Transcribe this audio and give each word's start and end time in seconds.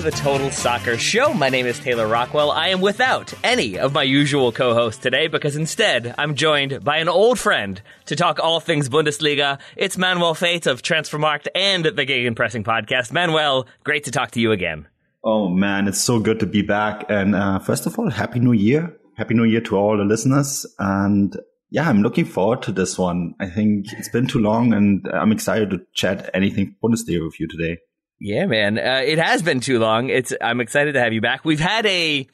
To 0.00 0.06
the 0.06 0.16
Total 0.16 0.50
Soccer 0.50 0.96
Show. 0.96 1.34
My 1.34 1.50
name 1.50 1.66
is 1.66 1.78
Taylor 1.78 2.06
Rockwell. 2.06 2.50
I 2.50 2.68
am 2.68 2.80
without 2.80 3.34
any 3.44 3.78
of 3.78 3.92
my 3.92 4.02
usual 4.02 4.50
co 4.50 4.72
hosts 4.72 5.02
today 5.02 5.26
because 5.26 5.56
instead 5.56 6.14
I'm 6.16 6.36
joined 6.36 6.82
by 6.82 6.96
an 6.96 7.08
old 7.10 7.38
friend 7.38 7.82
to 8.06 8.16
talk 8.16 8.38
all 8.38 8.60
things 8.60 8.88
Bundesliga. 8.88 9.58
It's 9.76 9.98
Manuel 9.98 10.34
Veth 10.34 10.66
of 10.66 10.80
Transfermarkt 10.80 11.48
and 11.54 11.84
the 11.84 12.06
Gegenpressing 12.06 12.64
podcast. 12.64 13.12
Manuel, 13.12 13.66
great 13.84 14.04
to 14.04 14.10
talk 14.10 14.30
to 14.30 14.40
you 14.40 14.52
again. 14.52 14.88
Oh 15.22 15.50
man, 15.50 15.86
it's 15.86 16.00
so 16.00 16.18
good 16.18 16.40
to 16.40 16.46
be 16.46 16.62
back. 16.62 17.04
And 17.10 17.34
uh, 17.34 17.58
first 17.58 17.84
of 17.84 17.98
all, 17.98 18.08
happy 18.08 18.40
new 18.40 18.52
year. 18.52 18.96
Happy 19.18 19.34
new 19.34 19.44
year 19.44 19.60
to 19.60 19.76
all 19.76 19.98
the 19.98 20.04
listeners. 20.04 20.64
And 20.78 21.36
yeah, 21.68 21.86
I'm 21.86 22.00
looking 22.00 22.24
forward 22.24 22.62
to 22.62 22.72
this 22.72 22.98
one. 22.98 23.34
I 23.38 23.50
think 23.50 23.92
it's 23.92 24.08
been 24.08 24.28
too 24.28 24.38
long 24.38 24.72
and 24.72 25.06
I'm 25.12 25.30
excited 25.30 25.68
to 25.70 25.82
chat 25.92 26.30
anything 26.32 26.76
Bundesliga 26.82 27.22
with 27.22 27.38
you 27.38 27.48
today. 27.48 27.80
Yeah, 28.20 28.44
man. 28.46 28.78
Uh, 28.78 29.00
it 29.02 29.18
has 29.18 29.42
been 29.42 29.60
too 29.60 29.78
long. 29.78 30.10
It's 30.10 30.32
I'm 30.40 30.60
excited 30.60 30.92
to 30.92 31.00
have 31.00 31.14
you 31.14 31.22
back. 31.22 31.44
We've 31.44 31.58
had 31.58 31.86
a 31.86 32.28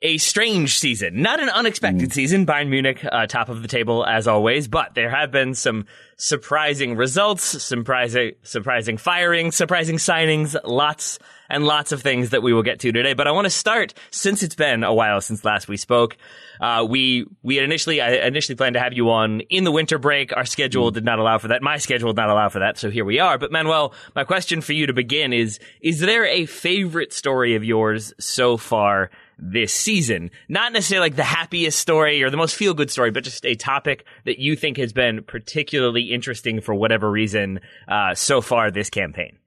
a 0.00 0.16
strange 0.18 0.78
season, 0.78 1.22
not 1.22 1.40
an 1.40 1.48
unexpected 1.48 2.12
season. 2.12 2.46
Bayern 2.46 2.68
Munich, 2.68 3.04
uh, 3.04 3.26
top 3.26 3.48
of 3.48 3.62
the 3.62 3.68
table 3.68 4.06
as 4.06 4.28
always, 4.28 4.68
but 4.68 4.94
there 4.94 5.10
have 5.10 5.32
been 5.32 5.54
some 5.54 5.86
surprising 6.16 6.96
results, 6.96 7.42
surprising, 7.42 8.32
surprising 8.42 8.96
firings, 8.96 9.56
surprising 9.56 9.96
signings, 9.96 10.56
lots 10.64 11.18
and 11.50 11.66
lots 11.66 11.92
of 11.92 12.00
things 12.00 12.30
that 12.30 12.42
we 12.42 12.52
will 12.52 12.62
get 12.62 12.78
to 12.80 12.92
today. 12.92 13.12
But 13.12 13.26
I 13.26 13.32
want 13.32 13.46
to 13.46 13.50
start 13.50 13.92
since 14.10 14.42
it's 14.42 14.54
been 14.54 14.84
a 14.84 14.94
while 14.94 15.20
since 15.20 15.44
last 15.44 15.68
we 15.68 15.76
spoke. 15.76 16.16
Uh, 16.60 16.86
we 16.88 17.26
we 17.42 17.56
had 17.56 17.64
initially 17.64 18.00
I 18.00 18.26
initially 18.26 18.56
planned 18.56 18.74
to 18.74 18.80
have 18.80 18.92
you 18.92 19.10
on 19.10 19.40
in 19.40 19.64
the 19.64 19.72
winter 19.72 19.98
break. 19.98 20.36
Our 20.36 20.44
schedule 20.44 20.90
did 20.90 21.04
not 21.04 21.18
allow 21.18 21.38
for 21.38 21.48
that. 21.48 21.62
My 21.62 21.78
schedule 21.78 22.12
did 22.12 22.16
not 22.16 22.30
allow 22.30 22.48
for 22.48 22.60
that. 22.60 22.78
So 22.78 22.90
here 22.90 23.04
we 23.04 23.18
are. 23.18 23.38
But 23.38 23.52
Manuel, 23.52 23.94
my 24.14 24.24
question 24.24 24.60
for 24.60 24.72
you 24.72 24.86
to 24.86 24.92
begin 24.92 25.32
is: 25.32 25.58
Is 25.80 26.00
there 26.00 26.26
a 26.26 26.46
favorite 26.46 27.12
story 27.12 27.54
of 27.54 27.64
yours 27.64 28.12
so 28.18 28.56
far? 28.56 29.10
this 29.38 29.72
season. 29.72 30.30
Not 30.48 30.72
necessarily 30.72 31.10
like 31.10 31.16
the 31.16 31.22
happiest 31.22 31.78
story 31.78 32.22
or 32.22 32.30
the 32.30 32.36
most 32.36 32.56
feel 32.56 32.74
good 32.74 32.90
story, 32.90 33.10
but 33.10 33.24
just 33.24 33.46
a 33.46 33.54
topic 33.54 34.04
that 34.24 34.38
you 34.38 34.56
think 34.56 34.76
has 34.78 34.92
been 34.92 35.22
particularly 35.22 36.12
interesting 36.12 36.60
for 36.60 36.74
whatever 36.74 37.10
reason 37.10 37.60
uh, 37.86 38.14
so 38.14 38.40
far 38.40 38.70
this 38.70 38.90
campaign. 38.90 39.38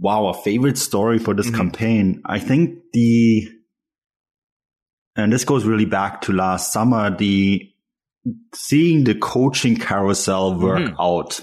Wow, 0.00 0.28
a 0.28 0.34
favorite 0.34 0.78
story 0.78 1.18
for 1.18 1.34
this 1.34 1.50
campaign. 1.50 2.22
I 2.24 2.38
think 2.38 2.78
the, 2.92 3.50
and 5.24 5.32
this 5.32 5.44
goes 5.44 5.64
really 5.64 5.84
back 5.84 6.22
to 6.22 6.32
last 6.32 6.72
summer, 6.72 7.14
the 7.14 7.68
seeing 8.54 9.04
the 9.04 9.14
coaching 9.14 9.76
carousel 9.76 10.58
work 10.58 10.92
out. 10.98 11.40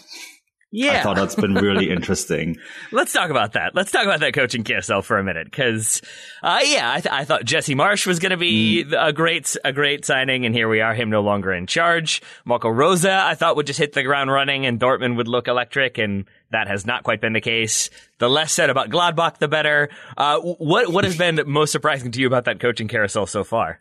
Yeah. 0.70 1.00
I 1.00 1.04
thought 1.04 1.16
that's 1.16 1.36
been 1.36 1.54
really 1.54 1.90
interesting. 1.92 2.58
Let's 2.92 3.14
talk 3.14 3.30
about 3.30 3.54
that. 3.54 3.74
Let's 3.74 3.90
talk 3.90 4.04
about 4.04 4.20
that 4.20 4.34
coaching 4.34 4.64
carousel 4.64 5.02
for 5.02 5.18
a 5.18 5.24
minute, 5.24 5.46
because 5.46 6.02
uh, 6.44 6.60
yeah, 6.64 6.92
I, 6.92 7.00
th- 7.00 7.14
I 7.14 7.24
thought 7.24 7.46
Jesse 7.46 7.74
Marsch 7.74 8.06
was 8.06 8.20
going 8.20 8.32
to 8.32 8.38
be 8.38 8.86
a 8.96 9.14
great 9.14 9.56
a 9.64 9.72
great 9.72 10.06
signing, 10.06 10.46
and 10.46 10.54
here 10.54 10.68
we 10.68 10.82
are, 10.82 10.94
him 10.94 11.10
no 11.10 11.22
longer 11.22 11.54
in 11.54 11.68
charge. 11.68 12.22
Marco 12.44 12.70
Rose, 12.70 13.06
I 13.06 13.34
thought 13.36 13.56
would 13.56 13.66
just 13.66 13.80
hit 13.80 13.94
the 13.94 14.04
ground 14.04 14.30
running, 14.30 14.66
and 14.66 14.80
Dortmund 14.80 15.16
would 15.16 15.30
look 15.30 15.48
electric, 15.48 15.98
and 15.98 16.26
that 16.52 16.68
has 16.68 16.86
not 16.86 17.04
quite 17.04 17.22
been 17.22 17.34
the 17.34 17.42
case. 17.42 17.90
The 18.20 18.30
less 18.30 18.54
said 18.54 18.70
about 18.70 18.90
Gladbach, 18.90 19.38
the 19.38 19.48
better. 19.48 19.90
Uh, 20.16 20.40
what 20.40 20.92
what 20.92 21.04
has 21.04 21.18
been 21.18 21.42
most 21.46 21.72
surprising 21.72 22.12
to 22.12 22.20
you 22.20 22.28
about 22.28 22.46
that 22.46 22.60
coaching 22.60 22.88
carousel 22.88 23.26
so 23.26 23.44
far? 23.44 23.80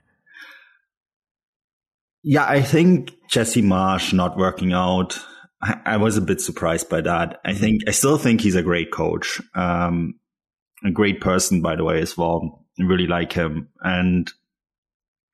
Yeah, 2.22 2.44
I 2.44 2.62
think 2.62 3.12
Jesse 3.28 3.62
Marsch 3.62 4.12
not 4.12 4.36
working 4.36 4.72
out. 4.72 5.18
I, 5.62 5.80
I 5.86 5.96
was 5.96 6.16
a 6.16 6.22
bit 6.22 6.40
surprised 6.40 6.88
by 6.88 7.00
that. 7.02 7.40
I 7.44 7.54
think 7.54 7.82
I 7.86 7.92
still 7.92 8.18
think 8.18 8.40
he's 8.40 8.56
a 8.56 8.62
great 8.62 8.90
coach, 8.90 9.40
um, 9.54 10.14
a 10.84 10.90
great 10.90 11.20
person, 11.20 11.62
by 11.62 11.76
the 11.76 11.84
way, 11.84 12.00
as 12.00 12.16
well. 12.16 12.66
I 12.80 12.84
really 12.84 13.06
like 13.06 13.32
him, 13.32 13.68
and 13.80 14.30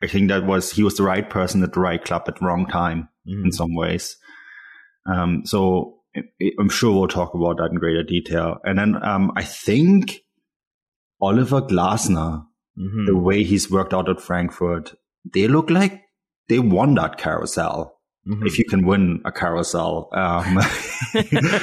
I 0.02 0.06
think 0.06 0.28
that 0.28 0.44
was 0.44 0.70
he 0.70 0.82
was 0.82 0.96
the 0.96 1.02
right 1.02 1.28
person 1.28 1.62
at 1.62 1.72
the 1.72 1.80
right 1.80 2.04
club 2.04 2.24
at 2.28 2.38
the 2.38 2.44
wrong 2.44 2.66
time 2.66 3.08
in 3.26 3.52
some 3.52 3.74
ways. 3.74 4.16
Um, 5.06 5.42
so 5.46 6.01
I'm 6.58 6.68
sure 6.68 6.92
we'll 6.92 7.08
talk 7.08 7.34
about 7.34 7.56
that 7.58 7.70
in 7.72 7.78
greater 7.78 8.02
detail. 8.02 8.58
And 8.64 8.78
then 8.78 9.02
um, 9.02 9.32
I 9.36 9.44
think 9.44 10.20
Oliver 11.20 11.60
Glasner, 11.62 12.46
Mm-hmm. 12.78 13.04
the 13.04 13.14
way 13.18 13.44
he's 13.44 13.70
worked 13.70 13.92
out 13.92 14.08
at 14.08 14.18
Frankfurt, 14.18 14.94
they 15.34 15.46
look 15.46 15.68
like 15.68 16.00
they 16.48 16.58
won 16.58 16.94
that 16.94 17.18
carousel. 17.18 18.00
Mm-hmm. 18.26 18.46
If 18.46 18.58
you 18.58 18.64
can 18.64 18.86
win 18.86 19.20
a 19.26 19.30
carousel, 19.30 20.08
um, 20.14 20.58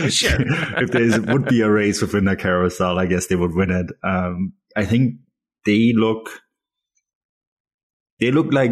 Sure. 0.09 0.37
if 0.77 0.91
there 0.91 1.19
would 1.33 1.45
be 1.45 1.61
a 1.61 1.69
race 1.71 1.99
within 1.99 2.27
a 2.27 2.35
carousel, 2.35 2.99
I 2.99 3.07
guess 3.07 3.25
they 3.25 3.35
would 3.35 3.55
win 3.55 3.71
it. 3.71 3.87
Um, 4.03 4.53
I 4.75 4.85
think 4.85 5.15
they 5.65 5.93
look, 5.95 6.29
they 8.19 8.29
look 8.29 8.53
like 8.53 8.71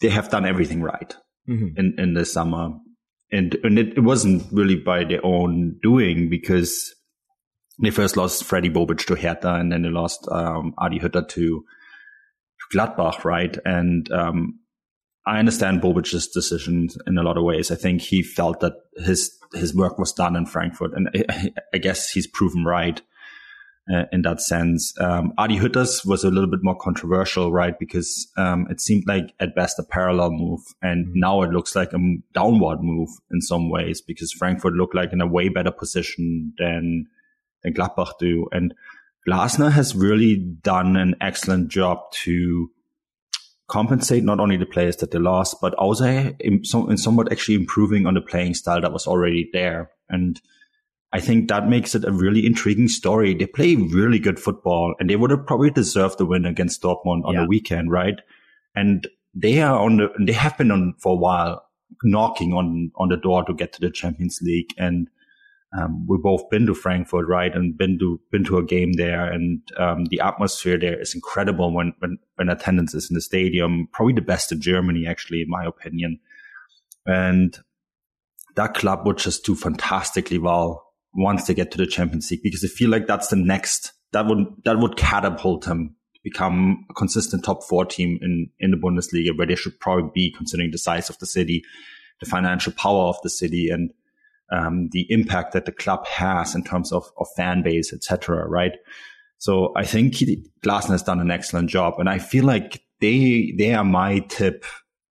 they 0.00 0.08
have 0.08 0.30
done 0.30 0.46
everything 0.46 0.82
right 0.82 1.16
Mhm. 1.48 1.76
in, 1.76 1.94
in 1.98 2.14
the 2.14 2.24
summer. 2.24 2.74
And, 3.32 3.56
and 3.64 3.78
it, 3.78 3.96
it 3.96 4.00
wasn't 4.00 4.44
really 4.52 4.76
by 4.76 5.04
their 5.04 5.24
own 5.24 5.78
doing 5.82 6.30
because 6.30 6.94
they 7.82 7.90
first 7.90 8.16
lost 8.16 8.44
Freddy 8.44 8.70
Bobic 8.70 9.06
to 9.06 9.14
Hertha 9.16 9.54
and 9.54 9.70
then 9.70 9.82
they 9.82 9.88
lost 9.88 10.26
um, 10.30 10.74
Adi 10.78 10.98
Hütter 10.98 11.26
to 11.28 11.64
Gladbach, 12.72 13.24
right? 13.24 13.56
And 13.64 14.10
um, 14.12 14.60
I 15.26 15.38
understand 15.38 15.82
Bobic's 15.82 16.28
decision 16.28 16.88
in 17.06 17.18
a 17.18 17.22
lot 17.22 17.36
of 17.36 17.44
ways. 17.44 17.70
I 17.70 17.74
think 17.74 18.00
he 18.00 18.22
felt 18.22 18.60
that 18.60 18.74
his 18.96 19.32
his 19.54 19.74
work 19.74 19.98
was 19.98 20.12
done 20.12 20.36
in 20.36 20.46
Frankfurt, 20.46 20.92
and 20.94 21.08
I, 21.28 21.52
I 21.74 21.78
guess 21.78 22.10
he's 22.10 22.26
proven 22.26 22.64
right 22.64 23.00
uh, 23.92 24.04
in 24.12 24.22
that 24.22 24.40
sense. 24.40 24.92
Um, 25.00 25.32
Adi 25.38 25.58
Hütter's 25.58 26.04
was 26.04 26.24
a 26.24 26.30
little 26.30 26.50
bit 26.50 26.62
more 26.62 26.76
controversial, 26.76 27.52
right? 27.52 27.78
Because 27.78 28.28
um, 28.36 28.66
it 28.70 28.80
seemed 28.80 29.04
like 29.06 29.32
at 29.40 29.54
best 29.54 29.78
a 29.78 29.84
parallel 29.84 30.30
move, 30.30 30.60
and 30.82 31.08
now 31.14 31.42
it 31.42 31.50
looks 31.50 31.74
like 31.76 31.92
a 31.92 32.16
downward 32.34 32.82
move 32.82 33.10
in 33.30 33.40
some 33.40 33.70
ways 33.70 34.00
because 34.00 34.32
Frankfurt 34.32 34.74
looked 34.74 34.94
like 34.94 35.12
in 35.12 35.20
a 35.20 35.26
way 35.26 35.48
better 35.48 35.70
position 35.70 36.52
than 36.58 37.06
than 37.62 37.74
Gladbach 37.74 38.18
do, 38.18 38.46
and 38.52 38.74
Glasner 39.28 39.72
has 39.72 39.94
really 39.94 40.36
done 40.36 40.96
an 40.96 41.16
excellent 41.20 41.68
job 41.68 41.98
to 42.24 42.70
compensate 43.68 44.22
not 44.22 44.38
only 44.38 44.56
the 44.56 44.66
players 44.66 44.96
that 44.96 45.10
they 45.10 45.18
lost, 45.18 45.56
but 45.60 45.74
also 45.74 46.06
in, 46.38 46.64
some, 46.64 46.88
in 46.88 46.96
somewhat 46.96 47.32
actually 47.32 47.56
improving 47.56 48.06
on 48.06 48.14
the 48.14 48.20
playing 48.20 48.54
style 48.54 48.80
that 48.80 48.92
was 48.92 49.06
already 49.06 49.50
there. 49.52 49.90
And 50.08 50.40
I 51.12 51.20
think 51.20 51.48
that 51.48 51.68
makes 51.68 51.94
it 51.94 52.04
a 52.04 52.12
really 52.12 52.44
intriguing 52.44 52.88
story. 52.88 53.34
They 53.34 53.46
play 53.46 53.76
really 53.76 54.18
good 54.18 54.40
football 54.40 54.94
and 54.98 55.08
they 55.08 55.16
would 55.16 55.30
have 55.30 55.46
probably 55.46 55.70
deserved 55.70 56.18
the 56.18 56.26
win 56.26 56.44
against 56.44 56.82
Dortmund 56.82 57.24
on 57.24 57.34
yeah. 57.34 57.42
the 57.42 57.46
weekend, 57.46 57.90
right? 57.90 58.20
And 58.74 59.06
they 59.34 59.62
are 59.62 59.78
on 59.78 59.98
the, 59.98 60.08
they 60.20 60.32
have 60.32 60.58
been 60.58 60.70
on 60.70 60.94
for 60.98 61.12
a 61.12 61.16
while 61.16 61.64
knocking 62.02 62.52
on, 62.52 62.90
on 62.96 63.08
the 63.08 63.16
door 63.16 63.44
to 63.44 63.54
get 63.54 63.72
to 63.74 63.80
the 63.80 63.90
Champions 63.90 64.40
League. 64.42 64.74
And 64.76 65.08
um, 65.76 66.06
we've 66.06 66.22
both 66.22 66.48
been 66.50 66.66
to 66.66 66.74
Frankfurt, 66.74 67.26
right, 67.28 67.54
and 67.54 67.76
been 67.76 67.98
to 67.98 68.20
been 68.30 68.44
to 68.44 68.58
a 68.58 68.64
game 68.64 68.94
there, 68.94 69.30
and 69.30 69.60
um, 69.78 70.06
the 70.06 70.20
atmosphere 70.20 70.78
there 70.78 70.98
is 70.98 71.14
incredible 71.14 71.74
when, 71.74 71.92
when 71.98 72.18
when 72.36 72.48
attendance 72.48 72.94
is 72.94 73.10
in 73.10 73.14
the 73.14 73.20
stadium. 73.20 73.88
Probably 73.92 74.14
the 74.14 74.20
best 74.22 74.52
in 74.52 74.60
Germany, 74.60 75.06
actually, 75.06 75.42
in 75.42 75.50
my 75.50 75.64
opinion. 75.64 76.18
And 77.04 77.58
that 78.54 78.74
club 78.74 79.06
would 79.06 79.18
just 79.18 79.44
do 79.44 79.54
fantastically 79.54 80.38
well 80.38 80.85
once 81.16 81.46
they 81.46 81.54
get 81.54 81.70
to 81.72 81.78
the 81.78 81.86
Champions 81.86 82.30
League 82.30 82.42
because 82.42 82.64
I 82.64 82.68
feel 82.68 82.90
like 82.90 83.06
that's 83.06 83.28
the 83.28 83.36
next 83.36 83.92
that 84.12 84.26
would 84.26 84.46
that 84.64 84.78
would 84.78 84.96
catapult 84.96 85.64
them 85.64 85.94
to 86.14 86.20
become 86.22 86.84
a 86.90 86.94
consistent 86.94 87.44
top 87.44 87.64
four 87.64 87.84
team 87.84 88.18
in 88.22 88.48
in 88.60 88.70
the 88.70 88.76
Bundesliga, 88.76 89.36
where 89.36 89.46
they 89.46 89.56
should 89.56 89.78
probably 89.80 90.10
be 90.14 90.32
considering 90.32 90.70
the 90.70 90.78
size 90.78 91.10
of 91.10 91.18
the 91.18 91.26
city, 91.26 91.62
the 92.20 92.26
financial 92.26 92.72
power 92.72 93.04
of 93.04 93.16
the 93.22 93.30
city, 93.30 93.68
and 93.68 93.92
um, 94.52 94.88
the 94.92 95.06
impact 95.10 95.52
that 95.52 95.64
the 95.64 95.72
club 95.72 96.06
has 96.06 96.54
in 96.54 96.62
terms 96.62 96.92
of, 96.92 97.04
of 97.18 97.26
fan 97.36 97.62
base, 97.62 97.92
etc. 97.92 98.46
Right. 98.46 98.72
So 99.38 99.72
I 99.76 99.84
think 99.84 100.14
Glasner 100.64 100.92
has 100.92 101.02
done 101.02 101.20
an 101.20 101.30
excellent 101.30 101.68
job, 101.68 101.94
and 101.98 102.08
I 102.08 102.18
feel 102.18 102.44
like 102.44 102.82
they 103.00 103.54
they 103.58 103.74
are 103.74 103.84
my 103.84 104.20
tip 104.20 104.64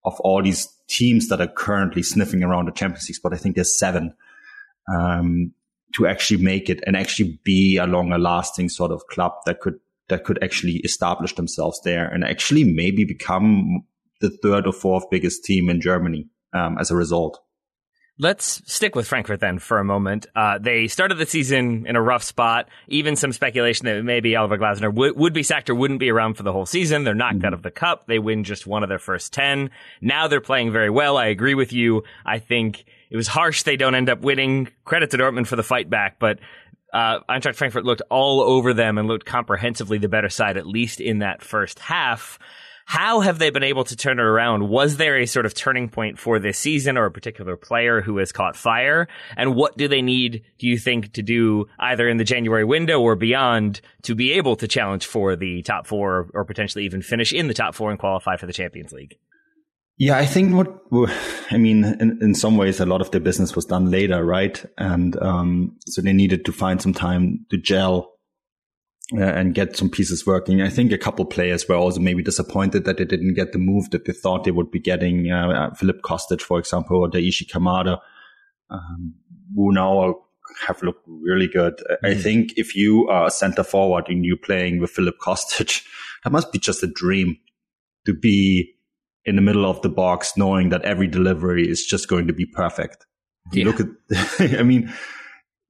of 0.03 0.19
all 0.21 0.41
these 0.41 0.67
teams 0.87 1.29
that 1.29 1.41
are 1.41 1.47
currently 1.47 2.03
sniffing 2.03 2.43
around 2.43 2.67
the 2.67 2.71
Champions 2.71 3.07
League 3.09 3.15
spot. 3.15 3.33
I 3.33 3.37
think 3.37 3.55
there's 3.55 3.77
seven 3.77 4.15
um, 4.87 5.51
to 5.95 6.07
actually 6.07 6.41
make 6.41 6.69
it 6.69 6.81
and 6.85 6.95
actually 6.95 7.39
be 7.43 7.77
a 7.77 7.85
longer 7.85 8.17
lasting 8.17 8.69
sort 8.69 8.91
of 8.91 9.05
club 9.07 9.33
that 9.45 9.59
could 9.59 9.75
that 10.07 10.23
could 10.23 10.41
actually 10.43 10.75
establish 10.83 11.33
themselves 11.33 11.81
there 11.83 12.05
and 12.07 12.23
actually 12.23 12.63
maybe 12.63 13.03
become 13.03 13.83
the 14.21 14.29
third 14.29 14.67
or 14.67 14.73
fourth 14.73 15.03
biggest 15.09 15.43
team 15.43 15.69
in 15.69 15.81
Germany 15.81 16.27
um, 16.53 16.77
as 16.77 16.91
a 16.91 16.95
result. 16.95 17.39
Let's 18.17 18.61
stick 18.71 18.95
with 18.95 19.07
Frankfurt 19.07 19.41
then 19.41 19.59
for 19.59 19.77
a 19.77 19.83
moment. 19.83 20.25
Uh, 20.33 20.57
they 20.57 20.87
started 20.87 21.17
the 21.17 21.25
season 21.25 21.85
in 21.85 21.97
a 21.97 22.01
rough 22.01 22.23
spot. 22.23 22.69
Even 22.87 23.17
some 23.17 23.33
speculation 23.33 23.87
that 23.87 24.03
maybe 24.03 24.37
Oliver 24.37 24.57
Glasner 24.57 24.93
would, 24.93 25.17
would 25.17 25.33
be 25.33 25.43
sacked 25.43 25.69
or 25.69 25.75
wouldn't 25.75 25.99
be 25.99 26.09
around 26.09 26.35
for 26.35 26.43
the 26.43 26.53
whole 26.53 26.65
season. 26.65 27.03
They're 27.03 27.13
knocked 27.13 27.39
mm-hmm. 27.39 27.47
out 27.47 27.53
of 27.53 27.61
the 27.61 27.71
cup. 27.71 28.07
They 28.07 28.19
win 28.19 28.45
just 28.45 28.65
one 28.65 28.83
of 28.83 28.89
their 28.89 28.99
first 28.99 29.33
10. 29.33 29.69
Now 29.99 30.29
they're 30.29 30.39
playing 30.39 30.71
very 30.71 30.89
well. 30.89 31.17
I 31.17 31.25
agree 31.25 31.55
with 31.55 31.73
you. 31.73 32.03
I 32.25 32.39
think 32.39 32.85
it 33.09 33.17
was 33.17 33.27
harsh 33.27 33.63
they 33.63 33.77
don't 33.77 33.95
end 33.95 34.09
up 34.09 34.21
winning. 34.21 34.69
Credit 34.83 35.09
to 35.11 35.17
Dortmund 35.17 35.47
for 35.47 35.55
the 35.55 35.63
fight 35.63 35.89
back, 35.89 36.19
but 36.19 36.39
uh, 36.93 37.19
Eintracht 37.29 37.55
Frankfurt 37.55 37.83
looked 37.83 38.01
all 38.09 38.41
over 38.41 38.73
them 38.73 38.97
and 38.97 39.07
looked 39.07 39.25
comprehensively 39.25 39.97
the 39.97 40.07
better 40.07 40.29
side, 40.29 40.57
at 40.57 40.65
least 40.65 41.01
in 41.01 41.19
that 41.19 41.41
first 41.41 41.79
half. 41.79 42.39
How 42.87 43.21
have 43.21 43.39
they 43.39 43.49
been 43.49 43.63
able 43.63 43.83
to 43.85 43.95
turn 43.95 44.19
it 44.19 44.23
around? 44.23 44.69
Was 44.69 44.97
there 44.97 45.17
a 45.17 45.25
sort 45.25 45.47
of 45.47 45.55
turning 45.55 45.89
point 45.89 46.19
for 46.19 46.37
this 46.37 46.59
season 46.59 46.97
or 46.97 47.05
a 47.05 47.11
particular 47.11 47.57
player 47.57 47.99
who 47.99 48.17
has 48.19 48.31
caught 48.31 48.55
fire? 48.55 49.07
And 49.35 49.55
what 49.55 49.75
do 49.75 49.87
they 49.87 50.03
need, 50.03 50.43
do 50.59 50.67
you 50.67 50.77
think, 50.77 51.13
to 51.13 51.23
do 51.23 51.65
either 51.79 52.07
in 52.07 52.17
the 52.17 52.23
January 52.23 52.63
window 52.63 53.01
or 53.01 53.15
beyond 53.15 53.81
to 54.03 54.13
be 54.13 54.33
able 54.33 54.55
to 54.57 54.67
challenge 54.67 55.07
for 55.07 55.35
the 55.35 55.63
top 55.63 55.87
four 55.87 56.29
or 56.35 56.45
potentially 56.45 56.85
even 56.85 57.01
finish 57.01 57.33
in 57.33 57.47
the 57.47 57.55
top 57.55 57.73
four 57.73 57.89
and 57.89 57.99
qualify 57.99 58.37
for 58.37 58.45
the 58.45 58.53
Champions 58.53 58.93
League? 58.93 59.17
Yeah, 59.97 60.17
I 60.17 60.25
think 60.25 60.53
what, 60.53 60.81
I 61.51 61.57
mean, 61.57 61.85
in, 61.85 62.19
in 62.21 62.35
some 62.35 62.57
ways, 62.57 62.81
a 62.81 62.85
lot 62.85 62.99
of 62.99 63.11
their 63.11 63.21
business 63.21 63.55
was 63.55 63.65
done 63.65 63.89
later, 63.89 64.25
right? 64.25 64.63
And 64.77 65.21
um, 65.21 65.77
so 65.87 66.01
they 66.01 66.11
needed 66.11 66.43
to 66.45 66.51
find 66.51 66.81
some 66.81 66.93
time 66.93 67.45
to 67.49 67.57
gel 67.57 68.11
uh, 69.13 69.21
and 69.21 69.53
get 69.53 69.77
some 69.77 69.89
pieces 69.89 70.25
working. 70.25 70.61
I 70.61 70.69
think 70.69 70.91
a 70.91 70.97
couple 70.97 71.23
players 71.25 71.67
were 71.69 71.75
also 71.75 72.01
maybe 72.01 72.23
disappointed 72.23 72.83
that 72.83 72.97
they 72.97 73.05
didn't 73.05 73.35
get 73.35 73.53
the 73.53 73.57
move 73.57 73.89
that 73.91 74.03
they 74.03 74.11
thought 74.11 74.43
they 74.43 74.51
would 74.51 74.69
be 74.69 74.79
getting. 74.79 75.31
Uh, 75.31 75.49
uh 75.49 75.73
Filip 75.75 76.01
Kostic, 76.01 76.41
for 76.41 76.59
example, 76.59 76.97
or 76.97 77.09
Daichi 77.09 77.47
Kamada, 77.47 77.99
um, 78.69 79.13
who 79.55 79.71
now 79.71 80.15
have 80.67 80.81
looked 80.83 81.03
really 81.07 81.47
good. 81.47 81.75
Mm-hmm. 81.77 82.05
I 82.05 82.15
think 82.15 82.53
if 82.57 82.75
you 82.75 83.07
are 83.07 83.27
a 83.27 83.31
center 83.31 83.63
forward 83.63 84.09
and 84.09 84.25
you're 84.25 84.37
playing 84.37 84.81
with 84.81 84.91
Filip 84.91 85.19
Kostic, 85.19 85.85
that 86.23 86.33
must 86.33 86.51
be 86.51 86.59
just 86.59 86.83
a 86.83 86.87
dream 86.87 87.37
to 88.05 88.13
be 88.13 88.74
in 89.25 89.35
the 89.35 89.41
middle 89.41 89.65
of 89.65 89.81
the 89.81 89.89
box, 89.89 90.37
knowing 90.37 90.69
that 90.69 90.83
every 90.83 91.07
delivery 91.07 91.67
is 91.67 91.85
just 91.85 92.07
going 92.07 92.27
to 92.27 92.33
be 92.33 92.45
perfect. 92.45 93.05
Yeah. 93.51 93.65
Look 93.65 93.79
at, 93.79 93.87
I 94.59 94.63
mean, 94.63 94.93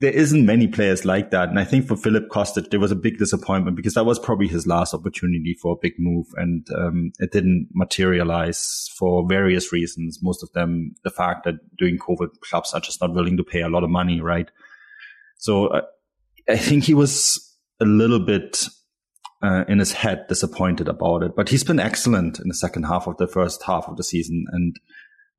there 0.01 0.11
isn't 0.11 0.45
many 0.45 0.67
players 0.67 1.05
like 1.05 1.31
that. 1.31 1.49
And 1.49 1.57
I 1.57 1.63
think 1.63 1.87
for 1.87 1.95
Filip 1.95 2.29
Kostic, 2.29 2.69
there 2.69 2.79
was 2.79 2.91
a 2.91 2.95
big 2.95 3.17
disappointment 3.17 3.77
because 3.77 3.93
that 3.93 4.05
was 4.05 4.19
probably 4.19 4.47
his 4.47 4.67
last 4.67 4.93
opportunity 4.93 5.55
for 5.61 5.73
a 5.73 5.79
big 5.81 5.93
move. 5.97 6.27
And 6.35 6.67
um, 6.77 7.11
it 7.19 7.31
didn't 7.31 7.69
materialize 7.73 8.89
for 8.97 9.25
various 9.27 9.71
reasons. 9.71 10.19
Most 10.21 10.43
of 10.43 10.51
them, 10.51 10.93
the 11.03 11.09
fact 11.09 11.45
that 11.45 11.55
during 11.77 11.97
COVID, 11.97 12.39
clubs 12.41 12.73
are 12.73 12.81
just 12.81 13.01
not 13.01 13.13
willing 13.13 13.37
to 13.37 13.43
pay 13.43 13.61
a 13.61 13.69
lot 13.69 13.83
of 13.83 13.89
money, 13.89 14.19
right? 14.19 14.51
So 15.37 15.67
uh, 15.67 15.81
I 16.49 16.57
think 16.57 16.83
he 16.83 16.93
was 16.93 17.41
a 17.79 17.85
little 17.85 18.19
bit 18.19 18.65
uh, 19.45 19.63
in 19.68 19.80
his 19.80 19.94
head 19.94 20.25
disappointed 20.27 20.88
about 20.88 21.21
it. 21.21 21.36
But 21.36 21.50
he's 21.50 21.63
been 21.63 21.80
excellent 21.80 22.39
in 22.39 22.47
the 22.47 22.56
second 22.56 22.83
half 22.83 23.07
of 23.07 23.18
the 23.18 23.27
first 23.27 23.62
half 23.63 23.88
of 23.88 23.97
the 23.97 24.03
season. 24.03 24.45
And 24.51 24.75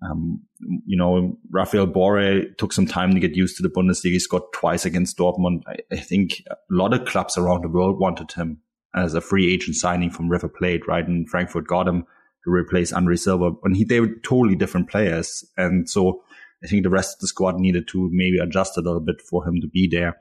um, 0.03 0.43
you 0.85 0.97
know, 0.97 1.39
Rafael 1.51 1.87
Borré 1.87 2.57
took 2.59 2.73
some 2.73 2.87
time 2.87 3.15
to 3.15 3.21
get 3.21 3.35
used 3.35 3.57
to 3.57 3.63
the 3.63 3.71
Bundesliga. 3.71 4.13
He 4.13 4.19
scored 4.19 4.43
twice 4.53 4.85
against 4.85 5.17
Dortmund. 5.19 5.63
I, 5.67 5.77
I, 5.91 5.97
think 5.97 6.43
a 6.51 6.57
lot 6.71 6.93
of 6.93 7.07
clubs 7.07 7.39
around 7.39 7.65
the 7.65 7.69
world 7.69 7.99
wanted 7.99 8.31
him 8.33 8.61
as 8.95 9.15
a 9.15 9.23
free 9.23 9.53
agent 9.53 9.77
signing 9.77 10.11
from 10.11 10.29
River 10.29 10.49
Plate, 10.49 10.87
right? 10.87 11.07
And 11.07 11.29
Frankfurt 11.29 11.67
got 11.67 11.89
him 11.89 12.05
to 12.45 12.51
replace 12.51 12.93
Andre 12.93 13.17
Silva. 13.17 13.53
And 13.65 13.75
he, 13.75 13.85
they 13.85 14.01
were 14.01 14.15
totally 14.23 14.55
different 14.55 14.91
players. 14.91 15.45
And 15.57 15.89
so 15.89 16.23
I 16.63 16.67
think 16.67 16.83
the 16.83 16.91
rest 16.91 17.17
of 17.17 17.21
the 17.21 17.29
squad 17.29 17.59
needed 17.59 17.89
to 17.89 18.11
maybe 18.13 18.39
adjust 18.39 18.77
a 18.77 18.83
little 18.83 19.01
bit 19.01 19.23
for 19.23 19.49
him 19.49 19.61
to 19.63 19.67
be 19.67 19.89
there. 19.91 20.19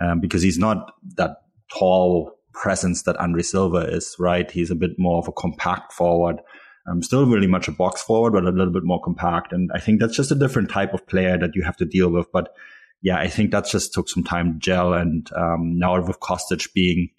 Um, 0.00 0.20
because 0.20 0.42
he's 0.42 0.58
not 0.58 0.92
that 1.16 1.38
tall 1.76 2.37
presence 2.62 3.02
that 3.02 3.16
Andre 3.16 3.42
Silva 3.42 3.78
is, 3.78 4.16
right? 4.18 4.50
He's 4.50 4.70
a 4.70 4.74
bit 4.74 4.98
more 4.98 5.18
of 5.18 5.28
a 5.28 5.32
compact 5.32 5.92
forward 5.92 6.40
um, 6.88 7.02
still 7.02 7.26
really 7.26 7.46
much 7.46 7.68
a 7.68 7.72
box 7.72 8.02
forward, 8.02 8.32
but 8.32 8.44
a 8.44 8.50
little 8.50 8.72
bit 8.72 8.84
more 8.84 9.00
compact. 9.02 9.52
And 9.52 9.70
I 9.74 9.80
think 9.80 10.00
that's 10.00 10.16
just 10.16 10.30
a 10.30 10.36
different 10.36 10.70
type 10.70 10.94
of 10.94 11.06
player 11.06 11.36
that 11.38 11.54
you 11.54 11.62
have 11.62 11.76
to 11.78 11.84
deal 11.84 12.10
with. 12.10 12.30
But 12.32 12.54
yeah, 13.02 13.18
I 13.18 13.28
think 13.28 13.50
that 13.50 13.66
just 13.66 13.92
took 13.92 14.08
some 14.08 14.24
time 14.24 14.54
to 14.54 14.58
gel. 14.58 14.94
And 14.94 15.30
um, 15.34 15.78
now 15.78 16.00
with 16.00 16.20
Kostic 16.20 16.72
being, 16.72 17.10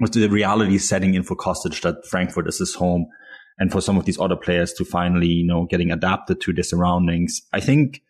with 0.00 0.12
the 0.12 0.28
reality 0.28 0.78
setting 0.78 1.14
in 1.14 1.22
for 1.22 1.36
Kostic 1.36 1.80
that 1.82 2.06
Frankfurt 2.06 2.48
is 2.48 2.58
his 2.58 2.74
home, 2.74 3.06
and 3.60 3.72
for 3.72 3.80
some 3.80 3.98
of 3.98 4.04
these 4.04 4.20
other 4.20 4.36
players 4.36 4.72
to 4.74 4.84
finally, 4.84 5.26
you 5.26 5.46
know, 5.46 5.66
getting 5.66 5.90
adapted 5.90 6.40
to 6.42 6.52
their 6.52 6.62
surroundings, 6.62 7.42
I 7.52 7.58
think 7.58 8.02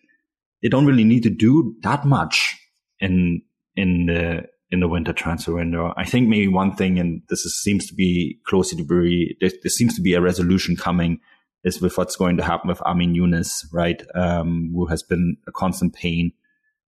they 0.63 0.69
don't 0.69 0.85
really 0.85 1.05
need 1.05 1.23
to 1.23 1.31
do 1.31 1.75
that 1.83 2.05
much 2.05 2.55
in 3.01 3.43
in 3.75 4.07
the 4.07 4.45
in 4.71 4.81
the 4.81 4.89
winter 4.89 5.13
transfer 5.13 5.55
window. 5.55 5.95
I 5.97 6.05
think 6.05 6.29
maybe 6.29 6.49
one 6.49 6.75
thing, 6.77 6.99
and 6.99 7.23
this 7.29 7.45
is, 7.45 7.61
seems 7.61 7.87
to 7.87 7.95
be 7.95 8.39
close 8.47 8.71
to 8.71 8.77
be, 8.77 9.37
there, 9.41 9.51
there, 9.63 9.71
seems 9.71 9.95
to 9.97 10.03
be 10.03 10.15
a 10.15 10.21
resolution 10.21 10.77
coming, 10.77 11.21
is 11.65 11.81
with 11.81 11.97
what's 11.97 12.17
going 12.17 12.37
to 12.37 12.45
happen 12.45 12.69
with 12.69 12.83
Amin 12.83 13.15
Younes, 13.15 13.65
right? 13.73 14.03
Um, 14.15 14.71
who 14.75 14.87
has 14.87 15.03
been 15.03 15.37
a 15.47 15.53
constant 15.53 15.95
pain. 15.95 16.33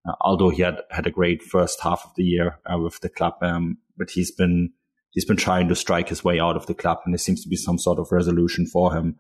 Uh, 0.09 0.15
although 0.23 0.49
he 0.49 0.63
had 0.63 0.81
had 0.91 1.07
a 1.07 1.11
great 1.11 1.43
first 1.43 1.81
half 1.83 2.05
of 2.05 2.15
the 2.17 2.25
year 2.25 2.59
uh, 2.73 2.79
with 2.79 3.01
the 3.01 3.09
club, 3.09 3.35
um, 3.43 3.77
but 3.99 4.09
he's 4.09 4.31
been 4.31 4.73
he's 5.11 5.27
been 5.27 5.37
trying 5.37 5.69
to 5.69 5.75
strike 5.75 6.09
his 6.09 6.25
way 6.25 6.41
out 6.41 6.57
of 6.57 6.67
the 6.67 6.75
club, 6.75 6.99
and 7.05 7.13
there 7.13 7.19
seems 7.19 7.43
to 7.43 7.49
be 7.49 7.57
some 7.57 7.79
sort 7.79 7.99
of 7.99 8.11
resolution 8.11 8.67
for 8.67 8.95
him. 8.95 9.17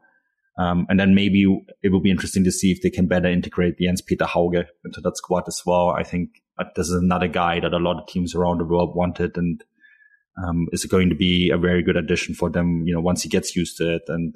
Um, 0.58 0.86
and 0.88 0.98
then 0.98 1.14
maybe 1.14 1.44
it 1.82 1.90
will 1.90 2.00
be 2.00 2.10
interesting 2.10 2.44
to 2.44 2.52
see 2.52 2.70
if 2.70 2.82
they 2.82 2.90
can 2.90 3.06
better 3.06 3.28
integrate 3.28 3.78
Jens 3.78 4.02
Peter 4.02 4.24
Hauge 4.24 4.66
into 4.84 5.00
that 5.02 5.16
squad 5.16 5.44
as 5.46 5.62
well. 5.64 5.90
I 5.90 6.02
think 6.02 6.42
this 6.74 6.88
is 6.88 6.94
another 6.94 7.28
guy 7.28 7.60
that 7.60 7.72
a 7.72 7.78
lot 7.78 8.00
of 8.00 8.06
teams 8.06 8.34
around 8.34 8.58
the 8.58 8.64
world 8.64 8.94
wanted 8.94 9.36
and 9.36 9.62
um, 10.42 10.68
is 10.72 10.84
going 10.84 11.08
to 11.08 11.14
be 11.14 11.50
a 11.50 11.58
very 11.58 11.82
good 11.82 11.96
addition 11.96 12.34
for 12.34 12.50
them, 12.50 12.86
you 12.86 12.94
know, 12.94 13.00
once 13.00 13.22
he 13.22 13.28
gets 13.28 13.56
used 13.56 13.76
to 13.78 13.96
it. 13.96 14.02
And 14.08 14.34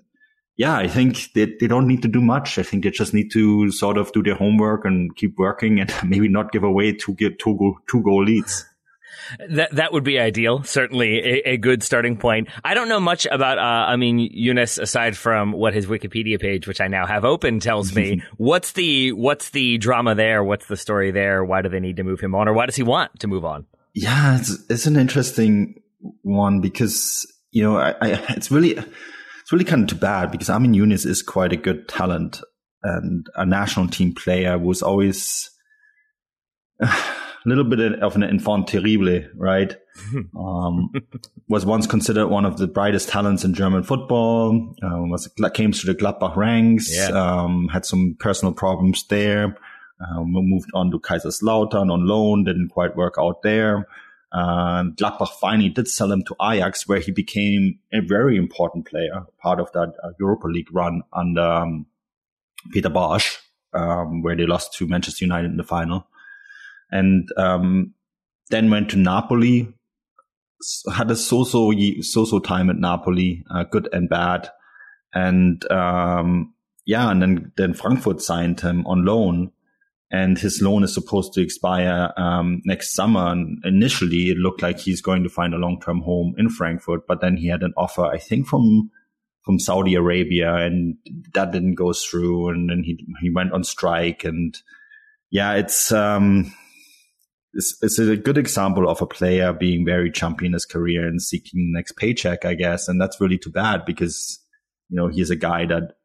yeah, 0.57 0.77
I 0.77 0.87
think 0.89 1.33
they, 1.35 1.47
they 1.59 1.67
don't 1.67 1.89
need 1.89 2.03
to 2.03 2.09
do 2.09 2.21
much. 2.21 2.59
I 2.59 2.63
think 2.63 2.85
they 2.85 2.91
just 2.91 3.15
need 3.15 3.31
to 3.33 3.71
sort 3.73 3.97
of 3.97 4.13
do 4.13 4.23
their 4.23 4.35
homework 4.35 4.85
and 4.85 5.15
keep 5.17 5.39
working 5.39 5.81
and 5.81 5.93
maybe 6.05 6.29
not 6.29 6.53
give 6.53 6.63
away 6.63 6.93
two, 6.93 7.15
two, 7.15 7.57
goal, 7.57 7.77
two 7.89 8.03
goal 8.03 8.25
leads. 8.25 8.65
That 9.49 9.75
that 9.75 9.93
would 9.93 10.05
be 10.05 10.19
ideal. 10.19 10.63
Certainly 10.65 11.19
a, 11.19 11.51
a, 11.51 11.57
good 11.57 11.83
starting 11.83 12.17
point. 12.17 12.49
I 12.65 12.75
don't 12.75 12.89
know 12.89 13.01
much 13.01 13.27
about. 13.31 13.59
Uh, 13.59 13.63
I 13.63 13.97
mean, 13.97 14.19
Younes 14.19 14.79
aside 14.79 15.17
from 15.17 15.53
what 15.53 15.75
his 15.75 15.87
Wikipedia 15.87 16.41
page, 16.41 16.67
which 16.67 16.81
I 16.81 16.89
now 16.89 17.07
have 17.07 17.25
open, 17.25 17.61
tells 17.61 17.95
me. 17.95 18.23
what's 18.37 18.73
the 18.73 19.13
what's 19.13 19.51
the 19.51 19.79
drama 19.79 20.15
there? 20.15 20.45
What's 20.45 20.67
the 20.67 20.77
story 20.77 21.11
there? 21.11 21.45
Why 21.45 21.63
do 21.63 21.69
they 21.69 21.81
need 21.81 21.97
to 21.97 22.05
move 22.05 22.21
him 22.21 22.35
on, 22.35 22.49
or 22.49 22.53
why 22.53 22.67
does 22.67 22.77
he 22.77 22.83
want 22.83 23.19
to 23.21 23.27
move 23.27 23.45
on? 23.45 23.67
Yeah, 23.95 24.39
it's 24.39 24.57
it's 24.69 24.87
an 24.87 24.97
interesting 24.97 25.75
one 26.23 26.61
because 26.61 27.27
you 27.51 27.63
know 27.63 27.77
I, 27.79 27.95
I 28.01 28.25
it's 28.31 28.51
really 28.51 28.73
it's 28.73 29.53
really 29.53 29.65
kind 29.65 29.83
of 29.83 29.89
too 29.89 30.01
bad 30.01 30.31
because 30.31 30.51
Amin 30.51 30.73
Younes 30.73 31.07
is 31.07 31.23
quite 31.23 31.53
a 31.53 31.57
good 31.57 31.89
talent 31.89 32.41
and 32.83 33.27
a 33.35 33.47
national 33.47 33.89
team 33.89 34.15
player 34.15 34.59
was 34.59 34.83
always 34.83 35.51
a 37.45 37.49
little 37.49 37.65
bit 37.65 38.01
of 38.01 38.17
an 38.17 38.23
enfant 38.23 38.69
terrible, 38.69 39.29
right? 39.37 39.77
um, 40.39 40.91
was 41.49 41.67
once 41.67 41.87
considered 41.87 42.29
one 42.29 42.45
of 42.45 42.57
the 42.57 42.67
brightest 42.67 43.09
talents 43.09 43.45
in 43.45 43.55
German 43.55 43.83
football. 43.83 44.75
Um, 44.83 45.11
was 45.11 45.29
came 45.55 45.73
to 45.73 45.87
the 45.87 45.95
Gladbach 45.95 46.37
ranks. 46.37 46.95
Yeah. 46.95 47.09
Um, 47.09 47.69
had 47.69 47.85
some 47.85 48.17
personal 48.19 48.55
problems 48.55 49.07
there. 49.09 49.57
Um, 50.01 50.33
moved 50.33 50.71
on 50.75 50.91
to 50.91 50.99
Kaiserslautern 50.99 51.93
on 51.93 52.07
loan. 52.07 52.45
Didn't 52.45 52.71
quite 52.71 52.97
work 52.97 53.15
out 53.19 53.43
there. 53.43 53.87
Uh, 54.33 54.85
Gladbach 54.97 55.29
finally 55.41 55.69
did 55.69 55.87
sell 55.87 56.11
him 56.11 56.25
to 56.25 56.35
Ajax, 56.43 56.89
where 56.89 56.99
he 56.99 57.13
became 57.13 57.79
a 57.93 58.01
very 58.01 58.37
important 58.37 58.85
player, 58.85 59.25
part 59.41 59.61
of 59.61 59.71
that 59.73 59.95
uh, 60.03 60.11
Europa 60.19 60.49
League 60.49 60.75
run 60.75 61.03
under 61.13 61.41
um, 61.41 61.87
Peter 62.73 62.91
Bosz, 62.91 63.39
um, 63.73 64.23
where 64.23 64.35
they 64.35 64.45
lost 64.45 64.73
to 64.75 64.89
Manchester 64.89 65.25
United 65.25 65.53
in 65.53 65.57
the 65.57 65.63
final. 65.63 66.09
And 66.95 67.29
um, 67.37 67.93
then 68.51 68.71
went 68.71 68.91
to 68.91 68.97
Napoli, 68.97 69.69
had 70.95 71.11
a 71.11 71.17
so-so, 71.17 71.73
so-so 72.01 72.39
time 72.39 72.71
at 72.71 72.77
Napoli, 72.77 73.45
uh, 73.51 73.65
good 73.65 73.89
and 73.93 74.09
bad. 74.09 74.49
And 75.13 75.71
um, 75.71 76.55
yeah, 76.87 77.11
and 77.11 77.21
then, 77.21 77.53
then 77.57 77.75
Frankfurt 77.75 78.23
signed 78.23 78.61
him 78.61 78.87
on 78.87 79.05
loan 79.05 79.51
and 80.15 80.39
his 80.39 80.63
loan 80.63 80.85
is 80.85 80.95
supposed 80.95 81.33
to 81.33 81.43
expire 81.43 82.13
um, 82.17 82.63
next 82.65 82.95
summer. 82.95 83.33
And 83.33 83.59
initially, 83.65 84.31
it 84.31 84.37
looked 84.37 84.63
like 84.63 84.79
he's 84.79 85.03
going 85.03 85.25
to 85.25 85.29
find 85.29 85.53
a 85.53 85.59
long 85.59 85.81
term 85.81 86.03
home 86.03 86.37
in 86.39 86.51
Frankfurt, 86.51 87.09
but 87.09 87.21
then 87.21 87.37
he 87.37 87.49
had 87.49 87.65
an 87.65 87.75
offer, 87.77 88.05
I 88.05 88.19
think, 88.19 88.47
from 88.47 88.91
from 89.45 89.59
Saudi 89.59 89.95
Arabia, 89.95 90.55
and 90.55 90.97
that 91.35 91.51
didn't 91.51 91.75
go 91.75 91.93
through. 91.93 92.51
And 92.51 92.71
then 92.71 92.85
he 92.85 93.05
he 93.21 93.31
went 93.31 93.53
on 93.53 93.65
strike, 93.65 94.25
and 94.25 94.57
yeah, 95.31 95.55
it's 95.55 95.91
um, 95.91 96.55
it's, 97.55 97.77
it's 97.83 97.99
a 97.99 98.17
good 98.17 98.39
example 98.39 98.89
of 98.89 99.01
a 99.01 99.07
player 99.07 99.53
being 99.53 99.85
very 99.85 100.11
jumpy 100.11 100.47
in 100.47 100.53
his 100.53 100.67
career 100.67 101.07
and 101.07 101.23
seeking 101.23 101.73
next 101.73 101.93
paycheck, 101.93 102.45
I 102.45 102.55
guess, 102.55 102.89
and 102.89 103.01
that's 103.01 103.21
really 103.21 103.39
too 103.39 103.51
bad 103.51 103.85
because 103.85 104.41
you 104.89 104.97
know 104.97 105.09
he's 105.09 105.31
a 105.31 105.37
guy 105.37 105.67
that 105.67 105.97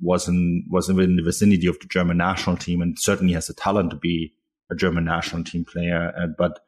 wasn't 0.00 0.64
wasn't 0.68 1.00
in 1.00 1.16
the 1.16 1.22
vicinity 1.22 1.66
of 1.66 1.78
the 1.80 1.86
German 1.86 2.16
national 2.16 2.56
team, 2.56 2.82
and 2.82 2.98
certainly 2.98 3.34
has 3.34 3.46
the 3.46 3.54
talent 3.54 3.90
to 3.90 3.96
be 3.96 4.34
a 4.70 4.74
German 4.74 5.04
national 5.04 5.44
team 5.44 5.64
player. 5.64 6.12
Uh, 6.18 6.26
but 6.36 6.60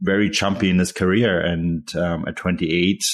very 0.00 0.28
chumpy 0.28 0.70
in 0.70 0.78
his 0.78 0.92
career, 0.92 1.40
and 1.40 1.94
um, 1.96 2.26
at 2.28 2.36
28, 2.36 3.04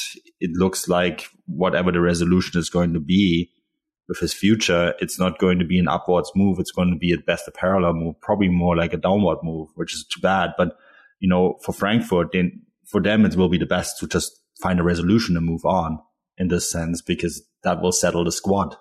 it 0.40 0.50
looks 0.54 0.88
like 0.88 1.28
whatever 1.46 1.92
the 1.92 2.00
resolution 2.00 2.58
is 2.58 2.70
going 2.70 2.92
to 2.94 3.00
be 3.00 3.50
with 4.10 4.18
his 4.18 4.34
future, 4.34 4.92
it's 4.98 5.20
not 5.20 5.38
going 5.38 5.60
to 5.60 5.64
be 5.64 5.78
an 5.78 5.86
upwards 5.86 6.32
move. 6.34 6.58
It's 6.58 6.72
going 6.72 6.90
to 6.90 6.98
be 6.98 7.12
at 7.12 7.24
best 7.24 7.46
a 7.46 7.52
parallel 7.52 7.94
move, 7.94 8.20
probably 8.20 8.48
more 8.48 8.76
like 8.76 8.92
a 8.92 8.96
downward 8.96 9.38
move, 9.44 9.68
which 9.76 9.94
is 9.94 10.04
too 10.04 10.20
bad. 10.20 10.50
But 10.58 10.76
you 11.20 11.28
know, 11.28 11.58
for 11.62 11.72
Frankfurt, 11.72 12.32
they, 12.32 12.50
for 12.86 13.00
them, 13.00 13.24
it 13.24 13.36
will 13.36 13.48
be 13.48 13.56
the 13.56 13.66
best 13.66 13.98
to 14.00 14.08
just 14.08 14.32
find 14.60 14.80
a 14.80 14.82
resolution 14.82 15.36
and 15.36 15.46
move 15.46 15.64
on 15.64 16.00
in 16.36 16.48
this 16.48 16.68
sense 16.68 17.00
because 17.00 17.42
that 17.62 17.80
will 17.80 17.92
settle 17.92 18.24
the 18.24 18.32
squad. 18.32 18.74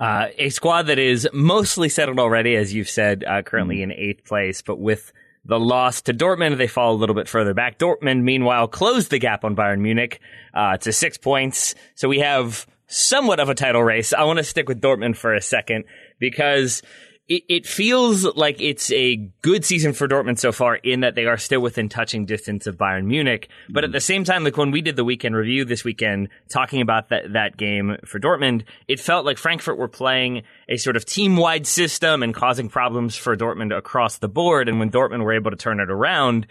Uh, 0.00 0.28
a 0.38 0.48
squad 0.48 0.84
that 0.84 0.98
is 0.98 1.28
mostly 1.34 1.90
settled 1.90 2.18
already, 2.18 2.56
as 2.56 2.72
you've 2.72 2.88
said, 2.88 3.22
uh, 3.22 3.42
currently 3.42 3.78
mm. 3.78 3.82
in 3.82 3.92
eighth 3.92 4.24
place, 4.24 4.62
but 4.62 4.78
with 4.78 5.12
the 5.44 5.60
loss 5.60 6.00
to 6.02 6.14
Dortmund, 6.14 6.56
they 6.56 6.66
fall 6.66 6.94
a 6.94 6.96
little 6.96 7.14
bit 7.14 7.28
further 7.28 7.52
back. 7.52 7.78
Dortmund, 7.78 8.22
meanwhile, 8.22 8.66
closed 8.66 9.10
the 9.10 9.18
gap 9.18 9.44
on 9.44 9.54
Bayern 9.54 9.80
Munich 9.80 10.20
uh, 10.54 10.78
to 10.78 10.92
six 10.92 11.18
points. 11.18 11.74
So 11.94 12.08
we 12.08 12.20
have 12.20 12.66
somewhat 12.86 13.40
of 13.40 13.48
a 13.48 13.54
title 13.54 13.82
race. 13.82 14.12
I 14.12 14.24
want 14.24 14.38
to 14.38 14.44
stick 14.44 14.68
with 14.68 14.80
Dortmund 14.80 15.16
for 15.16 15.34
a 15.34 15.42
second 15.42 15.84
because 16.18 16.82
it, 17.28 17.42
it 17.48 17.66
feels 17.66 18.24
like 18.36 18.60
it's 18.60 18.92
a 18.92 19.16
good 19.42 19.64
season 19.64 19.92
for 19.92 20.06
Dortmund 20.06 20.38
so 20.38 20.52
far 20.52 20.76
in 20.76 21.00
that 21.00 21.16
they 21.16 21.26
are 21.26 21.36
still 21.36 21.60
within 21.60 21.88
touching 21.88 22.24
distance 22.24 22.66
of 22.66 22.76
Bayern 22.76 23.06
Munich. 23.06 23.48
But 23.68 23.84
at 23.84 23.92
the 23.92 24.00
same 24.00 24.22
time, 24.22 24.44
like 24.44 24.56
when 24.56 24.70
we 24.70 24.80
did 24.80 24.96
the 24.96 25.04
weekend 25.04 25.34
review 25.34 25.64
this 25.64 25.82
weekend, 25.84 26.28
talking 26.48 26.80
about 26.80 27.08
that, 27.08 27.32
that 27.32 27.56
game 27.56 27.96
for 28.04 28.20
Dortmund, 28.20 28.62
it 28.86 29.00
felt 29.00 29.26
like 29.26 29.38
Frankfurt 29.38 29.78
were 29.78 29.88
playing 29.88 30.42
a 30.68 30.76
sort 30.76 30.96
of 30.96 31.04
team 31.04 31.36
wide 31.36 31.66
system 31.66 32.22
and 32.22 32.32
causing 32.32 32.68
problems 32.68 33.16
for 33.16 33.36
Dortmund 33.36 33.76
across 33.76 34.18
the 34.18 34.28
board. 34.28 34.68
And 34.68 34.78
when 34.78 34.90
Dortmund 34.90 35.24
were 35.24 35.34
able 35.34 35.50
to 35.50 35.56
turn 35.56 35.80
it 35.80 35.90
around, 35.90 36.46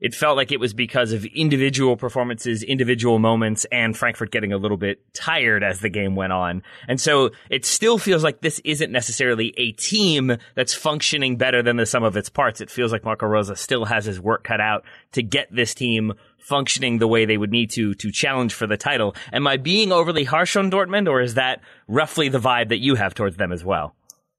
it 0.00 0.14
felt 0.14 0.36
like 0.36 0.52
it 0.52 0.60
was 0.60 0.72
because 0.72 1.12
of 1.12 1.24
individual 1.26 1.96
performances, 1.96 2.62
individual 2.62 3.18
moments, 3.18 3.66
and 3.70 3.96
Frankfurt 3.96 4.30
getting 4.30 4.52
a 4.52 4.56
little 4.56 4.76
bit 4.76 5.00
tired 5.14 5.62
as 5.62 5.80
the 5.80 5.90
game 5.90 6.16
went 6.16 6.32
on. 6.32 6.62
And 6.88 7.00
so 7.00 7.30
it 7.50 7.64
still 7.64 7.98
feels 7.98 8.24
like 8.24 8.40
this 8.40 8.60
isn't 8.64 8.90
necessarily 8.90 9.54
a 9.56 9.72
team 9.72 10.36
that's 10.54 10.74
functioning 10.74 11.36
better 11.36 11.62
than 11.62 11.76
the 11.76 11.86
sum 11.86 12.02
of 12.02 12.16
its 12.16 12.28
parts. 12.28 12.60
It 12.60 12.70
feels 12.70 12.92
like 12.92 13.04
Marco 13.04 13.26
Rose 13.26 13.58
still 13.60 13.84
has 13.84 14.04
his 14.04 14.20
work 14.20 14.44
cut 14.44 14.60
out 14.60 14.84
to 15.12 15.22
get 15.22 15.54
this 15.54 15.74
team 15.74 16.14
functioning 16.38 16.98
the 16.98 17.08
way 17.08 17.26
they 17.26 17.36
would 17.36 17.50
need 17.50 17.70
to 17.70 17.94
to 17.94 18.10
challenge 18.10 18.54
for 18.54 18.66
the 18.66 18.76
title. 18.76 19.14
Am 19.32 19.46
I 19.46 19.56
being 19.56 19.92
overly 19.92 20.24
harsh 20.24 20.56
on 20.56 20.70
Dortmund, 20.70 21.08
or 21.08 21.20
is 21.20 21.34
that 21.34 21.60
roughly 21.86 22.28
the 22.28 22.38
vibe 22.38 22.70
that 22.70 22.78
you 22.78 22.94
have 22.94 23.14
towards 23.14 23.36
them 23.36 23.52
as 23.52 23.64
well? 23.64 23.94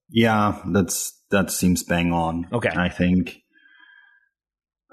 Yeah, 0.10 0.60
that's 0.74 1.14
that 1.30 1.52
seems 1.52 1.84
bang 1.84 2.12
on. 2.12 2.48
Okay, 2.52 2.70
I 2.70 2.90
think 2.90 3.41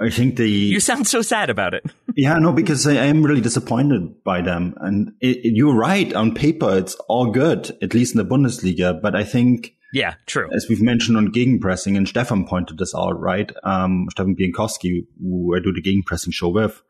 I 0.00 0.10
think 0.10 0.36
the 0.36 0.48
you 0.48 0.78
sound 0.78 1.08
so 1.08 1.22
sad 1.22 1.50
about 1.50 1.74
it. 1.74 1.84
yeah, 2.16 2.38
no, 2.38 2.52
because 2.52 2.86
I, 2.86 2.92
I, 2.92 3.06
am 3.06 3.24
really 3.24 3.40
disappointed 3.40 4.22
by 4.22 4.42
them. 4.42 4.74
And 4.80 5.12
it, 5.20 5.38
it, 5.38 5.54
you're 5.56 5.74
right 5.74 6.12
on 6.12 6.34
paper, 6.34 6.78
it's 6.78 6.94
all 7.08 7.32
good, 7.32 7.76
at 7.82 7.94
least 7.94 8.14
in 8.14 8.18
the 8.18 8.24
Bundesliga. 8.24 9.00
But 9.02 9.16
I 9.16 9.24
think, 9.24 9.74
yeah, 9.92 10.14
true. 10.26 10.48
As 10.54 10.66
we've 10.68 10.80
mentioned 10.80 11.16
on 11.16 11.32
gegenpressing, 11.32 11.96
and 11.96 12.06
Stefan 12.06 12.46
pointed 12.46 12.78
this 12.78 12.94
out, 12.94 13.18
right? 13.18 13.50
Um, 13.64 14.06
Stefan 14.10 14.36
Bienkowski, 14.36 15.06
who 15.20 15.56
I 15.56 15.60
do 15.60 15.72
the 15.72 15.82
gegenpressing 15.82 16.32
show 16.32 16.48
with, 16.48 16.80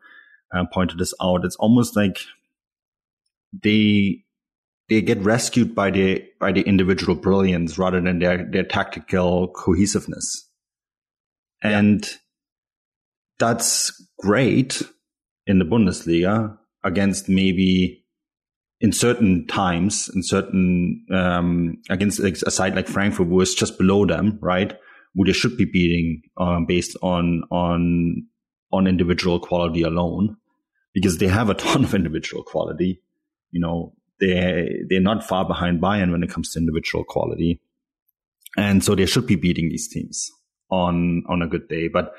uh, 0.55 0.65
pointed 0.71 0.99
this 0.99 1.13
out. 1.19 1.45
It's 1.45 1.55
almost 1.55 1.95
like 1.95 2.19
they 3.63 4.23
they 4.87 5.01
get 5.01 5.19
rescued 5.19 5.73
by 5.73 5.89
the 5.89 6.25
by 6.39 6.51
the 6.51 6.61
individual 6.61 7.15
brilliance 7.15 7.79
rather 7.79 7.99
than 7.99 8.19
their 8.19 8.47
their 8.51 8.65
tactical 8.65 9.47
cohesiveness, 9.47 10.47
and. 11.63 12.05
Yeah 12.05 12.17
that's 13.39 13.91
great 14.19 14.81
in 15.47 15.59
the 15.59 15.65
Bundesliga 15.65 16.57
against 16.83 17.27
maybe 17.27 18.05
in 18.81 18.93
certain 18.93 19.45
times, 19.47 20.09
in 20.13 20.23
certain 20.23 21.05
um, 21.13 21.77
against 21.89 22.19
a 22.19 22.51
side 22.51 22.75
like 22.75 22.87
Frankfurt, 22.87 23.27
who 23.27 23.41
is 23.41 23.53
just 23.53 23.77
below 23.77 24.05
them, 24.05 24.39
right? 24.41 24.73
Who 25.15 25.25
they 25.25 25.33
should 25.33 25.57
be 25.57 25.65
beating 25.65 26.21
um, 26.37 26.65
based 26.65 26.95
on 27.01 27.43
on 27.51 28.25
on 28.71 28.87
individual 28.87 29.39
quality 29.39 29.81
alone, 29.81 30.37
because 30.93 31.17
they 31.17 31.27
have 31.27 31.49
a 31.49 31.53
ton 31.65 31.83
of 31.83 31.93
individual 31.93 32.43
quality. 32.43 33.01
You 33.51 33.59
know, 33.59 33.93
they 34.19 34.69
they're 34.89 35.01
not 35.01 35.23
far 35.23 35.45
behind 35.45 35.81
Bayern 35.81 36.11
when 36.11 36.23
it 36.23 36.29
comes 36.29 36.51
to 36.51 36.59
individual 36.59 37.03
quality, 37.03 37.59
and 38.55 38.83
so 38.83 38.95
they 38.95 39.05
should 39.05 39.27
be 39.27 39.35
beating 39.35 39.69
these 39.69 39.89
teams 39.89 40.29
on 40.71 41.23
on 41.27 41.41
a 41.41 41.47
good 41.47 41.67
day. 41.67 41.89
But 41.89 42.13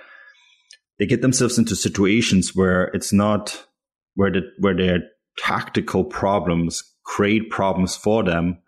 they 1.00 1.06
get 1.06 1.22
themselves 1.22 1.58
into 1.58 1.74
situations 1.74 2.54
where 2.54 2.84
it's 2.88 3.12
not 3.12 3.66
where 4.14 4.30
the 4.30 4.42
where 4.58 4.76
their 4.76 5.00
tactical 5.38 6.04
problems 6.04 6.84
create 7.04 7.50
problems 7.50 7.96
for 7.96 8.22
them 8.22 8.58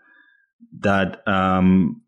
that 0.81 1.27
um, 1.29 2.01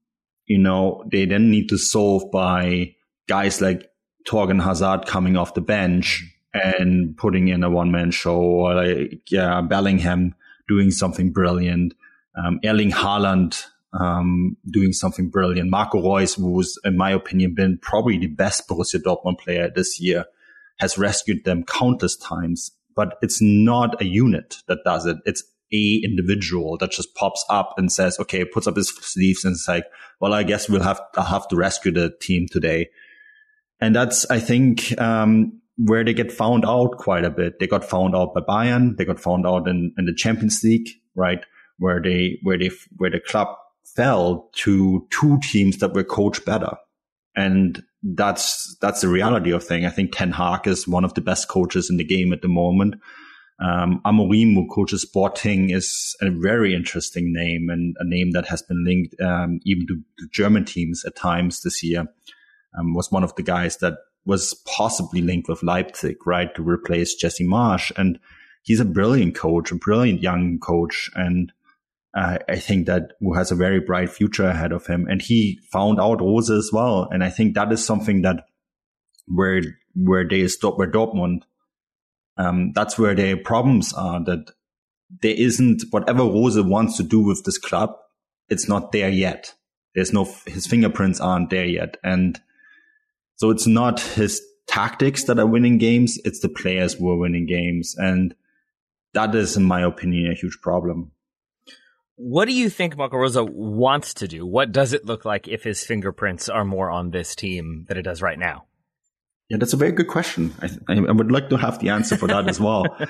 you 0.46 0.58
know 0.58 1.04
they 1.12 1.26
then 1.26 1.50
need 1.50 1.68
to 1.68 1.76
solve 1.76 2.30
by 2.32 2.94
guys 3.28 3.60
like 3.60 3.90
Thorgan 4.26 4.62
Hazard 4.62 5.06
coming 5.06 5.36
off 5.36 5.54
the 5.54 5.60
bench 5.60 6.24
and 6.54 7.14
putting 7.16 7.48
in 7.48 7.62
a 7.62 7.68
one 7.68 7.92
man 7.92 8.10
show 8.10 8.40
or 8.40 8.74
like 8.74 9.30
yeah, 9.30 9.60
Bellingham 9.60 10.34
doing 10.66 10.90
something 10.90 11.32
brilliant, 11.32 11.92
um, 12.42 12.60
Erling 12.64 12.92
Haaland 12.92 13.66
um, 13.98 14.56
doing 14.70 14.92
something 14.92 15.30
brilliant. 15.30 15.70
Marco 15.70 16.00
Reus, 16.00 16.34
who's, 16.34 16.78
in 16.84 16.96
my 16.96 17.10
opinion, 17.10 17.54
been 17.54 17.78
probably 17.78 18.18
the 18.18 18.26
best 18.26 18.68
Borussia 18.68 19.00
Dortmund 19.00 19.38
player 19.38 19.70
this 19.74 20.00
year, 20.00 20.24
has 20.78 20.98
rescued 20.98 21.44
them 21.44 21.64
countless 21.64 22.16
times. 22.16 22.72
But 22.96 23.16
it's 23.22 23.40
not 23.40 24.00
a 24.00 24.04
unit 24.04 24.56
that 24.68 24.78
does 24.84 25.06
it. 25.06 25.16
It's 25.24 25.42
a 25.72 26.00
individual 26.04 26.76
that 26.78 26.92
just 26.92 27.14
pops 27.14 27.44
up 27.50 27.74
and 27.76 27.90
says, 27.90 28.18
okay, 28.20 28.44
puts 28.44 28.66
up 28.66 28.76
his 28.76 28.88
sleeves 28.88 29.44
and 29.44 29.54
it's 29.54 29.66
like, 29.66 29.86
well, 30.20 30.32
I 30.32 30.44
guess 30.44 30.68
we'll 30.68 30.82
have, 30.82 31.00
I'll 31.16 31.24
have 31.24 31.48
to 31.48 31.56
rescue 31.56 31.90
the 31.90 32.14
team 32.20 32.46
today. 32.48 32.90
And 33.80 33.96
that's, 33.96 34.30
I 34.30 34.38
think, 34.38 34.98
um, 35.00 35.60
where 35.76 36.04
they 36.04 36.14
get 36.14 36.30
found 36.30 36.64
out 36.64 36.98
quite 36.98 37.24
a 37.24 37.30
bit. 37.30 37.58
They 37.58 37.66
got 37.66 37.84
found 37.84 38.14
out 38.14 38.32
by 38.32 38.40
Bayern. 38.42 38.96
They 38.96 39.04
got 39.04 39.18
found 39.18 39.46
out 39.46 39.66
in, 39.66 39.92
in 39.98 40.04
the 40.04 40.14
Champions 40.14 40.62
League, 40.62 40.88
right? 41.16 41.44
Where 41.78 42.00
they, 42.00 42.38
where 42.42 42.56
they, 42.56 42.70
where 42.96 43.10
the 43.10 43.18
club 43.18 43.48
fell 43.94 44.50
to 44.54 45.06
two 45.10 45.38
teams 45.42 45.78
that 45.78 45.94
were 45.94 46.04
coached 46.04 46.44
better. 46.44 46.76
And 47.36 47.82
that's, 48.02 48.76
that's 48.80 49.00
the 49.00 49.08
reality 49.08 49.50
of 49.50 49.64
thing. 49.64 49.86
I 49.86 49.90
think 49.90 50.12
Ten 50.12 50.32
Hag 50.32 50.66
is 50.66 50.86
one 50.86 51.04
of 51.04 51.14
the 51.14 51.20
best 51.20 51.48
coaches 51.48 51.90
in 51.90 51.96
the 51.96 52.04
game 52.04 52.32
at 52.32 52.42
the 52.42 52.48
moment. 52.48 52.96
Um, 53.60 54.00
Amorim, 54.04 54.54
who 54.54 54.68
coaches 54.68 55.02
Sporting, 55.02 55.70
is 55.70 56.16
a 56.20 56.30
very 56.30 56.74
interesting 56.74 57.32
name 57.32 57.68
and 57.70 57.96
a 58.00 58.04
name 58.04 58.32
that 58.32 58.46
has 58.48 58.62
been 58.62 58.84
linked 58.84 59.20
um, 59.20 59.60
even 59.64 59.86
to, 59.86 59.96
to, 60.18 60.28
German 60.32 60.64
teams 60.64 61.04
at 61.04 61.14
times 61.14 61.62
this 61.62 61.82
year. 61.82 62.06
Um, 62.76 62.94
was 62.94 63.12
one 63.12 63.22
of 63.22 63.34
the 63.36 63.44
guys 63.44 63.76
that 63.76 63.94
was 64.26 64.54
possibly 64.66 65.22
linked 65.22 65.48
with 65.48 65.62
Leipzig, 65.62 66.26
right, 66.26 66.52
to 66.56 66.68
replace 66.68 67.14
Jesse 67.14 67.46
Marsch. 67.46 67.92
And 67.96 68.18
he's 68.62 68.80
a 68.80 68.84
brilliant 68.84 69.36
coach, 69.36 69.70
a 69.70 69.76
brilliant 69.76 70.20
young 70.20 70.58
coach. 70.58 71.10
And 71.14 71.52
uh, 72.14 72.38
I 72.48 72.56
think 72.56 72.86
that 72.86 73.12
who 73.20 73.34
has 73.34 73.50
a 73.50 73.56
very 73.56 73.80
bright 73.80 74.10
future 74.10 74.46
ahead 74.46 74.72
of 74.72 74.86
him. 74.86 75.06
And 75.08 75.20
he 75.20 75.60
found 75.72 76.00
out 76.00 76.20
Rose 76.20 76.50
as 76.50 76.70
well. 76.72 77.08
And 77.10 77.24
I 77.24 77.30
think 77.30 77.54
that 77.54 77.72
is 77.72 77.84
something 77.84 78.22
that 78.22 78.46
where, 79.26 79.62
where 79.94 80.26
they 80.28 80.46
stop, 80.48 80.78
where 80.78 80.90
Dortmund 80.90 81.42
um, 82.36 82.72
that's 82.74 82.98
where 82.98 83.14
their 83.14 83.36
problems 83.36 83.92
are 83.92 84.22
that 84.24 84.50
there 85.22 85.34
isn't 85.34 85.82
whatever 85.90 86.22
Rose 86.22 86.60
wants 86.60 86.96
to 86.96 87.02
do 87.02 87.20
with 87.20 87.44
this 87.44 87.58
club. 87.58 87.96
It's 88.48 88.68
not 88.68 88.92
there 88.92 89.08
yet. 89.08 89.54
There's 89.94 90.12
no, 90.12 90.28
his 90.46 90.66
fingerprints 90.66 91.20
aren't 91.20 91.50
there 91.50 91.66
yet. 91.66 91.96
And 92.02 92.40
so 93.36 93.50
it's 93.50 93.66
not 93.66 94.00
his 94.00 94.42
tactics 94.66 95.24
that 95.24 95.38
are 95.38 95.46
winning 95.46 95.78
games. 95.78 96.18
It's 96.24 96.40
the 96.40 96.48
players 96.48 96.94
who 96.94 97.10
are 97.10 97.16
winning 97.16 97.46
games. 97.46 97.94
And 97.96 98.34
that 99.12 99.34
is, 99.34 99.56
in 99.56 99.64
my 99.64 99.82
opinion, 99.82 100.32
a 100.32 100.34
huge 100.34 100.58
problem. 100.60 101.12
What 102.16 102.46
do 102.46 102.54
you 102.54 102.70
think 102.70 102.96
Marco 102.96 103.16
Rose 103.16 103.36
wants 103.36 104.14
to 104.14 104.28
do? 104.28 104.46
What 104.46 104.70
does 104.70 104.92
it 104.92 105.04
look 105.04 105.24
like 105.24 105.48
if 105.48 105.64
his 105.64 105.84
fingerprints 105.84 106.48
are 106.48 106.64
more 106.64 106.90
on 106.90 107.10
this 107.10 107.34
team 107.34 107.86
than 107.88 107.96
it 107.96 108.02
does 108.02 108.22
right 108.22 108.38
now? 108.38 108.66
Yeah, 109.50 109.58
that's 109.58 109.72
a 109.72 109.76
very 109.76 109.92
good 109.92 110.08
question. 110.08 110.54
I, 110.88 110.94
I 110.94 111.12
would 111.12 111.30
like 111.30 111.50
to 111.50 111.56
have 111.56 111.78
the 111.78 111.90
answer 111.90 112.16
for 112.16 112.28
that 112.28 112.48
as 112.48 112.60
well. 112.60 112.84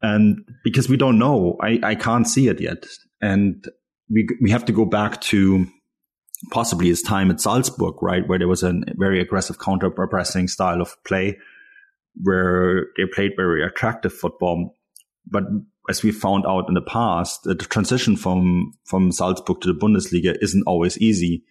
And 0.00 0.44
because 0.62 0.88
we 0.88 0.96
don't 0.96 1.18
know, 1.18 1.56
I, 1.60 1.80
I 1.82 1.94
can't 1.96 2.28
see 2.28 2.46
it 2.46 2.60
yet. 2.60 2.86
And 3.20 3.64
we, 4.08 4.28
we 4.40 4.50
have 4.50 4.64
to 4.66 4.72
go 4.72 4.84
back 4.84 5.20
to 5.22 5.66
possibly 6.52 6.86
his 6.86 7.02
time 7.02 7.32
at 7.32 7.40
Salzburg, 7.40 8.00
right? 8.00 8.26
Where 8.28 8.38
there 8.38 8.46
was 8.46 8.62
a 8.62 8.74
very 8.96 9.20
aggressive 9.20 9.58
counter 9.58 9.90
pressing 9.90 10.46
style 10.46 10.80
of 10.80 10.94
play 11.04 11.36
where 12.22 12.86
they 12.96 13.04
played 13.12 13.32
very 13.36 13.64
attractive 13.64 14.12
football. 14.12 14.76
But 15.26 15.44
as 15.88 16.02
we 16.02 16.12
found 16.12 16.44
out 16.46 16.68
in 16.68 16.74
the 16.74 16.82
past, 16.82 17.42
the 17.44 17.54
transition 17.54 18.16
from, 18.16 18.72
from 18.84 19.10
Salzburg 19.10 19.60
to 19.62 19.72
the 19.72 19.78
Bundesliga 19.78 20.36
isn't 20.40 20.64
always 20.66 20.98
easy. 20.98 21.44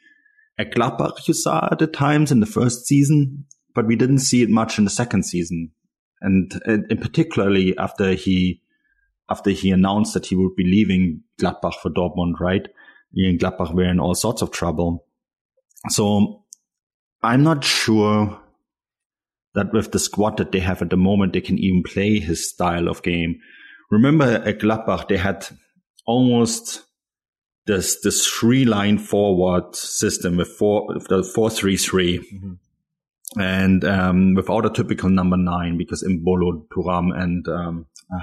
At 0.60 0.72
Gladbach, 0.72 1.27
you 1.27 1.34
saw 1.34 1.70
at 1.72 1.79
the 1.79 1.88
times 1.88 2.32
in 2.32 2.39
the 2.39 2.46
first 2.46 2.86
season, 2.86 3.46
but 3.74 3.88
we 3.88 3.96
didn't 3.96 4.20
see 4.20 4.41
it 4.41 4.50
much 4.50 4.77
in 4.77 4.84
the 4.84 4.89
second 4.89 5.24
season. 5.24 5.72
And, 6.22 6.51
and 6.65 7.00
particularly 7.00 7.77
after 7.77 8.13
he, 8.13 8.62
after 9.29 9.51
he 9.51 9.72
announced 9.72 10.13
that 10.13 10.25
he 10.25 10.36
would 10.36 10.56
be 10.56 10.63
leaving 10.63 11.22
Gladbach 11.39 11.75
for 11.75 11.91
Dortmund, 11.91 12.39
right? 12.39 12.67
In 13.13 13.38
Gladbach 13.38 13.74
were 13.74 13.89
in 13.89 14.00
all 14.00 14.15
sorts 14.15 14.41
of 14.41 14.51
trouble. 14.51 15.06
So 15.89 16.44
I'm 17.22 17.44
not 17.44 17.63
sure 17.63 18.39
that 19.53 19.74
with 19.74 19.91
the 19.91 20.00
squad 20.00 20.38
that 20.38 20.51
they 20.51 20.60
have 20.60 20.82
at 20.82 20.89
the 20.89 20.98
moment, 20.98 21.34
they 21.34 21.41
can 21.41 21.58
even 21.58 21.84
play 21.84 22.20
his 22.20 22.50
style 22.50 22.88
of 22.88 23.03
game. 23.03 23.39
Remember 23.89 24.25
at 24.46 24.60
Gladbach, 24.60 25.08
they 25.08 25.17
had 25.17 25.48
almost 26.06 26.84
this, 27.65 28.01
this 28.01 28.27
three 28.27 28.65
line 28.65 28.98
forward 28.98 29.75
system 29.75 30.38
with 30.38 30.50
four, 30.50 30.88
with 30.88 31.08
the 31.08 31.24
four, 31.24 31.50
three, 31.50 31.77
three. 31.77 32.20
Mm-hmm 32.20 32.53
and 33.36 33.84
um, 33.84 34.34
without 34.36 34.65
a 34.65 34.70
typical 34.70 35.10
number 35.10 35.38
nine 35.38 35.77
because 35.77 36.03
Embolo, 36.03 36.65
Thuram, 36.70 37.17
and 37.17 37.48
um, 37.48 37.86
uh, 38.13 38.20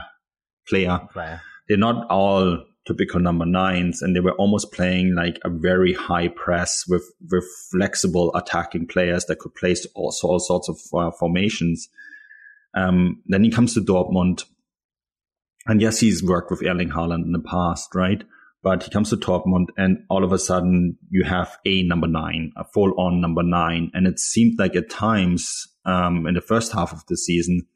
player, 0.66 1.00
player, 1.12 1.40
they're 1.68 1.76
not 1.76 2.06
all 2.11 2.64
typical 2.87 3.21
number 3.21 3.47
nines, 3.47 4.02
and 4.02 4.14
they 4.14 4.21
were 4.21 4.33
almost 4.33 4.73
playing 4.73 5.14
like 5.14 5.38
a 5.44 5.50
very 5.50 5.92
high 5.92 6.28
press 6.28 6.85
with 6.88 7.04
with 7.30 7.44
flexible 7.71 8.35
attacking 8.35 8.87
players 8.87 9.26
that 9.26 9.38
could 9.38 9.54
play 9.54 9.75
all, 9.94 10.14
all 10.23 10.40
sorts 10.40 10.68
of 10.68 10.78
uh, 10.94 11.11
formations. 11.18 11.88
Um, 12.75 13.23
then 13.26 13.45
he 13.45 13.50
comes 13.50 13.75
to 13.75 13.80
Dortmund, 13.80 14.45
and 15.66 15.80
yes, 15.80 16.00
he's 16.00 16.22
worked 16.22 16.50
with 16.50 16.62
Erling 16.62 16.90
Haaland 16.90 17.24
in 17.24 17.32
the 17.32 17.40
past, 17.40 17.94
right? 17.94 18.22
but 18.64 18.82
he 18.82 18.90
comes 18.90 19.10
to 19.10 19.16
Dortmund 19.16 19.66
and 19.76 20.04
all 20.08 20.24
of 20.24 20.32
a 20.32 20.38
sudden 20.38 20.96
you 21.10 21.22
have 21.24 21.58
a 21.66 21.82
number 21.82 22.06
nine, 22.06 22.50
a 22.56 22.64
full 22.64 22.98
on 22.98 23.20
number 23.20 23.42
nine. 23.42 23.90
And 23.92 24.06
it 24.06 24.18
seemed 24.18 24.58
like 24.58 24.74
at 24.74 24.88
times, 24.88 25.68
um, 25.84 26.26
in 26.26 26.32
the 26.32 26.40
first 26.40 26.72
half 26.72 26.90
of 26.90 27.04
the 27.06 27.16
season, 27.16 27.66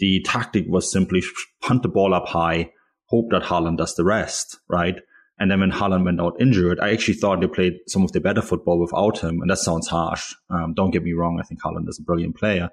the 0.00 0.20
tactic 0.26 0.64
was 0.66 0.90
simply 0.90 1.22
punt 1.62 1.84
the 1.84 1.88
ball 1.88 2.12
up 2.12 2.26
high, 2.26 2.72
hope 3.04 3.30
that 3.30 3.44
Haaland 3.44 3.78
does 3.78 3.94
the 3.94 4.02
rest, 4.02 4.58
right? 4.68 4.96
And 5.38 5.48
then 5.48 5.60
when 5.60 5.70
Haaland 5.70 6.04
went 6.04 6.20
out 6.20 6.40
injured, 6.40 6.80
I 6.80 6.90
actually 6.90 7.14
thought 7.14 7.40
they 7.40 7.46
played 7.46 7.74
some 7.86 8.02
of 8.02 8.10
the 8.10 8.20
better 8.20 8.42
football 8.42 8.80
without 8.80 9.20
him. 9.20 9.40
And 9.40 9.48
that 9.48 9.58
sounds 9.58 9.86
harsh. 9.86 10.34
Um, 10.50 10.74
don't 10.74 10.90
get 10.90 11.04
me 11.04 11.12
wrong. 11.12 11.38
I 11.40 11.44
think 11.44 11.62
Haaland 11.62 11.88
is 11.88 12.00
a 12.00 12.02
brilliant 12.02 12.36
player, 12.36 12.70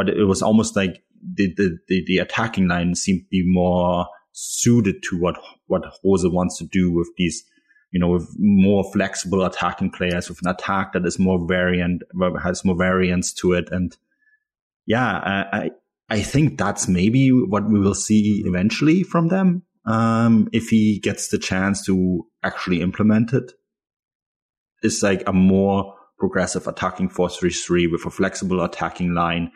but 0.00 0.08
it 0.08 0.24
was 0.24 0.40
almost 0.40 0.76
like 0.76 1.02
the, 1.34 1.52
the, 1.58 1.76
the, 1.88 2.02
the 2.06 2.18
attacking 2.18 2.66
line 2.66 2.94
seemed 2.94 3.20
to 3.20 3.28
be 3.30 3.42
more 3.44 4.06
suited 4.32 5.02
to 5.02 5.20
what 5.20 5.36
what 5.66 5.82
Rose 6.02 6.26
wants 6.26 6.56
to 6.56 6.64
do 6.64 6.90
with 6.90 7.10
these, 7.18 7.44
you 7.90 8.00
know, 8.00 8.08
with 8.08 8.26
more 8.38 8.82
flexible 8.94 9.44
attacking 9.44 9.90
players, 9.90 10.30
with 10.30 10.40
an 10.40 10.48
attack 10.48 10.94
that 10.94 11.04
is 11.04 11.18
more 11.18 11.46
variant, 11.46 12.02
has 12.42 12.64
more 12.64 12.78
variance 12.78 13.34
to 13.34 13.52
it, 13.52 13.68
and 13.70 13.94
yeah, 14.86 15.46
I 15.52 15.70
I 16.08 16.22
think 16.22 16.56
that's 16.56 16.88
maybe 16.88 17.28
what 17.30 17.68
we 17.68 17.78
will 17.78 17.94
see 17.94 18.42
eventually 18.46 19.02
from 19.02 19.28
them 19.28 19.64
um, 19.84 20.48
if 20.50 20.70
he 20.70 20.98
gets 20.98 21.28
the 21.28 21.38
chance 21.38 21.84
to 21.84 22.26
actually 22.42 22.80
implement 22.80 23.34
it. 23.34 23.52
It's 24.82 25.02
like 25.02 25.22
a 25.26 25.34
more 25.34 25.94
progressive 26.18 26.66
attacking 26.66 27.10
4-3-3 27.10 27.92
with 27.92 28.06
a 28.06 28.10
flexible 28.10 28.62
attacking 28.62 29.12
line 29.12 29.52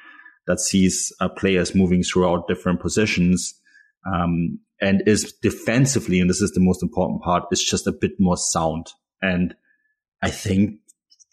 that 0.47 0.61
sees 0.61 1.13
uh, 1.21 1.29
players 1.29 1.75
moving 1.75 2.03
throughout 2.03 2.49
different 2.49 2.81
positions 2.81 3.55
um, 4.07 4.59
and 4.81 5.03
is 5.07 5.33
defensively, 5.43 6.21
and 6.21 6.29
this 6.29 6.41
is 6.41 6.53
the 6.53 6.61
most 6.61 6.83
important 6.83 7.23
part, 7.23 7.45
is 7.51 7.63
just 7.63 7.87
a 7.87 7.93
bit 7.93 8.13
more 8.19 8.37
sound. 8.37 8.93
And 9.23 9.55
I 10.23 10.31
think 10.31 10.79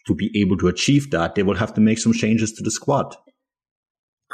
to 0.06 0.14
be 0.14 0.30
able 0.40 0.56
to 0.58 0.68
achieve 0.68 1.10
that, 1.10 1.34
they 1.34 1.42
will 1.42 1.56
have 1.56 1.74
to 1.74 1.80
make 1.80 1.98
some 1.98 2.12
changes 2.12 2.52
to 2.52 2.62
the 2.62 2.70
squad. 2.70 3.14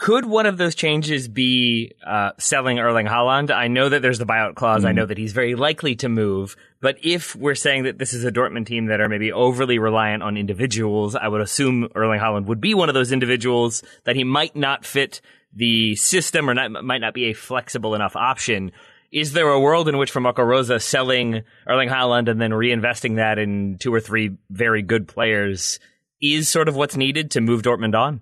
Could 0.00 0.26
one 0.26 0.46
of 0.46 0.58
those 0.58 0.76
changes 0.76 1.26
be 1.26 1.90
uh, 2.06 2.30
selling 2.38 2.78
Erling 2.78 3.06
Haaland? 3.06 3.50
I 3.50 3.66
know 3.66 3.88
that 3.88 4.00
there's 4.00 4.20
the 4.20 4.26
buyout 4.26 4.54
clause. 4.54 4.84
Mm. 4.84 4.86
I 4.86 4.92
know 4.92 5.06
that 5.06 5.18
he's 5.18 5.32
very 5.32 5.56
likely 5.56 5.96
to 5.96 6.08
move. 6.08 6.54
But 6.80 6.98
if 7.02 7.34
we're 7.34 7.56
saying 7.56 7.82
that 7.82 7.98
this 7.98 8.12
is 8.12 8.24
a 8.24 8.30
Dortmund 8.30 8.66
team 8.66 8.86
that 8.86 9.00
are 9.00 9.08
maybe 9.08 9.32
overly 9.32 9.80
reliant 9.80 10.22
on 10.22 10.36
individuals, 10.36 11.16
I 11.16 11.26
would 11.26 11.40
assume 11.40 11.88
Erling 11.96 12.20
Haaland 12.20 12.44
would 12.46 12.60
be 12.60 12.74
one 12.74 12.88
of 12.88 12.94
those 12.94 13.10
individuals 13.10 13.82
that 14.04 14.14
he 14.14 14.22
might 14.22 14.54
not 14.54 14.84
fit 14.84 15.20
the 15.52 15.96
system 15.96 16.48
or 16.48 16.54
not, 16.54 16.70
might 16.84 17.00
not 17.00 17.12
be 17.12 17.24
a 17.24 17.32
flexible 17.32 17.96
enough 17.96 18.14
option. 18.14 18.70
Is 19.10 19.32
there 19.32 19.48
a 19.48 19.58
world 19.58 19.88
in 19.88 19.98
which 19.98 20.12
for 20.12 20.20
Marco 20.20 20.44
Rose 20.44 20.70
selling 20.84 21.42
Erling 21.66 21.88
Haaland 21.88 22.30
and 22.30 22.40
then 22.40 22.52
reinvesting 22.52 23.16
that 23.16 23.40
in 23.40 23.78
two 23.80 23.92
or 23.92 23.98
three 23.98 24.36
very 24.48 24.82
good 24.82 25.08
players 25.08 25.80
is 26.22 26.48
sort 26.48 26.68
of 26.68 26.76
what's 26.76 26.96
needed 26.96 27.32
to 27.32 27.40
move 27.40 27.62
Dortmund 27.62 27.96
on? 27.96 28.20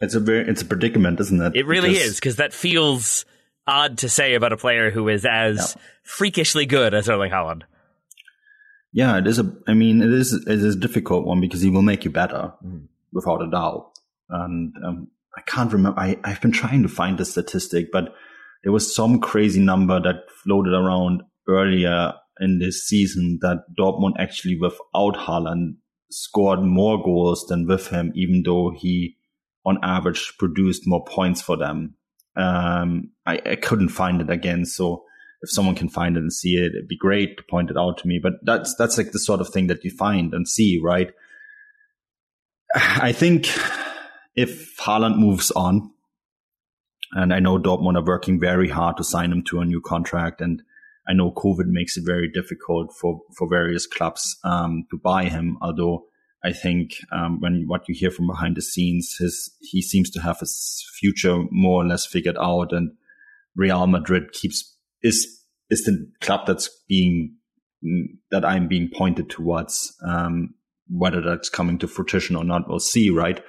It's 0.00 0.14
a 0.14 0.20
very, 0.20 0.48
it's 0.48 0.62
a 0.62 0.66
predicament, 0.66 1.20
isn't 1.20 1.40
it? 1.40 1.56
It 1.56 1.66
really 1.66 1.90
because, 1.90 2.04
is 2.04 2.14
because 2.16 2.36
that 2.36 2.52
feels 2.52 3.24
odd 3.66 3.98
to 3.98 4.08
say 4.08 4.34
about 4.34 4.52
a 4.52 4.56
player 4.56 4.90
who 4.90 5.08
is 5.08 5.24
as 5.24 5.76
freakishly 6.02 6.66
good 6.66 6.94
as 6.94 7.08
Erling 7.08 7.30
Haaland. 7.30 7.62
Yeah, 8.92 9.18
it 9.18 9.26
is 9.26 9.38
a. 9.38 9.52
I 9.66 9.74
mean, 9.74 10.02
it 10.02 10.12
is 10.12 10.32
it 10.32 10.48
is 10.48 10.76
a 10.76 10.78
difficult 10.78 11.26
one 11.26 11.40
because 11.40 11.60
he 11.60 11.70
will 11.70 11.82
make 11.82 12.04
you 12.04 12.10
better, 12.10 12.52
mm. 12.64 12.86
without 13.12 13.42
a 13.42 13.50
doubt. 13.50 13.90
And 14.28 14.72
um, 14.84 15.08
I 15.36 15.40
can't 15.42 15.72
remember. 15.72 15.98
I, 15.98 16.18
I've 16.22 16.40
been 16.40 16.52
trying 16.52 16.82
to 16.82 16.88
find 16.88 17.18
the 17.18 17.24
statistic, 17.24 17.90
but 17.92 18.14
there 18.62 18.72
was 18.72 18.94
some 18.94 19.20
crazy 19.20 19.60
number 19.60 20.00
that 20.00 20.30
floated 20.44 20.74
around 20.74 21.22
earlier 21.48 22.14
in 22.40 22.58
this 22.58 22.86
season 22.86 23.38
that 23.42 23.64
Dortmund 23.78 24.14
actually 24.18 24.58
without 24.58 25.16
Haaland 25.16 25.76
scored 26.10 26.60
more 26.60 27.02
goals 27.02 27.46
than 27.48 27.66
with 27.66 27.88
him, 27.88 28.12
even 28.14 28.42
though 28.44 28.72
he 28.76 29.16
on 29.64 29.78
average 29.82 30.34
produced 30.38 30.82
more 30.86 31.04
points 31.04 31.40
for 31.40 31.56
them. 31.56 31.94
Um, 32.36 33.10
I, 33.24 33.40
I 33.44 33.56
couldn't 33.56 33.90
find 33.90 34.20
it 34.20 34.30
again. 34.30 34.64
So 34.64 35.04
if 35.42 35.50
someone 35.50 35.74
can 35.74 35.88
find 35.88 36.16
it 36.16 36.20
and 36.20 36.32
see 36.32 36.56
it, 36.56 36.72
it'd 36.74 36.88
be 36.88 36.96
great 36.96 37.36
to 37.36 37.42
point 37.44 37.70
it 37.70 37.76
out 37.76 37.98
to 37.98 38.08
me. 38.08 38.18
But 38.22 38.34
that's, 38.42 38.74
that's 38.76 38.98
like 38.98 39.12
the 39.12 39.18
sort 39.18 39.40
of 39.40 39.48
thing 39.48 39.68
that 39.68 39.84
you 39.84 39.90
find 39.90 40.34
and 40.34 40.48
see, 40.48 40.80
right? 40.82 41.12
I 42.74 43.12
think 43.12 43.46
if 44.34 44.76
Haaland 44.78 45.16
moves 45.18 45.50
on, 45.52 45.92
and 47.12 47.32
I 47.32 47.38
know 47.38 47.58
Dortmund 47.58 47.96
are 47.96 48.04
working 48.04 48.40
very 48.40 48.68
hard 48.68 48.96
to 48.96 49.04
sign 49.04 49.30
him 49.30 49.44
to 49.44 49.60
a 49.60 49.64
new 49.64 49.80
contract, 49.80 50.40
and 50.40 50.60
I 51.06 51.12
know 51.12 51.30
COVID 51.30 51.66
makes 51.66 51.96
it 51.96 52.02
very 52.04 52.28
difficult 52.28 52.92
for 53.00 53.20
for 53.38 53.48
various 53.48 53.86
clubs 53.86 54.36
um, 54.42 54.86
to 54.90 54.98
buy 54.98 55.26
him. 55.26 55.56
Although 55.62 56.06
I 56.44 56.52
think 56.52 56.96
um, 57.10 57.40
when 57.40 57.64
what 57.66 57.88
you 57.88 57.94
hear 57.94 58.10
from 58.10 58.26
behind 58.26 58.56
the 58.56 58.62
scenes, 58.62 59.16
his 59.18 59.50
he 59.60 59.80
seems 59.80 60.10
to 60.10 60.20
have 60.20 60.40
his 60.40 60.84
future 61.00 61.44
more 61.50 61.82
or 61.82 61.86
less 61.86 62.04
figured 62.04 62.36
out, 62.38 62.72
and 62.72 62.92
Real 63.56 63.86
Madrid 63.86 64.32
keeps 64.32 64.76
is 65.02 65.26
is 65.70 65.84
the 65.84 66.06
club 66.20 66.46
that's 66.46 66.68
being 66.88 67.36
that 68.30 68.44
I'm 68.44 68.68
being 68.68 68.90
pointed 68.94 69.30
towards. 69.30 69.96
Um, 70.06 70.54
whether 70.88 71.22
that's 71.22 71.48
coming 71.48 71.78
to 71.78 71.88
fruition 71.88 72.36
or 72.36 72.44
not, 72.44 72.68
we'll 72.68 72.78
see, 72.78 73.08
right? 73.08 73.42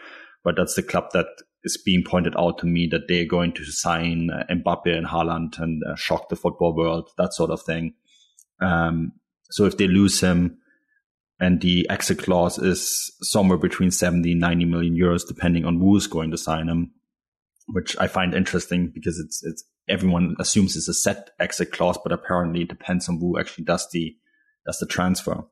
But 0.44 0.56
that's 0.56 0.76
the 0.76 0.84
club 0.84 1.10
that 1.12 1.28
is 1.66 1.78
being 1.84 2.04
pointed 2.04 2.34
out 2.38 2.60
to 2.60 2.66
me 2.66 2.88
that 2.92 3.08
they're 3.10 3.28
going 3.28 3.52
to 3.54 3.66
sign 3.66 4.30
uh, 4.30 4.46
Mbappe 4.50 4.96
and 4.96 5.08
Haaland 5.08 5.60
and 5.60 5.84
uh, 5.84 5.96
shock 5.96 6.30
the 6.30 6.38
football 6.38 6.74
world, 6.74 7.10
that 7.18 7.34
sort 7.34 7.50
of 7.50 7.62
thing. 7.62 7.96
Um, 8.62 9.12
so 9.52 9.66
if 9.66 9.78
they 9.78 9.88
lose 9.88 10.22
him 10.22 10.60
and 11.40 11.62
the 11.62 11.88
exit 11.90 12.20
clause 12.20 12.58
is 12.58 13.12
somewhere 13.22 13.58
between 13.58 13.92
70 13.92 14.32
and 14.32 14.42
90 14.42 14.66
million 14.66 14.96
euros, 14.96 15.28
depending 15.28 15.66
on 15.66 15.80
who's 15.80 16.08
going 16.08 16.32
to 16.32 16.38
sign 16.38 16.70
him, 16.70 16.92
which 17.68 17.96
I 18.00 18.08
find 18.08 18.34
interesting 18.34 18.92
because 18.94 19.20
it's, 19.20 19.44
it's, 19.44 19.64
everyone 19.90 20.36
assumes 20.40 20.78
it's 20.78 20.88
a 20.88 20.94
set 20.94 21.32
exit 21.40 21.72
clause, 21.72 21.98
but 22.02 22.14
apparently 22.14 22.62
it 22.62 22.70
depends 22.70 23.10
on 23.10 23.20
who 23.20 23.38
actually 23.38 23.66
does 23.66 23.90
the, 23.92 24.16
does 24.66 24.80
the 24.80 24.86
transfer. 24.86 25.44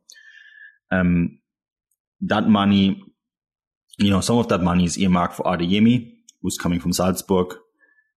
Um, 0.90 1.40
that 2.22 2.48
money, 2.48 3.04
you 3.98 4.10
know, 4.10 4.22
some 4.22 4.38
of 4.38 4.48
that 4.48 4.62
money 4.62 4.86
is 4.86 4.98
earmarked 4.98 5.36
for 5.36 5.44
Adeyemi, 5.44 6.14
who's 6.42 6.58
coming 6.58 6.80
from 6.80 6.94
Salzburg. 6.94 7.58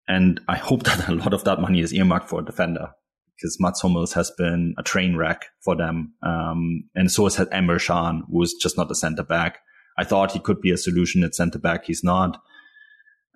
And 0.07 0.41
I 0.47 0.57
hope 0.57 0.83
that 0.85 1.09
a 1.09 1.15
lot 1.15 1.35
of 1.35 1.43
that 1.45 1.61
money 1.61 1.81
is 1.81 1.93
earmarked 1.93 2.29
for 2.29 2.41
a 2.41 2.45
defender 2.45 2.91
because 3.37 3.59
Mats 3.61 3.83
Hummels 3.83 4.13
has 4.15 4.31
been 4.39 4.75
a 4.79 4.83
train 4.83 5.17
wreck 5.17 5.47
for 5.61 5.77
them. 5.77 6.15
Um, 6.23 6.85
and 6.95 7.11
so 7.11 7.25
has 7.25 7.37
Emre 7.37 7.85
Can, 7.85 8.23
who's 8.31 8.55
just 8.55 8.77
not 8.77 8.91
a 8.91 8.95
center 8.95 9.23
back. 9.23 9.59
I 9.99 10.05
thought 10.05 10.33
he 10.33 10.39
could 10.39 10.61
be 10.61 10.71
a 10.71 10.77
solution 10.77 11.23
at 11.25 11.35
center 11.35 11.59
back. 11.59 11.85
He's 11.85 12.05
not 12.05 12.39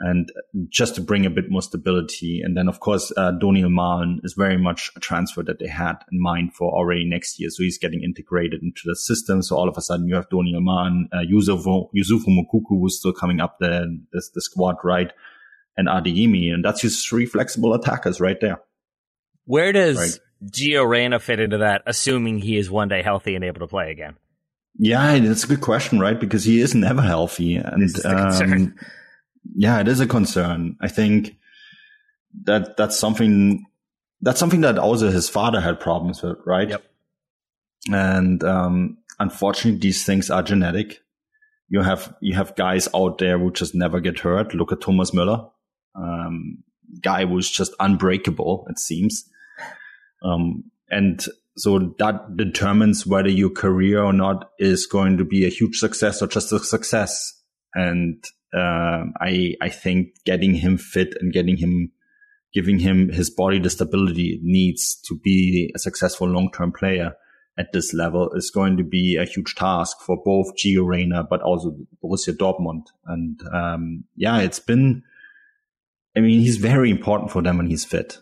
and 0.00 0.32
just 0.70 0.94
to 0.94 1.00
bring 1.02 1.26
a 1.26 1.30
bit 1.30 1.50
more 1.50 1.60
stability. 1.60 2.40
And 2.42 2.56
then, 2.56 2.68
of 2.68 2.80
course, 2.80 3.12
uh, 3.18 3.32
Donyell 3.32 3.70
Malen 3.70 4.16
is 4.24 4.32
very 4.32 4.56
much 4.56 4.90
a 4.96 5.00
transfer 5.00 5.42
that 5.42 5.58
they 5.58 5.68
had 5.68 5.96
in 6.10 6.20
mind 6.20 6.54
for 6.54 6.72
already 6.72 7.04
next 7.04 7.38
year. 7.38 7.50
So 7.50 7.62
he's 7.62 7.76
getting 7.76 8.02
integrated 8.02 8.62
into 8.62 8.82
the 8.86 8.96
system. 8.96 9.42
So 9.42 9.56
all 9.56 9.68
of 9.68 9.76
a 9.76 9.82
sudden 9.82 10.08
you 10.08 10.14
have 10.14 10.30
Donyell 10.30 10.62
Malen, 10.62 11.04
uh, 11.12 11.18
Youssoufa, 11.30 11.90
Moukoko, 11.94 12.80
who's 12.80 12.98
still 12.98 13.12
coming 13.12 13.40
up 13.40 13.58
the, 13.60 14.00
the, 14.12 14.22
the 14.34 14.40
squad, 14.40 14.76
right? 14.82 15.12
And 15.76 15.86
Adeyemi. 15.86 16.52
And 16.52 16.64
that's 16.64 16.80
just 16.80 17.06
three 17.06 17.26
flexible 17.26 17.74
attackers 17.74 18.20
right 18.20 18.40
there. 18.40 18.58
Where 19.50 19.72
does 19.72 19.98
right. 19.98 20.50
Gio 20.52 20.88
Reyna 20.88 21.18
fit 21.18 21.40
into 21.40 21.58
that, 21.58 21.82
assuming 21.84 22.38
he 22.38 22.56
is 22.56 22.70
one 22.70 22.86
day 22.86 23.02
healthy 23.02 23.34
and 23.34 23.42
able 23.42 23.58
to 23.58 23.66
play 23.66 23.90
again? 23.90 24.14
Yeah, 24.78 25.18
that's 25.18 25.42
a 25.42 25.48
good 25.48 25.60
question, 25.60 25.98
right? 25.98 26.18
Because 26.18 26.44
he 26.44 26.60
is 26.60 26.72
never 26.72 27.02
healthy. 27.02 27.56
And, 27.56 28.06
um, 28.06 28.74
yeah, 29.56 29.80
it 29.80 29.88
is 29.88 29.98
a 29.98 30.06
concern. 30.06 30.76
I 30.80 30.86
think 30.86 31.36
that 32.44 32.76
that's 32.76 32.96
something 32.96 33.66
that's 34.20 34.38
something 34.38 34.60
that 34.60 34.78
also 34.78 35.10
his 35.10 35.28
father 35.28 35.60
had 35.60 35.80
problems 35.80 36.22
with, 36.22 36.38
right? 36.46 36.68
Yep. 36.68 36.84
And 37.90 38.44
um, 38.44 38.98
unfortunately, 39.18 39.80
these 39.80 40.04
things 40.04 40.30
are 40.30 40.44
genetic. 40.44 41.00
You 41.68 41.82
have 41.82 42.14
you 42.20 42.36
have 42.36 42.54
guys 42.54 42.88
out 42.94 43.18
there 43.18 43.36
who 43.36 43.50
just 43.50 43.74
never 43.74 43.98
get 43.98 44.20
hurt. 44.20 44.54
Look 44.54 44.70
at 44.70 44.80
Thomas 44.80 45.10
Müller, 45.10 45.50
um, 45.96 46.58
guy 47.00 47.26
who's 47.26 47.50
just 47.50 47.74
unbreakable. 47.80 48.66
It 48.70 48.78
seems, 48.78 49.28
um, 50.22 50.64
and 50.88 51.24
so 51.56 51.94
that 51.98 52.36
determines 52.36 53.06
whether 53.06 53.28
your 53.28 53.50
career 53.50 54.02
or 54.02 54.12
not 54.12 54.50
is 54.58 54.86
going 54.86 55.18
to 55.18 55.24
be 55.24 55.44
a 55.44 55.50
huge 55.50 55.76
success 55.76 56.22
or 56.22 56.26
just 56.26 56.52
a 56.52 56.58
success. 56.58 57.34
And 57.74 58.24
uh, 58.54 59.04
I 59.20 59.54
I 59.60 59.68
think 59.68 60.14
getting 60.24 60.54
him 60.54 60.78
fit 60.78 61.14
and 61.20 61.32
getting 61.32 61.56
him 61.56 61.92
giving 62.52 62.78
him 62.78 63.10
his 63.10 63.30
body 63.30 63.60
the 63.60 63.70
stability 63.70 64.30
it 64.30 64.40
needs 64.42 65.00
to 65.06 65.16
be 65.22 65.70
a 65.76 65.78
successful 65.78 66.26
long 66.26 66.50
term 66.50 66.72
player 66.72 67.14
at 67.58 67.72
this 67.72 67.92
level 67.94 68.30
is 68.32 68.50
going 68.50 68.76
to 68.76 68.82
be 68.82 69.16
a 69.16 69.24
huge 69.24 69.54
task 69.54 69.98
for 70.00 70.16
both 70.24 70.56
Gio 70.56 70.84
Reyna 70.84 71.24
but 71.24 71.42
also 71.42 71.76
Borussia 72.02 72.34
Dortmund. 72.34 72.84
And 73.06 73.40
um, 73.52 74.04
yeah, 74.16 74.38
it's 74.38 74.60
been. 74.60 75.02
I 76.16 76.20
mean, 76.20 76.40
he's 76.40 76.56
very 76.56 76.90
important 76.90 77.30
for 77.30 77.40
them 77.40 77.58
when 77.58 77.68
he's 77.68 77.84
fit. 77.84 78.18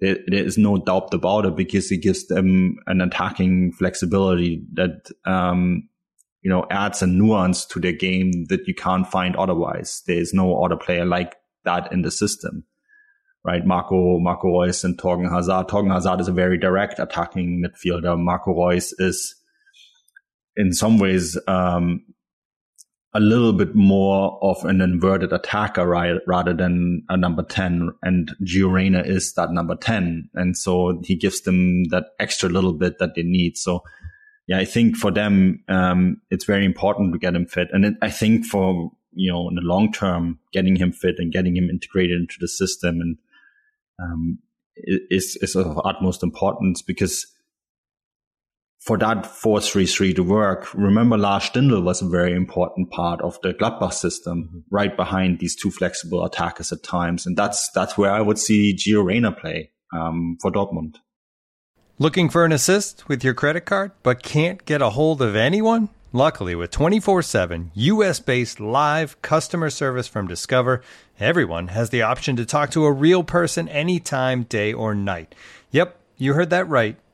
There, 0.00 0.18
there 0.26 0.44
is 0.44 0.56
no 0.56 0.78
doubt 0.78 1.12
about 1.12 1.44
it 1.44 1.56
because 1.56 1.90
it 1.90 2.02
gives 2.02 2.26
them 2.28 2.76
an 2.86 3.00
attacking 3.00 3.72
flexibility 3.72 4.62
that 4.74 5.10
um, 5.24 5.88
you 6.42 6.50
know, 6.50 6.66
adds 6.70 7.02
a 7.02 7.06
nuance 7.06 7.66
to 7.66 7.80
their 7.80 7.92
game 7.92 8.46
that 8.48 8.66
you 8.66 8.74
can't 8.74 9.06
find 9.06 9.36
otherwise. 9.36 10.02
There's 10.06 10.32
no 10.32 10.62
other 10.64 10.76
player 10.76 11.04
like 11.04 11.36
that 11.64 11.92
in 11.92 12.02
the 12.02 12.10
system, 12.10 12.64
right? 13.44 13.66
Marco, 13.66 14.18
Marco 14.18 14.60
Reus 14.60 14.84
and 14.84 14.96
Thorgan 14.96 15.30
Hazard. 15.30 15.68
Thorgan 15.68 15.92
Hazard 15.92 16.20
is 16.20 16.28
a 16.28 16.32
very 16.32 16.56
direct 16.56 16.98
attacking 16.98 17.62
midfielder. 17.62 18.18
Marco 18.18 18.52
Reus 18.52 18.94
is 18.98 19.34
in 20.56 20.72
some 20.72 20.98
ways, 20.98 21.38
um, 21.46 22.04
a 23.14 23.20
little 23.20 23.52
bit 23.52 23.74
more 23.74 24.38
of 24.42 24.64
an 24.64 24.80
inverted 24.80 25.32
attacker, 25.32 25.86
right? 25.86 26.16
Rather 26.26 26.52
than 26.52 27.04
a 27.08 27.16
number 27.16 27.42
10. 27.42 27.90
And 28.02 28.30
Gio 28.44 28.70
Reyna 28.70 29.00
is 29.00 29.32
that 29.34 29.50
number 29.50 29.76
10. 29.76 30.28
And 30.34 30.56
so 30.56 31.00
he 31.02 31.16
gives 31.16 31.40
them 31.42 31.84
that 31.84 32.08
extra 32.20 32.48
little 32.50 32.74
bit 32.74 32.98
that 32.98 33.14
they 33.14 33.22
need. 33.22 33.56
So, 33.56 33.82
yeah, 34.46 34.58
I 34.58 34.66
think 34.66 34.96
for 34.96 35.10
them, 35.10 35.64
um, 35.68 36.20
it's 36.30 36.44
very 36.44 36.66
important 36.66 37.12
to 37.12 37.18
get 37.18 37.34
him 37.34 37.46
fit. 37.46 37.68
And 37.72 37.86
it, 37.86 37.94
I 38.02 38.10
think 38.10 38.44
for, 38.44 38.90
you 39.12 39.32
know, 39.32 39.48
in 39.48 39.54
the 39.54 39.62
long 39.62 39.90
term, 39.90 40.38
getting 40.52 40.76
him 40.76 40.92
fit 40.92 41.14
and 41.18 41.32
getting 41.32 41.56
him 41.56 41.70
integrated 41.70 42.20
into 42.20 42.36
the 42.38 42.48
system 42.48 43.00
and, 43.00 43.16
um, 44.00 44.38
is, 44.76 45.36
is 45.40 45.56
of 45.56 45.80
utmost 45.84 46.22
importance 46.22 46.82
because 46.82 47.26
for 48.80 48.96
that 48.98 49.24
4-3-3 49.24 50.14
to 50.16 50.22
work, 50.22 50.72
remember 50.74 51.18
Lars 51.18 51.50
Stindl 51.50 51.82
was 51.82 52.00
a 52.00 52.08
very 52.08 52.32
important 52.32 52.90
part 52.90 53.20
of 53.20 53.38
the 53.42 53.52
Gladbach 53.52 53.92
system, 53.92 54.44
mm-hmm. 54.44 54.58
right 54.70 54.96
behind 54.96 55.40
these 55.40 55.56
two 55.56 55.70
flexible 55.70 56.24
attackers 56.24 56.72
at 56.72 56.82
times. 56.82 57.26
And 57.26 57.36
that's, 57.36 57.70
that's 57.74 57.98
where 57.98 58.12
I 58.12 58.20
would 58.20 58.38
see 58.38 58.76
Gio 58.76 59.04
Reyna 59.04 59.32
play, 59.32 59.72
um, 59.92 60.36
for 60.40 60.52
Dortmund. 60.52 60.96
Looking 61.98 62.28
for 62.28 62.44
an 62.44 62.52
assist 62.52 63.08
with 63.08 63.24
your 63.24 63.34
credit 63.34 63.62
card, 63.62 63.90
but 64.04 64.22
can't 64.22 64.64
get 64.64 64.80
a 64.80 64.90
hold 64.90 65.20
of 65.20 65.34
anyone? 65.34 65.88
Luckily, 66.12 66.54
with 66.54 66.70
24 66.70 67.22
7 67.22 67.72
US 67.74 68.20
based 68.20 68.60
live 68.60 69.20
customer 69.20 69.68
service 69.68 70.06
from 70.06 70.26
Discover, 70.26 70.80
everyone 71.18 71.68
has 71.68 71.90
the 71.90 72.02
option 72.02 72.36
to 72.36 72.46
talk 72.46 72.70
to 72.70 72.86
a 72.86 72.92
real 72.92 73.24
person 73.24 73.68
anytime, 73.68 74.44
day 74.44 74.72
or 74.72 74.94
night. 74.94 75.34
Yep, 75.70 75.98
you 76.16 76.32
heard 76.32 76.50
that 76.50 76.68
right. 76.68 76.96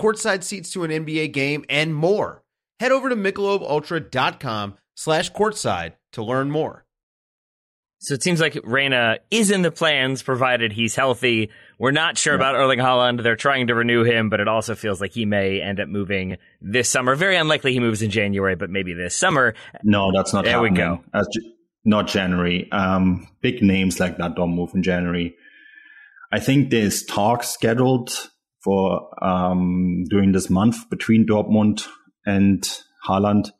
courtside 0.00 0.42
seats 0.42 0.72
to 0.72 0.84
an 0.84 0.90
NBA 0.90 1.32
game, 1.32 1.64
and 1.68 1.94
more. 1.94 2.42
Head 2.80 2.92
over 2.92 3.08
to 3.08 3.16
michelobultra.com 3.16 4.74
slash 4.94 5.32
courtside 5.32 5.92
to 6.12 6.24
learn 6.24 6.50
more. 6.50 6.84
So 7.98 8.12
it 8.12 8.22
seems 8.22 8.38
like 8.38 8.58
Reyna 8.64 9.18
is 9.30 9.50
in 9.50 9.62
the 9.62 9.70
plans 9.70 10.22
provided 10.22 10.72
he's 10.72 10.94
healthy. 10.94 11.50
We're 11.78 11.90
not 11.90 12.18
sure 12.18 12.34
about 12.34 12.54
Erling 12.54 12.78
Haaland. 12.78 13.22
They're 13.22 13.34
trying 13.34 13.68
to 13.68 13.74
renew 13.74 14.04
him, 14.04 14.28
but 14.28 14.40
it 14.40 14.48
also 14.48 14.74
feels 14.74 15.00
like 15.00 15.12
he 15.12 15.24
may 15.24 15.62
end 15.62 15.80
up 15.80 15.88
moving 15.88 16.36
this 16.60 16.90
summer. 16.90 17.14
Very 17.14 17.36
unlikely 17.36 17.72
he 17.72 17.80
moves 17.80 18.02
in 18.02 18.10
January, 18.10 18.56
but 18.56 18.68
maybe 18.68 18.92
this 18.92 19.16
summer. 19.16 19.54
No, 19.82 20.12
that's 20.12 20.34
not 20.34 20.44
there 20.44 20.54
happening. 20.54 20.74
we 20.74 20.78
go. 20.78 21.04
As 21.14 21.26
not 21.86 22.06
January. 22.06 22.70
Um, 22.70 23.26
big 23.40 23.62
names 23.62 23.98
like 23.98 24.18
that 24.18 24.34
don't 24.34 24.54
move 24.54 24.74
in 24.74 24.82
January. 24.82 25.34
I 26.30 26.40
think 26.40 26.70
there's 26.70 27.04
talks 27.04 27.48
scheduled 27.48 28.28
for 28.64 29.08
um, 29.22 30.04
during 30.08 30.32
this 30.32 30.48
month 30.48 30.88
between 30.88 31.26
Dortmund 31.26 31.86
and 32.24 32.66
Haaland 33.06 33.50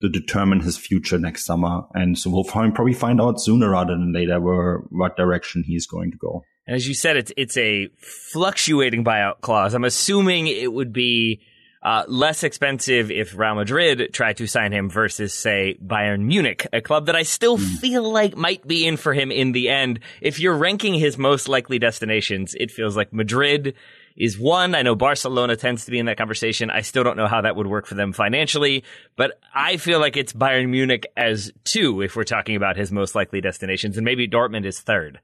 to 0.00 0.08
determine 0.08 0.60
his 0.60 0.78
future 0.78 1.18
next 1.18 1.44
summer. 1.44 1.82
And 1.94 2.18
so 2.18 2.30
we'll 2.30 2.44
probably 2.44 2.94
find 2.94 3.20
out 3.20 3.40
sooner 3.40 3.70
rather 3.70 3.92
than 3.92 4.12
later 4.12 4.40
where 4.40 4.78
what 4.90 5.16
direction 5.16 5.62
he's 5.66 5.86
going 5.86 6.10
to 6.10 6.16
go. 6.16 6.42
And 6.66 6.74
as 6.74 6.88
you 6.88 6.94
said, 6.94 7.16
it's 7.16 7.32
it's 7.36 7.56
a 7.56 7.88
fluctuating 8.32 9.04
buyout 9.04 9.40
clause. 9.40 9.74
I'm 9.74 9.84
assuming 9.84 10.48
it 10.48 10.72
would 10.72 10.92
be 10.92 11.40
uh, 11.82 12.02
less 12.08 12.42
expensive 12.42 13.12
if 13.12 13.38
Real 13.38 13.54
Madrid 13.54 14.12
tried 14.12 14.38
to 14.38 14.48
sign 14.48 14.72
him 14.72 14.90
versus, 14.90 15.32
say, 15.32 15.78
Bayern 15.80 16.22
Munich, 16.22 16.66
a 16.72 16.80
club 16.80 17.06
that 17.06 17.14
I 17.14 17.22
still 17.22 17.56
mm. 17.56 17.78
feel 17.78 18.10
like 18.10 18.36
might 18.36 18.66
be 18.66 18.84
in 18.84 18.96
for 18.96 19.14
him 19.14 19.30
in 19.30 19.52
the 19.52 19.68
end. 19.68 20.00
If 20.20 20.40
you're 20.40 20.56
ranking 20.56 20.94
his 20.94 21.16
most 21.16 21.48
likely 21.48 21.78
destinations, 21.78 22.56
it 22.58 22.72
feels 22.72 22.96
like 22.96 23.12
Madrid 23.12 23.74
is 24.16 24.38
one. 24.38 24.74
I 24.74 24.82
know 24.82 24.94
Barcelona 24.94 25.56
tends 25.56 25.84
to 25.84 25.90
be 25.90 25.98
in 25.98 26.06
that 26.06 26.16
conversation. 26.16 26.70
I 26.70 26.80
still 26.80 27.04
don't 27.04 27.16
know 27.16 27.26
how 27.26 27.42
that 27.42 27.56
would 27.56 27.66
work 27.66 27.86
for 27.86 27.94
them 27.94 28.12
financially, 28.12 28.84
but 29.16 29.38
I 29.54 29.76
feel 29.76 30.00
like 30.00 30.16
it's 30.16 30.32
Bayern 30.32 30.68
Munich 30.68 31.06
as 31.16 31.52
two 31.64 32.02
if 32.02 32.16
we're 32.16 32.24
talking 32.24 32.56
about 32.56 32.76
his 32.76 32.90
most 32.90 33.14
likely 33.14 33.40
destinations, 33.40 33.96
and 33.96 34.04
maybe 34.04 34.26
Dortmund 34.26 34.64
is 34.64 34.80
third. 34.80 35.20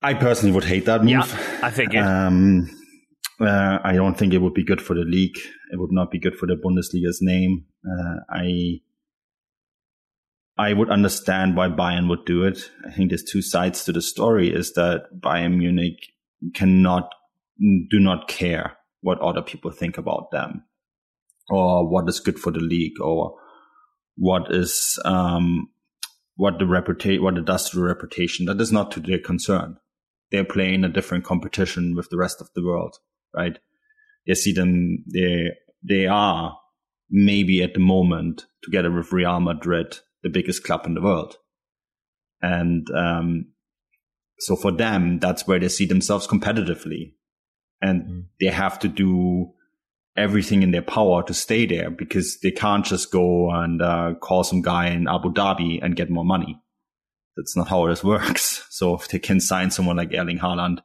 I 0.00 0.14
personally 0.14 0.54
would 0.54 0.64
hate 0.64 0.86
that 0.86 1.00
move. 1.02 1.10
Yeah, 1.10 1.58
I 1.62 1.70
figured. 1.70 2.04
Um, 2.04 2.70
uh, 3.40 3.78
I 3.82 3.94
don't 3.94 4.16
think 4.16 4.32
it 4.32 4.38
would 4.38 4.54
be 4.54 4.64
good 4.64 4.80
for 4.80 4.94
the 4.94 5.04
league. 5.04 5.36
It 5.72 5.78
would 5.78 5.92
not 5.92 6.10
be 6.10 6.18
good 6.18 6.36
for 6.36 6.46
the 6.46 6.56
Bundesliga's 6.56 7.18
name. 7.20 7.64
Uh, 7.84 8.16
I 8.30 8.80
I 10.58 10.72
would 10.72 10.90
understand 10.90 11.56
why 11.56 11.68
Bayern 11.68 12.08
would 12.08 12.24
do 12.24 12.42
it. 12.42 12.70
I 12.84 12.90
think 12.90 13.10
there's 13.10 13.22
two 13.22 13.42
sides 13.42 13.84
to 13.84 13.92
the 13.92 14.02
story 14.02 14.52
is 14.52 14.72
that 14.72 15.04
Bayern 15.20 15.56
Munich 15.56 15.98
cannot, 16.52 17.10
do 17.58 17.98
not 17.98 18.28
care 18.28 18.76
what 19.00 19.20
other 19.20 19.42
people 19.42 19.70
think 19.70 19.98
about 19.98 20.30
them 20.30 20.64
or 21.48 21.88
what 21.88 22.08
is 22.08 22.20
good 22.20 22.38
for 22.38 22.50
the 22.50 22.60
league 22.60 23.00
or 23.00 23.36
what 24.16 24.52
is, 24.54 24.98
um, 25.04 25.68
what 26.36 26.58
the 26.58 26.66
reputation, 26.66 27.22
what 27.22 27.38
it 27.38 27.44
does 27.44 27.70
to 27.70 27.76
the 27.76 27.82
reputation. 27.82 28.46
That 28.46 28.60
is 28.60 28.72
not 28.72 28.90
to 28.92 29.00
their 29.00 29.18
concern. 29.18 29.76
They're 30.30 30.44
playing 30.44 30.84
a 30.84 30.88
different 30.88 31.24
competition 31.24 31.94
with 31.96 32.10
the 32.10 32.18
rest 32.18 32.40
of 32.40 32.48
the 32.54 32.64
world, 32.64 32.96
right? 33.34 33.58
They 34.26 34.34
see 34.34 34.52
them, 34.52 35.04
they, 35.12 35.46
they 35.82 36.06
are 36.06 36.58
maybe 37.10 37.62
at 37.62 37.74
the 37.74 37.80
moment 37.80 38.46
together 38.62 38.90
with 38.90 39.12
Real 39.12 39.40
Madrid 39.40 39.98
the 40.22 40.28
biggest 40.28 40.64
club 40.64 40.84
in 40.84 40.94
the 40.94 41.00
world. 41.00 41.36
And 42.42 42.86
um, 42.90 43.52
so 44.38 44.56
for 44.56 44.70
them, 44.70 45.18
that's 45.18 45.46
where 45.46 45.58
they 45.58 45.68
see 45.68 45.86
themselves 45.86 46.26
competitively. 46.26 47.14
And 47.80 48.02
mm. 48.02 48.24
they 48.40 48.46
have 48.46 48.78
to 48.80 48.88
do 48.88 49.52
everything 50.16 50.62
in 50.62 50.72
their 50.72 50.82
power 50.82 51.22
to 51.22 51.32
stay 51.32 51.64
there 51.64 51.90
because 51.90 52.40
they 52.40 52.50
can't 52.50 52.84
just 52.84 53.12
go 53.12 53.50
and 53.50 53.80
uh, 53.80 54.14
call 54.20 54.42
some 54.42 54.62
guy 54.62 54.88
in 54.88 55.06
Abu 55.08 55.32
Dhabi 55.32 55.78
and 55.82 55.96
get 55.96 56.10
more 56.10 56.24
money. 56.24 56.60
That's 57.36 57.56
not 57.56 57.68
how 57.68 57.86
this 57.86 58.02
works. 58.14 58.66
So 58.70 58.94
if 58.94 59.08
they 59.08 59.18
can 59.18 59.40
sign 59.40 59.70
someone 59.70 59.96
like 59.96 60.12
Erling 60.12 60.38
Haaland 60.38 60.78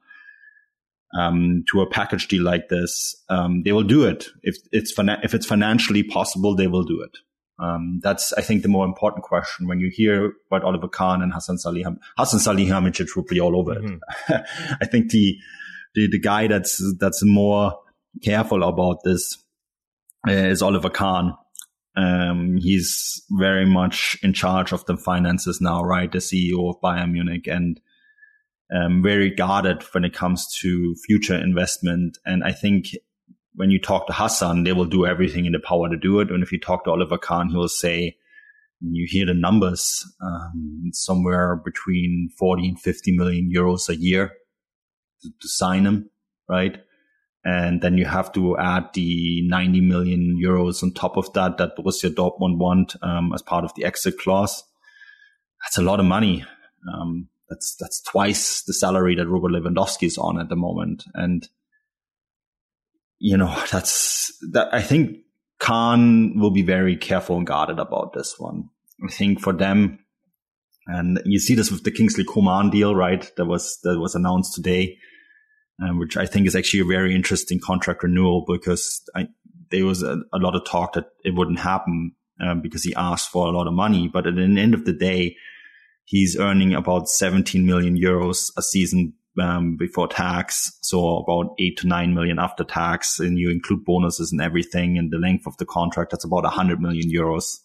um, 1.18 1.64
to 1.72 1.82
a 1.82 1.90
package 1.90 2.28
deal 2.28 2.44
like 2.44 2.70
this, 2.70 3.16
um, 3.30 3.64
they 3.64 3.72
will 3.72 3.84
do 3.84 4.06
it. 4.06 4.28
If 4.44 4.58
it's 4.72 4.94
if 4.98 5.34
it's 5.34 5.46
financially 5.46 6.04
possible, 6.04 6.56
they 6.56 6.68
will 6.68 6.84
do 6.84 7.02
it. 7.02 7.18
Um, 7.60 8.00
that's, 8.04 8.34
I 8.34 8.42
think, 8.42 8.64
the 8.64 8.68
more 8.68 8.86
important 8.86 9.24
question 9.24 9.68
when 9.68 9.80
you 9.80 9.90
hear 9.90 10.34
about 10.50 10.64
Oliver 10.64 10.88
Kahn 10.88 11.22
and 11.22 11.32
Hassan 11.32 11.58
Saliham. 11.58 11.98
Hassan 12.18 12.40
Salihamidzic 12.40 13.16
will 13.16 13.24
be 13.24 13.40
all 13.40 13.58
over 13.58 13.76
mm-hmm. 13.76 14.34
it. 14.34 14.46
I 14.82 14.86
think 14.86 15.12
the, 15.12 15.38
the, 15.96 16.08
the 16.10 16.20
guy 16.20 16.48
that's, 16.48 16.82
that's 17.00 17.24
more 17.24 17.80
careful 18.24 18.64
about 18.64 19.04
this 19.04 19.38
uh, 20.28 20.32
is 20.32 20.62
Oliver 20.62 20.90
Kahn. 20.90 21.36
Um, 21.96 22.58
he's 22.58 23.24
very 23.32 23.66
much 23.66 24.18
in 24.24 24.34
charge 24.34 24.72
of 24.72 24.86
the 24.86 24.98
finances 24.98 25.62
now, 25.62 25.84
right? 25.84 26.12
The 26.12 26.20
CEO 26.20 26.70
of 26.70 26.82
Bayern 26.82 27.12
Munich 27.12 27.48
and, 27.48 27.80
um, 28.74 29.04
very 29.04 29.30
guarded 29.30 29.84
when 29.94 30.04
it 30.04 30.14
comes 30.14 30.52
to 30.62 30.96
future 31.06 31.38
investment. 31.38 32.18
And 32.26 32.44
I 32.44 32.52
think 32.52 32.96
when 33.54 33.70
you 33.70 33.80
talk 33.80 34.08
to 34.08 34.14
Hassan, 34.14 34.64
they 34.64 34.74
will 34.74 34.86
do 34.86 35.06
everything 35.06 35.46
in 35.46 35.52
the 35.52 35.60
power 35.60 35.90
to 35.90 35.98
do 35.98 36.20
it. 36.20 36.32
And 36.32 36.42
if 36.42 36.52
you 36.52 36.60
talk 36.60 36.86
to 36.86 36.92
Oliver 36.92 37.20
Kahn, 37.20 37.50
he 37.50 37.56
will 37.56 37.68
say, 37.68 38.18
you 38.82 39.06
hear 39.08 39.26
the 39.26 39.34
numbers, 39.34 40.04
um, 40.22 40.90
somewhere 40.92 41.56
between 41.64 42.30
40 42.38 42.70
and 42.70 42.80
50 42.82 43.16
million 43.16 43.52
euros 43.56 43.88
a 43.88 43.96
year 43.96 44.34
to, 45.24 45.30
to 45.42 45.48
sign 45.48 45.86
him, 45.86 46.10
right? 46.48 46.78
And 47.46 47.82
then 47.82 47.98
you 47.98 48.06
have 48.06 48.32
to 48.34 48.58
add 48.58 48.90
the 48.94 49.42
90 49.48 49.82
million 49.82 50.40
euros 50.42 50.82
on 50.82 50.94
top 50.94 51.18
of 51.18 51.32
that, 51.34 51.58
that 51.58 51.76
Borussia 51.76 52.14
Dortmund 52.14 52.58
want, 52.58 52.96
um, 53.02 53.34
as 53.34 53.42
part 53.42 53.66
of 53.66 53.74
the 53.76 53.84
exit 53.84 54.18
clause. 54.18 54.64
That's 55.64 55.78
a 55.78 55.82
lot 55.82 56.00
of 56.00 56.06
money. 56.06 56.46
Um, 56.94 57.28
that's, 57.50 57.76
that's 57.76 58.02
twice 58.02 58.62
the 58.64 58.74
salary 58.74 59.16
that 59.16 59.28
Robert 59.28 59.52
Lewandowski 59.52 60.08
is 60.08 60.18
on 60.18 60.40
at 60.40 60.50
the 60.50 60.56
moment. 60.56 61.04
And, 61.14 61.48
you 63.20 63.36
know, 63.36 63.54
that's 63.72 64.32
that. 64.52 64.74
I 64.74 64.82
think 64.82 65.18
Kahn 65.60 66.40
will 66.40 66.52
be 66.52 66.62
very 66.62 66.96
careful 66.96 67.38
and 67.38 67.48
guarded 67.48 67.80
about 67.80 68.14
this 68.14 68.36
one. 68.38 68.70
I 69.06 69.12
think 69.12 69.42
for 69.42 69.54
them, 69.54 70.00
and 70.88 71.22
you 71.26 71.40
see 71.40 71.56
this 71.56 71.72
with 71.72 71.84
the 71.84 71.92
Kingsley 71.92 72.26
Coman 72.26 72.70
deal, 72.70 72.96
right? 72.96 73.32
That 73.38 73.46
was 73.46 73.80
that 73.84 74.00
was 74.00 74.16
announced 74.16 74.56
today, 74.56 74.98
um, 75.82 76.00
which 76.00 76.18
I 76.18 76.26
think 76.26 76.48
is 76.48 76.56
actually 76.56 76.82
a 76.82 76.86
very 76.86 77.16
interesting 77.16 77.60
contract 77.60 78.04
renewal 78.04 78.46
because 78.48 79.02
I, 79.16 79.28
there 79.72 79.86
was 79.86 80.04
a, 80.04 80.18
a, 80.34 80.38
lot 80.38 80.56
of 80.56 80.66
talk 80.66 80.94
that 80.94 81.08
it 81.24 81.34
wouldn't 81.36 81.60
happen 81.60 82.14
um, 82.40 82.62
because 82.62 82.84
he 82.84 82.94
asked 82.96 83.30
for 83.30 83.48
a 83.48 83.52
lot 83.52 83.68
of 83.68 83.74
money. 83.74 84.08
But 84.08 84.28
at 84.28 84.36
the 84.36 84.42
end 84.42 84.74
of 84.74 84.86
the 84.86 84.94
day, 84.94 85.36
he's 86.06 86.38
earning 86.38 86.74
about 86.74 87.10
17 87.10 87.66
million 87.66 87.98
euros 87.98 88.52
a 88.58 88.62
season 88.62 89.14
um, 89.42 89.76
before 89.78 90.08
tax. 90.08 90.78
So 90.82 91.18
about 91.18 91.56
eight 91.60 91.78
to 91.78 91.88
nine 91.88 92.14
million 92.14 92.40
after 92.40 92.64
tax. 92.64 93.20
And 93.20 93.38
you 93.38 93.50
include 93.50 93.86
bonuses 93.86 94.32
and 94.32 94.42
everything 94.42 94.98
and 94.98 95.12
the 95.12 95.18
length 95.18 95.48
of 95.48 95.58
the 95.58 95.66
contract. 95.66 96.12
That's 96.12 96.26
about 96.26 96.46
hundred 96.46 96.82
million 96.82 97.10
euros. 97.10 97.60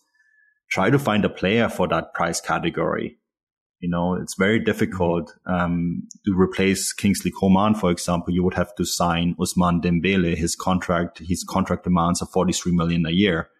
Try 0.70 0.90
to 0.90 0.98
find 0.98 1.24
a 1.24 1.30
player 1.30 1.68
for 1.68 1.88
that 1.88 2.14
price 2.14 2.40
category. 2.40 3.18
You 3.80 3.88
know, 3.88 4.14
it's 4.14 4.34
very 4.34 4.58
difficult, 4.58 5.34
um, 5.46 6.02
to 6.24 6.34
replace 6.38 6.92
Kingsley 6.92 7.30
Coman, 7.30 7.74
for 7.74 7.90
example. 7.90 8.34
You 8.34 8.42
would 8.42 8.54
have 8.54 8.74
to 8.74 8.84
sign 8.84 9.36
Ousmane 9.36 9.80
Dembele. 9.80 10.36
His 10.36 10.56
contract, 10.56 11.20
his 11.20 11.44
contract 11.44 11.84
demands 11.84 12.20
are 12.20 12.26
43 12.26 12.72
million 12.72 13.06
a 13.06 13.10
year. 13.10 13.50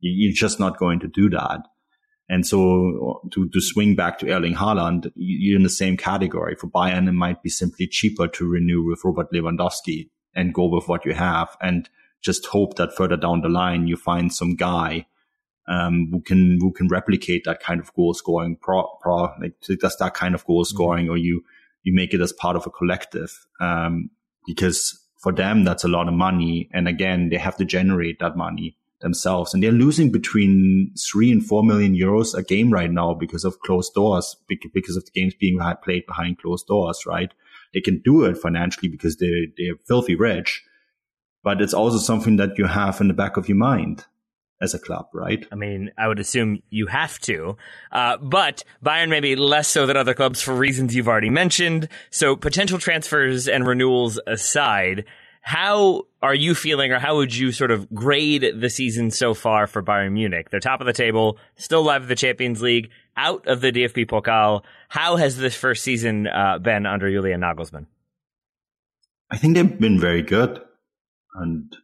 You're 0.00 0.32
just 0.32 0.60
not 0.60 0.78
going 0.78 1.00
to 1.00 1.08
do 1.08 1.28
that. 1.30 1.62
And 2.28 2.46
so 2.46 3.20
to, 3.32 3.48
to 3.48 3.60
swing 3.60 3.96
back 3.96 4.18
to 4.18 4.30
Erling 4.30 4.54
Haaland, 4.54 5.10
you're 5.14 5.56
in 5.56 5.62
the 5.62 5.70
same 5.70 5.96
category. 5.96 6.54
For 6.54 6.68
Bayern, 6.68 7.08
it 7.08 7.12
might 7.12 7.42
be 7.42 7.50
simply 7.50 7.86
cheaper 7.86 8.28
to 8.28 8.48
renew 8.48 8.84
with 8.84 9.04
Robert 9.04 9.30
Lewandowski 9.32 10.08
and 10.34 10.54
go 10.54 10.66
with 10.66 10.88
what 10.88 11.04
you 11.04 11.14
have 11.14 11.56
and 11.60 11.88
just 12.22 12.46
hope 12.46 12.76
that 12.76 12.96
further 12.96 13.16
down 13.16 13.42
the 13.42 13.48
line 13.48 13.86
you 13.86 13.96
find 13.96 14.32
some 14.32 14.56
guy 14.56 15.06
um, 15.66 16.08
who 16.10 16.20
can 16.20 16.58
who 16.60 16.72
can 16.72 16.88
replicate 16.88 17.44
that 17.44 17.60
kind 17.60 17.80
of 17.80 17.92
goal 17.94 18.14
scoring 18.14 18.56
pro, 18.56 18.86
pro 19.00 19.32
like 19.40 19.54
that 19.60 20.12
kind 20.14 20.34
of 20.34 20.44
goal 20.46 20.64
mm-hmm. 20.64 20.74
scoring, 20.74 21.08
or 21.08 21.16
you 21.16 21.44
you 21.82 21.94
make 21.94 22.14
it 22.14 22.20
as 22.20 22.32
part 22.32 22.56
of 22.56 22.66
a 22.66 22.70
collective. 22.70 23.46
Um, 23.60 24.10
because 24.46 25.00
for 25.18 25.32
them 25.32 25.64
that's 25.64 25.84
a 25.84 25.88
lot 25.88 26.08
of 26.08 26.14
money, 26.14 26.68
and 26.72 26.88
again 26.88 27.30
they 27.30 27.38
have 27.38 27.56
to 27.56 27.64
generate 27.64 28.18
that 28.18 28.36
money 28.36 28.76
themselves. 29.00 29.54
And 29.54 29.62
they're 29.62 29.72
losing 29.72 30.10
between 30.10 30.92
three 30.98 31.30
and 31.30 31.44
four 31.44 31.62
million 31.62 31.94
euros 31.94 32.34
a 32.34 32.42
game 32.42 32.72
right 32.72 32.90
now 32.90 33.14
because 33.14 33.44
of 33.44 33.60
closed 33.60 33.94
doors, 33.94 34.36
because 34.48 34.96
of 34.96 35.04
the 35.04 35.10
games 35.12 35.34
being 35.34 35.58
played 35.82 36.06
behind 36.06 36.38
closed 36.38 36.66
doors, 36.66 37.04
right? 37.06 37.32
They 37.72 37.80
can 37.80 38.00
do 38.00 38.24
it 38.24 38.38
financially 38.38 38.88
because 38.88 39.16
they're, 39.16 39.46
they're 39.56 39.74
filthy 39.86 40.14
rich, 40.14 40.64
but 41.42 41.60
it's 41.60 41.74
also 41.74 41.98
something 41.98 42.36
that 42.36 42.56
you 42.56 42.66
have 42.66 43.00
in 43.00 43.08
the 43.08 43.14
back 43.14 43.36
of 43.36 43.48
your 43.48 43.58
mind 43.58 44.06
as 44.60 44.74
a 44.74 44.78
club, 44.78 45.08
right? 45.12 45.44
I 45.52 45.56
mean, 45.56 45.90
I 45.98 46.08
would 46.08 46.18
assume 46.18 46.62
you 46.70 46.86
have 46.86 47.18
to, 47.20 47.56
uh, 47.92 48.16
but 48.18 48.64
Bayern 48.84 49.08
maybe 49.08 49.36
less 49.36 49.68
so 49.68 49.86
than 49.86 49.96
other 49.96 50.14
clubs 50.14 50.40
for 50.40 50.54
reasons 50.54 50.94
you've 50.94 51.08
already 51.08 51.30
mentioned. 51.30 51.88
So 52.10 52.36
potential 52.36 52.78
transfers 52.78 53.48
and 53.48 53.66
renewals 53.66 54.18
aside, 54.26 55.04
how 55.42 56.06
are 56.22 56.34
you 56.34 56.54
feeling, 56.54 56.90
or 56.90 56.98
how 56.98 57.16
would 57.16 57.36
you 57.36 57.52
sort 57.52 57.70
of 57.70 57.92
grade 57.92 58.46
the 58.58 58.70
season 58.70 59.10
so 59.10 59.34
far 59.34 59.66
for 59.66 59.82
Bayern 59.82 60.12
Munich? 60.12 60.48
They're 60.48 60.60
top 60.60 60.80
of 60.80 60.86
the 60.86 60.92
table, 60.94 61.36
still 61.56 61.82
live 61.82 62.02
in 62.04 62.08
the 62.08 62.14
Champions 62.14 62.62
League, 62.62 62.90
out 63.16 63.46
of 63.46 63.60
the 63.60 63.70
DFB 63.70 64.06
Pokal. 64.06 64.62
How 64.88 65.16
has 65.16 65.36
this 65.36 65.54
first 65.54 65.84
season 65.84 66.26
uh, 66.26 66.58
been 66.58 66.86
under 66.86 67.10
Julian 67.10 67.42
Nagelsmann? 67.42 67.86
I 69.30 69.36
think 69.36 69.54
they've 69.54 69.78
been 69.78 70.00
very 70.00 70.22
good, 70.22 70.62
and 71.34 71.76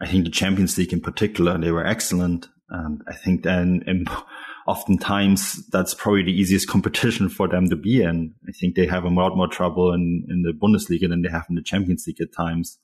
I 0.00 0.06
think 0.06 0.24
the 0.24 0.30
Champions 0.30 0.78
League 0.78 0.92
in 0.92 1.00
particular 1.00 1.58
they 1.58 1.70
were 1.70 1.86
excellent. 1.86 2.48
And 2.70 3.02
I 3.08 3.14
think 3.14 3.42
then, 3.42 3.82
and 3.86 4.08
oftentimes 4.66 5.66
that's 5.68 5.94
probably 5.94 6.22
the 6.22 6.38
easiest 6.38 6.68
competition 6.68 7.28
for 7.28 7.48
them 7.48 7.68
to 7.70 7.76
be 7.76 8.02
in. 8.02 8.34
I 8.48 8.52
think 8.52 8.74
they 8.74 8.86
have 8.86 9.04
a 9.04 9.08
lot 9.08 9.36
more 9.36 9.48
trouble 9.48 9.92
in, 9.92 10.26
in 10.28 10.42
the 10.42 10.52
Bundesliga 10.52 11.08
than 11.08 11.22
they 11.22 11.30
have 11.30 11.46
in 11.48 11.56
the 11.56 11.62
Champions 11.62 12.06
League 12.06 12.20
at 12.20 12.32
times, 12.32 12.78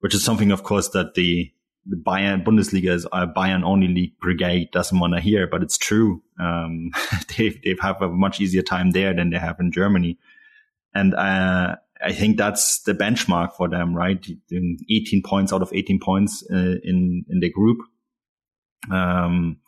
which 0.00 0.14
is 0.14 0.24
something, 0.24 0.50
of 0.50 0.62
course, 0.62 0.88
that 0.90 1.14
the, 1.14 1.52
the 1.84 1.96
Bayern 1.96 2.44
Bundesliga 2.44 2.90
is 2.90 3.06
a 3.12 3.26
Bayern 3.26 3.62
only 3.62 3.88
league 3.88 4.18
brigade 4.18 4.70
doesn't 4.72 4.98
want 4.98 5.14
to 5.14 5.20
hear, 5.20 5.46
but 5.46 5.62
it's 5.62 5.78
true. 5.78 6.22
Um, 6.40 6.90
they, 7.36 7.50
they 7.50 7.76
have 7.80 8.02
a 8.02 8.08
much 8.08 8.40
easier 8.40 8.62
time 8.62 8.90
there 8.90 9.14
than 9.14 9.30
they 9.30 9.38
have 9.38 9.60
in 9.60 9.70
Germany. 9.70 10.18
And, 10.94 11.14
uh, 11.14 11.76
I 12.04 12.12
think 12.12 12.36
that's 12.36 12.82
the 12.82 12.92
benchmark 12.92 13.54
for 13.56 13.68
them, 13.68 13.94
right? 13.94 14.24
18 14.52 15.22
points 15.22 15.52
out 15.52 15.62
of 15.62 15.72
18 15.72 16.00
points 16.00 16.44
uh, 16.50 16.76
in, 16.82 17.24
in 17.28 17.40
the 17.40 17.50
group. 17.50 17.78
Um, 18.90 19.58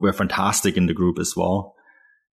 were 0.00 0.12
fantastic 0.12 0.76
in 0.76 0.86
the 0.86 0.94
group 0.94 1.18
as 1.18 1.34
well. 1.36 1.74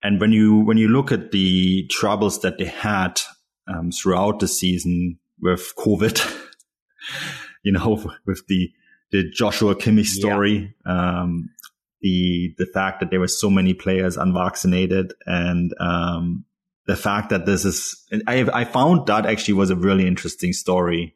And 0.02 0.20
when 0.20 0.32
you 0.32 0.60
when 0.60 0.78
you 0.78 0.88
look 0.88 1.12
at 1.12 1.32
the 1.32 1.88
troubles 1.88 2.42
that 2.42 2.58
they 2.58 2.66
had 2.66 3.22
um, 3.68 3.92
throughout 3.92 4.40
the 4.40 4.48
season 4.48 5.20
with 5.40 5.74
COVID. 5.78 6.40
you 7.64 7.72
know, 7.72 8.14
with 8.26 8.46
the 8.48 8.72
the 9.12 9.30
Joshua 9.30 9.76
Kimmich 9.76 10.08
story, 10.08 10.76
yeah. 10.86 11.22
um, 11.22 11.50
the 12.02 12.54
the 12.58 12.66
fact 12.66 13.00
that 13.00 13.10
there 13.10 13.20
were 13.20 13.28
so 13.28 13.50
many 13.50 13.74
players 13.74 14.18
unvaccinated, 14.18 15.14
and 15.26 15.74
um, 15.80 16.46
the 16.86 16.96
fact 16.96 17.30
that 17.30 17.46
this 17.46 17.66
is, 17.66 18.06
I 18.28 18.48
I 18.54 18.66
found 18.66 19.08
that 19.08 19.26
actually 19.26 19.56
was 19.56 19.70
a 19.70 19.76
really 19.76 20.08
interesting 20.08 20.54
story. 20.54 21.16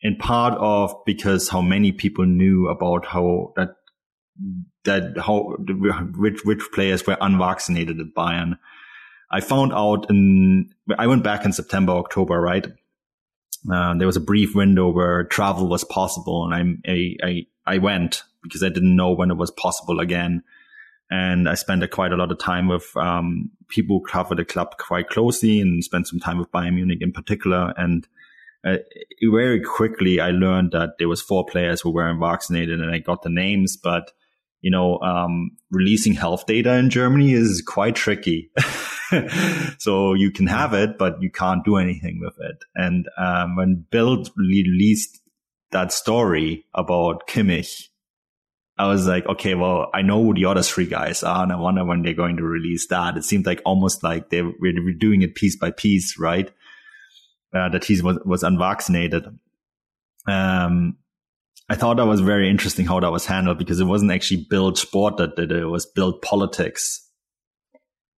In 0.00 0.16
part 0.16 0.54
of 0.58 0.94
because 1.04 1.48
how 1.48 1.60
many 1.60 1.90
people 1.90 2.24
knew 2.24 2.68
about 2.68 3.04
how 3.06 3.52
that 3.56 3.74
that 4.84 5.18
how 5.18 5.56
which 6.16 6.44
which 6.44 6.62
players 6.72 7.06
were 7.06 7.16
unvaccinated 7.20 7.98
at 7.98 8.14
Bayern. 8.16 8.58
I 9.30 9.40
found 9.40 9.72
out 9.72 10.08
in 10.08 10.72
I 10.96 11.06
went 11.06 11.24
back 11.24 11.44
in 11.44 11.52
September 11.52 11.92
October 11.92 12.40
right 12.40 12.66
uh, 13.70 13.94
there 13.94 14.06
was 14.06 14.16
a 14.16 14.20
brief 14.20 14.54
window 14.54 14.90
where 14.90 15.24
travel 15.24 15.68
was 15.68 15.84
possible, 15.84 16.50
and 16.50 16.80
I, 16.86 17.16
I 17.22 17.46
I 17.66 17.78
went 17.78 18.22
because 18.42 18.62
I 18.62 18.68
didn't 18.68 18.96
know 18.96 19.12
when 19.12 19.30
it 19.30 19.36
was 19.36 19.50
possible 19.50 20.00
again. 20.00 20.42
And 21.10 21.48
I 21.48 21.54
spent 21.54 21.82
a, 21.82 21.88
quite 21.88 22.12
a 22.12 22.16
lot 22.16 22.30
of 22.30 22.38
time 22.38 22.68
with 22.68 22.94
um, 22.96 23.50
people 23.68 23.98
who 23.98 24.06
cover 24.06 24.34
the 24.34 24.44
club 24.44 24.76
quite 24.78 25.08
closely, 25.08 25.60
and 25.60 25.82
spent 25.82 26.06
some 26.06 26.20
time 26.20 26.38
with 26.38 26.52
Bayern 26.52 26.74
Munich 26.74 26.98
in 27.00 27.12
particular. 27.12 27.72
And 27.76 28.06
uh, 28.64 28.76
very 29.30 29.60
quickly, 29.62 30.20
I 30.20 30.30
learned 30.30 30.72
that 30.72 30.98
there 30.98 31.08
was 31.08 31.22
four 31.22 31.46
players 31.46 31.80
who 31.80 31.90
weren't 31.90 32.20
vaccinated, 32.20 32.80
and 32.80 32.94
I 32.94 32.98
got 32.98 33.22
the 33.22 33.30
names. 33.30 33.76
But 33.76 34.12
you 34.60 34.70
know, 34.70 34.98
um, 35.00 35.52
releasing 35.70 36.14
health 36.14 36.46
data 36.46 36.74
in 36.74 36.90
Germany 36.90 37.32
is 37.32 37.62
quite 37.66 37.94
tricky. 37.94 38.50
so 39.78 40.14
you 40.14 40.30
can 40.30 40.46
have 40.46 40.74
it, 40.74 40.98
but 40.98 41.20
you 41.20 41.30
can't 41.30 41.64
do 41.64 41.76
anything 41.76 42.20
with 42.20 42.34
it. 42.40 42.64
And 42.74 43.08
um, 43.16 43.56
when 43.56 43.86
Bild 43.90 44.30
released 44.36 45.20
that 45.70 45.92
story 45.92 46.64
about 46.74 47.26
Kimmich, 47.28 47.88
I 48.78 48.86
was 48.86 49.06
like, 49.06 49.26
okay, 49.26 49.54
well, 49.54 49.90
I 49.92 50.02
know 50.02 50.22
who 50.22 50.34
the 50.34 50.44
other 50.44 50.62
three 50.62 50.86
guys 50.86 51.22
are, 51.22 51.42
and 51.42 51.52
I 51.52 51.56
wonder 51.56 51.84
when 51.84 52.02
they're 52.02 52.14
going 52.14 52.36
to 52.36 52.44
release 52.44 52.86
that. 52.88 53.16
It 53.16 53.24
seemed 53.24 53.44
like 53.44 53.60
almost 53.64 54.04
like 54.04 54.30
they 54.30 54.42
were 54.42 54.92
doing 54.96 55.22
it 55.22 55.34
piece 55.34 55.56
by 55.56 55.72
piece, 55.72 56.18
right? 56.18 56.48
Uh, 57.52 57.68
that 57.70 57.84
he 57.84 58.00
was, 58.00 58.18
was 58.24 58.42
unvaccinated. 58.42 59.24
Um, 60.26 60.98
I 61.68 61.74
thought 61.74 61.96
that 61.96 62.06
was 62.06 62.20
very 62.20 62.48
interesting 62.48 62.86
how 62.86 63.00
that 63.00 63.10
was 63.10 63.26
handled 63.26 63.58
because 63.58 63.80
it 63.80 63.84
wasn't 63.84 64.12
actually 64.12 64.46
Bild 64.48 64.78
Sport 64.78 65.16
that 65.16 65.36
did 65.36 65.50
it. 65.50 65.62
It 65.62 65.66
was 65.66 65.86
Bild 65.86 66.22
Politics 66.22 67.08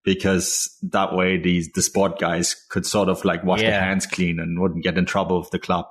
because 0.05 0.77
that 0.83 1.15
way 1.15 1.37
these 1.37 1.71
the 1.73 1.83
sport 1.83 2.19
guys 2.19 2.55
could 2.71 2.87
sort 2.87 3.09
of 3.09 3.25
like 3.25 3.45
wash 3.45 3.61
yeah. 3.61 3.71
their 3.71 3.81
hands 3.81 4.07
clean 4.07 4.39
and 4.39 4.59
wouldn't 4.59 4.85
get 4.85 4.97
in 4.97 5.05
trouble 5.05 5.41
with 5.41 5.51
the 5.51 5.59
club. 5.59 5.87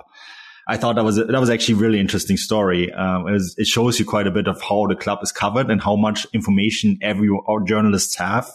I 0.70 0.78
thought 0.78 0.98
that 0.98 1.04
was 1.04 1.18
a, 1.18 1.24
that 1.26 1.40
was 1.40 1.50
actually 1.50 1.74
a 1.74 1.78
really 1.78 2.00
interesting 2.00 2.38
story. 2.38 2.94
Um, 2.94 3.28
it, 3.28 3.32
was, 3.32 3.56
it, 3.58 3.66
shows 3.66 3.98
you 4.00 4.06
quite 4.06 4.28
a 4.28 4.32
bit 4.32 4.48
of 4.48 4.62
how 4.62 4.86
the 4.86 4.96
club 4.96 5.18
is 5.24 5.32
covered 5.32 5.72
and 5.72 5.82
how 5.82 5.96
much 5.96 6.28
information 6.32 7.00
every 7.02 7.28
journalists 7.66 8.16
have, 8.18 8.48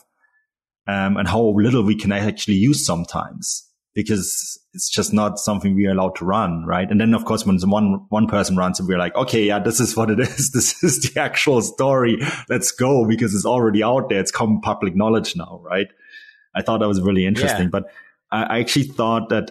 um, 0.87 1.17
and 1.17 1.27
how 1.27 1.43
little 1.43 1.83
we 1.83 1.97
can 1.97 2.13
actually 2.13 2.55
use 2.55 2.87
sometimes 2.87 3.69
because 3.95 4.61
it's 4.75 4.89
just 4.89 5.13
not 5.13 5.41
something 5.41 5.75
we 5.75 5.87
are 5.87 5.91
allowed 5.91 6.15
to 6.17 6.25
run, 6.25 6.65
right? 6.65 6.89
And 6.89 7.01
then 7.01 7.15
of 7.15 7.25
course 7.25 7.45
when 7.45 7.59
one 7.69 8.07
one 8.11 8.29
person 8.29 8.57
runs 8.57 8.79
it, 8.79 8.87
we're 8.87 8.99
like, 8.99 9.17
okay, 9.17 9.45
yeah, 9.45 9.59
this 9.59 9.81
is 9.81 9.97
what 9.97 10.09
it 10.09 10.21
is. 10.21 10.51
This 10.55 10.85
is 10.85 11.01
the 11.01 11.21
actual 11.21 11.63
story. 11.63 12.19
Let's 12.49 12.71
go 12.71 13.07
because 13.07 13.35
it's 13.35 13.45
already 13.45 13.83
out 13.83 14.09
there. 14.09 14.21
It's 14.21 14.31
common 14.31 14.61
public 14.61 14.95
knowledge 14.95 15.35
now, 15.35 15.61
right? 15.65 15.89
I 16.55 16.63
thought 16.63 16.79
that 16.79 16.89
was 16.89 17.01
really 17.01 17.27
interesting, 17.27 17.65
yeah. 17.65 17.71
but 17.73 17.87
I 18.31 18.61
actually 18.61 18.85
thought 18.85 19.31
that 19.31 19.51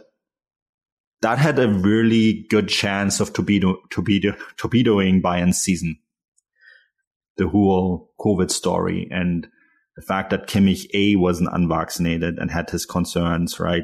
that 1.23 1.39
had 1.39 1.57
a 1.57 1.69
really 1.69 2.45
good 2.49 2.67
chance 2.67 3.21
of 3.21 3.31
torpedo, 3.31 3.77
torpedo, 3.89 4.35
torpedoing 4.57 5.21
Bayern's 5.21 5.57
season. 5.57 5.97
The 7.37 7.47
whole 7.47 8.11
COVID 8.19 8.51
story 8.51 9.07
and 9.09 9.47
the 9.95 10.01
fact 10.01 10.31
that 10.31 10.47
Kimmich 10.47 10.85
A 10.93 11.15
wasn't 11.15 11.49
unvaccinated 11.53 12.37
and 12.39 12.51
had 12.51 12.69
his 12.69 12.85
concerns, 12.85 13.57
right? 13.57 13.83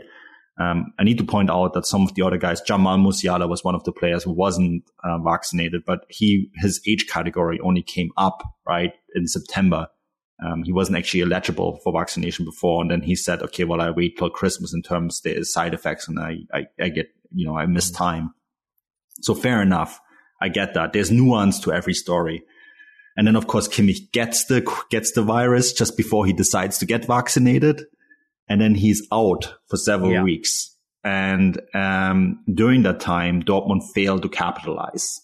Um, 0.60 0.92
I 1.00 1.06
need 1.06 1.18
to 1.20 1.24
point 1.24 1.50
out 1.50 1.74
that 1.74 1.86
some 1.86 2.04
of 2.04 2.14
the 2.14 2.24
other 2.24 2.38
guys, 2.38 2.60
Jamal 2.60 2.98
Musiala 2.98 3.48
was 3.48 3.64
one 3.64 3.76
of 3.76 3.86
the 3.86 3.94
players 3.94 4.24
who 4.24 4.34
wasn't 4.34 4.84
uh, 5.06 5.18
vaccinated, 5.20 5.84
but 5.86 6.02
he 6.10 6.52
his 6.56 6.82
age 6.86 7.08
category 7.08 7.58
only 7.62 7.82
came 7.82 8.10
up 8.18 8.44
right 8.68 8.92
in 9.16 9.28
September. 9.28 9.88
Um, 10.46 10.64
he 10.64 10.74
wasn't 10.74 10.98
actually 10.98 11.22
eligible 11.22 11.80
for 11.84 11.94
vaccination 11.94 12.44
before, 12.44 12.82
and 12.82 12.92
then 12.92 13.02
he 13.02 13.16
said, 13.16 13.42
"Okay, 13.42 13.64
well, 13.64 13.80
I 13.80 13.92
wait 13.92 14.18
till 14.18 14.30
Christmas 14.30 14.74
in 14.74 14.82
terms 14.82 15.22
there 15.22 15.38
is 15.38 15.54
side 15.54 15.74
effects, 15.74 16.10
and 16.10 16.20
I, 16.20 16.40
I, 16.54 16.66
I 16.82 16.90
get 16.90 17.08
you 17.34 17.46
know 17.46 17.58
I 17.58 17.66
miss 17.66 17.92
mm-hmm. 17.92 18.04
time." 18.04 18.34
So 19.22 19.36
fair 19.36 19.62
enough, 19.62 20.00
I 20.42 20.50
get 20.50 20.74
that. 20.74 20.94
There's 20.94 21.12
nuance 21.12 21.60
to 21.62 21.74
every 21.74 21.94
story. 21.94 22.44
And 23.18 23.28
then, 23.28 23.36
of 23.36 23.48
course, 23.48 23.68
Kimmich 23.68 24.12
gets 24.14 24.46
the 24.46 24.62
gets 24.90 25.12
the 25.12 25.24
virus 25.24 25.74
just 25.74 25.98
before 25.98 26.26
he 26.26 26.32
decides 26.32 26.78
to 26.78 26.86
get 26.86 27.06
vaccinated 27.06 27.84
and 28.50 28.60
then 28.60 28.76
he's 28.76 29.08
out 29.12 29.54
for 29.68 29.78
several 29.78 30.12
yeah. 30.12 30.24
weeks. 30.24 30.76
And 31.04 31.62
um, 31.74 32.44
during 32.54 32.82
that 32.84 33.00
time, 33.00 33.44
Dortmund 33.44 33.84
failed 33.94 34.24
to 34.24 34.30
capitalize. 34.30 35.22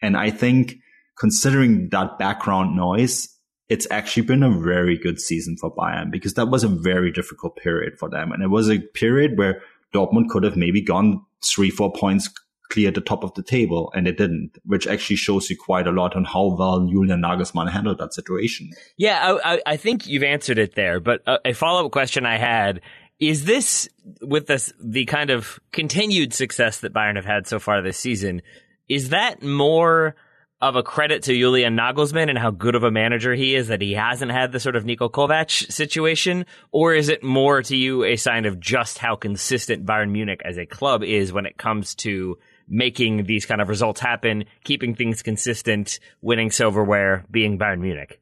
And 0.00 0.16
I 0.16 0.30
think 0.30 0.76
considering 1.18 1.90
that 1.90 2.18
background 2.18 2.74
noise, 2.74 3.28
it's 3.68 3.86
actually 3.90 4.24
been 4.24 4.42
a 4.42 4.58
very 4.58 4.98
good 4.98 5.20
season 5.20 5.56
for 5.60 5.72
Bayern 5.74 6.10
because 6.10 6.34
that 6.34 6.48
was 6.48 6.64
a 6.64 6.68
very 6.68 7.12
difficult 7.12 7.56
period 7.56 7.98
for 7.98 8.08
them. 8.08 8.32
And 8.32 8.42
it 8.42 8.48
was 8.48 8.68
a 8.68 8.80
period 8.80 9.38
where 9.38 9.62
Dortmund 9.94 10.28
could 10.28 10.44
have 10.44 10.56
maybe 10.56 10.80
gone 10.80 11.22
three, 11.44 11.70
four 11.70 11.92
points 11.92 12.28
clear 12.70 12.88
at 12.88 12.94
the 12.94 13.00
top 13.02 13.22
of 13.22 13.34
the 13.34 13.42
table, 13.42 13.92
and 13.94 14.08
it 14.08 14.16
didn't, 14.16 14.56
which 14.64 14.86
actually 14.86 15.16
shows 15.16 15.50
you 15.50 15.56
quite 15.56 15.86
a 15.86 15.92
lot 15.92 16.16
on 16.16 16.24
how 16.24 16.56
well 16.56 16.86
Julian 16.86 17.20
Nagelsmann 17.20 17.70
handled 17.70 17.98
that 17.98 18.14
situation. 18.14 18.70
Yeah, 18.96 19.38
I, 19.44 19.60
I 19.66 19.76
think 19.76 20.06
you've 20.06 20.22
answered 20.22 20.58
it 20.58 20.74
there, 20.74 20.98
but 20.98 21.20
a, 21.26 21.38
a 21.46 21.52
follow 21.52 21.84
up 21.84 21.92
question 21.92 22.24
I 22.24 22.38
had 22.38 22.80
is 23.20 23.44
this 23.44 23.88
with 24.20 24.46
this 24.46 24.72
the 24.82 25.04
kind 25.04 25.30
of 25.30 25.60
continued 25.70 26.34
success 26.34 26.80
that 26.80 26.92
Bayern 26.92 27.16
have 27.16 27.24
had 27.24 27.46
so 27.46 27.60
far 27.60 27.80
this 27.80 27.98
season? 27.98 28.42
Is 28.88 29.10
that 29.10 29.42
more 29.42 30.16
of 30.62 30.76
a 30.76 30.82
credit 30.82 31.24
to 31.24 31.34
Julian 31.36 31.76
Nagelsmann 31.76 32.30
and 32.30 32.38
how 32.38 32.52
good 32.52 32.76
of 32.76 32.84
a 32.84 32.90
manager 32.90 33.34
he 33.34 33.56
is 33.56 33.66
that 33.66 33.82
he 33.82 33.94
hasn't 33.94 34.30
had 34.30 34.52
the 34.52 34.60
sort 34.60 34.76
of 34.76 34.84
Niko 34.84 35.10
Kovac 35.10 35.50
situation? 35.72 36.46
Or 36.70 36.94
is 36.94 37.08
it 37.08 37.24
more 37.24 37.62
to 37.62 37.76
you 37.76 38.04
a 38.04 38.14
sign 38.14 38.46
of 38.46 38.60
just 38.60 38.98
how 38.98 39.16
consistent 39.16 39.84
Bayern 39.84 40.12
Munich 40.12 40.40
as 40.44 40.56
a 40.56 40.64
club 40.64 41.02
is 41.02 41.32
when 41.32 41.46
it 41.46 41.58
comes 41.58 41.96
to 41.96 42.38
making 42.68 43.24
these 43.24 43.44
kind 43.44 43.60
of 43.60 43.68
results 43.68 44.00
happen, 44.00 44.44
keeping 44.62 44.94
things 44.94 45.20
consistent, 45.20 45.98
winning 46.20 46.52
silverware, 46.52 47.24
being 47.28 47.58
Bayern 47.58 47.80
Munich? 47.80 48.20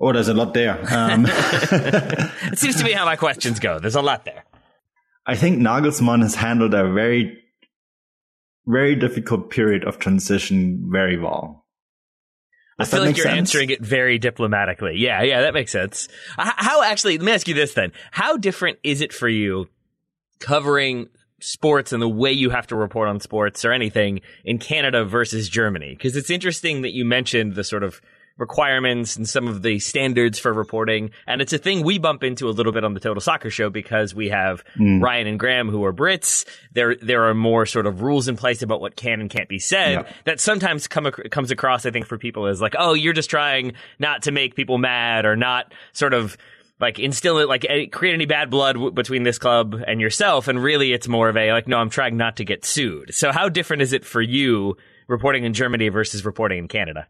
Oh, 0.00 0.12
there's 0.12 0.28
a 0.28 0.34
lot 0.34 0.52
there. 0.52 0.80
Um, 0.92 1.26
it 1.30 2.58
seems 2.58 2.74
to 2.74 2.84
be 2.84 2.92
how 2.92 3.04
my 3.04 3.14
questions 3.14 3.60
go. 3.60 3.78
There's 3.78 3.94
a 3.94 4.02
lot 4.02 4.24
there. 4.24 4.44
I 5.24 5.36
think 5.36 5.60
Nagelsmann 5.60 6.22
has 6.22 6.34
handled 6.34 6.74
a 6.74 6.92
very, 6.92 7.38
very 8.68 8.94
difficult 8.94 9.50
period 9.50 9.84
of 9.84 9.98
transition 9.98 10.88
very 10.92 11.18
well. 11.18 11.64
Does 12.78 12.92
I 12.92 12.96
feel 12.96 13.06
like 13.06 13.16
you're 13.16 13.24
sense? 13.24 13.38
answering 13.38 13.70
it 13.70 13.80
very 13.80 14.18
diplomatically. 14.18 14.94
Yeah, 14.98 15.22
yeah, 15.22 15.40
that 15.40 15.54
makes 15.54 15.72
sense. 15.72 16.06
How 16.36 16.82
actually, 16.82 17.18
let 17.18 17.24
me 17.24 17.32
ask 17.32 17.48
you 17.48 17.54
this 17.54 17.74
then. 17.74 17.92
How 18.12 18.36
different 18.36 18.78
is 18.84 19.00
it 19.00 19.12
for 19.12 19.28
you 19.28 19.68
covering 20.38 21.08
sports 21.40 21.92
and 21.92 22.00
the 22.00 22.08
way 22.08 22.32
you 22.32 22.50
have 22.50 22.66
to 22.68 22.76
report 22.76 23.08
on 23.08 23.18
sports 23.20 23.64
or 23.64 23.72
anything 23.72 24.20
in 24.44 24.58
Canada 24.58 25.04
versus 25.04 25.48
Germany? 25.48 25.94
Because 25.96 26.14
it's 26.14 26.30
interesting 26.30 26.82
that 26.82 26.92
you 26.92 27.04
mentioned 27.04 27.54
the 27.54 27.64
sort 27.64 27.82
of 27.82 28.00
requirements 28.38 29.16
and 29.16 29.28
some 29.28 29.46
of 29.48 29.62
the 29.62 29.78
standards 29.80 30.38
for 30.38 30.52
reporting. 30.52 31.10
And 31.26 31.42
it's 31.42 31.52
a 31.52 31.58
thing 31.58 31.82
we 31.82 31.98
bump 31.98 32.22
into 32.22 32.48
a 32.48 32.50
little 32.50 32.72
bit 32.72 32.84
on 32.84 32.94
the 32.94 33.00
Total 33.00 33.20
Soccer 33.20 33.50
Show 33.50 33.68
because 33.68 34.14
we 34.14 34.28
have 34.30 34.64
mm. 34.76 35.02
Ryan 35.02 35.26
and 35.26 35.38
Graham 35.38 35.68
who 35.68 35.84
are 35.84 35.92
Brits. 35.92 36.46
There, 36.72 36.94
there 36.96 37.24
are 37.24 37.34
more 37.34 37.66
sort 37.66 37.86
of 37.86 38.00
rules 38.00 38.28
in 38.28 38.36
place 38.36 38.62
about 38.62 38.80
what 38.80 38.96
can 38.96 39.20
and 39.20 39.28
can't 39.28 39.48
be 39.48 39.58
said 39.58 39.92
yeah. 39.92 40.12
that 40.24 40.40
sometimes 40.40 40.86
come, 40.86 41.10
comes 41.10 41.50
across, 41.50 41.84
I 41.84 41.90
think, 41.90 42.06
for 42.06 42.16
people 42.16 42.46
as 42.46 42.60
like, 42.60 42.74
oh, 42.78 42.94
you're 42.94 43.12
just 43.12 43.30
trying 43.30 43.74
not 43.98 44.22
to 44.22 44.32
make 44.32 44.54
people 44.54 44.78
mad 44.78 45.26
or 45.26 45.36
not 45.36 45.72
sort 45.92 46.14
of 46.14 46.38
like 46.80 46.98
instill 46.98 47.38
it, 47.38 47.48
like 47.48 47.66
eh, 47.68 47.86
create 47.86 48.14
any 48.14 48.26
bad 48.26 48.50
blood 48.50 48.74
w- 48.74 48.92
between 48.92 49.24
this 49.24 49.38
club 49.38 49.74
and 49.86 50.00
yourself. 50.00 50.48
And 50.48 50.62
really, 50.62 50.92
it's 50.92 51.08
more 51.08 51.28
of 51.28 51.36
a 51.36 51.52
like, 51.52 51.66
no, 51.66 51.78
I'm 51.78 51.90
trying 51.90 52.16
not 52.16 52.36
to 52.36 52.44
get 52.44 52.64
sued. 52.64 53.14
So 53.14 53.32
how 53.32 53.48
different 53.48 53.82
is 53.82 53.92
it 53.92 54.04
for 54.04 54.22
you 54.22 54.76
reporting 55.08 55.44
in 55.44 55.54
Germany 55.54 55.88
versus 55.88 56.24
reporting 56.24 56.58
in 56.58 56.68
Canada? 56.68 57.08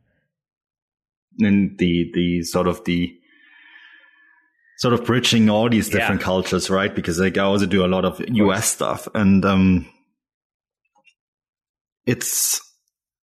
And 1.39 1.79
the 1.79 2.11
the 2.15 2.43
sort 2.43 2.67
of 2.67 2.85
the 2.85 3.15
sort 4.79 4.95
of 4.95 5.05
bridging 5.05 5.51
all 5.51 5.69
these 5.69 5.89
different 5.89 6.21
yeah. 6.21 6.25
cultures, 6.25 6.71
right? 6.71 6.95
Because 6.95 7.19
like 7.19 7.37
I 7.39 7.43
also 7.43 7.67
do 7.67 7.85
a 7.85 7.87
lot 7.87 8.05
of 8.05 8.21
US 8.29 8.71
stuff, 8.71 9.09
and 9.15 9.45
um, 9.45 9.87
it's 12.07 12.61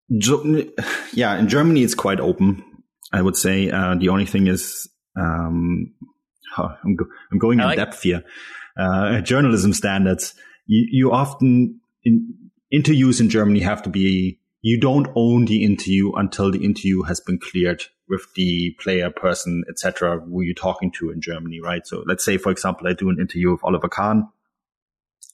yeah, 0.10 1.38
in 1.38 1.48
Germany 1.48 1.84
it's 1.84 1.96
quite 1.96 2.20
open. 2.20 2.64
I 3.12 3.22
would 3.22 3.36
say 3.36 3.70
uh, 3.70 3.96
the 3.96 4.10
only 4.10 4.26
thing 4.26 4.48
is 4.48 4.90
um, 5.16 5.94
I'm, 6.58 6.96
go, 6.96 7.06
I'm 7.32 7.40
going 7.40 7.60
in 7.60 7.66
like 7.66 7.78
depth 7.78 8.02
here. 8.02 8.24
Uh, 8.78 9.22
journalism 9.22 9.72
standards 9.72 10.34
you, 10.66 10.88
you 10.92 11.12
often 11.12 11.80
in, 12.04 12.34
interviews 12.72 13.20
in 13.20 13.30
Germany 13.30 13.60
have 13.62 13.84
to 13.84 13.90
be 13.90 14.40
you 14.62 14.80
don't 14.80 15.08
own 15.16 15.46
the 15.46 15.64
interview 15.64 16.14
until 16.14 16.52
the 16.52 16.64
interview 16.64 17.04
has 17.04 17.20
been 17.20 17.38
cleared 17.38 17.84
with 18.14 18.34
the 18.36 18.72
player, 18.80 19.10
person, 19.10 19.64
etc., 19.68 20.20
who 20.20 20.42
you're 20.42 20.54
talking 20.54 20.92
to 20.92 21.10
in 21.10 21.20
Germany, 21.20 21.60
right? 21.60 21.86
So 21.86 22.04
let's 22.06 22.24
say, 22.24 22.38
for 22.38 22.52
example, 22.52 22.88
I 22.88 22.94
do 22.94 23.10
an 23.10 23.20
interview 23.20 23.52
with 23.52 23.64
Oliver 23.64 23.90
Kahn. 23.90 24.30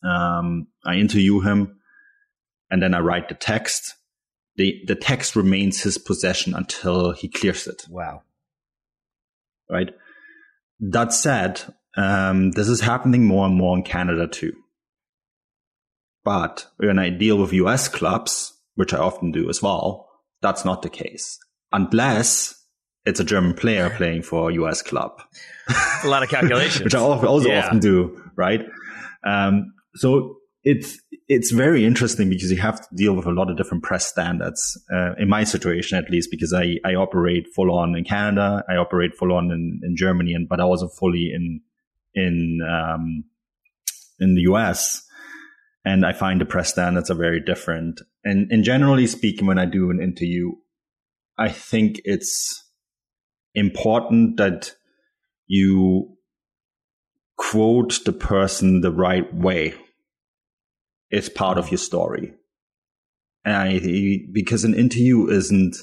Um, 0.03 0.67
I 0.85 0.95
interview 0.95 1.41
him, 1.41 1.79
and 2.71 2.81
then 2.81 2.93
I 2.93 2.99
write 2.99 3.27
the 3.27 3.35
text. 3.35 3.95
the 4.55 4.81
The 4.87 4.95
text 4.95 5.35
remains 5.35 5.81
his 5.83 5.97
possession 5.97 6.53
until 6.55 7.11
he 7.11 7.27
clears 7.27 7.67
it. 7.67 7.85
Wow. 7.89 8.23
Right. 9.69 9.93
That 10.79 11.13
said, 11.13 11.61
um, 11.97 12.51
this 12.51 12.69
is 12.69 12.79
happening 12.81 13.25
more 13.25 13.45
and 13.45 13.55
more 13.55 13.75
in 13.77 13.83
Canada 13.83 14.27
too. 14.27 14.53
But 16.23 16.67
when 16.77 16.97
I 16.97 17.09
deal 17.09 17.37
with 17.37 17.53
US 17.53 17.89
clubs, 17.89 18.53
which 18.75 18.93
I 18.93 18.99
often 18.99 19.31
do 19.31 19.49
as 19.49 19.61
well, 19.61 20.07
that's 20.41 20.63
not 20.63 20.81
the 20.81 20.89
case. 20.89 21.37
Unless 21.71 22.58
it's 23.09 23.19
a 23.19 23.23
German 23.23 23.53
player 23.53 23.89
playing 23.89 24.21
for 24.21 24.49
a 24.49 24.53
US 24.53 24.81
club. 24.81 25.21
a 26.03 26.07
lot 26.07 26.23
of 26.23 26.29
calculations. 26.29 26.83
which 26.83 26.95
I 26.95 26.99
also 26.99 27.49
yeah. 27.49 27.65
often 27.65 27.79
do, 27.79 28.21
right? 28.35 28.61
Um, 29.25 29.73
so 29.95 30.37
it's 30.63 30.99
it's 31.27 31.51
very 31.51 31.85
interesting 31.85 32.29
because 32.29 32.51
you 32.51 32.57
have 32.57 32.81
to 32.81 32.95
deal 32.95 33.13
with 33.13 33.25
a 33.25 33.31
lot 33.31 33.49
of 33.49 33.57
different 33.57 33.83
press 33.83 34.07
standards. 34.07 34.81
Uh, 34.91 35.13
in 35.17 35.29
my 35.29 35.43
situation, 35.43 35.97
at 35.97 36.09
least, 36.09 36.29
because 36.31 36.53
I, 36.53 36.77
I 36.83 36.95
operate 36.95 37.47
full 37.55 37.71
on 37.71 37.95
in 37.95 38.03
Canada, 38.03 38.63
I 38.69 38.75
operate 38.75 39.15
full 39.15 39.33
on 39.33 39.51
in, 39.51 39.81
in 39.83 39.95
Germany, 39.95 40.33
and 40.33 40.47
but 40.47 40.59
I 40.59 40.63
also 40.63 40.87
fully 40.87 41.31
in 41.33 41.61
in 42.13 42.59
um, 42.67 43.23
in 44.19 44.35
the 44.35 44.41
US. 44.41 45.03
And 45.85 46.05
I 46.05 46.11
find 46.11 46.41
the 46.41 46.45
press 46.45 46.69
standards 46.69 47.09
are 47.09 47.15
very 47.15 47.39
different. 47.39 48.01
And, 48.25 48.51
and 48.51 48.65
generally 48.65 49.07
speaking, 49.07 49.47
when 49.47 49.57
I 49.57 49.65
do 49.65 49.89
an 49.89 50.01
interview, 50.01 50.51
I 51.37 51.49
think 51.49 52.01
it's 52.03 52.68
important 53.59 54.37
that 54.37 54.71
you 55.47 56.17
quote 57.37 58.03
the 58.05 58.13
person 58.13 58.81
the 58.81 58.91
right 58.91 59.33
way. 59.33 59.73
It's 61.09 61.29
part 61.29 61.57
of 61.57 61.71
your 61.71 61.77
story. 61.77 62.33
And 63.45 63.55
I, 63.55 64.19
because 64.33 64.63
an 64.63 64.75
interview 64.75 65.27
isn't, 65.27 65.75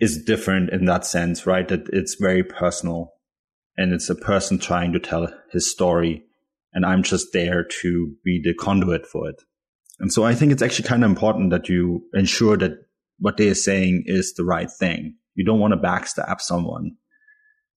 is 0.00 0.24
different 0.24 0.70
in 0.70 0.84
that 0.86 1.06
sense, 1.06 1.46
right? 1.46 1.66
That 1.68 1.88
it's 1.92 2.16
very 2.20 2.42
personal 2.42 3.12
and 3.76 3.92
it's 3.92 4.10
a 4.10 4.14
person 4.14 4.58
trying 4.58 4.92
to 4.92 4.98
tell 4.98 5.28
his 5.52 5.70
story 5.70 6.24
and 6.72 6.84
I'm 6.84 7.02
just 7.02 7.32
there 7.32 7.64
to 7.82 8.14
be 8.24 8.40
the 8.42 8.54
conduit 8.54 9.06
for 9.06 9.28
it. 9.28 9.36
And 10.00 10.12
so 10.12 10.24
I 10.24 10.34
think 10.34 10.52
it's 10.52 10.62
actually 10.62 10.88
kind 10.88 11.04
of 11.04 11.10
important 11.10 11.50
that 11.50 11.68
you 11.68 12.02
ensure 12.14 12.56
that 12.56 12.72
what 13.18 13.36
they 13.36 13.48
are 13.48 13.54
saying 13.54 14.04
is 14.06 14.34
the 14.34 14.44
right 14.44 14.70
thing. 14.70 15.16
You 15.34 15.44
don't 15.44 15.60
want 15.60 15.72
to 15.72 15.78
backstab 15.78 16.40
someone. 16.40 16.96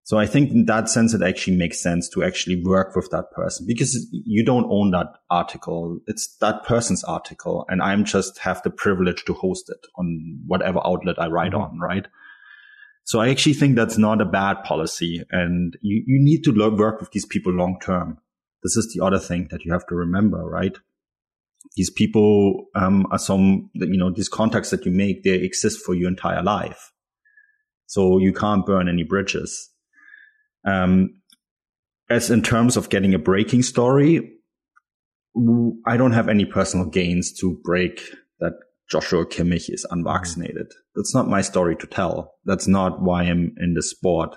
So 0.05 0.19
I 0.19 0.27
think 0.27 0.51
in 0.51 0.65
that 0.65 0.87
sense, 0.87 1.15
it 1.15 1.23
actually 1.23 1.57
makes 1.57 1.81
sense 1.81 2.07
to 2.09 2.23
actually 2.23 2.61
work 2.63 2.95
with 2.95 3.09
that 3.09 3.31
person 3.31 3.65
because 3.67 4.07
you 4.11 4.45
don't 4.45 4.67
own 4.69 4.91
that 4.91 5.07
article. 5.31 5.97
It's 6.05 6.37
that 6.41 6.63
person's 6.63 7.03
article 7.03 7.65
and 7.69 7.81
I'm 7.81 8.05
just 8.05 8.37
have 8.37 8.61
the 8.61 8.69
privilege 8.69 9.25
to 9.25 9.33
host 9.33 9.67
it 9.67 9.79
on 9.97 10.39
whatever 10.45 10.79
outlet 10.85 11.19
I 11.19 11.25
write 11.25 11.53
mm-hmm. 11.53 11.73
on, 11.73 11.79
right? 11.79 12.05
So 13.03 13.19
I 13.19 13.29
actually 13.29 13.53
think 13.53 13.75
that's 13.75 13.97
not 13.97 14.21
a 14.21 14.25
bad 14.25 14.63
policy 14.63 15.23
and 15.31 15.75
you, 15.81 16.03
you 16.05 16.23
need 16.23 16.43
to 16.43 16.75
work 16.77 16.99
with 16.99 17.09
these 17.09 17.25
people 17.25 17.51
long 17.51 17.79
term. 17.81 18.19
This 18.61 18.77
is 18.77 18.93
the 18.93 19.03
other 19.03 19.19
thing 19.19 19.47
that 19.49 19.65
you 19.65 19.71
have 19.71 19.87
to 19.87 19.95
remember, 19.95 20.37
right? 20.37 20.77
These 21.75 21.89
people 21.89 22.65
um, 22.75 23.07
are 23.09 23.17
some, 23.17 23.71
you 23.73 23.97
know, 23.97 24.11
these 24.11 24.29
contacts 24.29 24.69
that 24.69 24.85
you 24.85 24.91
make, 24.91 25.23
they 25.23 25.31
exist 25.31 25.83
for 25.83 25.95
your 25.95 26.09
entire 26.09 26.43
life. 26.43 26.91
So 27.87 28.17
you 28.17 28.33
can't 28.33 28.65
burn 28.65 28.89
any 28.89 29.03
bridges. 29.03 29.69
Um, 30.65 31.21
as 32.09 32.29
in 32.29 32.41
terms 32.41 32.77
of 32.77 32.89
getting 32.89 33.13
a 33.13 33.19
breaking 33.19 33.63
story, 33.63 34.31
I 35.85 35.97
don't 35.97 36.13
have 36.13 36.29
any 36.29 36.45
personal 36.45 36.85
gains 36.85 37.33
to 37.39 37.59
break 37.63 38.01
that 38.39 38.53
Joshua 38.89 39.25
Kimmich 39.25 39.69
is 39.69 39.85
unvaccinated. 39.89 40.71
That's 40.95 41.13
not 41.13 41.27
my 41.27 41.41
story 41.41 41.75
to 41.77 41.87
tell. 41.87 42.35
That's 42.45 42.67
not 42.67 43.01
why 43.01 43.23
I'm 43.23 43.53
in 43.59 43.73
the 43.73 43.83
sport. 43.83 44.35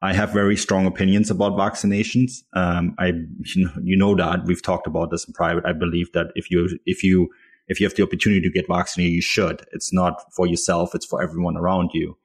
I 0.00 0.14
have 0.14 0.32
very 0.32 0.56
strong 0.56 0.84
opinions 0.86 1.30
about 1.30 1.52
vaccinations. 1.52 2.38
Um, 2.54 2.96
I, 2.98 3.12
you 3.54 3.64
know, 3.64 3.70
you 3.82 3.96
know 3.96 4.16
that 4.16 4.46
we've 4.46 4.62
talked 4.62 4.88
about 4.88 5.12
this 5.12 5.24
in 5.24 5.32
private. 5.32 5.64
I 5.64 5.72
believe 5.72 6.10
that 6.12 6.32
if 6.34 6.50
you, 6.50 6.76
if 6.86 7.04
you, 7.04 7.28
if 7.68 7.78
you 7.78 7.86
have 7.86 7.94
the 7.94 8.02
opportunity 8.02 8.40
to 8.40 8.50
get 8.50 8.66
vaccinated, 8.66 9.14
you 9.14 9.22
should. 9.22 9.64
It's 9.70 9.92
not 9.92 10.20
for 10.34 10.46
yourself. 10.46 10.92
It's 10.94 11.06
for 11.06 11.22
everyone 11.22 11.56
around 11.56 11.90
you. 11.94 12.16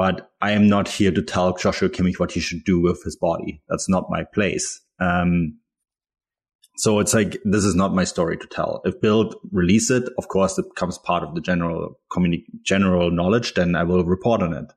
But 0.00 0.30
I 0.40 0.52
am 0.52 0.66
not 0.66 0.88
here 0.88 1.10
to 1.10 1.20
tell 1.20 1.54
Joshua 1.54 1.90
Kimmich 1.90 2.18
what 2.18 2.32
he 2.32 2.40
should 2.40 2.64
do 2.64 2.80
with 2.80 3.02
his 3.04 3.16
body. 3.16 3.60
That's 3.68 3.86
not 3.86 4.08
my 4.08 4.24
place. 4.24 4.80
Um, 4.98 5.58
so 6.78 7.00
it's 7.00 7.12
like, 7.12 7.36
this 7.44 7.64
is 7.64 7.74
not 7.74 7.94
my 7.94 8.04
story 8.04 8.38
to 8.38 8.46
tell. 8.46 8.80
If 8.86 8.98
Bild 9.02 9.34
release 9.52 9.90
it, 9.90 10.04
of 10.16 10.28
course, 10.28 10.56
it 10.56 10.64
becomes 10.74 10.96
part 10.96 11.22
of 11.22 11.34
the 11.34 11.42
general 11.42 11.98
communi- 12.10 12.46
general 12.64 13.10
knowledge, 13.10 13.52
then 13.52 13.76
I 13.76 13.82
will 13.82 14.02
report 14.06 14.42
on 14.42 14.54
it. 14.54 14.72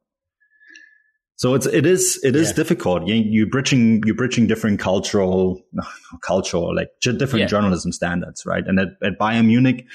So 1.37 1.53
it's 1.53 1.67
it 1.67 1.85
is 1.85 2.19
it 2.21 2.35
is 2.35 2.49
yeah. 2.49 2.55
difficult. 2.55 3.07
You, 3.07 3.15
you're 3.15 3.49
bridging 3.49 4.03
you're 4.05 4.15
bridging 4.15 4.47
different 4.47 4.81
cultural 4.81 5.61
cultural 6.21 6.75
like 6.75 6.89
different 6.99 7.43
yeah. 7.43 7.45
journalism 7.45 7.93
standards, 7.93 8.45
right? 8.45 8.65
And 8.67 8.77
at, 8.77 8.89
at 9.01 9.17
Bayern 9.17 9.45
Munich, 9.45 9.85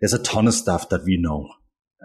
there's 0.00 0.14
a 0.14 0.22
ton 0.24 0.48
of 0.48 0.54
stuff 0.54 0.88
that 0.88 1.04
we 1.04 1.16
know 1.16 1.48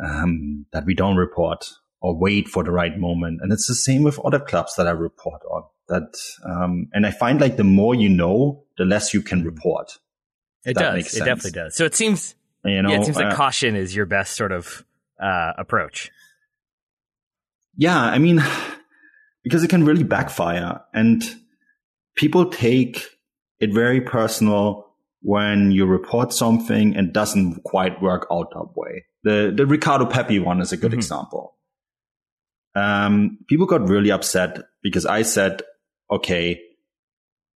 um, 0.05 0.67
that 0.71 0.85
we 0.85 0.93
don't 0.93 1.17
report 1.17 1.67
or 2.03 2.15
wait 2.15 2.47
for 2.47 2.63
the 2.63 2.71
right 2.71 2.99
moment, 2.99 3.39
and 3.41 3.51
it's 3.51 3.67
the 3.67 3.73
same 3.73 4.03
with 4.03 4.19
other 4.19 4.39
clubs 4.39 4.75
that 4.75 4.87
I 4.87 4.91
report 4.91 5.41
on. 5.49 5.63
That 5.87 6.15
um, 6.45 6.89
and 6.93 7.07
I 7.07 7.11
find 7.11 7.41
like 7.41 7.57
the 7.57 7.63
more 7.63 7.95
you 7.95 8.09
know, 8.09 8.63
the 8.77 8.85
less 8.85 9.13
you 9.13 9.23
can 9.23 9.43
report. 9.43 9.97
It 10.63 10.75
does. 10.75 11.15
It 11.15 11.19
definitely 11.19 11.51
does. 11.51 11.75
So 11.75 11.85
it 11.85 11.95
seems 11.95 12.35
you 12.63 12.81
know, 12.81 12.91
yeah, 12.91 12.99
it 12.99 13.05
seems 13.05 13.17
like 13.17 13.33
uh, 13.33 13.35
caution 13.35 13.75
is 13.75 13.95
your 13.95 14.05
best 14.05 14.35
sort 14.35 14.51
of 14.51 14.85
uh, 15.19 15.53
approach 15.57 16.11
yeah, 17.75 17.99
I 17.99 18.19
mean, 18.19 18.41
because 19.43 19.63
it 19.63 19.69
can 19.69 19.85
really 19.85 20.03
backfire 20.03 20.81
and 20.93 21.23
people 22.15 22.49
take 22.49 23.05
it 23.59 23.73
very 23.73 24.01
personal 24.01 24.87
when 25.21 25.71
you 25.71 25.85
report 25.85 26.33
something 26.33 26.95
and 26.95 27.13
doesn't 27.13 27.63
quite 27.63 28.01
work 28.01 28.27
out 28.31 28.51
that 28.51 28.69
way. 28.75 29.05
The, 29.23 29.53
the 29.55 29.65
Ricardo 29.65 30.05
Pepi 30.05 30.39
one 30.39 30.61
is 30.61 30.71
a 30.71 30.77
good 30.77 30.91
mm-hmm. 30.91 30.99
example. 30.99 31.55
Um, 32.75 33.39
people 33.47 33.65
got 33.65 33.87
really 33.87 34.11
upset 34.11 34.59
because 34.81 35.05
I 35.05 35.21
said, 35.21 35.61
okay, 36.09 36.61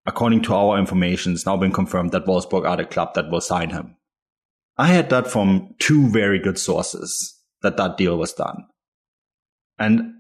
according 0.04 0.42
to 0.42 0.54
our 0.54 0.78
information, 0.78 1.32
it's 1.32 1.46
now 1.46 1.56
been 1.56 1.72
confirmed 1.72 2.12
that 2.12 2.26
Wolfsburg 2.26 2.68
are 2.68 2.76
the 2.76 2.84
club 2.84 3.14
that 3.14 3.30
will 3.30 3.40
sign 3.40 3.70
him. 3.70 3.96
I 4.78 4.88
had 4.88 5.10
that 5.10 5.26
from 5.26 5.74
two 5.78 6.08
very 6.08 6.38
good 6.38 6.58
sources 6.58 7.34
that 7.62 7.76
that 7.78 7.96
deal 7.96 8.16
was 8.18 8.32
done. 8.32 8.66
And 9.78 10.12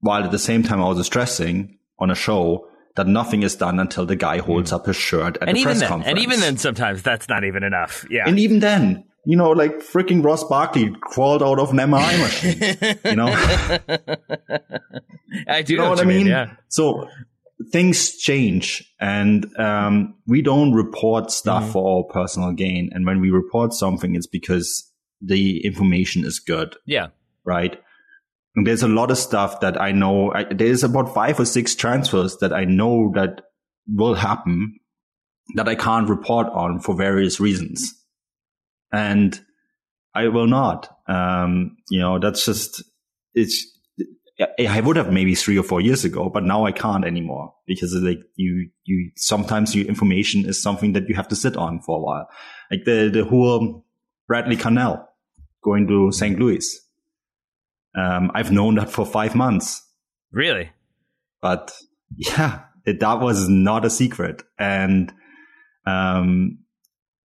while 0.00 0.22
at 0.22 0.30
the 0.30 0.38
same 0.38 0.62
time 0.62 0.82
I 0.82 0.88
was 0.88 1.04
stressing 1.06 1.78
on 1.98 2.10
a 2.10 2.14
show 2.14 2.68
that 2.96 3.06
nothing 3.06 3.42
is 3.42 3.56
done 3.56 3.80
until 3.80 4.06
the 4.06 4.16
guy 4.16 4.38
holds 4.38 4.70
mm. 4.70 4.74
up 4.74 4.86
his 4.86 4.96
shirt 4.96 5.36
at 5.40 5.48
and 5.48 5.56
the 5.56 5.62
press 5.62 5.80
then, 5.80 5.88
conference. 5.88 6.10
And 6.10 6.18
even 6.18 6.40
then, 6.40 6.56
sometimes 6.58 7.02
that's 7.02 7.28
not 7.28 7.44
even 7.44 7.64
enough. 7.64 8.06
Yeah. 8.10 8.24
And 8.26 8.38
even 8.38 8.60
then, 8.60 9.04
you 9.26 9.36
know, 9.36 9.50
like 9.50 9.78
freaking 9.78 10.24
Ross 10.24 10.44
Barkley 10.44 10.94
crawled 11.00 11.42
out 11.42 11.58
of 11.58 11.70
an 11.70 11.78
MRI 11.78 12.20
machine. 12.20 12.98
you 13.04 13.16
know, 13.16 13.28
I 15.48 15.62
do 15.62 15.72
you 15.72 15.78
know, 15.78 15.84
know 15.84 15.90
what, 15.90 16.00
I 16.00 16.04
mean. 16.04 16.18
mean? 16.18 16.26
Yeah. 16.26 16.56
So 16.68 17.08
things 17.72 18.16
change, 18.16 18.92
and 19.00 19.46
um, 19.58 20.14
we 20.26 20.42
don't 20.42 20.72
report 20.72 21.30
stuff 21.30 21.64
mm 21.64 21.72
for 21.72 21.98
our 21.98 22.04
personal 22.04 22.52
gain. 22.52 22.90
And 22.92 23.06
when 23.06 23.20
we 23.20 23.30
report 23.30 23.72
something, 23.72 24.14
it's 24.14 24.26
because 24.26 24.90
the 25.20 25.64
information 25.64 26.24
is 26.24 26.38
good. 26.38 26.76
Yeah. 26.86 27.08
Right. 27.44 27.80
And 28.56 28.66
there's 28.66 28.82
a 28.82 28.88
lot 28.88 29.10
of 29.10 29.18
stuff 29.18 29.60
that 29.60 29.80
I 29.80 29.92
know. 29.92 30.32
I, 30.32 30.44
there's 30.44 30.84
about 30.84 31.12
five 31.12 31.40
or 31.40 31.44
six 31.44 31.74
transfers 31.74 32.36
that 32.38 32.52
I 32.52 32.64
know 32.64 33.10
that 33.14 33.40
will 33.88 34.14
happen 34.14 34.78
that 35.56 35.68
I 35.68 35.74
can't 35.74 36.08
report 36.08 36.46
on 36.52 36.80
for 36.80 36.94
various 36.94 37.40
reasons. 37.40 38.03
And 38.94 39.38
I 40.14 40.28
will 40.28 40.46
not. 40.46 40.88
Um, 41.08 41.76
you 41.90 42.00
know, 42.00 42.18
that's 42.18 42.44
just, 42.44 42.82
it's, 43.34 43.66
I 44.68 44.80
would 44.80 44.96
have 44.96 45.12
maybe 45.12 45.34
three 45.34 45.58
or 45.58 45.62
four 45.62 45.80
years 45.80 46.04
ago, 46.04 46.28
but 46.28 46.44
now 46.44 46.66
I 46.66 46.72
can't 46.72 47.04
anymore 47.04 47.54
because 47.66 47.94
like 47.94 48.20
you, 48.36 48.70
you, 48.84 49.10
sometimes 49.16 49.74
your 49.74 49.86
information 49.86 50.44
is 50.44 50.60
something 50.60 50.92
that 50.92 51.08
you 51.08 51.14
have 51.14 51.28
to 51.28 51.36
sit 51.36 51.56
on 51.56 51.80
for 51.80 51.98
a 51.98 52.00
while. 52.00 52.28
Like 52.70 52.84
the, 52.84 53.10
the 53.12 53.24
whole 53.24 53.84
Bradley 54.26 54.56
Carnell 54.56 55.04
going 55.62 55.86
to 55.88 56.10
St. 56.12 56.38
Louis 56.38 56.80
um, 57.94 58.30
I've 58.34 58.52
known 58.52 58.74
that 58.76 58.90
for 58.90 59.06
five 59.06 59.34
months. 59.34 59.82
Really? 60.32 60.70
But 61.40 61.72
yeah, 62.16 62.62
it, 62.84 63.00
that 63.00 63.20
was 63.20 63.48
not 63.48 63.84
a 63.84 63.90
secret. 63.90 64.42
And 64.58 65.12
Um, 65.86 66.63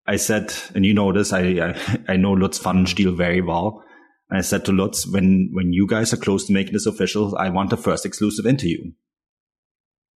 I 0.07 0.15
said, 0.15 0.53
and 0.73 0.85
you 0.85 0.93
know 0.93 1.11
this, 1.11 1.33
I, 1.33 1.41
I, 1.41 1.99
I 2.13 2.15
know 2.15 2.31
Lutz 2.31 2.59
Pfannenstiel 2.59 3.15
very 3.15 3.41
well. 3.41 3.83
I 4.31 4.41
said 4.41 4.65
to 4.65 4.71
Lutz, 4.71 5.05
when, 5.05 5.49
when 5.53 5.73
you 5.73 5.87
guys 5.87 6.13
are 6.13 6.17
close 6.17 6.45
to 6.47 6.53
making 6.53 6.73
this 6.73 6.85
official, 6.85 7.37
I 7.37 7.49
want 7.49 7.69
the 7.69 7.77
first 7.77 8.05
exclusive 8.05 8.45
interview 8.45 8.91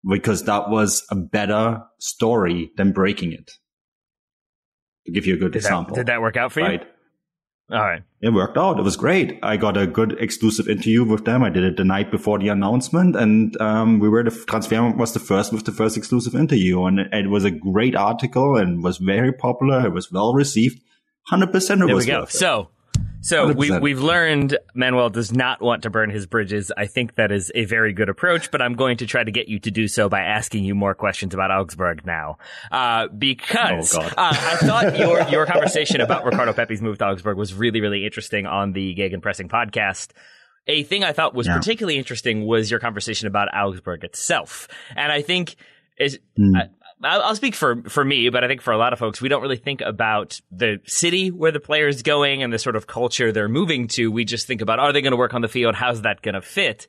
because 0.07 0.45
that 0.45 0.69
was 0.69 1.05
a 1.11 1.15
better 1.15 1.83
story 1.99 2.71
than 2.77 2.91
breaking 2.91 3.33
it. 3.33 3.51
To 5.05 5.11
give 5.11 5.25
you 5.25 5.35
a 5.35 5.37
good 5.37 5.53
did 5.53 5.59
example. 5.59 5.95
That, 5.95 6.01
did 6.01 6.07
that 6.07 6.21
work 6.21 6.37
out 6.37 6.51
for 6.51 6.61
you? 6.61 6.65
right? 6.65 6.87
All 7.72 7.80
right. 7.80 8.03
It 8.22 8.30
worked 8.30 8.57
out. 8.57 8.80
It 8.80 8.84
was 8.84 8.97
great. 8.97 9.39
I 9.41 9.57
got 9.57 9.78
a 9.78 9.88
good 9.88 10.17
exclusive 10.19 10.67
interview 10.67 11.03
with 11.03 11.26
them. 11.26 11.43
I 11.43 11.49
did 11.49 11.63
it 11.63 11.78
the 11.78 11.84
night 11.84 12.11
before 12.11 12.38
the 12.38 12.49
announcement 12.49 13.15
and, 13.15 13.59
um, 13.61 13.99
we 13.99 14.09
were 14.09 14.24
the 14.24 14.32
transfer 14.32 14.91
was 14.91 15.13
the 15.13 15.19
first 15.19 15.53
with 15.53 15.65
the 15.65 15.72
first 15.72 15.97
exclusive 15.97 16.36
interview 16.36 16.86
and 16.86 16.99
it, 16.99 17.13
it 17.13 17.30
was 17.30 17.45
a 17.45 17.51
great 17.51 17.95
article 17.95 18.57
and 18.57 18.84
was 18.84 18.97
very 18.97 19.32
popular. 19.32 19.86
It 19.86 19.93
was 19.93 20.11
well 20.11 20.34
received. 20.34 20.82
100% 21.32 21.55
it 21.55 21.78
there 21.78 21.95
was 21.95 22.05
we 22.05 22.11
go. 22.11 22.24
it. 22.24 22.72
So, 23.23 23.49
so 23.49 23.53
we, 23.53 23.69
100%. 23.69 23.81
we've 23.81 24.01
learned 24.01 24.57
Manuel 24.73 25.09
does 25.11 25.31
not 25.31 25.61
want 25.61 25.83
to 25.83 25.91
burn 25.91 26.09
his 26.09 26.25
bridges. 26.25 26.71
I 26.75 26.87
think 26.87 27.15
that 27.15 27.31
is 27.31 27.51
a 27.53 27.65
very 27.65 27.93
good 27.93 28.09
approach, 28.09 28.49
but 28.49 28.63
I'm 28.63 28.73
going 28.73 28.97
to 28.97 29.05
try 29.05 29.23
to 29.23 29.31
get 29.31 29.47
you 29.47 29.59
to 29.59 29.69
do 29.69 29.87
so 29.87 30.09
by 30.09 30.21
asking 30.21 30.63
you 30.63 30.73
more 30.73 30.95
questions 30.95 31.35
about 31.35 31.51
Augsburg 31.51 32.03
now. 32.03 32.39
Uh, 32.71 33.07
because 33.09 33.95
Oh, 33.95 34.01
uh, 34.01 34.11
I 34.17 34.55
thought 34.61 34.97
your, 34.97 35.21
your 35.29 35.45
conversation 35.45 36.01
about 36.01 36.25
Ricardo 36.25 36.53
Pepi's 36.53 36.81
move 36.81 36.97
to 36.97 37.05
Augsburg 37.05 37.37
was 37.37 37.53
really, 37.53 37.79
really 37.79 38.05
interesting 38.05 38.47
on 38.47 38.73
the 38.73 38.95
Gegenpressing 38.95 39.49
podcast. 39.49 40.09
A 40.67 40.81
thing 40.81 41.03
I 41.03 41.11
thought 41.13 41.35
was 41.35 41.45
Yeah. 41.45 41.57
particularly 41.57 41.99
interesting 41.99 42.45
was 42.47 42.71
your 42.71 42.79
conversation 42.79 43.27
about 43.27 43.49
Augsburg 43.53 44.03
itself. 44.03 44.67
And 44.95 45.11
I 45.11 45.21
think 45.21 45.55
is 45.99 46.17
Hmm. 46.35 46.55
I'll 47.04 47.36
speak 47.36 47.56
for 47.56 47.84
for 47.84 48.04
me, 48.04 48.30
but 48.30 48.43
I 48.43 48.47
think 48.47 48.62
for 48.62 48.72
a 48.72 48.78
lot 48.78 48.93
of 48.93 48.99
folks, 48.99 49.22
we 49.22 49.30
don't 49.30 49.41
really 49.41 49.58
think 49.58 49.82
about 49.82 50.39
the 50.52 50.80
city 50.86 51.32
where 51.32 51.52
the 51.52 51.60
player 51.60 51.88
is 51.88 52.04
going 52.04 52.43
and 52.43 52.54
the 52.54 52.60
sort 52.60 52.76
of 52.76 52.88
culture 52.88 53.32
they're 53.32 53.49
moving 53.49 53.88
to. 53.89 54.12
We 54.12 54.26
just 54.26 54.47
think 54.47 54.62
about 54.62 54.80
are 54.80 54.93
they 54.93 55.02
going 55.02 55.12
to 55.12 55.18
work 55.18 55.34
on 55.34 55.41
the 55.41 55.47
field? 55.47 55.76
How's 55.76 56.04
that 56.04 56.22
going 56.22 56.36
to 56.36 56.41
fit? 56.41 56.88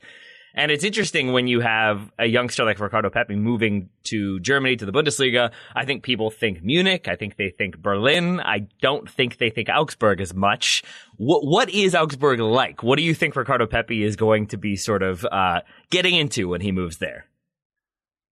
And 0.55 0.71
it's 0.71 0.85
interesting 0.85 1.33
when 1.33 1.47
you 1.47 1.61
have 1.61 2.13
a 2.19 2.27
youngster 2.27 2.65
like 2.65 2.79
Ricardo 2.79 3.09
Pepi 3.09 3.37
moving 3.37 3.89
to 4.05 4.39
Germany 4.41 4.77
to 4.77 4.85
the 4.85 4.93
Bundesliga. 4.93 5.51
I 5.75 5.87
think 5.87 6.03
people 6.03 6.31
think 6.31 6.63
Munich. 6.63 7.09
I 7.09 7.17
think 7.17 7.37
they 7.37 7.49
think 7.49 7.79
Berlin. 7.79 8.39
I 8.39 8.67
don't 8.83 9.09
think 9.09 9.39
they 9.39 9.49
think 9.49 9.71
Augsburg 9.71 10.21
as 10.21 10.35
much. 10.35 10.83
What 11.17 11.45
what 11.45 11.71
is 11.71 11.95
Augsburg 11.95 12.41
like? 12.41 12.83
What 12.83 12.97
do 12.97 13.03
you 13.03 13.15
think 13.15 13.35
Ricardo 13.35 13.67
Pepi 13.67 14.03
is 14.03 14.17
going 14.17 14.49
to 14.49 14.59
be 14.59 14.77
sort 14.77 15.03
of 15.03 15.25
uh, 15.25 15.61
getting 15.89 16.15
into 16.15 16.49
when 16.49 16.61
he 16.61 16.71
moves 16.71 16.99
there? 16.99 17.27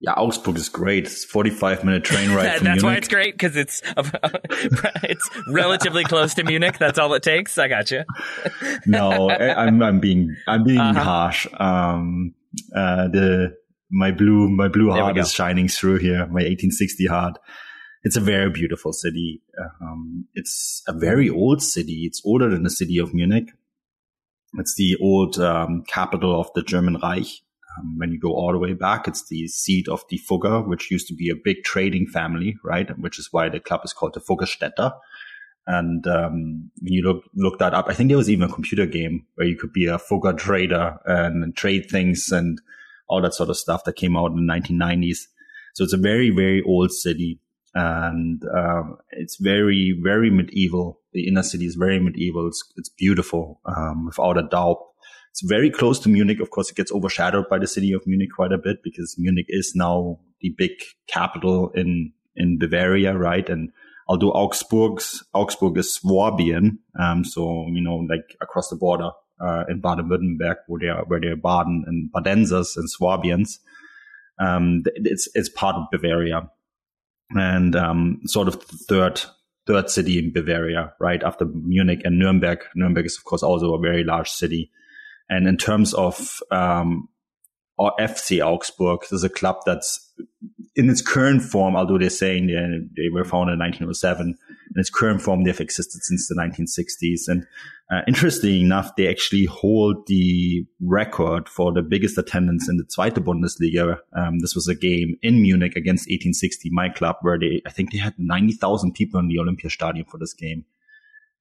Yeah, 0.03 0.13
Augsburg 0.13 0.57
is 0.57 0.71
great. 0.71 1.05
It's 1.07 1.25
45 1.27 1.85
minute 1.85 2.05
train 2.05 2.31
ride 2.35 2.47
That- 2.47 2.63
that's 2.63 2.83
why 2.83 2.95
it's 2.95 3.09
great 3.09 3.35
because 3.35 3.55
it's 3.57 3.83
it's 5.03 5.29
relatively 5.49 6.05
close 6.05 6.35
to 6.35 6.45
Munich. 6.45 6.79
That's 6.79 6.99
all 6.99 7.13
it 7.15 7.23
takes. 7.23 7.59
I 7.59 7.69
got 7.69 7.91
you. 7.91 8.05
no, 8.87 9.29
I, 9.29 9.67
I'm 9.67 9.83
I'm 9.83 10.01
being 10.01 10.35
I'm 10.49 10.65
being 10.65 10.79
Uh-huh. 10.81 11.03
harsh. 11.03 11.47
Um, 11.59 12.35
uh, 12.75 13.09
the 13.09 13.55
my 13.91 14.11
blue 14.11 14.49
my 14.49 14.69
blue 14.69 14.91
heart 14.91 15.19
is 15.19 15.33
shining 15.33 15.69
through 15.69 15.99
here. 15.99 16.21
My 16.27 16.41
1860 16.43 17.07
heart. 17.07 17.39
It's 18.03 18.17
a 18.17 18.21
very 18.21 18.49
beautiful 18.51 18.95
city. 18.95 19.43
Um, 19.83 20.25
it's 20.35 20.83
a 20.89 20.95
very 20.95 21.29
old 21.29 21.63
city. 21.63 22.05
It's 22.07 22.23
older 22.25 22.49
than 22.49 22.63
the 22.63 22.71
city 22.71 22.97
of 22.97 23.13
Munich. 23.13 23.51
It's 24.55 24.75
the 24.77 24.97
old 25.03 25.39
um, 25.39 25.83
capital 25.87 26.41
of 26.41 26.49
the 26.55 26.63
German 26.63 26.97
Reich. 27.03 27.27
Um, 27.79 27.99
when 27.99 28.11
you 28.11 28.19
go 28.19 28.33
all 28.33 28.53
the 28.53 28.59
way 28.59 28.73
back, 28.73 29.07
it's 29.07 29.29
the 29.29 29.47
seat 29.49 29.89
of 29.89 30.03
the 30.09 30.19
Fugger, 30.19 30.67
which 30.67 30.91
used 30.91 31.07
to 31.09 31.15
be 31.15 31.31
a 31.31 31.37
big 31.37 31.63
trading 31.65 32.07
family, 32.07 32.57
right? 32.65 32.99
Which 32.99 33.19
is 33.19 33.29
why 33.33 33.49
the 33.49 33.61
club 33.61 33.83
is 33.85 33.93
called 33.93 34.15
the 34.15 34.21
Fuggerstädter. 34.21 34.93
And 35.67 36.07
um, 36.07 36.71
when 36.81 36.93
you 36.93 37.03
look 37.03 37.25
look 37.35 37.59
that 37.59 37.75
up, 37.75 37.87
I 37.89 37.95
think 37.95 38.09
there 38.09 38.17
was 38.17 38.31
even 38.31 38.49
a 38.49 38.53
computer 38.53 38.87
game 38.87 39.27
where 39.35 39.47
you 39.47 39.57
could 39.57 39.73
be 39.73 39.87
a 39.87 39.99
Fugger 39.99 40.37
trader 40.37 40.99
and 41.05 41.55
trade 41.55 41.89
things 41.91 42.31
and 42.33 42.61
all 43.09 43.21
that 43.23 43.35
sort 43.35 43.51
of 43.51 43.57
stuff 43.57 43.85
that 43.85 43.97
came 43.97 44.17
out 44.17 44.33
in 44.33 44.47
the 44.47 44.53
1990s. 44.53 45.27
So 45.75 45.85
it's 45.85 45.93
a 45.93 45.99
very 45.99 46.31
very 46.31 46.63
old 46.63 46.93
city, 46.93 47.39
and 47.75 48.43
um, 48.53 48.97
it's 49.11 49.37
very 49.37 49.97
very 50.03 50.31
medieval. 50.31 51.01
The 51.13 51.29
inner 51.29 51.43
city 51.43 51.67
is 51.67 51.75
very 51.75 52.01
medieval. 52.01 52.49
It's, 52.49 52.65
it's 52.77 52.89
beautiful, 52.89 53.61
um, 53.65 54.07
without 54.07 54.39
a 54.39 54.43
doubt. 54.43 54.79
It's 55.31 55.43
very 55.43 55.71
close 55.71 55.99
to 56.01 56.09
Munich. 56.09 56.41
Of 56.41 56.51
course, 56.51 56.71
it 56.71 56.77
gets 56.77 56.93
overshadowed 56.93 57.49
by 57.49 57.59
the 57.59 57.67
city 57.67 57.93
of 57.93 58.07
Munich 58.07 58.31
quite 58.35 58.53
a 58.53 58.59
bit 58.59 58.83
because 58.83 59.15
Munich 59.19 59.47
is 59.49 59.73
now 59.75 60.19
the 60.41 60.55
big 60.57 60.73
capital 61.07 61.71
in 61.75 62.13
in 62.37 62.59
Bavaria, 62.59 63.17
right? 63.17 63.49
And 63.49 63.71
although 64.09 64.33
Augsburg's 64.33 65.23
Augsburg 65.35 65.79
is 65.79 65.95
Swabian, 65.95 66.79
um, 66.99 67.25
so 67.25 67.67
you 67.69 67.81
know, 67.81 67.97
like 67.97 68.37
across 68.41 68.69
the 68.69 68.77
border 68.77 69.11
uh, 69.41 69.65
in 69.69 69.81
Baden-Württemberg, 69.81 70.57
where 70.67 70.81
they 70.81 70.89
are 70.89 71.05
where 71.05 71.21
they're 71.21 71.37
Baden 71.37 71.85
and 71.87 72.11
Badensers 72.13 72.77
and 72.77 72.91
Swabians, 72.91 73.61
um, 74.41 74.83
it's 74.97 75.29
it's 75.35 75.49
part 75.49 75.77
of 75.77 75.85
Bavaria, 75.93 76.51
and 77.31 77.77
um, 77.77 78.21
sort 78.25 78.49
of 78.49 78.59
the 78.69 78.79
third 78.89 79.23
third 79.67 79.91
city 79.91 80.19
in 80.19 80.33
Bavaria, 80.33 80.93
right 80.99 81.23
after 81.23 81.45
Munich 81.45 82.01
and 82.05 82.19
Nuremberg. 82.19 82.65
Nuremberg 82.75 83.07
is 83.07 83.17
of 83.17 83.25
course 83.25 83.43
also 83.43 83.75
a 83.75 83.81
very 83.81 84.03
large 84.03 84.29
city, 84.29 84.71
and 85.31 85.49
in 85.49 85.57
terms 85.57 85.95
of 85.95 86.41
um, 86.51 87.09
or 87.79 87.95
FC 87.99 88.45
Augsburg, 88.45 89.01
this 89.01 89.13
is 89.13 89.25
a 89.25 89.31
club 89.31 89.57
that's 89.65 90.13
in 90.77 90.91
its 90.91 91.01
current 91.01 91.43
form, 91.43 91.77
although 91.77 91.97
they're 91.97 92.11
saying 92.11 92.47
they, 92.49 93.03
they 93.03 93.09
were 93.09 93.25
founded 93.25 93.55
in 93.55 93.61
1907, 93.61 94.37
in 94.75 94.81
its 94.81 94.91
current 94.91 95.23
form, 95.23 95.45
they've 95.45 95.61
existed 95.61 96.03
since 96.03 96.29
the 96.29 96.35
1960s. 96.35 97.27
And 97.27 97.47
uh, 97.91 98.03
interestingly 98.07 98.61
enough, 98.61 98.95
they 98.97 99.09
actually 99.09 99.47
hold 99.47 100.07
the 100.07 100.65
record 100.81 101.49
for 101.49 101.73
the 101.73 101.83
biggest 101.83 102.19
attendance 102.19 102.69
in 102.69 102.77
the 102.77 102.85
Zweite 102.85 103.15
Bundesliga. 103.15 103.99
Um, 104.13 104.41
this 104.41 104.55
was 104.55 104.69
a 104.69 104.75
game 104.75 105.17
in 105.23 105.43
Munich 105.43 105.75
against 105.75 106.03
1860, 106.03 106.71
my 106.71 106.89
club, 106.89 107.17
where 107.23 107.39
they, 107.39 107.63
I 107.67 107.71
think 107.71 107.93
they 107.93 107.99
had 107.99 108.15
90,000 108.19 108.93
people 108.93 109.19
in 109.19 109.29
the 109.29 109.39
Olympiastadion 109.39 110.07
for 110.09 110.19
this 110.19 110.35
game. 110.35 110.65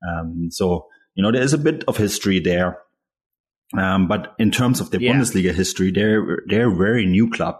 Um, 0.07 0.49
so, 0.51 0.87
you 1.15 1.21
know, 1.21 1.31
there 1.31 1.41
is 1.41 1.53
a 1.53 1.57
bit 1.57 1.83
of 1.87 1.97
history 1.97 2.39
there. 2.39 2.79
Um, 3.77 4.07
but 4.07 4.33
in 4.39 4.51
terms 4.51 4.79
of 4.79 4.91
the 4.91 4.99
Yeah. 4.99 5.13
Bundesliga 5.13 5.53
history, 5.53 5.91
they're 5.91 6.43
they're 6.47 6.71
a 6.71 6.75
very 6.75 7.05
new 7.05 7.29
club. 7.29 7.59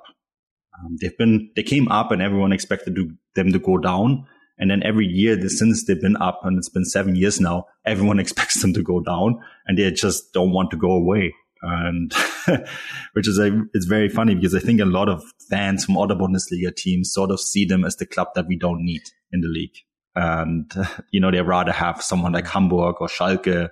Um, 0.78 0.98
they've 1.02 1.18
been 1.18 1.52
they 1.56 1.64
came 1.64 1.88
up 1.90 2.12
and 2.12 2.22
everyone 2.22 2.52
expected 2.52 2.96
to, 2.96 3.12
them 3.36 3.52
to 3.54 3.60
go 3.60 3.78
down, 3.78 4.26
and 4.58 4.72
then 4.72 4.82
every 4.84 5.06
year 5.06 5.40
since 5.50 5.86
they've 5.86 6.02
been 6.02 6.18
up, 6.18 6.40
and 6.44 6.58
it's 6.58 6.70
been 6.70 6.86
seven 6.86 7.16
years 7.16 7.40
now, 7.40 7.66
everyone 7.86 8.20
expects 8.26 8.62
them 8.62 8.74
to 8.74 8.82
go 8.82 9.00
down, 9.02 9.40
and 9.68 9.78
they 9.78 9.92
just 9.92 10.34
don't 10.34 10.52
want 10.52 10.72
to 10.72 10.78
go 10.78 10.92
away. 10.92 11.34
And 11.62 12.14
which 13.14 13.28
is 13.28 13.38
a 13.38 13.62
it's 13.74 13.86
very 13.86 14.08
funny 14.08 14.34
because 14.34 14.56
I 14.56 14.60
think 14.60 14.80
a 14.80 14.86
lot 14.86 15.10
of 15.10 15.22
fans 15.50 15.84
from 15.86 15.98
other 15.98 16.16
Bundesliga 16.16 16.74
teams 16.74 17.12
sort 17.14 17.32
of 17.32 17.40
see 17.40 17.66
them 17.66 17.84
as 17.84 17.98
the 17.98 18.06
club 18.06 18.30
that 18.36 18.48
we 18.48 18.58
don't 18.58 18.84
need 18.84 19.02
in 19.32 19.42
the 19.42 19.50
league, 19.50 19.76
and 20.16 20.72
you 21.12 21.20
know 21.20 21.30
they 21.30 21.42
rather 21.42 21.74
have 21.74 22.02
someone 22.02 22.32
like 22.32 22.48
Hamburg 22.48 22.96
or 23.00 23.08
Schalke 23.08 23.70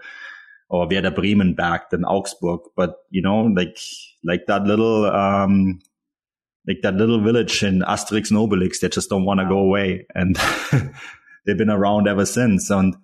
or 0.70 0.88
Werder 0.88 1.12
Bremen 1.12 1.54
back 1.54 1.90
than 1.90 2.04
Augsburg. 2.04 2.62
But 2.76 2.96
you 3.10 3.22
know, 3.22 3.42
like 3.44 3.78
like 4.24 4.46
that 4.48 4.64
little 4.64 5.06
um 5.06 5.80
like 6.68 6.82
that 6.84 6.96
little 6.96 7.22
village 7.22 7.64
in 7.64 7.80
Asterix 7.82 8.30
and 8.30 8.40
Obelix, 8.40 8.80
they 8.80 8.90
just 8.90 9.10
don't 9.10 9.26
want 9.26 9.40
to 9.40 9.46
go 9.48 9.60
away, 9.60 10.06
and 10.14 10.36
they've 11.46 11.58
been 11.58 11.70
around 11.70 12.08
ever 12.08 12.26
since. 12.26 12.70
And 12.70 12.96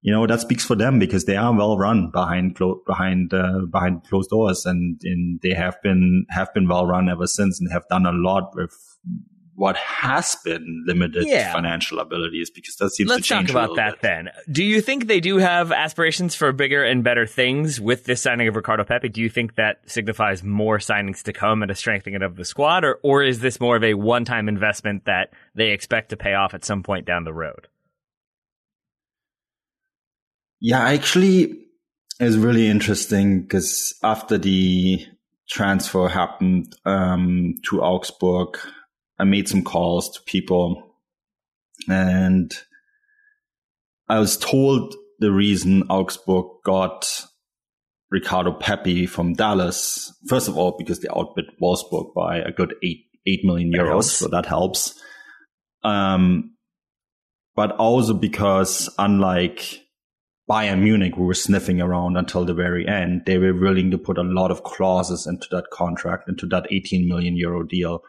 you 0.00 0.12
know 0.12 0.26
that 0.26 0.40
speaks 0.40 0.64
for 0.64 0.74
them 0.74 0.98
because 0.98 1.24
they 1.24 1.36
are 1.36 1.54
well 1.56 1.78
run 1.78 2.10
behind 2.10 2.56
clo- 2.56 2.82
behind 2.86 3.32
uh, 3.32 3.60
behind 3.70 4.04
closed 4.04 4.30
doors, 4.30 4.66
and, 4.66 5.00
and 5.04 5.40
they 5.42 5.54
have 5.54 5.80
been 5.82 6.26
have 6.30 6.52
been 6.52 6.68
well 6.68 6.86
run 6.86 7.08
ever 7.08 7.26
since, 7.26 7.60
and 7.60 7.70
have 7.72 7.86
done 7.88 8.06
a 8.06 8.12
lot 8.12 8.50
with 8.54 8.76
what 9.62 9.76
has 9.76 10.34
been 10.44 10.82
limited 10.88 11.24
Yeah. 11.24 11.52
financial 11.52 12.00
abilities 12.00 12.50
because 12.50 12.74
that 12.80 12.90
seems 12.90 13.08
Let's 13.08 13.28
to 13.28 13.34
change 13.34 13.46
talk 13.46 13.54
about 13.54 13.70
little 13.70 13.76
that 13.76 13.92
bit. 13.92 14.02
then. 14.02 14.28
Do 14.50 14.64
you 14.64 14.80
think 14.80 15.06
they 15.06 15.20
do 15.20 15.36
have 15.38 15.70
aspirations 15.70 16.34
for 16.34 16.50
bigger 16.50 16.82
and 16.82 17.04
better 17.04 17.28
things 17.28 17.80
with 17.80 18.04
this 18.04 18.20
signing 18.20 18.48
of 18.48 18.56
Ricardo 18.56 18.82
Pepi? 18.82 19.08
Do 19.08 19.20
you 19.20 19.28
think 19.28 19.54
that 19.54 19.88
signifies 19.88 20.42
more 20.42 20.78
signings 20.78 21.22
to 21.22 21.32
come 21.32 21.62
and 21.62 21.70
a 21.70 21.76
strengthening 21.76 22.22
of 22.22 22.34
the 22.34 22.44
squad, 22.44 22.82
or 22.84 22.98
or 23.04 23.22
is 23.22 23.38
this 23.38 23.60
more 23.60 23.76
of 23.76 23.84
a 23.84 23.94
one-time 23.94 24.48
investment 24.48 25.04
that 25.04 25.32
they 25.54 25.70
expect 25.70 26.08
to 26.08 26.16
pay 26.16 26.34
off 26.34 26.54
at 26.54 26.64
some 26.64 26.82
point 26.82 27.06
down 27.06 27.22
the 27.22 27.32
road? 27.32 27.68
Yeah, 30.60 30.80
actually, 30.80 31.56
it's 32.18 32.34
really 32.34 32.66
interesting 32.66 33.42
because 33.42 33.94
after 34.02 34.38
the 34.38 35.06
transfer 35.48 36.08
happened 36.08 36.74
um, 36.84 37.54
to 37.68 37.80
Augsburg, 37.80 38.58
I 39.22 39.24
made 39.24 39.48
some 39.48 39.62
calls 39.62 40.10
to 40.10 40.22
people, 40.26 40.96
and 41.88 42.52
I 44.08 44.18
was 44.18 44.36
told 44.36 44.96
the 45.20 45.30
reason 45.30 45.84
Augsburg 45.84 46.46
got 46.64 47.08
Ricardo 48.10 48.50
Pepe 48.50 49.06
from 49.06 49.34
Dallas. 49.34 50.12
First 50.26 50.48
of 50.48 50.58
all, 50.58 50.74
because 50.76 50.98
they 50.98 51.08
outbid 51.08 51.44
Wolfsburg 51.62 52.12
by 52.14 52.38
a 52.38 52.50
good 52.50 52.74
eight 52.82 53.04
eight 53.24 53.44
million 53.44 53.72
euros, 53.72 54.06
so 54.06 54.26
that 54.26 54.44
helps. 54.44 55.00
Um, 55.84 56.56
but 57.54 57.70
also 57.76 58.14
because 58.14 58.90
unlike 58.98 59.82
Bayern 60.50 60.82
Munich, 60.82 61.14
who 61.14 61.26
were 61.26 61.34
sniffing 61.34 61.80
around 61.80 62.16
until 62.16 62.44
the 62.44 62.54
very 62.54 62.88
end, 62.88 63.22
they 63.26 63.38
were 63.38 63.54
willing 63.54 63.92
to 63.92 63.98
put 63.98 64.18
a 64.18 64.22
lot 64.24 64.50
of 64.50 64.64
clauses 64.64 65.28
into 65.28 65.46
that 65.52 65.70
contract, 65.72 66.28
into 66.28 66.46
that 66.46 66.66
18 66.72 67.06
million 67.06 67.36
euro 67.36 67.62
deal. 67.62 68.02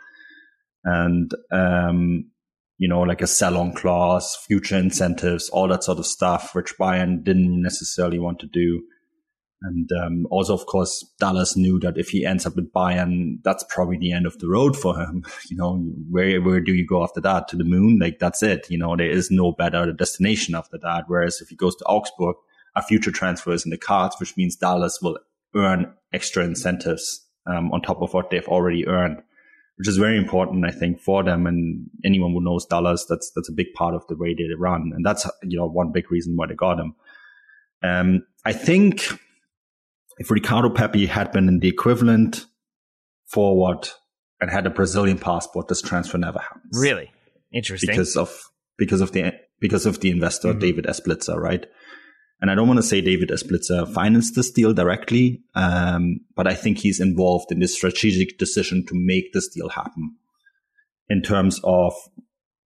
And, 0.84 1.32
um, 1.52 2.30
you 2.78 2.88
know, 2.88 3.02
like 3.02 3.22
a 3.22 3.28
sell 3.28 3.58
on 3.58 3.74
clause, 3.74 4.36
future 4.48 4.78
incentives, 4.78 5.50
all 5.50 5.68
that 5.70 5.84
sort 5.84 6.00
of 6.00 6.06
stuff, 6.06 6.54
which 6.54 6.78
Bayern 6.78 7.24
didn't 7.24 7.62
necessarily 7.62 8.20
want 8.20 8.40
to 8.40 8.48
do. 8.48 8.84
And 9.62 9.90
um, 10.04 10.28
also, 10.30 10.54
of 10.54 10.66
course, 10.66 11.06
Dallas 11.20 11.56
knew 11.56 11.80
that 11.80 11.98
if 11.98 12.10
he 12.10 12.26
ends 12.26 12.46
up 12.46 12.58
with 12.58 12.74
Bayern, 12.74 13.38
that's 13.44 13.64
probably 13.70 13.98
the 13.98 14.12
end 14.12 14.26
of 14.26 14.38
the 14.40 14.50
road 14.50 14.76
for 14.76 15.00
him. 15.00 15.24
You 15.50 15.58
know, 15.58 15.78
where 16.10 16.42
where 16.42 16.60
do 16.60 16.74
you 16.74 16.86
go 16.86 17.04
after 17.04 17.22
that? 17.22 17.48
To 17.50 17.56
the 17.56 17.64
moon? 17.64 18.00
Like 18.00 18.20
that's 18.20 18.44
it. 18.44 18.70
You 18.70 18.78
know, 18.78 18.98
there 18.98 19.10
is 19.10 19.32
no 19.32 19.54
better 19.54 19.94
destination 19.94 20.56
after 20.56 20.78
that. 20.80 21.06
Whereas 21.08 21.40
if 21.42 21.50
he 21.50 21.56
goes 21.56 21.76
to 21.78 21.86
Augsburg, 21.86 22.36
a 22.76 22.82
future 22.82 23.12
transfer 23.12 23.54
is 23.54 23.66
in 23.66 23.72
the 23.72 23.78
cards, 23.78 24.16
which 24.20 24.36
means 24.36 24.56
Dallas 24.56 25.00
will 25.02 25.20
earn 25.56 25.94
extra 26.12 26.44
incentives 26.44 27.26
um, 27.46 27.72
on 27.72 27.82
top 27.82 28.02
of 28.02 28.14
what 28.14 28.30
they've 28.30 28.48
already 28.48 28.88
earned, 28.88 29.22
which 29.78 29.88
is 29.88 29.98
very 29.98 30.18
important, 30.18 30.66
I 30.66 30.72
think, 30.72 31.00
for 31.00 31.24
them. 31.24 31.48
And 31.48 31.90
anyone 32.06 32.32
who 32.32 32.44
knows 32.44 32.66
Dallas, 32.66 33.06
that's 33.08 33.32
that's 33.36 33.50
a 33.50 33.54
big 33.54 33.74
part 33.76 33.96
of 33.96 34.06
the 34.08 34.16
way 34.16 34.34
they 34.34 34.44
run, 34.58 34.92
and 34.96 35.06
that's 35.06 35.30
you 35.44 35.58
know 35.58 35.68
one 35.68 35.92
big 35.92 36.12
reason 36.12 36.36
why 36.36 36.48
they 36.48 36.56
got 36.56 36.80
him. 36.80 36.96
Um, 37.84 38.26
I 38.46 38.54
think 38.54 39.08
if 40.18 40.32
Ricardo 40.32 40.70
Pepi 40.70 41.06
had 41.06 41.32
been 41.32 41.48
in 41.48 41.60
the 41.60 41.68
equivalent 41.68 42.46
forward 43.28 43.90
and 44.40 44.50
had 44.50 44.66
a 44.66 44.70
Brazilian 44.70 45.18
passport, 45.18 45.68
this 45.68 45.82
transfer 45.82 46.18
never 46.18 46.40
happens. 46.40 46.78
Really 46.80 47.12
interesting 47.52 47.90
because 47.90 48.16
of 48.16 48.44
because 48.78 49.02
of 49.02 49.12
the 49.12 49.34
because 49.60 49.86
of 49.86 50.00
the 50.02 50.12
investor 50.12 50.50
mm-hmm. 50.50 50.60
David 50.60 50.86
Blitzer, 50.86 51.38
right? 51.38 51.66
And 52.44 52.52
I 52.52 52.56
don't 52.56 52.68
want 52.68 52.80
to 52.80 52.84
say 52.84 53.00
David 53.00 53.30
Blitzer 53.30 53.88
financed 53.94 54.36
this 54.36 54.52
deal 54.52 54.74
directly, 54.74 55.42
um, 55.56 56.20
but 56.36 56.46
I 56.46 56.54
think 56.54 56.78
he's 56.78 57.00
involved 57.00 57.54
in 57.54 57.60
this 57.60 57.74
strategic 57.74 58.38
decision 58.38 58.86
to 58.88 58.96
make 58.96 59.32
this 59.32 59.48
deal 59.48 59.70
happen. 59.70 60.18
In 61.08 61.22
terms 61.22 61.62
of, 61.64 61.94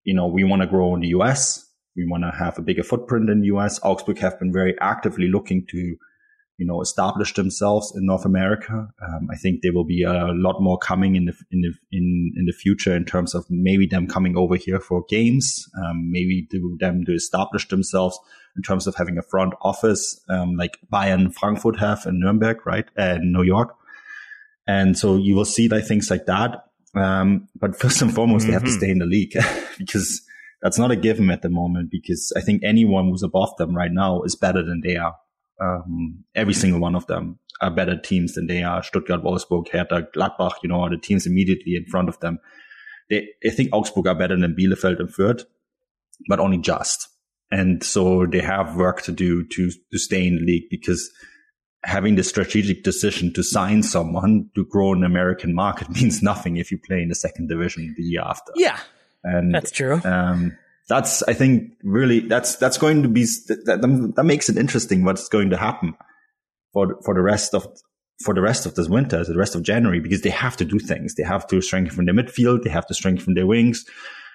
you 0.02 0.14
know, 0.14 0.26
we 0.26 0.42
want 0.42 0.62
to 0.62 0.66
grow 0.66 0.96
in 0.96 1.02
the 1.02 1.14
US, 1.18 1.64
we 1.94 2.04
want 2.08 2.24
to 2.24 2.36
have 2.36 2.58
a 2.58 2.62
bigger 2.62 2.82
footprint 2.82 3.30
in 3.30 3.42
the 3.42 3.46
US. 3.54 3.78
Augsburg 3.84 4.18
have 4.18 4.36
been 4.40 4.52
very 4.52 4.74
actively 4.80 5.28
looking 5.28 5.64
to 5.70 5.96
you 6.58 6.66
know, 6.66 6.82
establish 6.82 7.34
themselves 7.34 7.94
in 7.96 8.04
North 8.04 8.24
America. 8.24 8.88
Um, 9.00 9.28
I 9.30 9.36
think 9.36 9.62
there 9.62 9.72
will 9.72 9.84
be 9.84 10.02
a 10.02 10.32
lot 10.32 10.60
more 10.60 10.76
coming 10.76 11.14
in 11.14 11.26
the 11.26 11.34
in 11.52 11.60
the 11.60 11.72
in 11.92 12.32
in 12.36 12.44
the 12.46 12.52
future 12.52 12.94
in 12.94 13.04
terms 13.04 13.32
of 13.34 13.46
maybe 13.48 13.86
them 13.86 14.08
coming 14.08 14.36
over 14.36 14.56
here 14.56 14.80
for 14.80 15.04
games, 15.08 15.66
um, 15.80 16.10
maybe 16.10 16.46
do 16.50 16.76
them 16.80 17.04
to 17.04 17.12
establish 17.12 17.68
themselves 17.68 18.18
in 18.56 18.62
terms 18.62 18.88
of 18.88 18.96
having 18.96 19.16
a 19.16 19.22
front 19.22 19.54
office 19.62 20.20
um, 20.28 20.56
like 20.56 20.78
Bayern 20.92 21.32
Frankfurt 21.32 21.78
have 21.78 22.04
in 22.06 22.18
Nuremberg, 22.18 22.66
right, 22.66 22.86
and 22.96 23.32
New 23.32 23.44
York. 23.44 23.76
And 24.66 24.98
so 24.98 25.16
you 25.16 25.36
will 25.36 25.44
see 25.44 25.68
like 25.68 25.86
things 25.86 26.10
like 26.10 26.26
that. 26.26 26.64
Um, 26.96 27.48
but 27.58 27.78
first 27.78 28.02
and 28.02 28.12
foremost, 28.12 28.42
mm-hmm. 28.42 28.48
they 28.48 28.52
have 28.54 28.64
to 28.64 28.68
mm-hmm. 28.68 28.78
stay 28.78 28.90
in 28.90 28.98
the 28.98 29.06
league 29.06 29.32
because 29.78 30.22
that's 30.60 30.78
not 30.78 30.90
a 30.90 30.96
given 30.96 31.30
at 31.30 31.42
the 31.42 31.48
moment. 31.48 31.90
Because 31.92 32.32
I 32.36 32.40
think 32.40 32.62
anyone 32.64 33.08
who's 33.08 33.22
above 33.22 33.56
them 33.58 33.76
right 33.76 33.92
now 33.92 34.22
is 34.22 34.34
better 34.34 34.64
than 34.64 34.80
they 34.82 34.96
are. 34.96 35.14
Um, 35.60 36.24
every 36.34 36.54
single 36.54 36.80
one 36.80 36.94
of 36.94 37.06
them 37.06 37.38
are 37.60 37.70
better 37.70 37.96
teams 37.96 38.34
than 38.34 38.46
they 38.46 38.62
are. 38.62 38.82
Stuttgart, 38.82 39.22
Wolfsburg, 39.22 39.68
Hertha, 39.70 40.06
Gladbach, 40.14 40.54
you 40.62 40.68
know, 40.68 40.82
are 40.82 40.90
the 40.90 40.98
teams 40.98 41.26
immediately 41.26 41.74
in 41.74 41.84
front 41.86 42.08
of 42.08 42.20
them. 42.20 42.38
They, 43.10 43.28
I 43.44 43.50
think 43.50 43.70
Augsburg 43.72 44.06
are 44.06 44.14
better 44.14 44.36
than 44.36 44.54
Bielefeld 44.54 45.00
and 45.00 45.08
Fürth, 45.08 45.44
but 46.28 46.38
only 46.40 46.58
just. 46.58 47.08
And 47.50 47.82
so 47.82 48.26
they 48.26 48.40
have 48.40 48.76
work 48.76 49.02
to 49.02 49.12
do 49.12 49.44
to, 49.46 49.70
to 49.92 49.98
stay 49.98 50.26
in 50.26 50.36
the 50.36 50.42
league 50.42 50.68
because 50.70 51.10
having 51.84 52.16
the 52.16 52.24
strategic 52.24 52.84
decision 52.84 53.32
to 53.32 53.42
sign 53.42 53.82
someone 53.82 54.50
to 54.54 54.64
grow 54.66 54.92
an 54.92 55.04
American 55.04 55.54
market 55.54 55.88
means 56.00 56.22
nothing 56.22 56.56
if 56.56 56.70
you 56.70 56.78
play 56.78 57.02
in 57.02 57.08
the 57.08 57.14
second 57.14 57.48
division 57.48 57.94
the 57.96 58.02
year 58.02 58.22
after. 58.22 58.52
Yeah. 58.54 58.78
And 59.24 59.54
that's 59.54 59.70
true. 59.70 60.00
Um, 60.04 60.56
that's 60.88 61.22
I 61.24 61.34
think 61.34 61.72
really 61.82 62.20
that's 62.20 62.56
that's 62.56 62.78
going 62.78 63.02
to 63.02 63.08
be 63.08 63.24
that, 63.24 64.12
that 64.16 64.24
makes 64.24 64.48
it 64.48 64.56
interesting 64.56 65.04
what's 65.04 65.28
going 65.28 65.50
to 65.50 65.56
happen 65.56 65.94
for 66.72 67.00
for 67.04 67.14
the 67.14 67.22
rest 67.22 67.54
of 67.54 67.66
for 68.24 68.34
the 68.34 68.40
rest 68.40 68.66
of 68.66 68.74
this 68.74 68.88
winter, 68.88 69.22
the 69.24 69.38
rest 69.38 69.54
of 69.54 69.62
January, 69.62 70.00
because 70.00 70.22
they 70.22 70.30
have 70.30 70.56
to 70.56 70.64
do 70.64 70.78
things. 70.78 71.14
They 71.14 71.22
have 71.22 71.46
to 71.48 71.60
strengthen 71.60 72.06
their 72.06 72.14
midfield. 72.14 72.64
They 72.64 72.70
have 72.70 72.86
to 72.86 72.94
strengthen 72.94 73.34
their 73.34 73.46
wings. 73.46 73.84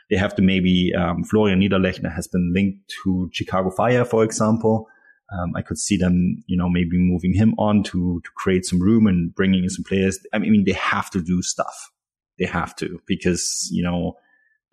They 0.10 0.16
have 0.16 0.36
to 0.36 0.41
maybe 0.41 0.93
um, 0.97 1.24
Florian 1.24 1.60
Niederlechner 1.60 2.14
has 2.14 2.28
been 2.28 2.54
linked 2.54 2.93
to 3.04 3.30
Chicago 3.34 3.72
Fire, 3.72 4.06
for 4.06 4.24
example. 4.24 4.88
Um, 5.34 5.54
I 5.56 5.62
could 5.62 5.80
see 5.80 5.97
them, 5.97 6.43
you 6.47 6.56
know, 6.56 6.70
maybe 6.70 6.97
moving 6.97 7.34
him 7.34 7.56
on 7.58 7.84
to 7.84 8.22
to 8.24 8.30
create 8.36 8.66
some 8.66 8.80
room 8.80 9.08
and 9.08 9.34
bringing 9.34 9.64
in 9.64 9.70
some 9.70 9.84
players. 9.84 10.20
I 10.34 10.38
mean, 10.39 10.64
they 10.66 10.74
have 10.74 11.10
to 11.12 11.22
do 11.22 11.41
stuff. 11.41 11.91
They 12.38 12.45
have 12.45 12.76
to 12.78 12.99
because 13.08 13.68
you 13.72 13.84
know 13.84 14.16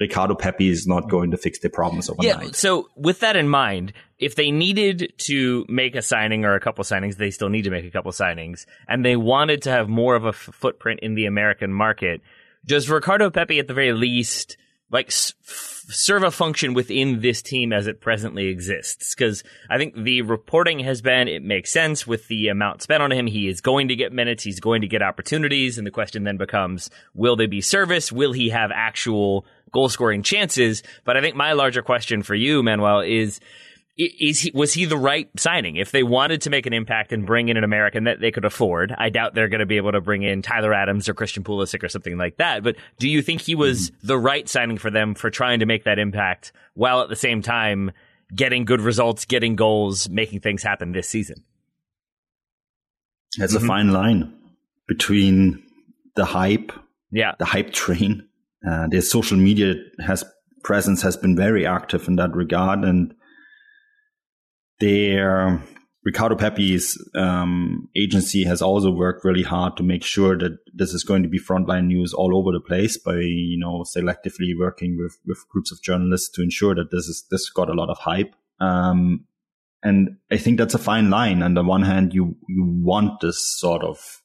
Ricardo 0.01 0.34
Pepi 0.34 0.70
is 0.70 0.86
not 0.86 1.05
mm. 1.05 1.11
going 1.11 1.30
to 1.30 1.36
fix 1.36 1.59
the 1.59 1.68
problems 1.68 2.09
overnight. 2.09 2.42
Yeah. 2.42 2.51
So 2.53 2.88
with 2.96 3.20
that 3.20 3.36
in 3.36 3.48
mind, 3.48 3.92
if 4.18 4.34
they 4.34 4.51
needed 4.51 5.12
to 5.18 5.66
make 5.68 5.94
a 5.94 6.03
signing 6.03 6.44
or 6.44 6.55
a 6.55 6.61
couple 6.61 6.82
signings, 6.84 7.16
they 7.16 7.30
still 7.30 7.51
need 7.51 7.62
to 7.62 7.70
make 7.70 7.84
a 7.84 7.90
couple 7.90 8.11
signings, 8.11 8.66
and 8.88 9.05
they 9.05 9.16
wanted 9.16 9.62
to 9.62 9.70
have 9.70 9.88
more 9.88 10.16
of 10.16 10.24
a 10.24 10.28
f- 10.28 10.48
footprint 10.53 11.01
in 11.03 11.14
the 11.14 11.26
American 11.26 11.72
market, 11.72 12.22
does 12.64 12.88
Ricardo 12.88 13.30
Pepi 13.30 13.59
at 13.59 13.68
the 13.68 13.74
very 13.74 13.92
least 13.92 14.57
like 14.91 15.11
serve 15.11 16.22
a 16.22 16.30
function 16.30 16.74
within 16.74 17.20
this 17.20 17.43
team 17.43 17.72
as 17.72 17.86
it 17.86 18.01
presently 18.01 18.49
exists. 18.49 19.14
Because 19.14 19.43
I 19.68 19.78
think 19.78 19.95
the 19.95 20.22
reporting 20.22 20.80
has 20.80 21.01
been 21.01 21.28
it 21.28 21.43
makes 21.43 21.72
sense 21.72 22.07
with 22.07 22.28
the 22.28 22.49
amount 22.49 22.82
spent 22.82 23.03
on 23.03 23.12
him. 23.12 23.26
He 23.26 23.49
is 23.49 23.61
going 23.61 23.88
to 23.88 23.97
get 23.97 24.12
minutes. 24.12 24.43
He's 24.43 24.61
going 24.61 24.80
to 24.82 24.88
get 24.88 25.03
opportunities, 25.03 25.78
and 25.78 25.86
the 25.86 25.91
question 25.91 26.24
then 26.24 26.36
becomes: 26.36 26.91
Will 27.14 27.36
they 27.36 27.47
be 27.47 27.61
service? 27.61 28.11
Will 28.12 28.32
he 28.32 28.51
have 28.51 28.70
actual 28.72 29.47
goal 29.72 29.88
scoring 29.88 30.22
chances? 30.22 30.82
But 31.05 31.16
I 31.16 31.20
think 31.20 31.36
my 31.36 31.53
larger 31.53 31.82
question 31.82 32.22
for 32.22 32.34
you, 32.34 32.62
Manuel, 32.62 33.01
is 33.01 33.41
is 33.97 34.41
he 34.41 34.51
was 34.55 34.72
he 34.72 34.84
the 34.84 34.97
right 34.97 35.28
signing? 35.38 35.76
If 35.76 35.91
they 35.91 36.03
wanted 36.03 36.43
to 36.43 36.51
make 36.51 36.66
an 36.66 36.72
impact 36.72 37.12
and 37.12 37.26
bring 37.26 37.49
in 37.49 37.57
an 37.57 37.64
American 37.64 38.05
that 38.05 38.20
they 38.20 38.30
could 38.30 38.45
afford, 38.45 38.95
I 38.97 39.11
doubt 39.11 39.34
they're 39.34 39.49
going 39.49 39.61
to 39.61 39.66
be 39.66 39.76
able 39.76 39.93
to 39.93 40.01
bring 40.01 40.22
in 40.22 40.43
Tyler 40.43 40.72
Adams 40.72 41.09
or 41.09 41.14
Christian 41.14 41.45
Pulisic 41.45 41.82
or 41.82 41.88
something 41.88 42.16
like 42.16 42.36
that. 42.38 42.62
But 42.62 42.76
do 42.99 43.09
you 43.09 43.22
think 43.22 43.43
he 43.43 43.55
was 43.55 43.91
mm-hmm. 43.91 44.07
the 44.07 44.18
right 44.18 44.49
signing 44.49 44.78
for 44.78 44.91
them 44.91 45.14
for 45.14 45.30
trying 45.30 45.61
to 45.61 45.66
make 45.66 45.84
that 45.84 45.99
impact 45.99 46.53
while 46.74 47.03
at 47.03 47.09
the 47.09 47.16
same 47.16 47.43
time 47.43 47.91
getting 48.34 48.64
good 48.64 48.80
results, 48.80 49.24
getting 49.24 49.57
goals, 49.57 50.09
making 50.09 50.41
things 50.41 50.62
happen 50.62 50.93
this 50.93 51.09
season? 51.09 51.45
That's 53.38 53.55
mm-hmm. 53.55 53.64
a 53.64 53.68
fine 53.68 53.93
line 53.93 54.34
between 54.88 55.62
the 56.16 56.24
hype, 56.24 56.72
yeah, 57.11 57.34
the 57.38 57.45
hype 57.45 57.72
train. 57.72 58.26
Uh, 58.66 58.88
their 58.88 59.01
social 59.01 59.38
media 59.38 59.74
has 60.05 60.24
presence 60.62 61.01
has 61.03 61.16
been 61.16 61.36
very 61.36 61.66
active 61.66 62.09
in 62.09 62.16
that 62.16 62.34
regard, 62.34 62.84
and 62.84 63.14
their 64.81 65.62
Ricardo 66.03 66.35
Pepi's 66.35 66.99
um, 67.14 67.89
agency 67.95 68.45
has 68.45 68.62
also 68.62 68.91
worked 68.91 69.24
really 69.24 69.43
hard 69.43 69.76
to 69.76 69.83
make 69.83 70.03
sure 70.03 70.37
that 70.39 70.59
this 70.72 70.95
is 70.95 71.05
going 71.05 71.22
to 71.22 71.28
be 71.28 71.39
frontline 71.39 71.87
news 71.87 72.14
all 72.14 72.37
over 72.37 72.53
the 72.53 72.61
place 72.61 72.97
by 72.97 73.16
you 73.16 73.59
know 73.59 73.85
selectively 73.95 74.59
working 74.59 74.97
with 74.99 75.18
with 75.26 75.47
groups 75.51 75.70
of 75.70 75.83
journalists 75.83 76.31
to 76.31 76.43
ensure 76.43 76.74
that 76.74 76.91
this 76.91 77.07
is 77.07 77.26
this 77.31 77.51
got 77.51 77.68
a 77.68 77.74
lot 77.74 77.91
of 77.91 77.99
hype. 77.99 78.35
Um, 78.61 79.26
and 79.83 80.16
I 80.31 80.37
think 80.37 80.59
that's 80.59 80.74
a 80.74 80.78
fine 80.78 81.11
line. 81.11 81.43
On 81.43 81.55
the 81.55 81.62
one 81.62 81.83
hand, 81.83 82.14
you 82.14 82.37
you 82.49 82.64
want 82.64 83.20
this 83.20 83.39
sort 83.39 83.83
of 83.83 84.22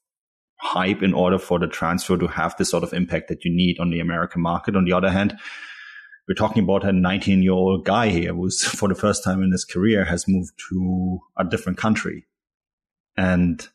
hype 0.57 1.03
in 1.03 1.13
order 1.13 1.37
for 1.37 1.59
the 1.59 1.67
transfer 1.67 2.17
to 2.17 2.27
have 2.27 2.55
the 2.57 2.65
sort 2.65 2.83
of 2.83 2.93
impact 2.93 3.27
that 3.27 3.43
you 3.43 3.53
need 3.53 3.79
on 3.79 3.89
the 3.89 3.99
American 3.99 4.41
market. 4.41 4.75
On 4.77 4.85
the 4.85 4.93
other 4.93 5.11
hand, 5.11 5.37
we're 6.27 6.35
talking 6.35 6.63
about 6.63 6.83
a 6.83 6.91
19 6.91 7.43
year 7.43 7.51
old 7.51 7.85
guy 7.85 8.09
here 8.09 8.33
who's 8.33 8.63
for 8.79 8.89
the 8.89 8.95
first 8.95 9.23
time 9.23 9.43
in 9.43 9.51
his 9.51 9.65
career 9.65 10.05
has 10.05 10.27
moved 10.27 10.53
to 10.69 11.19
a 11.37 11.43
different 11.43 11.77
country 11.77 12.25
and 13.17 13.67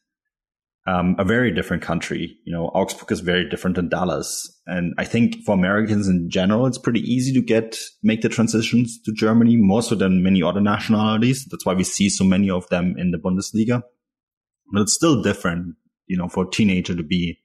um, 0.86 1.14
a 1.18 1.24
very 1.24 1.52
different 1.52 1.82
country. 1.82 2.36
You 2.44 2.52
know, 2.52 2.66
Augsburg 2.68 3.12
is 3.12 3.20
very 3.20 3.48
different 3.48 3.76
than 3.76 3.88
Dallas. 3.88 4.50
And 4.66 4.94
I 4.98 5.04
think 5.04 5.44
for 5.44 5.52
Americans 5.52 6.08
in 6.08 6.30
general, 6.30 6.66
it's 6.66 6.78
pretty 6.78 7.00
easy 7.00 7.32
to 7.34 7.40
get, 7.40 7.78
make 8.02 8.22
the 8.22 8.28
transitions 8.28 9.00
to 9.02 9.12
Germany 9.12 9.56
more 9.56 9.82
so 9.82 9.94
than 9.94 10.22
many 10.22 10.42
other 10.42 10.60
nationalities. 10.60 11.46
That's 11.50 11.66
why 11.66 11.74
we 11.74 11.84
see 11.84 12.08
so 12.08 12.24
many 12.24 12.50
of 12.50 12.68
them 12.68 12.96
in 12.98 13.10
the 13.10 13.18
Bundesliga. 13.18 13.82
But 14.72 14.82
it's 14.82 14.94
still 14.94 15.22
different, 15.22 15.76
you 16.06 16.16
know, 16.16 16.28
for 16.28 16.44
a 16.44 16.50
teenager 16.50 16.96
to 16.96 17.02
be 17.02 17.38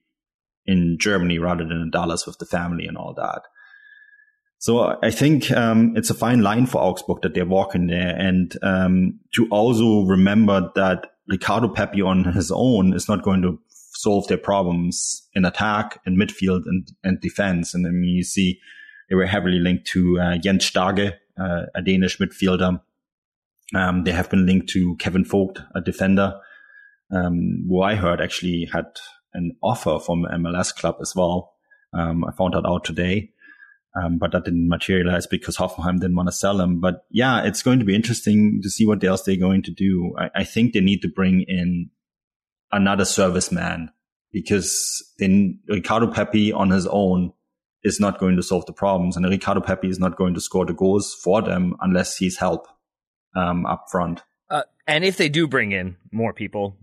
in 0.64 0.96
Germany 0.98 1.38
rather 1.38 1.64
than 1.64 1.80
in 1.80 1.90
Dallas 1.90 2.26
with 2.26 2.38
the 2.38 2.46
family 2.46 2.86
and 2.86 2.96
all 2.96 3.14
that. 3.14 3.42
So 4.58 4.98
I 5.02 5.10
think 5.10 5.50
um, 5.52 5.94
it's 5.96 6.10
a 6.10 6.14
fine 6.14 6.42
line 6.42 6.66
for 6.66 6.78
Augsburg 6.80 7.22
that 7.22 7.34
they're 7.34 7.44
walking 7.44 7.88
there, 7.88 8.16
and 8.16 8.52
um, 8.62 9.20
to 9.34 9.46
also 9.50 10.02
remember 10.02 10.70
that 10.74 11.06
Ricardo 11.28 11.68
Pepi 11.68 12.02
on 12.02 12.24
his 12.24 12.50
own 12.50 12.94
is 12.94 13.08
not 13.08 13.22
going 13.22 13.42
to 13.42 13.60
solve 13.68 14.26
their 14.28 14.38
problems 14.38 15.28
in 15.34 15.44
attack, 15.44 16.00
in 16.06 16.16
midfield, 16.16 16.62
and, 16.66 16.88
and 17.04 17.20
defense. 17.20 17.74
And 17.74 17.86
I 17.86 17.90
mean, 17.90 18.16
you 18.16 18.24
see 18.24 18.58
they 19.08 19.14
were 19.14 19.26
heavily 19.26 19.58
linked 19.58 19.86
to 19.88 20.20
uh, 20.20 20.38
Jens 20.38 20.64
Stage 20.64 21.12
uh, 21.38 21.62
a 21.74 21.82
Danish 21.82 22.18
midfielder. 22.18 22.80
Um, 23.74 24.04
they 24.04 24.12
have 24.12 24.30
been 24.30 24.46
linked 24.46 24.68
to 24.70 24.96
Kevin 24.96 25.24
Vogt, 25.24 25.60
a 25.74 25.80
defender, 25.80 26.34
um, 27.10 27.66
who 27.68 27.82
I 27.82 27.94
heard 27.94 28.20
actually 28.20 28.68
had 28.72 28.86
an 29.34 29.56
offer 29.62 29.98
from 29.98 30.22
MLS 30.24 30.74
club 30.74 30.96
as 31.00 31.14
well. 31.14 31.54
Um, 31.92 32.24
I 32.24 32.32
found 32.32 32.54
that 32.54 32.66
out 32.66 32.84
today. 32.84 33.30
Um, 33.98 34.18
but 34.18 34.32
that 34.32 34.44
didn't 34.44 34.68
materialize 34.68 35.26
because 35.26 35.56
Hoffenheim 35.56 36.00
didn't 36.00 36.16
want 36.16 36.28
to 36.28 36.32
sell 36.32 36.60
him. 36.60 36.80
But 36.80 37.06
yeah, 37.10 37.44
it's 37.44 37.62
going 37.62 37.78
to 37.78 37.84
be 37.84 37.94
interesting 37.94 38.60
to 38.62 38.68
see 38.68 38.86
what 38.86 39.02
else 39.02 39.22
they're 39.22 39.36
going 39.36 39.62
to 39.62 39.70
do. 39.70 40.14
I, 40.18 40.40
I 40.40 40.44
think 40.44 40.74
they 40.74 40.80
need 40.80 41.00
to 41.02 41.08
bring 41.08 41.44
in 41.48 41.90
another 42.72 43.04
serviceman 43.04 43.88
because 44.32 45.02
then 45.18 45.60
Ricardo 45.66 46.08
Pepi 46.08 46.52
on 46.52 46.70
his 46.70 46.86
own 46.86 47.32
is 47.84 48.00
not 48.00 48.18
going 48.18 48.36
to 48.36 48.42
solve 48.42 48.66
the 48.66 48.72
problems. 48.72 49.16
And 49.16 49.24
Ricardo 49.24 49.60
Pepi 49.60 49.88
is 49.88 49.98
not 49.98 50.16
going 50.16 50.34
to 50.34 50.40
score 50.40 50.66
the 50.66 50.74
goals 50.74 51.14
for 51.14 51.40
them 51.40 51.74
unless 51.80 52.16
he's 52.16 52.36
help 52.36 52.66
um, 53.34 53.64
up 53.64 53.86
front. 53.90 54.22
Uh, 54.50 54.62
and 54.86 55.04
if 55.04 55.16
they 55.16 55.28
do 55.28 55.46
bring 55.46 55.72
in 55.72 55.96
more 56.12 56.32
people, 56.32 56.76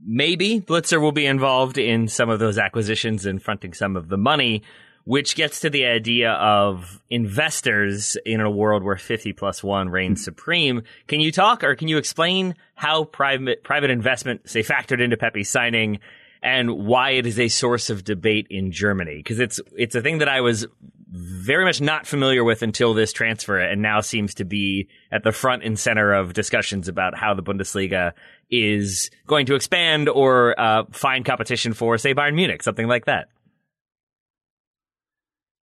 maybe 0.00 0.60
Blitzer 0.60 1.00
will 1.00 1.12
be 1.12 1.26
involved 1.26 1.78
in 1.78 2.08
some 2.08 2.30
of 2.30 2.38
those 2.38 2.58
acquisitions 2.58 3.26
and 3.26 3.42
fronting 3.42 3.74
some 3.74 3.96
of 3.96 4.08
the 4.08 4.16
money, 4.16 4.62
which 5.06 5.36
gets 5.36 5.60
to 5.60 5.70
the 5.70 5.86
idea 5.86 6.32
of 6.32 7.00
investors 7.10 8.16
in 8.26 8.40
a 8.40 8.50
world 8.50 8.82
where 8.82 8.96
50 8.96 9.32
plus 9.34 9.62
one 9.62 9.88
reigns 9.88 10.22
supreme. 10.22 10.82
Can 11.06 11.20
you 11.20 11.30
talk 11.30 11.62
or 11.62 11.76
can 11.76 11.86
you 11.86 11.96
explain 11.96 12.56
how 12.74 13.04
private, 13.04 13.62
private 13.62 13.90
investment, 13.90 14.50
say, 14.50 14.64
factored 14.64 15.00
into 15.00 15.16
Pepi's 15.16 15.48
signing 15.48 16.00
and 16.42 16.86
why 16.86 17.10
it 17.10 17.24
is 17.24 17.38
a 17.38 17.46
source 17.46 17.88
of 17.88 18.02
debate 18.02 18.48
in 18.50 18.72
Germany? 18.72 19.18
Because 19.18 19.38
it's, 19.38 19.60
it's 19.76 19.94
a 19.94 20.02
thing 20.02 20.18
that 20.18 20.28
I 20.28 20.40
was 20.40 20.66
very 21.08 21.64
much 21.64 21.80
not 21.80 22.04
familiar 22.04 22.42
with 22.42 22.62
until 22.62 22.92
this 22.92 23.12
transfer 23.12 23.60
and 23.60 23.80
now 23.80 24.00
seems 24.00 24.34
to 24.34 24.44
be 24.44 24.88
at 25.12 25.22
the 25.22 25.30
front 25.30 25.62
and 25.62 25.78
center 25.78 26.12
of 26.12 26.32
discussions 26.32 26.88
about 26.88 27.16
how 27.16 27.32
the 27.32 27.44
Bundesliga 27.44 28.12
is 28.50 29.08
going 29.28 29.46
to 29.46 29.54
expand 29.54 30.08
or 30.08 30.58
uh, 30.58 30.82
find 30.90 31.24
competition 31.24 31.74
for, 31.74 31.96
say, 31.96 32.12
Bayern 32.12 32.34
Munich, 32.34 32.64
something 32.64 32.88
like 32.88 33.04
that. 33.04 33.28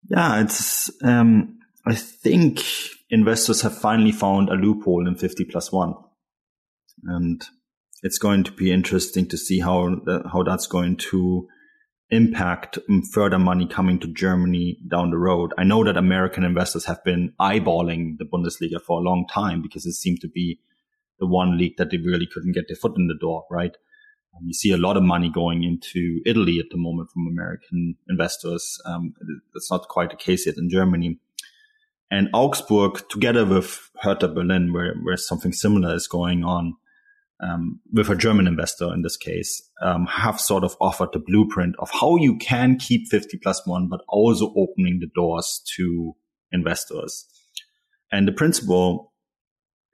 Yeah, 0.10 0.41
it's. 0.41 0.91
Um, 1.04 1.60
I 1.86 1.95
think 1.95 2.62
investors 3.10 3.62
have 3.62 3.78
finally 3.78 4.12
found 4.12 4.49
a 4.49 4.54
loophole 4.54 5.08
in 5.08 5.16
50 5.16 5.45
plus 5.45 5.72
one, 5.72 5.95
and 7.04 7.43
it's 8.01 8.18
going 8.18 8.43
to 8.45 8.51
be 8.51 8.72
interesting 8.72 9.28
to 9.30 9.38
see 9.38 9.60
how 9.60 9.97
how 10.32 10.43
that's 10.43 10.68
going 10.68 10.97
to 11.12 11.47
impact 12.10 12.78
further 13.12 13.39
money 13.39 13.68
coming 13.68 13.99
to 13.99 14.08
Germany 14.08 14.78
down 14.88 15.10
the 15.10 15.18
road. 15.18 15.51
I 15.58 15.64
know 15.64 15.84
that 15.84 15.97
American 15.97 16.43
investors 16.43 16.86
have 16.86 17.04
been 17.04 17.34
eyeballing 17.39 18.18
the 18.20 18.26
Bundesliga 18.26 18.82
for 18.82 18.99
a 18.99 19.04
long 19.04 19.26
time 19.28 19.62
because 19.62 19.86
it 19.86 19.93
seemed 19.93 20.22
to 20.22 20.28
be 20.28 20.60
the 21.20 21.26
one 21.26 21.58
league 21.58 21.78
that 21.78 21.89
they 21.89 21.97
really 21.97 22.28
couldn't 22.32 22.51
get 22.54 22.68
their 22.68 22.76
foot 22.76 22.97
in 22.97 23.08
the 23.08 23.18
door, 23.20 23.45
right? 23.49 23.76
Um, 24.36 24.48
you 24.48 24.54
see 24.54 24.72
a 24.72 24.78
lot 24.78 24.98
of 24.98 25.04
money 25.04 25.30
going 25.30 25.64
into 25.64 26.20
Italy 26.26 26.60
at 26.60 26.70
the 26.72 26.78
moment 26.78 27.10
from 27.12 27.28
American 27.28 27.96
investors. 28.10 28.80
Um, 28.86 29.14
that's 29.54 29.70
not 29.70 29.88
quite 29.88 30.10
the 30.10 30.16
case 30.16 30.46
yet 30.46 30.58
in 30.58 30.70
Germany. 30.70 31.20
And 32.10 32.30
Augsburg, 32.34 33.02
together 33.10 33.46
with 33.46 33.90
Hertha 34.02 34.28
Berlin, 34.28 34.72
where, 34.72 34.96
where 35.02 35.18
something 35.18 35.52
similar 35.52 35.96
is 35.96 36.08
going 36.08 36.44
on, 36.44 36.76
um, 37.40 37.80
with 37.92 38.10
a 38.10 38.16
German 38.16 38.48
investor 38.48 38.94
in 38.94 39.02
this 39.02 39.18
case, 39.18 39.62
um, 39.82 40.06
have 40.06 40.40
sort 40.40 40.64
of 40.64 40.76
offered 40.80 41.10
the 41.12 41.20
blueprint 41.20 41.76
of 41.80 41.90
how 41.92 42.16
you 42.16 42.38
can 42.38 42.78
keep 42.78 43.08
50 43.10 43.38
plus 43.40 43.66
one, 43.66 43.88
but 43.90 44.02
also 44.08 44.54
opening 44.56 45.00
the 45.00 45.10
doors 45.14 45.62
to 45.76 46.16
investors. 46.52 47.26
And 48.12 48.28
the 48.28 48.32
principle 48.32 49.12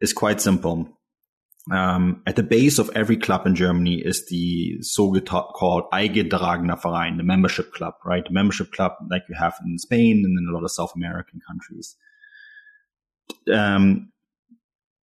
is 0.01 0.13
quite 0.13 0.41
simple. 0.41 0.98
Um, 1.71 2.23
at 2.25 2.35
the 2.35 2.43
base 2.43 2.79
of 2.79 2.89
every 2.95 3.17
club 3.17 3.45
in 3.45 3.55
Germany 3.55 4.01
is 4.03 4.27
the 4.27 4.81
so-called 4.81 5.83
Eingetragener 5.93 6.81
Verein, 6.81 7.17
the 7.17 7.23
membership 7.23 7.73
club, 7.73 7.93
right? 8.05 8.23
The 8.25 8.33
membership 8.33 8.71
club 8.71 8.93
like 9.11 9.23
you 9.29 9.35
have 9.35 9.55
in 9.65 9.77
Spain 9.77 10.23
and 10.25 10.37
in 10.37 10.47
a 10.49 10.53
lot 10.53 10.63
of 10.63 10.71
South 10.71 10.93
American 10.95 11.39
countries. 11.47 11.95
Um, 13.53 14.11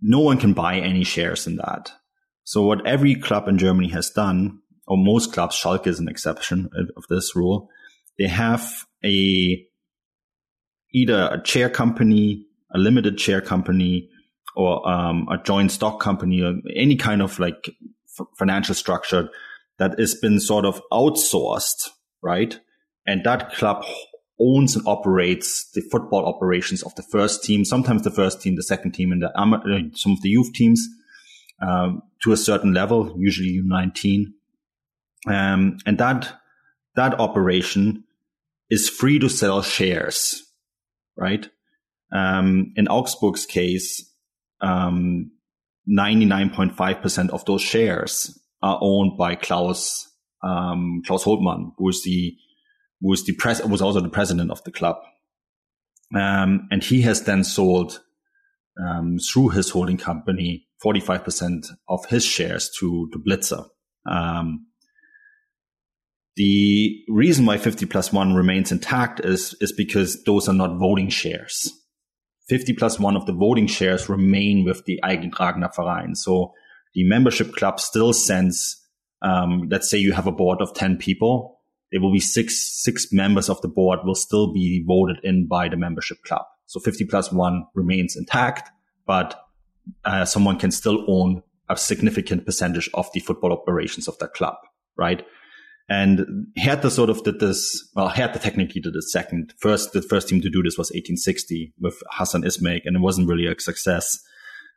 no 0.00 0.20
one 0.20 0.38
can 0.38 0.52
buy 0.52 0.78
any 0.78 1.04
shares 1.04 1.46
in 1.46 1.56
that. 1.56 1.92
So 2.44 2.62
what 2.62 2.86
every 2.86 3.14
club 3.14 3.48
in 3.48 3.58
Germany 3.58 3.88
has 3.88 4.10
done, 4.10 4.60
or 4.86 4.96
most 4.96 5.32
clubs, 5.32 5.56
Schalke 5.56 5.86
is 5.86 5.98
an 5.98 6.08
exception 6.08 6.68
of 6.96 7.04
this 7.08 7.34
rule, 7.34 7.68
they 8.18 8.28
have 8.28 8.84
a 9.04 9.64
either 10.92 11.28
a 11.32 11.42
chair 11.42 11.68
company, 11.68 12.46
a 12.74 12.78
limited 12.78 13.18
chair 13.18 13.40
company, 13.40 14.08
or 14.56 14.88
um, 14.88 15.28
a 15.30 15.38
joint 15.38 15.70
stock 15.70 16.00
company, 16.00 16.42
or 16.42 16.54
any 16.74 16.96
kind 16.96 17.22
of 17.22 17.38
like 17.38 17.70
f- 18.18 18.26
financial 18.38 18.74
structure 18.74 19.28
that 19.78 19.98
has 19.98 20.14
been 20.14 20.40
sort 20.40 20.64
of 20.64 20.82
outsourced, 20.92 21.90
right? 22.22 22.58
And 23.06 23.22
that 23.24 23.52
club 23.52 23.84
owns 24.40 24.76
and 24.76 24.86
operates 24.86 25.70
the 25.72 25.80
football 25.80 26.26
operations 26.26 26.82
of 26.82 26.94
the 26.94 27.02
first 27.02 27.44
team, 27.44 27.64
sometimes 27.64 28.02
the 28.02 28.10
first 28.10 28.40
team, 28.40 28.56
the 28.56 28.62
second 28.62 28.92
team, 28.92 29.12
and 29.12 29.22
the, 29.22 29.30
uh, 29.38 29.96
some 29.96 30.12
of 30.12 30.22
the 30.22 30.28
youth 30.28 30.52
teams 30.52 30.86
um, 31.62 32.02
to 32.22 32.32
a 32.32 32.36
certain 32.36 32.74
level, 32.74 33.14
usually 33.18 33.60
U19. 33.62 34.24
Um, 35.26 35.78
and 35.86 35.98
that, 35.98 36.40
that 36.96 37.18
operation 37.18 38.04
is 38.70 38.88
free 38.88 39.18
to 39.18 39.28
sell 39.28 39.62
shares, 39.62 40.42
right? 41.16 41.48
Um, 42.12 42.72
in 42.76 42.88
Augsburg's 42.88 43.46
case, 43.46 44.04
um, 44.60 45.30
99.5% 45.88 47.30
of 47.30 47.44
those 47.44 47.62
shares 47.62 48.38
are 48.62 48.78
owned 48.80 49.16
by 49.16 49.34
Klaus, 49.34 50.08
um, 50.42 51.02
Klaus 51.06 51.24
Hofmann, 51.24 51.72
who 51.78 51.88
is 51.88 52.02
the, 52.02 52.36
who 53.00 53.12
is 53.12 53.24
the 53.24 53.34
pres, 53.34 53.62
was 53.62 53.82
also 53.82 54.00
the 54.00 54.08
president 54.08 54.50
of 54.50 54.62
the 54.64 54.72
club. 54.72 54.96
Um, 56.14 56.68
and 56.70 56.82
he 56.82 57.02
has 57.02 57.22
then 57.22 57.44
sold, 57.44 58.00
um, 58.80 59.18
through 59.18 59.50
his 59.50 59.70
holding 59.70 59.96
company 59.96 60.66
45% 60.84 61.66
of 61.88 62.04
his 62.06 62.24
shares 62.24 62.70
to, 62.78 63.08
to 63.12 63.18
Blitzer. 63.18 63.66
Um, 64.08 64.66
the 66.36 67.02
reason 67.08 67.46
why 67.46 67.56
50 67.56 67.86
plus 67.86 68.12
one 68.12 68.34
remains 68.34 68.70
intact 68.70 69.20
is, 69.20 69.54
is 69.60 69.72
because 69.72 70.22
those 70.24 70.48
are 70.48 70.54
not 70.54 70.78
voting 70.78 71.08
shares. 71.08 71.72
50 72.48 72.74
plus 72.74 72.98
one 72.98 73.16
of 73.16 73.26
the 73.26 73.32
voting 73.32 73.66
shares 73.66 74.08
remain 74.08 74.64
with 74.64 74.84
the 74.84 75.00
Eingetragener 75.04 75.74
Verein. 75.74 76.14
So 76.14 76.52
the 76.94 77.04
membership 77.04 77.52
club 77.52 77.80
still 77.80 78.12
sends, 78.12 78.82
um, 79.22 79.68
let's 79.70 79.90
say 79.90 79.98
you 79.98 80.12
have 80.12 80.26
a 80.26 80.32
board 80.32 80.60
of 80.60 80.72
10 80.74 80.96
people. 80.96 81.60
There 81.90 82.00
will 82.00 82.12
be 82.12 82.20
six, 82.20 82.82
six 82.82 83.12
members 83.12 83.48
of 83.48 83.60
the 83.62 83.68
board 83.68 84.00
will 84.04 84.14
still 84.14 84.52
be 84.52 84.84
voted 84.86 85.18
in 85.22 85.46
by 85.46 85.68
the 85.68 85.76
membership 85.76 86.22
club. 86.24 86.42
So 86.66 86.80
50 86.80 87.04
plus 87.06 87.32
one 87.32 87.66
remains 87.74 88.16
intact, 88.16 88.70
but 89.06 89.46
uh, 90.04 90.24
someone 90.24 90.58
can 90.58 90.70
still 90.70 91.04
own 91.08 91.42
a 91.68 91.76
significant 91.76 92.44
percentage 92.44 92.88
of 92.94 93.08
the 93.12 93.20
football 93.20 93.52
operations 93.52 94.08
of 94.08 94.18
that 94.18 94.34
club, 94.34 94.54
right? 94.96 95.24
And 95.88 96.48
Hertha 96.56 96.90
sort 96.90 97.10
of 97.10 97.22
did 97.22 97.38
this, 97.38 97.88
well, 97.94 98.08
Hertha 98.08 98.40
technically 98.40 98.80
did 98.80 98.96
it 98.96 99.02
second. 99.04 99.54
First, 99.58 99.92
the 99.92 100.02
first 100.02 100.28
team 100.28 100.40
to 100.40 100.50
do 100.50 100.62
this 100.62 100.76
was 100.76 100.88
1860 100.88 101.74
with 101.78 102.02
Hassan 102.10 102.42
Ismaik, 102.42 102.82
and 102.84 102.96
it 102.96 103.02
wasn't 103.02 103.28
really 103.28 103.46
a 103.46 103.58
success 103.60 104.18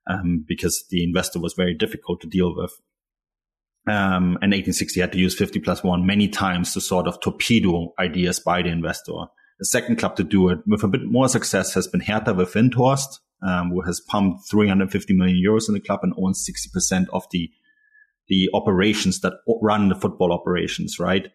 um, 0.07 0.45
because 0.47 0.85
the 0.89 1.03
investor 1.03 1.39
was 1.39 1.53
very 1.53 1.73
difficult 1.73 2.21
to 2.21 2.27
deal 2.27 2.55
with. 2.55 2.71
Um, 3.87 4.37
and 4.41 4.51
1860 4.51 4.99
had 4.99 5.11
to 5.13 5.17
use 5.17 5.35
50 5.35 5.59
plus 5.61 5.83
one 5.83 6.05
many 6.05 6.27
times 6.27 6.73
to 6.73 6.81
sort 6.81 7.07
of 7.07 7.19
torpedo 7.21 7.93
ideas 7.97 8.39
by 8.39 8.61
the 8.61 8.69
investor. 8.69 9.13
The 9.57 9.65
second 9.65 9.97
club 9.97 10.15
to 10.17 10.23
do 10.23 10.49
it 10.49 10.59
with 10.67 10.83
a 10.83 10.87
bit 10.87 11.05
more 11.05 11.27
success 11.27 11.73
has 11.73 11.87
been 11.87 12.01
Hertha 12.01 12.35
with 12.35 12.53
Windhorst, 12.53 13.19
um, 13.41 13.71
who 13.71 13.81
has 13.81 13.99
pumped 13.99 14.47
350 14.49 15.13
million 15.15 15.43
euros 15.43 15.67
in 15.67 15.73
the 15.73 15.79
club 15.79 16.01
and 16.03 16.13
owns 16.17 16.47
60% 16.47 17.07
of 17.11 17.25
the 17.31 17.49
the 18.29 18.49
operations 18.53 19.21
that 19.21 19.33
run 19.61 19.89
the 19.89 19.95
football 19.95 20.31
operations, 20.31 20.99
right? 20.99 21.27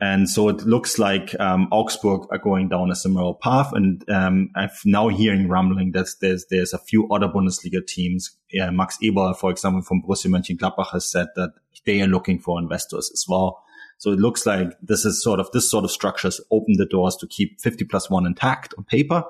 And 0.00 0.28
so 0.28 0.48
it 0.48 0.62
looks 0.66 0.98
like 0.98 1.38
um, 1.40 1.68
Augsburg 1.70 2.26
are 2.30 2.38
going 2.38 2.68
down 2.68 2.90
a 2.90 2.96
similar 2.96 3.32
path. 3.32 3.72
And 3.72 4.06
um, 4.10 4.50
I'm 4.56 4.68
now 4.84 5.08
hearing 5.08 5.48
rumbling 5.48 5.92
that 5.92 6.08
there's 6.20 6.44
there's 6.50 6.72
a 6.72 6.78
few 6.78 7.08
other 7.10 7.28
Bundesliga 7.28 7.86
teams. 7.86 8.36
Yeah, 8.50 8.70
Max 8.70 8.98
Eberl, 9.02 9.36
for 9.36 9.50
example, 9.50 9.82
from 9.82 10.02
Borussia 10.02 10.26
Mönchengladbach, 10.26 10.90
has 10.92 11.10
said 11.10 11.28
that 11.36 11.52
they 11.86 12.02
are 12.02 12.08
looking 12.08 12.38
for 12.38 12.58
investors 12.58 13.10
as 13.14 13.24
well. 13.28 13.62
So 13.98 14.10
it 14.10 14.18
looks 14.18 14.44
like 14.44 14.72
this 14.82 15.04
is 15.04 15.22
sort 15.22 15.38
of 15.38 15.50
this 15.52 15.70
sort 15.70 15.84
of 15.84 15.90
structures 15.90 16.40
open 16.50 16.74
the 16.76 16.86
doors 16.86 17.16
to 17.16 17.26
keep 17.28 17.60
50 17.60 17.84
plus 17.84 18.10
one 18.10 18.26
intact 18.26 18.74
on 18.76 18.84
paper 18.84 19.24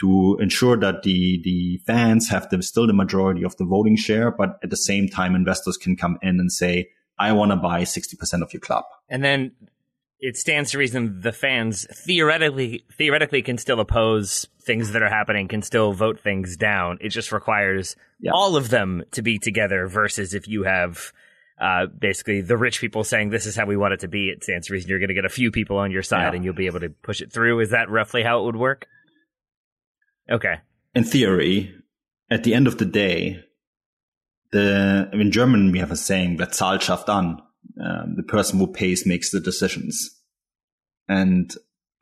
to 0.00 0.36
ensure 0.40 0.76
that 0.76 1.02
the 1.02 1.40
the 1.42 1.80
fans 1.86 2.28
have 2.28 2.48
the, 2.50 2.62
still 2.62 2.86
the 2.86 2.92
majority 2.92 3.44
of 3.44 3.56
the 3.56 3.64
voting 3.64 3.96
share, 3.96 4.30
but 4.30 4.58
at 4.62 4.70
the 4.70 4.76
same 4.76 5.08
time, 5.08 5.34
investors 5.34 5.76
can 5.76 5.96
come 5.96 6.18
in 6.22 6.40
and 6.40 6.52
say, 6.52 6.90
"I 7.18 7.32
want 7.32 7.52
to 7.52 7.56
buy 7.56 7.84
sixty 7.84 8.16
percent 8.16 8.42
of 8.42 8.52
your 8.52 8.60
club." 8.60 8.84
And 9.08 9.24
then 9.24 9.52
it 10.18 10.36
stands 10.36 10.70
to 10.70 10.78
reason 10.78 11.20
the 11.20 11.32
fans 11.32 11.86
theoretically 12.04 12.84
theoretically 12.96 13.42
can 13.42 13.58
still 13.58 13.80
oppose 13.80 14.48
things 14.62 14.92
that 14.92 15.02
are 15.02 15.08
happening, 15.08 15.48
can 15.48 15.62
still 15.62 15.92
vote 15.92 16.20
things 16.20 16.56
down. 16.56 16.98
It 17.00 17.10
just 17.10 17.32
requires 17.32 17.96
yeah. 18.20 18.32
all 18.34 18.56
of 18.56 18.68
them 18.68 19.04
to 19.12 19.22
be 19.22 19.38
together. 19.38 19.86
Versus 19.86 20.34
if 20.34 20.46
you 20.46 20.64
have 20.64 21.12
uh, 21.58 21.86
basically 21.86 22.42
the 22.42 22.56
rich 22.56 22.80
people 22.80 23.02
saying 23.02 23.30
this 23.30 23.46
is 23.46 23.56
how 23.56 23.64
we 23.64 23.78
want 23.78 23.94
it 23.94 24.00
to 24.00 24.08
be, 24.08 24.28
it 24.28 24.42
stands 24.42 24.66
to 24.66 24.74
reason 24.74 24.90
you're 24.90 24.98
going 24.98 25.08
to 25.08 25.14
get 25.14 25.24
a 25.24 25.30
few 25.30 25.50
people 25.50 25.78
on 25.78 25.90
your 25.90 26.02
side 26.02 26.32
yeah. 26.32 26.34
and 26.34 26.44
you'll 26.44 26.54
be 26.54 26.66
able 26.66 26.80
to 26.80 26.90
push 26.90 27.22
it 27.22 27.32
through. 27.32 27.60
Is 27.60 27.70
that 27.70 27.88
roughly 27.88 28.22
how 28.22 28.40
it 28.40 28.44
would 28.44 28.56
work? 28.56 28.88
Okay. 30.30 30.56
In 30.94 31.04
theory, 31.04 31.74
at 32.30 32.44
the 32.44 32.54
end 32.54 32.66
of 32.66 32.78
the 32.78 32.84
day, 32.84 33.44
the 34.52 35.08
in 35.12 35.30
German 35.30 35.72
we 35.72 35.78
have 35.78 35.90
a 35.90 35.96
saying 35.96 36.36
that 36.38 36.54
Zahl 36.54 36.78
schafft 36.78 37.08
an. 37.08 37.42
Um, 37.84 38.14
the 38.16 38.22
person 38.22 38.58
who 38.58 38.68
pays 38.68 39.04
makes 39.04 39.30
the 39.30 39.40
decisions, 39.40 40.08
and 41.08 41.52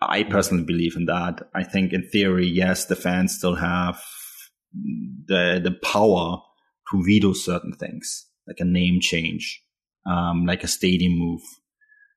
I 0.00 0.22
personally 0.22 0.64
believe 0.64 0.94
in 0.94 1.06
that. 1.06 1.48
I 1.54 1.64
think 1.64 1.92
in 1.92 2.08
theory, 2.08 2.46
yes, 2.46 2.84
the 2.84 2.96
fans 2.96 3.36
still 3.36 3.56
have 3.56 4.00
the 4.72 5.60
the 5.62 5.72
power 5.82 6.42
to 6.90 7.04
veto 7.04 7.32
certain 7.32 7.72
things, 7.72 8.26
like 8.46 8.60
a 8.60 8.64
name 8.64 9.00
change, 9.00 9.62
um, 10.06 10.44
like 10.46 10.62
a 10.62 10.68
stadium 10.68 11.18
move, 11.18 11.42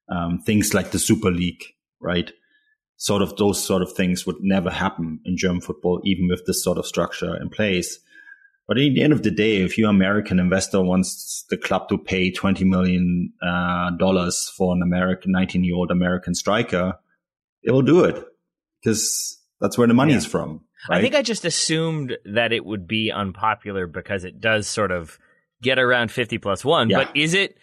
um, 0.09 0.39
things 0.45 0.73
like 0.73 0.91
the 0.91 0.99
Super 0.99 1.31
League, 1.31 1.63
right? 2.01 2.31
Sort 2.99 3.21
of 3.21 3.35
those 3.37 3.63
sort 3.63 3.83
of 3.83 3.93
things 3.93 4.25
would 4.25 4.37
never 4.41 4.71
happen 4.71 5.19
in 5.23 5.37
German 5.37 5.61
football, 5.61 6.01
even 6.03 6.27
with 6.29 6.45
this 6.47 6.63
sort 6.63 6.79
of 6.79 6.85
structure 6.87 7.39
in 7.39 7.49
place. 7.49 7.99
But 8.67 8.77
at 8.77 8.93
the 8.95 9.03
end 9.03 9.13
of 9.13 9.21
the 9.21 9.31
day, 9.31 9.57
if 9.57 9.77
your 9.77 9.89
American 9.89 10.39
investor 10.39 10.81
wants 10.81 11.45
the 11.49 11.57
club 11.57 11.89
to 11.89 11.97
pay 11.97 12.31
twenty 12.31 12.65
million 12.65 13.31
uh, 13.41 13.91
dollars 13.91 14.51
for 14.57 14.75
an 14.75 14.81
American 14.81 15.31
nineteen-year-old 15.31 15.91
American 15.91 16.33
striker, 16.33 16.95
it 17.61 17.71
will 17.71 17.83
do 17.83 18.03
it 18.03 18.25
because 18.81 19.39
that's 19.61 19.77
where 19.77 19.87
the 19.87 19.93
money 19.93 20.11
yeah. 20.11 20.17
is 20.17 20.25
from. 20.25 20.61
Right? 20.89 20.97
I 20.97 21.01
think 21.01 21.15
I 21.15 21.21
just 21.21 21.45
assumed 21.45 22.17
that 22.25 22.51
it 22.51 22.65
would 22.65 22.87
be 22.87 23.11
unpopular 23.11 23.85
because 23.87 24.23
it 24.23 24.41
does 24.41 24.67
sort 24.67 24.91
of 24.91 25.19
get 25.61 25.77
around 25.77 26.11
fifty 26.11 26.39
plus 26.39 26.65
one. 26.65 26.89
Yeah. 26.89 27.03
But 27.03 27.15
is 27.15 27.35
it? 27.35 27.57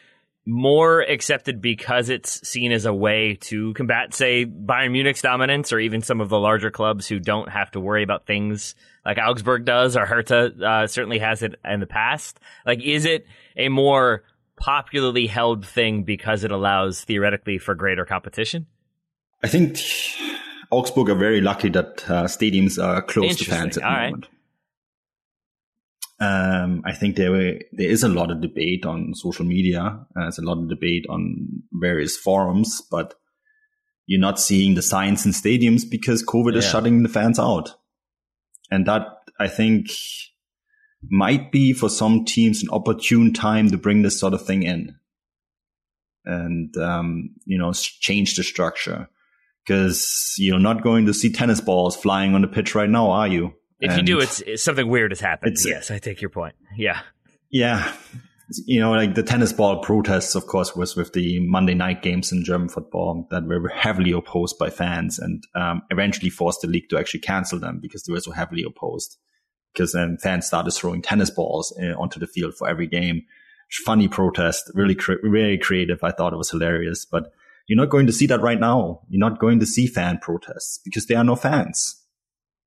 More 0.46 1.00
accepted 1.00 1.60
because 1.62 2.08
it's 2.10 2.46
seen 2.46 2.70
as 2.70 2.84
a 2.84 2.92
way 2.92 3.36
to 3.40 3.72
combat, 3.74 4.12
say, 4.12 4.44
Bayern 4.44 4.92
Munich's 4.92 5.22
dominance 5.22 5.72
or 5.72 5.78
even 5.78 6.02
some 6.02 6.20
of 6.20 6.28
the 6.28 6.38
larger 6.38 6.70
clubs 6.70 7.08
who 7.08 7.18
don't 7.18 7.48
have 7.48 7.70
to 7.70 7.80
worry 7.80 8.02
about 8.02 8.26
things 8.26 8.74
like 9.06 9.18
Augsburg 9.18 9.64
does 9.64 9.96
or 9.96 10.04
Hertha 10.04 10.52
uh, 10.62 10.86
certainly 10.86 11.18
has 11.18 11.42
it 11.42 11.54
in 11.64 11.80
the 11.80 11.86
past. 11.86 12.38
Like, 12.66 12.82
is 12.82 13.04
it 13.04 13.26
a 13.56 13.68
more 13.68 14.22
popularly 14.56 15.26
held 15.26 15.66
thing 15.66 16.04
because 16.04 16.44
it 16.44 16.50
allows 16.50 17.02
theoretically 17.04 17.58
for 17.58 17.74
greater 17.74 18.04
competition? 18.04 18.66
I 19.42 19.48
think 19.48 19.78
Augsburg 20.70 21.08
are 21.10 21.14
very 21.14 21.40
lucky 21.40 21.70
that 21.70 22.04
uh, 22.08 22.24
stadiums 22.24 22.82
are 22.82 23.02
close 23.02 23.36
to 23.36 23.44
fans 23.44 23.76
at 23.76 23.82
the 23.82 23.88
All 23.88 24.10
moment. 24.10 24.28
Um, 26.24 26.82
I 26.86 26.92
think 26.92 27.16
there 27.16 27.60
there 27.72 27.90
is 27.90 28.02
a 28.02 28.08
lot 28.08 28.30
of 28.30 28.40
debate 28.40 28.86
on 28.86 29.14
social 29.14 29.44
media. 29.44 29.82
Uh, 30.16 30.20
there's 30.22 30.38
a 30.38 30.44
lot 30.44 30.58
of 30.58 30.68
debate 30.68 31.04
on 31.10 31.62
various 31.72 32.16
forums, 32.16 32.80
but 32.90 33.14
you're 34.06 34.20
not 34.20 34.40
seeing 34.40 34.74
the 34.74 34.82
signs 34.82 35.26
in 35.26 35.32
stadiums 35.32 35.82
because 35.88 36.24
COVID 36.24 36.52
yeah. 36.52 36.58
is 36.58 36.70
shutting 36.70 37.02
the 37.02 37.08
fans 37.08 37.38
out, 37.38 37.74
and 38.70 38.86
that 38.86 39.06
I 39.38 39.48
think 39.48 39.88
might 41.10 41.52
be 41.52 41.74
for 41.74 41.90
some 41.90 42.24
teams 42.24 42.62
an 42.62 42.70
opportune 42.70 43.34
time 43.34 43.70
to 43.70 43.76
bring 43.76 44.00
this 44.00 44.18
sort 44.18 44.32
of 44.32 44.46
thing 44.46 44.62
in, 44.62 44.96
and 46.24 46.74
um, 46.78 47.30
you 47.44 47.58
know 47.58 47.72
change 47.72 48.36
the 48.36 48.42
structure 48.42 49.08
because 49.66 50.34
you're 50.38 50.58
not 50.58 50.82
going 50.82 51.06
to 51.06 51.14
see 51.14 51.32
tennis 51.32 51.60
balls 51.60 51.96
flying 51.96 52.34
on 52.34 52.42
the 52.42 52.48
pitch 52.48 52.74
right 52.74 52.90
now, 52.90 53.10
are 53.10 53.28
you? 53.28 53.54
If 53.80 53.96
you 53.96 54.02
do, 54.02 54.20
it's, 54.20 54.40
it's, 54.40 54.62
something 54.62 54.88
weird 54.88 55.10
has 55.10 55.20
happened. 55.20 55.56
Yes, 55.64 55.90
I 55.90 55.98
take 55.98 56.20
your 56.20 56.30
point. 56.30 56.54
Yeah. 56.76 57.00
Yeah. 57.50 57.92
You 58.66 58.80
know, 58.80 58.92
like 58.92 59.14
the 59.14 59.22
tennis 59.22 59.52
ball 59.52 59.82
protests, 59.82 60.34
of 60.34 60.46
course, 60.46 60.76
was 60.76 60.96
with 60.96 61.12
the 61.12 61.40
Monday 61.40 61.74
night 61.74 62.02
games 62.02 62.30
in 62.30 62.44
German 62.44 62.68
football 62.68 63.26
that 63.30 63.44
were 63.44 63.68
heavily 63.68 64.12
opposed 64.12 64.58
by 64.58 64.70
fans 64.70 65.18
and 65.18 65.42
um, 65.54 65.82
eventually 65.90 66.30
forced 66.30 66.60
the 66.60 66.68
league 66.68 66.88
to 66.90 66.98
actually 66.98 67.20
cancel 67.20 67.58
them 67.58 67.78
because 67.80 68.02
they 68.04 68.12
were 68.12 68.20
so 68.20 68.32
heavily 68.32 68.62
opposed. 68.62 69.16
Because 69.72 69.92
then 69.92 70.18
fans 70.18 70.46
started 70.46 70.70
throwing 70.72 71.02
tennis 71.02 71.30
balls 71.30 71.76
uh, 71.82 71.98
onto 71.98 72.20
the 72.20 72.26
field 72.26 72.54
for 72.54 72.68
every 72.68 72.86
game. 72.86 73.22
Funny 73.84 74.08
protest, 74.08 74.70
really, 74.74 74.94
cre- 74.94 75.14
really 75.22 75.58
creative. 75.58 76.04
I 76.04 76.12
thought 76.12 76.32
it 76.32 76.36
was 76.36 76.50
hilarious, 76.50 77.04
but 77.04 77.32
you're 77.66 77.80
not 77.80 77.88
going 77.88 78.06
to 78.06 78.12
see 78.12 78.26
that 78.26 78.42
right 78.42 78.60
now. 78.60 79.00
You're 79.08 79.18
not 79.18 79.40
going 79.40 79.58
to 79.60 79.66
see 79.66 79.86
fan 79.86 80.18
protests 80.18 80.80
because 80.84 81.06
there 81.06 81.18
are 81.18 81.24
no 81.24 81.34
fans. 81.34 82.00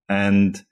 And 0.09 0.65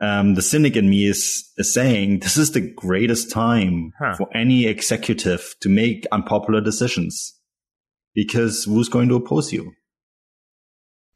um, 0.00 0.34
the 0.34 0.42
cynic 0.42 0.76
in 0.76 0.90
me 0.90 1.06
is, 1.06 1.50
is 1.56 1.72
saying 1.72 2.20
this 2.20 2.36
is 2.36 2.52
the 2.52 2.60
greatest 2.60 3.30
time 3.30 3.92
huh. 3.98 4.14
for 4.16 4.28
any 4.36 4.66
executive 4.66 5.54
to 5.60 5.68
make 5.68 6.06
unpopular 6.12 6.60
decisions 6.60 7.34
because 8.14 8.64
who's 8.64 8.88
going 8.88 9.08
to 9.08 9.16
oppose 9.16 9.52
you? 9.52 9.72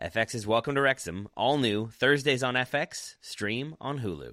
FX 0.00 0.34
is 0.34 0.46
Welcome 0.46 0.76
to 0.76 0.80
Wrexham, 0.80 1.28
all 1.36 1.58
new 1.58 1.88
Thursdays 1.88 2.42
on 2.42 2.54
FX, 2.54 3.16
stream 3.20 3.76
on 3.82 3.98
Hulu. 3.98 4.32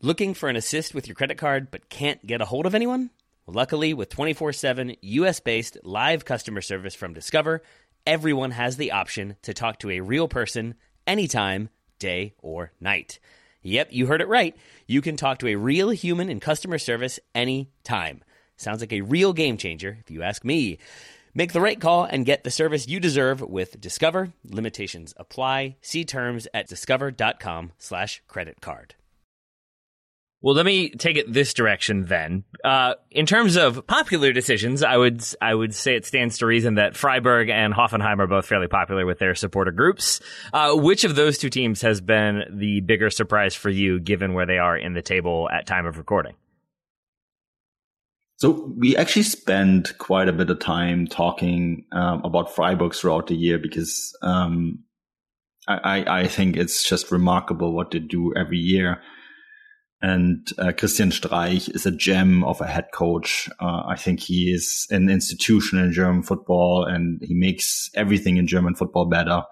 Looking 0.00 0.32
for 0.32 0.48
an 0.48 0.54
assist 0.54 0.94
with 0.94 1.08
your 1.08 1.16
credit 1.16 1.38
card 1.38 1.72
but 1.72 1.88
can't 1.88 2.24
get 2.24 2.40
a 2.40 2.44
hold 2.44 2.66
of 2.66 2.74
anyone? 2.74 3.10
luckily, 3.48 3.92
with 3.92 4.10
24 4.10 4.52
7 4.52 4.94
US 5.00 5.40
based 5.40 5.76
live 5.82 6.24
customer 6.24 6.60
service 6.60 6.94
from 6.94 7.14
Discover, 7.14 7.64
everyone 8.06 8.52
has 8.52 8.76
the 8.76 8.92
option 8.92 9.34
to 9.42 9.52
talk 9.52 9.80
to 9.80 9.90
a 9.90 9.98
real 9.98 10.28
person 10.28 10.76
anytime, 11.04 11.68
day 11.98 12.34
or 12.40 12.70
night. 12.80 13.18
Yep, 13.62 13.88
you 13.90 14.06
heard 14.06 14.20
it 14.20 14.28
right. 14.28 14.56
You 14.86 15.02
can 15.02 15.16
talk 15.16 15.40
to 15.40 15.48
a 15.48 15.56
real 15.56 15.90
human 15.90 16.28
in 16.28 16.38
customer 16.38 16.78
service 16.78 17.18
anytime. 17.34 18.22
Sounds 18.56 18.80
like 18.80 18.92
a 18.92 19.00
real 19.00 19.32
game 19.32 19.56
changer, 19.56 19.98
if 19.98 20.12
you 20.12 20.22
ask 20.22 20.44
me. 20.44 20.78
Make 21.34 21.54
the 21.54 21.62
right 21.62 21.80
call 21.80 22.04
and 22.04 22.26
get 22.26 22.44
the 22.44 22.50
service 22.50 22.86
you 22.86 23.00
deserve 23.00 23.40
with 23.40 23.80
Discover. 23.80 24.34
Limitations 24.44 25.14
apply. 25.16 25.76
See 25.80 26.04
terms 26.04 26.46
at 26.52 26.68
discover.com 26.68 27.72
slash 27.78 28.22
credit 28.28 28.60
card. 28.60 28.96
Well, 30.42 30.56
let 30.56 30.66
me 30.66 30.90
take 30.90 31.16
it 31.16 31.32
this 31.32 31.54
direction 31.54 32.04
then. 32.06 32.42
Uh, 32.64 32.94
in 33.12 33.26
terms 33.26 33.56
of 33.56 33.86
popular 33.86 34.32
decisions, 34.32 34.82
I 34.82 34.96
would 34.96 35.24
I 35.40 35.54
would 35.54 35.72
say 35.72 35.94
it 35.94 36.04
stands 36.04 36.38
to 36.38 36.46
reason 36.46 36.74
that 36.74 36.96
Freiburg 36.96 37.48
and 37.48 37.72
Hoffenheim 37.72 38.18
are 38.18 38.26
both 38.26 38.46
fairly 38.46 38.66
popular 38.66 39.06
with 39.06 39.20
their 39.20 39.36
supporter 39.36 39.70
groups. 39.70 40.20
Uh, 40.52 40.74
which 40.74 41.04
of 41.04 41.14
those 41.14 41.38
two 41.38 41.48
teams 41.48 41.80
has 41.82 42.00
been 42.00 42.42
the 42.50 42.80
bigger 42.80 43.08
surprise 43.08 43.54
for 43.54 43.70
you, 43.70 44.00
given 44.00 44.34
where 44.34 44.46
they 44.46 44.58
are 44.58 44.76
in 44.76 44.94
the 44.94 45.02
table 45.02 45.48
at 45.48 45.64
time 45.64 45.86
of 45.86 45.96
recording? 45.96 46.34
So 48.42 48.74
we 48.76 48.96
actually 48.96 49.22
spend 49.22 49.96
quite 49.98 50.28
a 50.28 50.32
bit 50.32 50.50
of 50.50 50.58
time 50.58 51.06
talking 51.06 51.84
um, 51.92 52.22
about 52.24 52.52
Freiburg 52.52 52.92
throughout 52.92 53.28
the 53.28 53.36
year 53.36 53.56
because 53.56 54.18
um, 54.20 54.80
I, 55.68 56.04
I, 56.08 56.26
think 56.26 56.56
it's 56.56 56.82
just 56.82 57.12
remarkable 57.12 57.72
what 57.72 57.92
they 57.92 58.00
do 58.00 58.34
every 58.34 58.58
year. 58.58 59.00
And 60.00 60.44
uh, 60.58 60.72
Christian 60.76 61.10
Streich 61.10 61.72
is 61.72 61.86
a 61.86 61.92
gem 61.92 62.42
of 62.42 62.60
a 62.60 62.66
head 62.66 62.86
coach. 62.92 63.48
Uh, 63.60 63.84
I 63.86 63.94
think 63.94 64.18
he 64.18 64.52
is 64.52 64.88
an 64.90 65.08
institution 65.08 65.78
in 65.78 65.92
German 65.92 66.24
football, 66.24 66.84
and 66.84 67.22
he 67.22 67.34
makes 67.34 67.90
everything 67.94 68.38
in 68.38 68.48
German 68.48 68.74
football 68.74 69.04
better. 69.04 69.44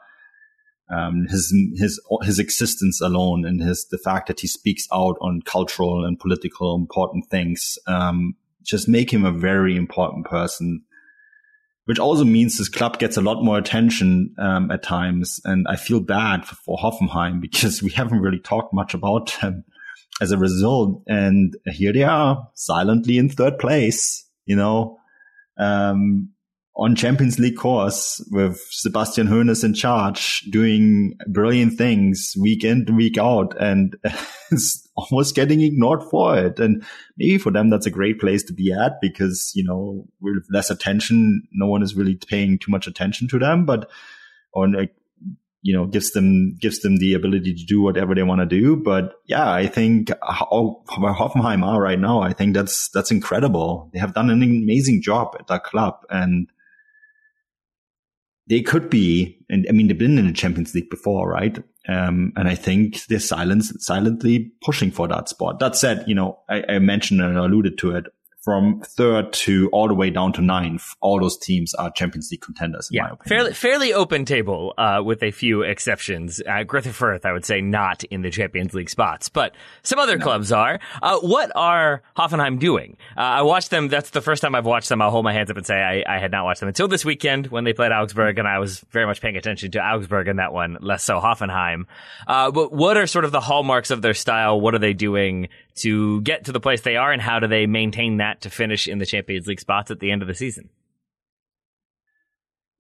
Um, 0.93 1.29
his 1.29 1.55
his 1.77 2.01
his 2.23 2.41
existence 2.41 3.01
alone 3.01 3.45
and 3.45 3.63
his 3.63 3.87
the 3.93 3.99
fact 3.99 4.27
that 4.27 4.41
he 4.41 4.49
speaks 4.49 4.89
out 4.93 5.17
on 5.21 5.43
cultural 5.43 6.05
and 6.05 6.19
political 6.19 6.75
important 6.75 7.31
things 7.31 7.79
um, 7.87 8.35
just 8.71 8.89
make 8.89 9.13
him 9.13 9.25
a 9.25 9.33
very 9.33 9.77
important 9.77 10.27
person, 10.27 10.83
which 11.87 11.99
also 11.99 12.25
means 12.25 12.57
this 12.57 12.69
club 12.69 12.99
gets 12.99 13.17
a 13.17 13.23
lot 13.23 13.43
more 13.43 13.59
attention 13.59 14.35
um, 14.39 14.71
at 14.71 14.83
times. 14.83 15.41
And 15.45 15.67
I 15.69 15.77
feel 15.77 16.01
bad 16.01 16.45
for, 16.47 16.55
for 16.55 16.79
Hoffenheim 16.79 17.41
because 17.41 17.83
we 17.83 17.91
haven't 17.91 18.21
really 18.21 18.39
talked 18.39 18.73
much 18.73 18.95
about 18.95 19.37
them 19.41 19.65
as 20.21 20.31
a 20.31 20.39
result. 20.39 21.03
And 21.09 21.57
here 21.67 21.93
they 21.93 22.05
are 22.05 22.49
silently 22.55 23.19
in 23.19 23.29
third 23.29 23.59
place, 23.59 24.27
you 24.47 24.57
know. 24.57 24.99
Um, 25.59 26.31
on 26.77 26.97
Champions 26.97 27.39
League 27.39 27.59
course 27.59 28.25
with 28.31 28.59
Sebastian 28.71 29.27
Hoeneß 29.27 29.65
in 29.65 29.75
charge, 29.75 30.41
doing 30.51 31.15
brilliant 31.29 31.77
things 31.77 32.35
week 32.41 32.65
in 32.65 32.87
week 32.97 33.19
out, 33.19 33.55
and 33.61 33.97
almost 35.11 35.35
getting 35.35 35.61
ignored 35.63 36.03
for 36.11 36.39
it. 36.39 36.59
And 36.59 36.85
maybe 37.17 37.39
for 37.39 37.51
them, 37.51 37.71
that's 37.71 37.87
a 37.87 37.91
great 37.91 38.21
place 38.21 38.43
to 38.45 38.53
be 38.53 38.73
at 38.73 39.01
because 39.01 39.53
you 39.55 39.65
know 39.65 40.07
with 40.21 40.45
less 40.51 40.71
attention, 40.71 41.43
no 41.53 41.67
one 41.67 41.83
is 41.83 41.95
really 41.95 42.17
paying 42.17 42.59
too 42.59 42.71
much 42.71 42.87
attention 42.87 43.29
to 43.29 43.39
them, 43.39 43.65
but 43.65 43.91
on 44.55 44.73
like 44.73 44.95
you 45.63 45.77
know 45.77 45.87
gives 45.87 46.13
them 46.13 46.57
gives 46.61 46.81
them 46.81 46.97
the 46.97 47.15
ability 47.15 47.55
to 47.55 47.65
do 47.65 47.83
whatever 47.83 48.15
they 48.15 48.23
want 48.23 48.41
to 48.41 48.47
do. 48.47 48.77
But 48.77 49.15
yeah, 49.27 49.51
I 49.51 49.67
think 49.67 50.11
how, 50.23 50.49
oh, 50.51 50.83
where 50.99 51.15
Hoffenheim 51.15 51.65
are 51.65 51.81
right 51.81 51.99
now, 51.99 52.21
I 52.21 52.33
think 52.33 52.55
that's 52.55 52.89
that's 52.89 53.11
incredible. 53.11 53.91
They 53.93 53.99
have 53.99 54.15
done 54.15 54.31
an 54.31 54.43
amazing 54.43 55.03
job 55.03 55.37
at 55.39 55.47
that 55.49 55.65
club 55.65 55.97
and 56.09 56.51
they 58.51 58.63
could 58.63 58.91
be, 58.91 59.39
and 59.49 59.65
I 59.69 59.73
mean, 59.73 59.87
they've 59.87 59.97
been 59.97 60.19
in 60.19 60.27
the 60.27 60.33
Champions 60.33 60.75
League 60.75 60.91
before, 60.91 61.31
right? 61.31 61.57
Um, 61.89 62.33
and 62.37 62.47
I 62.47 62.55
think 62.55 63.07
they're 63.07 63.19
silent, 63.19 63.65
silently 63.83 64.53
pushing 64.63 64.91
for 64.91 65.09
that 65.09 65.29
spot. 65.29 65.59
That 65.61 65.77
said, 65.77 66.05
you 66.07 66.15
know, 66.15 66.41
I, 66.49 66.63
I 66.69 66.79
mentioned 66.79 67.21
and 67.21 67.39
alluded 67.39 67.79
to 67.79 67.97
it 67.97 68.07
from 68.43 68.81
third 68.81 69.33
to 69.33 69.69
all 69.71 69.89
the 69.89 69.95
way 69.95 70.11
down 70.11 70.33
to 70.33 70.41
ninth, 70.41 70.95
all 71.01 71.21
those 71.21 71.37
teams 71.39 71.75
are 71.75 71.91
Champions 71.91 72.31
League 72.31 72.41
contenders. 72.41 72.89
yeah, 72.91 73.15
fairly 73.27 73.53
fairly 73.53 73.93
open 73.93 74.25
table 74.25 74.75
uh, 74.79 75.03
with 75.05 75.23
a 75.23 75.31
few 75.31 75.63
exceptions. 75.63 76.41
Uh, 76.41 76.65
Greuther 76.65 76.93
Fürth, 76.93 77.25
I 77.25 77.33
would 77.33 77.45
say, 77.45 77.61
not 77.61 78.05
in 78.05 78.23
the 78.23 78.31
Champions 78.31 78.75
League 78.75 78.91
spots, 78.91 79.29
but 79.29 79.55
some 79.83 79.99
other 79.99 80.17
no. 80.17 80.25
clubs 80.25 80.53
are. 80.53 80.81
Uh, 81.03 81.19
what 81.21 81.53
are 81.55 82.03
Hoffenheim 82.17 82.59
doing? 82.59 82.97
Uh, 83.17 83.21
I 83.21 83.43
watched 83.43 83.71
them. 83.71 83.89
That's 83.89 84.11
the 84.11 84.21
first 84.21 84.43
time 84.43 84.55
I've 84.55 84.67
watched 84.67 84.89
them. 84.89 85.03
I'll 85.03 85.11
hold 85.11 85.25
my 85.25 85.33
hands 85.33 85.51
up 85.51 85.57
and 85.57 85.67
say 85.67 85.75
I, 85.75 86.17
I, 86.17 86.19
had 86.19 86.31
not 86.31 86.45
watched 86.45 86.61
them 86.61 86.69
until 86.69 86.89
this 86.89 87.05
weekend 87.05 87.49
when 87.49 87.65
they 87.65 87.73
played 87.73 87.93
Augsburg, 87.93 88.39
and 88.39 88.49
I 88.49 88.59
was 88.59 88.81
very 88.91 89.07
much 89.07 89.21
paying 89.21 89.37
attention 89.37 89.71
to 89.73 89.81
Augsburg 89.81 90.29
in 90.29 90.37
that 90.37 90.53
one, 90.53 90.79
less 90.81 91.05
so 91.05 91.21
Hoffenheim. 91.21 91.85
Uh, 92.27 92.51
but 92.51 92.73
what 92.73 92.97
are 92.97 93.07
sort 93.07 93.25
of 93.25 93.33
the 93.33 93.41
hallmarks 93.41 93.91
of 93.91 94.03
their 94.03 94.15
style? 94.15 94.61
What 94.61 94.75
are 94.75 94.79
they 94.79 94.95
doing 94.95 95.49
to 95.77 96.21
get 96.23 96.45
to 96.45 96.53
the 96.53 96.61
place 96.61 96.83
they 96.83 96.97
are, 96.97 97.13
and 97.13 97.23
how 97.23 97.41
do 97.41 97.47
they 97.47 97.67
maintain 97.67 98.19
that 98.19 98.30
to 98.41 98.51
finish 98.51 98.89
in 98.89 98.99
the 98.99 99.07
Champions 99.07 99.47
League 99.47 99.61
spots 99.61 99.91
at 99.91 100.01
the 100.01 100.11
end 100.11 100.23
of 100.23 100.29
the 100.29 100.35
season? 100.35 100.71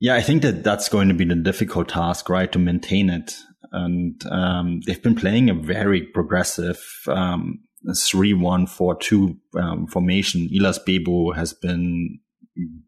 Yeah, 0.01 0.15
I 0.15 0.23
think 0.23 0.43
that 0.43 0.65
that's 0.65 0.89
going 0.89 1.09
to 1.09 1.15
be 1.15 1.25
the 1.25 1.35
difficult 1.35 1.91
task, 1.91 2.29
right, 2.29 2.51
to 2.53 2.59
maintain 2.59 3.11
it. 3.11 3.37
And 3.73 4.21
um, 4.31 4.81
they've 4.87 5.03
been 5.03 5.15
playing 5.15 5.51
a 5.51 5.55
very 5.55 6.03
progressive 6.03 6.83
um, 7.07 7.61
3-1-4-2 7.87 9.37
um, 9.57 9.87
formation. 9.87 10.49
Ihlas 10.49 10.79
Bebou 10.87 11.37
has 11.37 11.53
been 11.53 12.19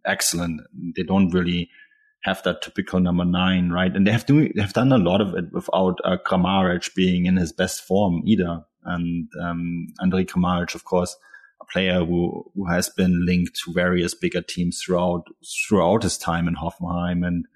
excellent. 0.06 0.60
They 0.96 1.02
don't 1.02 1.30
really 1.30 1.68
have 2.22 2.42
that 2.44 2.62
typical 2.62 3.00
number 3.00 3.24
nine, 3.24 3.70
right? 3.70 3.94
And 3.94 4.06
they 4.06 4.12
have 4.12 4.26
do 4.26 4.52
they 4.52 4.62
have 4.62 4.72
done 4.72 4.92
a 4.92 4.98
lot 4.98 5.20
of 5.20 5.34
it 5.34 5.46
without 5.52 5.98
uh, 6.04 6.16
Kramaric 6.24 6.94
being 6.94 7.26
in 7.26 7.36
his 7.36 7.52
best 7.52 7.82
form 7.82 8.22
either 8.24 8.64
and 8.84 9.28
um, 9.40 9.86
Andrej 10.00 10.26
Kramaric, 10.26 10.74
of 10.74 10.84
course, 10.84 11.16
a 11.62 11.72
player 11.72 12.04
who 12.04 12.50
who 12.54 12.66
has 12.66 12.88
been 12.88 13.24
linked 13.24 13.60
to 13.64 13.72
various 13.72 14.14
bigger 14.14 14.42
teams 14.42 14.80
throughout 14.80 15.24
throughout 15.66 16.02
his 16.02 16.18
time 16.18 16.48
in 16.48 16.54
Hoffenheim, 16.54 17.26
and 17.26 17.46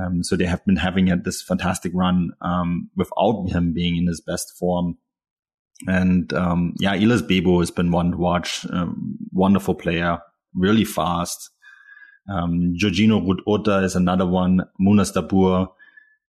um, 0.00 0.22
so 0.24 0.36
they 0.36 0.46
have 0.46 0.64
been 0.64 0.76
having 0.76 1.06
this 1.22 1.42
fantastic 1.42 1.92
run 1.94 2.32
um, 2.40 2.90
without 2.96 3.44
him 3.46 3.72
being 3.72 3.96
in 3.96 4.06
his 4.06 4.20
best 4.20 4.56
form. 4.58 4.98
And 5.86 6.32
um, 6.32 6.74
yeah, 6.78 6.96
Ihlas 6.96 7.20
Bebou 7.20 7.60
has 7.60 7.70
been 7.70 7.90
one 7.90 8.12
to 8.12 8.16
watch. 8.16 8.66
Um, 8.70 9.18
wonderful 9.32 9.74
player, 9.74 10.18
really 10.54 10.84
fast. 10.84 11.50
Um, 12.28 12.74
Georginio 12.80 13.24
Ruud 13.46 13.84
is 13.84 13.94
another 13.94 14.26
one. 14.26 14.62
Munas 14.80 15.12
Dabbur 15.12 15.68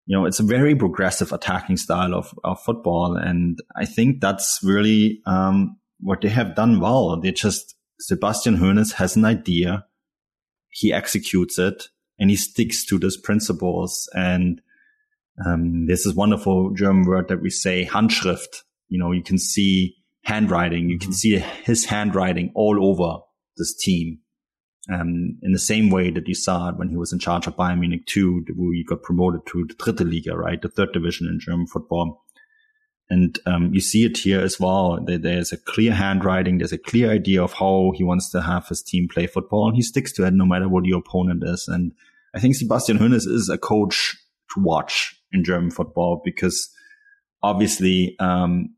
you 0.08 0.16
know, 0.16 0.24
it's 0.24 0.40
a 0.40 0.42
very 0.42 0.74
progressive 0.74 1.32
attacking 1.32 1.76
style 1.76 2.14
of, 2.14 2.32
of 2.42 2.60
football. 2.62 3.16
And 3.16 3.58
I 3.76 3.84
think 3.84 4.22
that's 4.22 4.58
really, 4.64 5.20
um, 5.26 5.76
what 6.00 6.20
they 6.20 6.28
have 6.28 6.54
done 6.54 6.80
well. 6.80 7.20
They 7.20 7.32
just, 7.32 7.74
Sebastian 8.00 8.56
Hoeneß 8.56 8.94
has 8.94 9.16
an 9.16 9.24
idea. 9.24 9.86
He 10.70 10.92
executes 10.92 11.58
it 11.58 11.88
and 12.18 12.30
he 12.30 12.36
sticks 12.36 12.84
to 12.86 12.98
those 12.98 13.16
principles. 13.16 14.08
And, 14.14 14.60
um, 15.44 15.86
this 15.86 16.04
is 16.04 16.14
wonderful 16.14 16.70
German 16.70 17.06
word 17.06 17.28
that 17.28 17.42
we 17.42 17.50
say 17.50 17.84
Handschrift. 17.84 18.62
You 18.88 18.98
know, 18.98 19.12
you 19.12 19.22
can 19.22 19.38
see 19.38 19.96
handwriting. 20.28 20.88
You 20.88 20.98
can 20.98 21.10
mm-hmm. 21.10 21.14
see 21.14 21.38
his 21.38 21.86
handwriting 21.86 22.52
all 22.54 22.84
over 22.84 23.20
this 23.56 23.74
team. 23.74 24.18
Um, 24.90 25.38
in 25.42 25.52
the 25.52 25.58
same 25.58 25.90
way 25.90 26.10
that 26.10 26.26
you 26.26 26.34
saw 26.34 26.70
it 26.70 26.76
when 26.76 26.88
he 26.88 26.96
was 26.96 27.12
in 27.12 27.18
charge 27.18 27.46
of 27.46 27.56
Bayern 27.56 27.80
Munich 27.80 28.06
2, 28.06 28.46
where 28.56 28.72
he 28.72 28.84
got 28.84 29.02
promoted 29.02 29.42
to 29.48 29.66
the 29.66 29.74
Dritte 29.74 30.10
Liga, 30.10 30.34
right? 30.36 30.62
The 30.62 30.70
third 30.70 30.92
division 30.92 31.26
in 31.26 31.40
German 31.40 31.66
football. 31.66 32.24
And 33.10 33.38
um, 33.46 33.72
you 33.72 33.80
see 33.80 34.04
it 34.04 34.18
here 34.18 34.40
as 34.40 34.60
well. 34.60 34.98
There's 35.02 35.52
a 35.52 35.56
clear 35.56 35.94
handwriting. 35.94 36.58
There's 36.58 36.72
a 36.72 36.78
clear 36.78 37.10
idea 37.10 37.42
of 37.42 37.54
how 37.54 37.92
he 37.94 38.04
wants 38.04 38.30
to 38.32 38.42
have 38.42 38.68
his 38.68 38.82
team 38.82 39.08
play 39.08 39.26
football, 39.26 39.68
and 39.68 39.76
he 39.76 39.82
sticks 39.82 40.12
to 40.14 40.26
it 40.26 40.34
no 40.34 40.44
matter 40.44 40.68
what 40.68 40.84
the 40.84 40.96
opponent 40.96 41.42
is. 41.46 41.68
And 41.68 41.92
I 42.34 42.40
think 42.40 42.54
Sebastian 42.54 42.98
Hoeneß 42.98 43.26
is 43.26 43.48
a 43.48 43.56
coach 43.56 44.16
to 44.54 44.60
watch 44.60 45.16
in 45.32 45.44
German 45.44 45.70
football 45.70 46.20
because 46.24 46.70
obviously 47.42 48.16
um, 48.18 48.74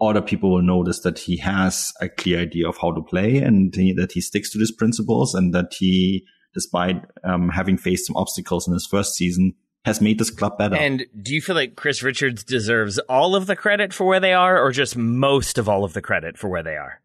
other 0.00 0.22
people 0.22 0.50
will 0.50 0.62
notice 0.62 1.00
that 1.00 1.18
he 1.18 1.36
has 1.38 1.92
a 2.00 2.08
clear 2.08 2.40
idea 2.40 2.68
of 2.68 2.76
how 2.78 2.92
to 2.92 3.02
play 3.02 3.38
and 3.38 3.74
he, 3.74 3.92
that 3.92 4.12
he 4.12 4.20
sticks 4.20 4.50
to 4.50 4.58
these 4.58 4.72
principles 4.72 5.34
and 5.34 5.54
that 5.54 5.74
he, 5.78 6.24
despite 6.54 7.04
um, 7.24 7.48
having 7.48 7.76
faced 7.76 8.06
some 8.06 8.16
obstacles 8.16 8.66
in 8.66 8.74
his 8.74 8.86
first 8.86 9.14
season, 9.14 9.54
has 9.84 10.00
made 10.00 10.18
this 10.18 10.30
club 10.30 10.58
better. 10.58 10.76
And 10.76 11.06
do 11.20 11.34
you 11.34 11.40
feel 11.40 11.56
like 11.56 11.76
Chris 11.76 12.02
Richards 12.02 12.44
deserves 12.44 12.98
all 13.00 13.34
of 13.34 13.46
the 13.46 13.56
credit 13.56 13.92
for 13.92 14.04
where 14.04 14.20
they 14.20 14.32
are 14.32 14.62
or 14.62 14.70
just 14.70 14.96
most 14.96 15.58
of 15.58 15.68
all 15.68 15.84
of 15.84 15.92
the 15.92 16.02
credit 16.02 16.38
for 16.38 16.48
where 16.48 16.62
they 16.62 16.76
are? 16.76 17.00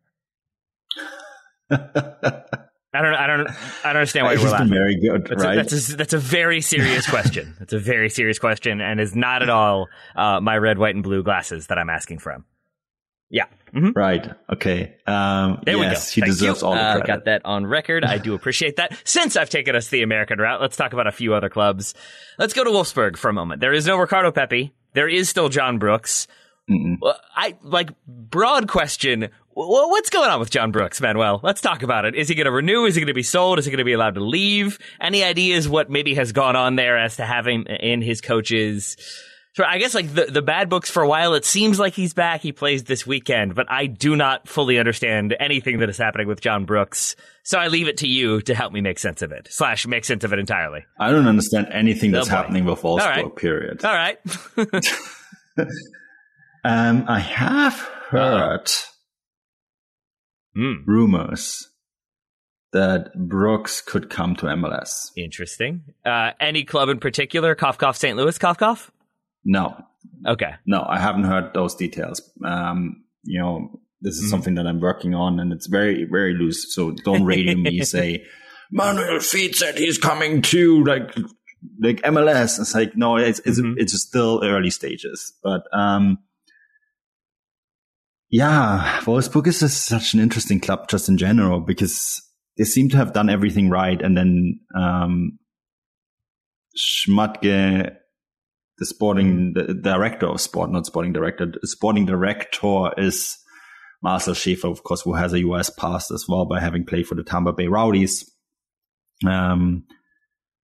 I 2.94 3.02
don't, 3.02 3.14
I 3.14 3.28
don't, 3.28 3.48
I 3.48 3.54
don't 3.84 3.98
understand 3.98 4.26
why 4.26 4.34
you're 4.34 4.50
laughing. 4.50 4.70
Very 4.70 5.00
good, 5.00 5.28
that's 5.28 5.44
right? 5.44 5.58
A, 5.58 5.64
that's, 5.64 5.90
a, 5.90 5.96
that's 5.98 6.14
a 6.14 6.18
very 6.18 6.62
serious 6.62 7.08
question. 7.10 7.56
That's 7.60 7.74
a 7.74 7.80
very 7.80 8.10
serious 8.10 8.40
question, 8.40 8.80
and 8.80 9.00
is 9.00 9.16
not 9.16 9.44
at 9.44 9.50
all 9.50 9.88
uh, 10.16 10.40
my 10.40 10.58
red, 10.58 10.78
white, 10.78 10.96
and 10.96 11.04
blue 11.04 11.22
glasses 11.22 11.68
that 11.68 11.78
I'm 11.78 11.90
asking 11.90 12.20
from. 12.20 12.46
Yeah. 13.30 13.46
Mm-hmm. 13.74 13.92
Right. 13.96 14.32
Okay. 14.52 14.96
Um, 15.06 15.60
there 15.64 15.76
yes, 15.78 16.16
we 16.16 16.22
go. 16.22 16.28
He 16.28 16.32
Thank 16.32 16.40
deserves 16.40 16.62
you. 16.62 16.68
all 16.68 16.74
the 16.74 16.80
uh, 16.80 16.92
credit. 16.96 17.04
Uh, 17.04 17.16
got 17.16 17.26
that 17.26 17.42
on 17.46 17.66
record. 17.66 18.06
I 18.06 18.18
do 18.18 18.34
appreciate 18.34 18.78
that. 18.78 18.98
Since 19.04 19.36
I've 19.36 19.50
taken 19.50 19.76
us 19.76 19.90
the 19.90 20.04
American 20.04 20.40
route, 20.40 20.62
let's 20.62 20.78
talk 20.78 20.94
about 20.94 21.08
a 21.08 21.12
few 21.12 21.34
other 21.34 21.50
clubs. 21.50 21.94
Let's 22.40 22.54
go 22.54 22.64
to 22.64 22.70
Wolfsburg 22.70 23.18
for 23.18 23.30
a 23.30 23.34
moment. 23.34 23.60
There 23.60 23.74
is 23.74 23.86
no 23.86 23.98
Ricardo 23.98 24.32
Pepi. 24.32 24.74
There 24.94 25.10
is 25.10 25.30
still 25.30 25.50
John 25.50 25.80
Brooks. 25.80 26.28
Mm-mm. 26.70 26.98
I 27.36 27.58
like 27.62 27.92
broad 28.06 28.68
question. 28.68 29.30
What's 29.52 30.10
going 30.10 30.30
on 30.30 30.40
with 30.40 30.50
John 30.50 30.72
Brooks, 30.72 31.02
Manuel? 31.02 31.40
Let's 31.42 31.62
talk 31.62 31.82
about 31.82 32.06
it. 32.06 32.14
Is 32.14 32.28
he 32.30 32.36
going 32.36 32.46
to 32.46 32.52
renew? 32.52 32.86
Is 32.86 32.96
he 32.96 33.02
going 33.02 33.08
to 33.08 33.14
be 33.14 33.24
sold? 33.24 33.58
Is 33.58 33.66
he 33.66 33.72
going 33.72 33.80
to 33.80 33.86
be 33.86 33.94
allowed 33.94 34.16
to 34.16 34.24
leave? 34.24 34.78
Any 35.02 35.24
ideas 35.24 35.68
what 35.68 35.90
maybe 35.90 36.14
has 36.16 36.32
gone 36.32 36.56
on 36.56 36.76
there 36.76 36.98
as 36.98 37.16
to 37.18 37.26
having 37.26 37.64
in 37.64 38.02
his 38.02 38.22
coaches 38.22 38.98
so 39.54 39.64
I 39.64 39.80
guess 39.80 39.96
like 39.96 40.14
the, 40.14 40.26
the 40.26 40.42
bad 40.42 40.70
books 40.70 40.90
for 40.90 41.02
a 41.02 41.08
while, 41.08 41.34
it 41.34 41.44
seems 41.44 41.80
like 41.80 41.94
he's 41.94 42.14
back. 42.14 42.42
He 42.42 42.52
plays 42.52 42.84
this 42.84 43.08
weekend, 43.08 43.56
but 43.56 43.66
I 43.72 43.88
do 43.88 44.16
not 44.16 44.48
fully 44.48 44.78
understand 44.78 45.36
anything 45.40 45.80
that 45.80 45.90
is 45.90 45.98
happening 45.98 46.28
with 46.28 46.42
John 46.42 46.66
Brooks. 46.66 47.16
So 47.44 47.58
I 47.58 47.68
leave 47.68 47.88
it 47.88 47.98
to 47.98 48.08
you 48.08 48.42
to 48.42 48.54
help 48.54 48.72
me 48.72 48.82
make 48.82 49.00
sense 49.00 49.22
of 49.22 49.32
it, 49.32 49.48
slash 49.50 49.88
make 49.88 50.06
sense 50.06 50.24
of 50.24 50.34
it 50.34 50.40
entirely. 50.40 50.86
I 51.00 51.12
don't 51.12 51.28
understand 51.28 51.70
anything 51.72 52.12
that's 52.12 52.28
oh 52.28 52.32
happening 52.32 52.66
with 52.66 52.82
Wolfsburg, 52.82 53.02
All 53.02 53.24
right. 53.24 53.36
period. 53.36 53.84
All 53.84 53.94
right. 53.94 54.20
um, 56.64 57.06
I 57.08 57.20
have 57.20 57.80
heard 58.10 58.72
mm. 60.56 60.86
rumors 60.86 61.68
that 62.74 63.12
Brooks 63.16 63.82
could 63.82 64.10
come 64.10 64.36
to 64.36 64.46
MLS. 64.48 65.12
Interesting. 65.16 65.84
Uh, 66.06 66.32
any 66.40 66.64
club 66.64 66.90
in 66.90 67.00
particular? 67.00 67.56
Cough, 67.56 67.78
cough, 67.78 67.98
St. 67.98 68.18
Louis, 68.18 68.38
cough, 68.38 68.58
cough? 68.58 68.92
No. 69.48 69.82
Okay. 70.28 70.52
No, 70.66 70.86
I 70.88 71.00
haven't 71.00 71.24
heard 71.24 71.54
those 71.54 71.74
details. 71.74 72.22
Um, 72.46 73.06
you 73.24 73.40
know, 73.40 73.80
this 74.02 74.18
is 74.18 74.26
mm. 74.26 74.30
something 74.30 74.56
that 74.56 74.68
I'm 74.68 74.82
working 74.82 75.16
on 75.16 75.40
and 75.40 75.54
it's 75.54 75.68
very, 75.68 76.04
very 76.04 76.34
loose. 76.34 76.76
So 76.76 76.92
don't 76.92 77.24
radio 77.24 77.56
me 77.56 77.82
say, 77.84 78.26
Manuel 78.72 79.20
Veth 79.20 79.56
said 79.56 79.78
he's 79.78 79.98
coming 79.98 80.42
to 80.44 80.84
like, 80.84 81.16
like 81.82 82.02
MLS. 82.02 82.60
It's 82.60 82.76
like, 82.76 82.98
no, 82.98 83.16
it's, 83.16 83.40
it's, 83.40 83.60
mm-hmm. 83.60 83.76
it's 83.78 84.00
still 84.00 84.42
early 84.44 84.70
stages, 84.70 85.34
but, 85.42 85.64
um, 85.74 86.20
yeah, 88.30 89.00
Wolfsburg 89.04 89.48
is 89.48 89.74
such 89.74 90.14
an 90.14 90.20
interesting 90.20 90.60
club 90.60 90.90
just 90.90 91.08
in 91.08 91.18
general 91.18 91.62
because 91.62 92.22
they 92.58 92.66
seem 92.66 92.90
to 92.90 92.98
have 92.98 93.14
done 93.14 93.30
everything 93.30 93.70
right. 93.70 94.02
And 94.02 94.18
then, 94.18 94.60
um, 94.76 95.40
Schmadtke 96.78 97.96
the 98.80 98.86
sporting 98.86 99.54
the 99.54 99.74
director 99.74 100.28
of 100.28 100.42
sport, 100.42 100.72
not 100.72 100.86
sporting 100.86 101.14
director, 101.14 101.52
sporting 101.64 102.06
director 102.06 102.92
is 102.98 103.38
Marcel 104.04 104.34
Schäfer, 104.34 104.70
of 104.70 104.84
course, 104.84 105.02
who 105.02 105.14
has 105.14 105.34
a 105.34 105.40
US 105.40 105.70
past 105.70 106.12
as 106.12 106.26
well 106.28 106.46
by 106.46 106.60
having 106.60 106.86
played 106.86 107.08
for 107.08 107.16
the 107.16 107.24
Tampa 107.24 107.54
Bay 107.54 107.68
Rowdies. 107.68 108.30
Um, 109.26 109.86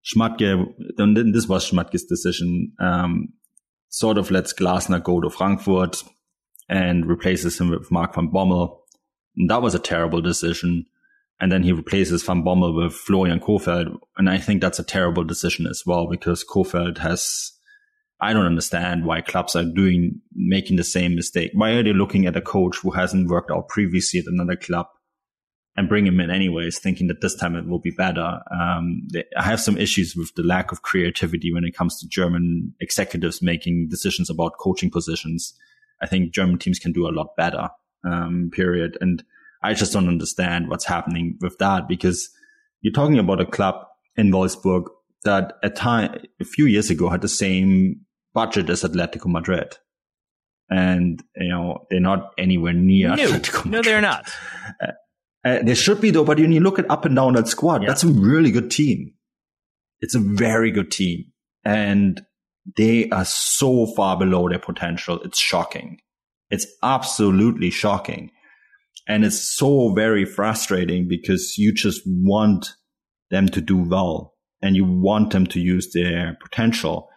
Schmadtke, 0.05 0.73
this 1.33 1.47
was 1.47 1.69
Schmadtke's 1.69 2.03
decision, 2.03 2.73
um, 2.79 3.29
sort 3.89 4.17
of 4.17 4.31
lets 4.31 4.53
Glasner 4.53 5.01
go 5.01 5.21
to 5.21 5.29
Frankfurt 5.29 6.03
and 6.69 7.05
replaces 7.05 7.59
him 7.59 7.69
with 7.69 7.91
Mark 7.91 8.15
van 8.15 8.29
Bommel. 8.29 8.77
And 9.37 9.49
that 9.49 9.61
was 9.61 9.75
a 9.75 9.79
terrible 9.79 10.21
decision. 10.21 10.85
And 11.39 11.51
then 11.51 11.63
he 11.63 11.73
replaces 11.73 12.23
Van 12.23 12.43
Bommel 12.43 12.75
with 12.75 12.93
Florian 12.93 13.39
Kohfeldt. 13.39 13.97
And 14.17 14.29
I 14.29 14.37
think 14.37 14.61
that's 14.61 14.79
a 14.79 14.83
terrible 14.83 15.23
decision 15.23 15.67
as 15.67 15.83
well 15.85 16.07
because 16.07 16.45
Kohfeldt 16.45 16.99
has, 16.99 17.51
I 18.23 18.33
don't 18.33 18.45
understand 18.45 19.05
why 19.05 19.21
clubs 19.21 19.55
are 19.55 19.65
doing, 19.65 20.21
making 20.33 20.77
the 20.77 20.83
same 20.83 21.13
mistake. 21.13 21.51
Why 21.53 21.71
are 21.71 21.83
they 21.83 21.93
looking 21.93 22.25
at 22.25 22.37
a 22.37 22.41
coach 22.41 22.77
who 22.77 22.91
hasn't 22.91 23.29
worked 23.29 23.51
out 23.51 23.67
previously 23.67 24.19
at 24.19 24.27
another 24.27 24.55
club 24.55 24.87
and 25.75 25.89
bring 25.89 26.07
him 26.07 26.19
in 26.19 26.29
anyways, 26.29 26.79
thinking 26.79 27.07
that 27.07 27.21
this 27.21 27.35
time 27.35 27.55
it 27.55 27.67
will 27.67 27.79
be 27.79 27.91
better. 27.91 28.39
Um, 28.51 29.07
I 29.37 29.43
have 29.43 29.59
some 29.59 29.77
issues 29.77 30.15
with 30.15 30.33
the 30.35 30.43
lack 30.43 30.71
of 30.71 30.83
creativity 30.83 31.53
when 31.53 31.65
it 31.65 31.75
comes 31.75 31.99
to 31.99 32.07
German 32.07 32.73
executives 32.79 33.41
making 33.41 33.89
decisions 33.89 34.29
about 34.29 34.57
coaching 34.57 34.89
positions. 34.91 35.53
I 36.01 36.07
think 36.07 36.33
German 36.33 36.59
teams 36.59 36.79
can 36.79 36.93
do 36.93 37.07
a 37.07 37.11
lot 37.11 37.35
better, 37.35 37.69
um, 38.05 38.51
period. 38.53 38.97
And 39.01 39.23
I 39.63 39.73
just 39.73 39.91
don't 39.91 40.07
understand 40.07 40.69
what's 40.69 40.85
happening 40.85 41.37
with 41.41 41.57
that 41.57 41.87
because 41.87 42.29
you're 42.81 42.93
talking 42.93 43.19
about 43.19 43.41
a 43.41 43.45
club 43.45 43.75
in 44.15 44.31
Wolfsburg 44.31 44.85
that 45.23 45.53
at 45.63 45.75
time, 45.75 46.21
a 46.39 46.45
few 46.45 46.65
years 46.65 46.89
ago 46.89 47.09
had 47.09 47.21
the 47.21 47.27
same 47.27 48.01
budget 48.33 48.69
as 48.69 48.83
Atletico 48.83 49.27
Madrid. 49.27 49.77
And, 50.69 51.23
you 51.35 51.49
know, 51.49 51.85
they're 51.89 51.99
not 51.99 52.31
anywhere 52.37 52.73
near 52.73 53.09
no, 53.09 53.15
Atletico 53.15 53.65
Madrid. 53.65 53.71
No, 53.71 53.81
they're 53.81 54.01
not. 54.01 54.31
Uh, 54.81 54.87
uh, 55.45 55.59
there 55.63 55.75
should 55.75 55.99
be 55.99 56.09
though, 56.09 56.23
but 56.23 56.39
when 56.39 56.51
you 56.51 56.61
look 56.61 56.79
at 56.79 56.89
up 56.89 57.05
and 57.05 57.15
down 57.15 57.33
that 57.33 57.47
squad, 57.47 57.81
yeah. 57.81 57.89
that's 57.89 58.03
a 58.03 58.07
really 58.07 58.51
good 58.51 58.71
team. 58.71 59.13
It's 59.99 60.15
a 60.15 60.19
very 60.19 60.71
good 60.71 60.91
team. 60.91 61.25
And 61.65 62.25
they 62.77 63.09
are 63.09 63.25
so 63.25 63.87
far 63.87 64.17
below 64.17 64.49
their 64.49 64.59
potential. 64.59 65.19
It's 65.23 65.39
shocking. 65.39 65.99
It's 66.49 66.67
absolutely 66.81 67.71
shocking. 67.71 68.31
And 69.07 69.25
it's 69.25 69.57
so 69.57 69.93
very 69.93 70.23
frustrating 70.23 71.07
because 71.07 71.57
you 71.57 71.73
just 71.73 72.01
want 72.05 72.73
them 73.31 73.49
to 73.49 73.59
do 73.59 73.77
well 73.77 74.33
and 74.61 74.75
you 74.75 74.85
want 74.85 75.31
them 75.31 75.45
to 75.47 75.59
use 75.59 75.91
their 75.93 76.37
potential. 76.41 77.09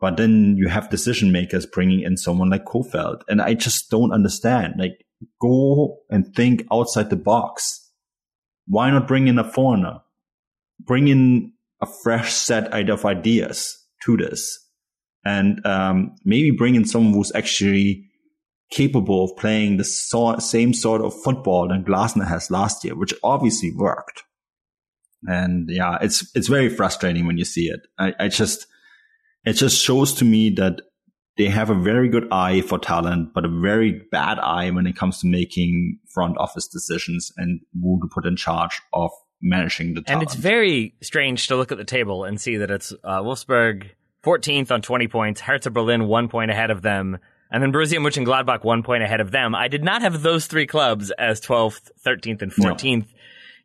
But 0.00 0.16
then 0.16 0.56
you 0.56 0.68
have 0.68 0.90
decision 0.90 1.32
makers 1.32 1.66
bringing 1.66 2.02
in 2.02 2.16
someone 2.16 2.50
like 2.50 2.64
Kohfeldt. 2.64 3.22
And 3.28 3.42
I 3.42 3.54
just 3.54 3.90
don't 3.90 4.12
understand. 4.12 4.74
Like, 4.78 5.04
go 5.40 5.98
and 6.08 6.32
think 6.34 6.66
outside 6.72 7.10
the 7.10 7.16
box. 7.16 7.90
Why 8.66 8.90
not 8.90 9.08
bring 9.08 9.26
in 9.26 9.38
a 9.38 9.44
foreigner? 9.44 10.00
Bring 10.80 11.08
in 11.08 11.52
a 11.80 11.86
fresh 11.86 12.32
set 12.32 12.72
of 12.72 13.04
ideas 13.04 13.76
to 14.04 14.16
this 14.16 14.58
and 15.24 15.64
um, 15.66 16.14
maybe 16.24 16.50
bring 16.50 16.74
in 16.74 16.84
someone 16.84 17.12
who's 17.12 17.32
actually 17.34 18.04
capable 18.70 19.24
of 19.24 19.36
playing 19.36 19.76
the 19.76 19.84
so- 19.84 20.38
same 20.38 20.72
sort 20.74 21.00
of 21.02 21.20
football 21.22 21.68
that 21.68 21.84
Glasner 21.84 22.26
has 22.26 22.50
last 22.50 22.84
year, 22.84 22.94
which 22.94 23.14
obviously 23.22 23.72
worked. 23.74 24.22
And 25.26 25.68
yeah, 25.68 25.98
it's 26.00 26.30
it's 26.36 26.48
very 26.48 26.68
frustrating 26.68 27.26
when 27.26 27.38
you 27.38 27.44
see 27.44 27.68
it. 27.68 27.80
I, 27.98 28.14
I 28.20 28.28
just 28.28 28.66
it 29.48 29.54
just 29.54 29.82
shows 29.82 30.14
to 30.14 30.24
me 30.24 30.50
that 30.50 30.80
they 31.36 31.46
have 31.46 31.70
a 31.70 31.74
very 31.74 32.08
good 32.08 32.28
eye 32.32 32.60
for 32.62 32.78
talent, 32.78 33.32
but 33.32 33.44
a 33.44 33.48
very 33.48 34.02
bad 34.10 34.38
eye 34.40 34.70
when 34.70 34.86
it 34.86 34.96
comes 34.96 35.20
to 35.20 35.26
making 35.26 36.00
front 36.08 36.36
office 36.36 36.66
decisions 36.66 37.32
and 37.36 37.60
who 37.80 38.00
to 38.02 38.08
put 38.12 38.26
in 38.26 38.36
charge 38.36 38.80
of 38.92 39.10
managing 39.40 39.94
the 39.94 40.02
talent. 40.02 40.22
And 40.22 40.22
it's 40.22 40.34
very 40.34 40.94
strange 41.00 41.46
to 41.46 41.56
look 41.56 41.70
at 41.70 41.78
the 41.78 41.84
table 41.84 42.24
and 42.24 42.40
see 42.40 42.56
that 42.56 42.70
it's 42.70 42.92
uh, 43.04 43.20
Wolfsburg 43.20 43.90
14th 44.24 44.72
on 44.72 44.82
20 44.82 45.08
points, 45.08 45.40
Hertha 45.40 45.70
Berlin 45.70 46.08
one 46.08 46.28
point 46.28 46.50
ahead 46.50 46.70
of 46.70 46.82
them, 46.82 47.18
and 47.50 47.62
then 47.62 47.72
Borussia 47.72 47.98
Mönchengladbach 47.98 48.64
one 48.64 48.82
point 48.82 49.04
ahead 49.04 49.20
of 49.20 49.30
them. 49.30 49.54
I 49.54 49.68
did 49.68 49.84
not 49.84 50.02
have 50.02 50.22
those 50.22 50.46
three 50.46 50.66
clubs 50.66 51.10
as 51.12 51.40
12th, 51.40 51.90
13th, 52.04 52.42
and 52.42 52.52
14th. 52.52 52.98
No 52.98 53.06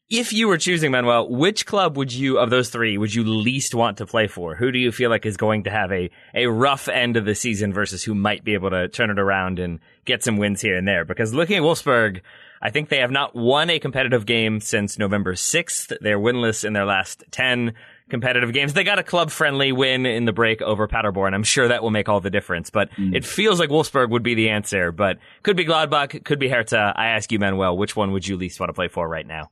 if 0.10 0.34
you 0.34 0.47
were 0.47 0.58
choosing 0.58 0.91
Manuel, 0.91 1.30
which 1.30 1.66
club 1.66 1.97
would 1.97 2.14
you 2.14 2.38
of 2.38 2.49
those 2.49 2.70
three 2.70 2.97
would 2.97 3.14
you 3.14 3.24
least 3.24 3.74
want 3.74 3.97
to 3.97 4.06
play 4.06 4.28
for? 4.28 4.56
Who 4.56 4.72
do 4.72 4.78
you 4.78 4.91
feel 4.91 5.10
like 5.10 5.26
is 5.26 5.38
going 5.38 5.64
to 5.64 5.72
have 5.72 5.91
a 5.91 6.10
a 6.34 6.47
rough 6.47 6.88
end 6.88 7.18
of 7.18 7.26
the 7.26 7.36
season 7.36 7.74
versus 7.74 8.04
who 8.04 8.14
might 8.14 8.43
be 8.43 8.54
able 8.54 8.70
to 8.70 8.88
turn 8.89 9.10
it 9.10 9.20
around 9.20 9.60
and 9.60 9.80
get 10.06 10.24
some 10.24 10.38
wins 10.38 10.62
here 10.62 10.78
and 10.78 10.88
there? 10.88 11.06
Because 11.06 11.34
looking 11.34 11.58
at 11.58 11.64
Wolfsburg, 11.64 12.22
I 12.62 12.70
think 12.70 12.89
they 12.89 12.99
have 12.99 13.12
not 13.12 13.36
won 13.36 13.70
a 13.70 13.80
competitive 13.80 14.26
game 14.26 14.60
since 14.60 14.97
November 14.97 15.34
6th. 15.34 15.97
They're 15.99 16.20
winless 16.20 16.64
in 16.64 16.74
their 16.74 16.86
last 16.86 17.24
10 17.32 17.74
competitive 18.10 18.54
games. 18.54 18.74
They 18.74 18.84
got 18.84 18.99
a 18.99 19.04
club 19.04 19.32
friendly 19.32 19.72
win 19.72 20.06
in 20.06 20.26
the 20.26 20.34
break 20.34 20.62
over 20.62 20.88
Paderborn. 20.88 21.34
I'm 21.34 21.43
sure 21.43 21.68
that 21.68 21.82
will 21.82 21.91
make 21.91 22.08
all 22.08 22.20
the 22.20 22.30
difference, 22.30 22.70
but 22.70 22.91
mm. 22.91 23.16
it 23.16 23.26
feels 23.26 23.60
like 23.60 23.70
Wolfsburg 23.70 24.10
would 24.12 24.24
be 24.24 24.36
the 24.36 24.49
answer, 24.49 24.91
but 24.91 25.18
could 25.41 25.58
be 25.58 25.66
Gladbach, 25.66 26.24
could 26.24 26.39
be 26.39 26.49
Hertha. 26.49 26.93
I 26.95 27.08
ask 27.08 27.32
you, 27.32 27.39
Manuel, 27.39 27.76
which 27.76 27.95
one 27.95 28.12
would 28.12 28.28
you 28.28 28.38
least 28.38 28.60
want 28.60 28.70
to 28.70 28.74
play 28.74 28.88
for 28.88 29.10
right 29.10 29.26
now? 29.26 29.49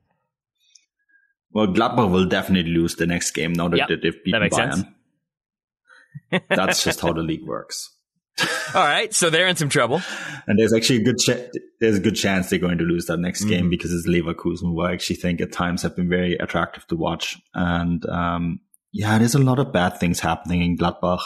Well, 1.54 1.68
Gladbach 1.68 2.10
will 2.10 2.26
definitely 2.26 2.72
lose 2.72 2.96
the 2.96 3.06
next 3.06 3.32
game 3.32 3.54
now 3.54 3.68
that 3.68 3.78
yep, 3.78 3.90
they've 4.02 4.24
beaten 4.24 4.42
that 4.42 4.52
Bayern. 4.52 4.94
That's 6.50 6.84
just 6.84 7.02
how 7.02 7.14
the 7.14 7.22
league 7.22 7.46
works. 7.46 7.90
All 8.74 8.82
right, 8.82 9.14
so 9.14 9.30
they're 9.30 9.48
in 9.48 9.58
some 9.58 9.70
trouble. 9.70 10.02
And 10.48 10.58
there's 10.58 10.74
actually 10.74 11.02
a 11.02 11.04
good 11.04 11.18
ch- 11.20 11.60
there's 11.80 11.98
a 11.98 12.00
good 12.00 12.16
chance 12.16 12.50
they're 12.50 12.60
going 12.60 12.78
to 12.78 12.86
lose 12.86 13.06
that 13.08 13.18
next 13.18 13.42
mm-hmm. 13.42 13.50
game 13.50 13.70
because 13.70 13.94
it's 13.94 14.08
Leverkusen, 14.08 14.62
who 14.62 14.82
I 14.82 14.94
actually 14.94 15.18
think 15.18 15.42
at 15.42 15.52
times 15.52 15.82
have 15.82 15.96
been 15.96 16.10
very 16.10 16.36
attractive 16.36 16.88
to 16.88 16.96
watch. 16.96 17.38
And 17.54 18.06
um, 18.08 18.62
yeah, 18.94 19.18
there's 19.18 19.36
a 19.36 19.40
lot 19.40 19.60
of 19.60 19.74
bad 19.74 20.00
things 20.00 20.22
happening 20.22 20.62
in 20.62 20.78
Gladbach. 20.78 21.22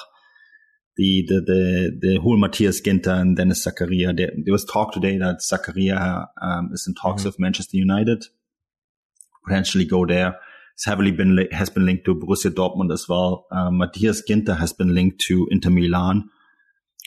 The 0.98 1.26
the 1.28 1.42
the 1.42 2.00
the 2.02 2.20
whole 2.22 2.38
Matthias 2.38 2.82
Ginter 2.82 3.20
and 3.20 3.36
Denis 3.36 3.66
Zakaria. 3.66 4.16
There, 4.16 4.32
there 4.44 4.52
was 4.52 4.66
talk 4.66 4.94
today 4.94 5.18
that 5.18 5.42
Zakaria 5.42 6.28
um, 6.42 6.70
is 6.74 6.86
in 6.88 6.96
talks 6.96 7.22
mm-hmm. 7.22 7.28
with 7.28 7.40
Manchester 7.40 7.78
United 7.78 8.26
potentially 9.46 9.86
go 9.86 10.06
there. 10.06 10.36
It's 10.74 10.86
heavily 10.86 11.12
been 11.12 11.48
has 11.52 11.70
been 11.70 11.86
linked 11.86 12.06
to 12.06 12.16
Borussia 12.16 12.52
Dortmund 12.52 12.92
as 12.92 13.08
well. 13.08 13.46
Um, 13.52 13.78
Matthias 13.78 14.22
Ginter 14.30 14.58
has 14.58 14.74
been 14.74 14.94
linked 14.94 15.22
to 15.22 15.48
Inter 15.50 15.70
Milan, 15.70 16.30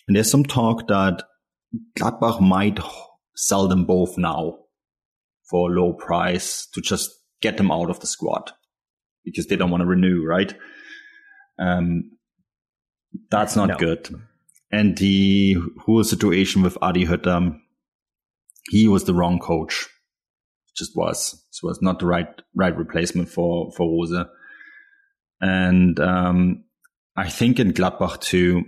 and 0.07 0.16
there's 0.16 0.30
some 0.30 0.45
talk 0.45 0.89
that 0.89 1.22
Gladbach 1.99 2.41
might 2.41 2.78
sell 3.36 3.68
them 3.68 3.84
both 3.84 4.16
now 4.16 4.59
for 5.51 5.70
a 5.70 5.74
low 5.74 5.93
price 5.93 6.66
to 6.72 6.80
just 6.80 7.11
get 7.41 7.57
them 7.57 7.70
out 7.70 7.91
of 7.91 8.01
the 8.01 8.07
squad 8.07 8.53
because 9.24 9.47
they 9.47 9.57
don't 9.57 9.70
want 9.70 9.82
to 9.82 9.86
renew, 9.86 10.24
right? 10.24 10.55
Um, 11.59 12.12
that's 13.30 13.57
not 13.57 13.68
no. 13.68 13.76
good. 13.76 14.09
And 14.70 14.97
the 14.99 15.57
whole 15.80 16.05
situation 16.05 16.62
with 16.62 16.76
Adi 16.82 17.07
Hütter, 17.07 17.59
he 18.70 18.89
was 18.89 19.05
the 19.05 19.15
wrong 19.15 19.39
coach 19.39 19.89
just 20.78 20.96
was. 20.96 21.44
So 21.50 21.68
was 21.68 21.82
not 21.82 21.98
the 21.98 22.06
right 22.06 22.28
right 22.55 22.76
replacement 22.76 23.28
for 23.28 23.70
for 23.72 23.86
Rose. 23.86 24.26
And 25.40 25.98
um, 26.00 26.64
I 27.16 27.28
think 27.28 27.60
in 27.60 27.72
Gladbach 27.72 28.20
too, 28.20 28.64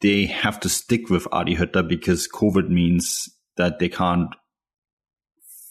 they 0.00 0.26
have 0.26 0.60
to 0.60 0.68
stick 0.68 1.08
with 1.08 1.26
Adi 1.32 1.56
Hütter 1.56 1.86
because 1.86 2.28
COVID 2.28 2.68
means 2.68 3.28
that 3.56 3.78
they 3.78 3.88
can't 3.88 4.34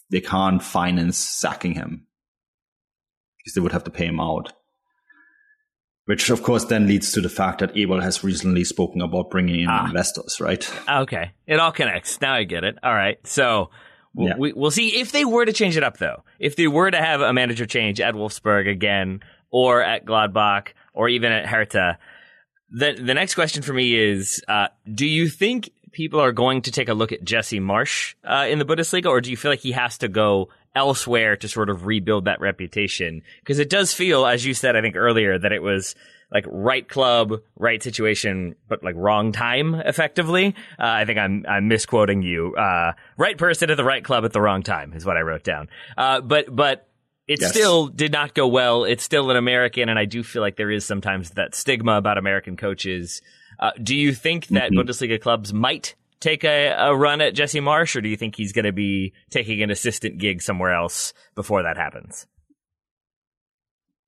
they 0.09 0.21
can't 0.21 0.63
finance 0.63 1.17
sacking 1.17 1.73
him 1.73 2.07
because 3.37 3.53
they 3.53 3.61
would 3.61 3.71
have 3.71 3.83
to 3.85 3.91
pay 3.91 4.05
him 4.05 4.19
out. 4.19 4.53
Which 6.05 6.29
of 6.29 6.41
course 6.41 6.65
then 6.65 6.87
leads 6.87 7.11
to 7.11 7.21
the 7.21 7.29
fact 7.29 7.59
that 7.59 7.73
Eberl 7.73 8.01
has 8.01 8.23
recently 8.23 8.63
spoken 8.63 9.01
about 9.01 9.29
bringing 9.29 9.59
in 9.59 9.69
ah. 9.69 9.85
investors, 9.85 10.39
right? 10.39 10.69
Okay, 10.89 11.31
it 11.45 11.59
all 11.59 11.73
connects. 11.73 12.21
Now 12.21 12.33
I 12.33 12.43
get 12.43 12.63
it. 12.63 12.77
All 12.81 12.93
right, 12.93 13.17
so 13.27 13.71
We'll, 14.17 14.29
yeah. 14.29 14.37
we, 14.37 14.53
will 14.53 14.71
see 14.71 14.99
if 14.99 15.11
they 15.11 15.25
were 15.25 15.45
to 15.45 15.53
change 15.53 15.77
it 15.77 15.83
up, 15.83 15.97
though. 15.97 16.23
If 16.39 16.55
they 16.55 16.67
were 16.67 16.89
to 16.89 16.97
have 16.97 17.21
a 17.21 17.31
manager 17.33 17.67
change 17.67 18.01
at 18.01 18.15
Wolfsburg 18.15 18.67
again, 18.67 19.21
or 19.51 19.83
at 19.83 20.05
Gladbach, 20.05 20.69
or 20.93 21.07
even 21.07 21.31
at 21.31 21.45
Hertha, 21.45 21.99
the 22.71 22.93
the 22.93 23.13
next 23.13 23.35
question 23.35 23.61
for 23.61 23.73
me 23.73 23.95
is: 23.95 24.43
uh, 24.47 24.69
Do 24.91 25.05
you 25.05 25.29
think 25.29 25.69
people 25.91 26.19
are 26.19 26.31
going 26.31 26.63
to 26.63 26.71
take 26.71 26.89
a 26.89 26.95
look 26.95 27.11
at 27.11 27.23
Jesse 27.23 27.59
Marsch 27.59 28.15
uh, 28.23 28.47
in 28.49 28.57
the 28.57 28.65
Bundesliga, 28.65 29.05
or 29.05 29.21
do 29.21 29.29
you 29.29 29.37
feel 29.37 29.51
like 29.51 29.59
he 29.59 29.73
has 29.73 29.99
to 29.99 30.07
go 30.07 30.49
elsewhere 30.75 31.37
to 31.37 31.47
sort 31.47 31.69
of 31.69 31.85
rebuild 31.85 32.25
that 32.25 32.41
reputation? 32.41 33.21
Because 33.41 33.59
it 33.59 33.69
does 33.69 33.93
feel, 33.93 34.25
as 34.25 34.43
you 34.43 34.55
said, 34.55 34.75
I 34.75 34.81
think 34.81 34.95
earlier, 34.95 35.37
that 35.37 35.51
it 35.51 35.61
was 35.61 35.93
like 36.31 36.45
right 36.47 36.87
club, 36.87 37.33
right 37.55 37.81
situation, 37.81 38.55
but 38.67 38.83
like 38.83 38.95
wrong 38.97 39.31
time, 39.31 39.75
effectively. 39.75 40.55
Uh, 40.79 40.83
I 40.83 41.05
think 41.05 41.19
I'm 41.19 41.45
I'm 41.47 41.67
misquoting 41.67 42.21
you. 42.21 42.55
Uh, 42.55 42.93
right 43.17 43.37
person 43.37 43.69
at 43.69 43.77
the 43.77 43.83
right 43.83 44.03
club 44.03 44.25
at 44.25 44.33
the 44.33 44.41
wrong 44.41 44.63
time 44.63 44.93
is 44.93 45.05
what 45.05 45.17
I 45.17 45.21
wrote 45.21 45.43
down. 45.43 45.69
Uh, 45.97 46.21
but 46.21 46.53
but 46.53 46.87
it 47.27 47.41
yes. 47.41 47.49
still 47.49 47.87
did 47.87 48.11
not 48.11 48.33
go 48.33 48.47
well. 48.47 48.83
It's 48.83 49.03
still 49.03 49.29
an 49.31 49.37
American, 49.37 49.89
and 49.89 49.97
I 49.97 50.05
do 50.05 50.23
feel 50.23 50.41
like 50.41 50.57
there 50.57 50.71
is 50.71 50.85
sometimes 50.85 51.31
that 51.31 51.55
stigma 51.55 51.97
about 51.97 52.17
American 52.17 52.57
coaches. 52.57 53.21
Uh, 53.59 53.71
do 53.81 53.95
you 53.95 54.13
think 54.13 54.47
that 54.47 54.71
mm-hmm. 54.71 54.79
Bundesliga 54.79 55.19
clubs 55.19 55.53
might 55.53 55.95
take 56.19 56.43
a, 56.43 56.69
a 56.69 56.95
run 56.95 57.21
at 57.21 57.33
Jesse 57.33 57.59
Marsch, 57.59 57.95
or 57.95 58.01
do 58.01 58.09
you 58.09 58.17
think 58.17 58.35
he's 58.35 58.53
going 58.53 58.65
to 58.65 58.71
be 58.71 59.13
taking 59.29 59.61
an 59.61 59.71
assistant 59.71 60.17
gig 60.17 60.41
somewhere 60.41 60.73
else 60.73 61.13
before 61.35 61.63
that 61.63 61.77
happens? 61.77 62.27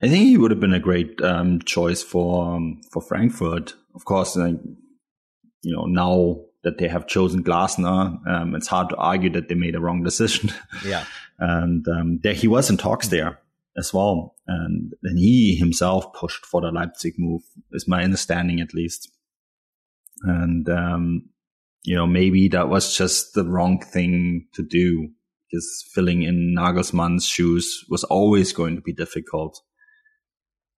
I 0.01 0.07
think 0.07 0.25
he 0.25 0.37
would 0.37 0.51
have 0.51 0.59
been 0.59 0.73
a 0.73 0.79
great 0.79 1.21
um, 1.21 1.61
choice 1.61 2.01
for 2.01 2.55
um, 2.55 2.81
for 2.91 3.01
Frankfurt. 3.01 3.73
Of 3.95 4.05
course, 4.05 4.37
uh, 4.37 4.53
you 5.61 5.75
know 5.75 5.85
now 5.85 6.41
that 6.63 6.77
they 6.77 6.87
have 6.87 7.07
chosen 7.07 7.43
Glasner, 7.43 8.25
um, 8.27 8.55
it's 8.55 8.67
hard 8.67 8.89
to 8.89 8.95
argue 8.95 9.29
that 9.31 9.49
they 9.49 9.55
made 9.55 9.75
a 9.75 9.81
wrong 9.81 10.03
decision. 10.03 10.51
Yeah, 10.85 11.05
and 11.39 11.85
um, 11.87 12.19
there 12.23 12.33
he 12.33 12.47
was 12.47 12.69
in 12.69 12.77
talks 12.77 13.09
there 13.09 13.39
as 13.77 13.93
well, 13.93 14.35
and 14.47 14.93
then 15.01 15.17
he 15.17 15.55
himself 15.55 16.13
pushed 16.13 16.45
for 16.45 16.61
the 16.61 16.71
Leipzig 16.71 17.15
move, 17.17 17.43
is 17.71 17.87
my 17.87 18.03
understanding 18.03 18.61
at 18.61 18.73
least. 18.73 19.11
And 20.23 20.67
um, 20.69 21.29
you 21.83 21.95
know 21.95 22.07
maybe 22.07 22.47
that 22.49 22.69
was 22.69 22.95
just 22.95 23.33
the 23.33 23.43
wrong 23.43 23.81
thing 23.81 24.47
to 24.53 24.63
do 24.63 25.09
because 25.49 25.83
filling 25.93 26.23
in 26.23 26.55
Nagelsmann's 26.57 27.25
shoes 27.25 27.83
was 27.89 28.03
always 28.05 28.53
going 28.53 28.75
to 28.75 28.81
be 28.81 28.93
difficult. 28.93 29.61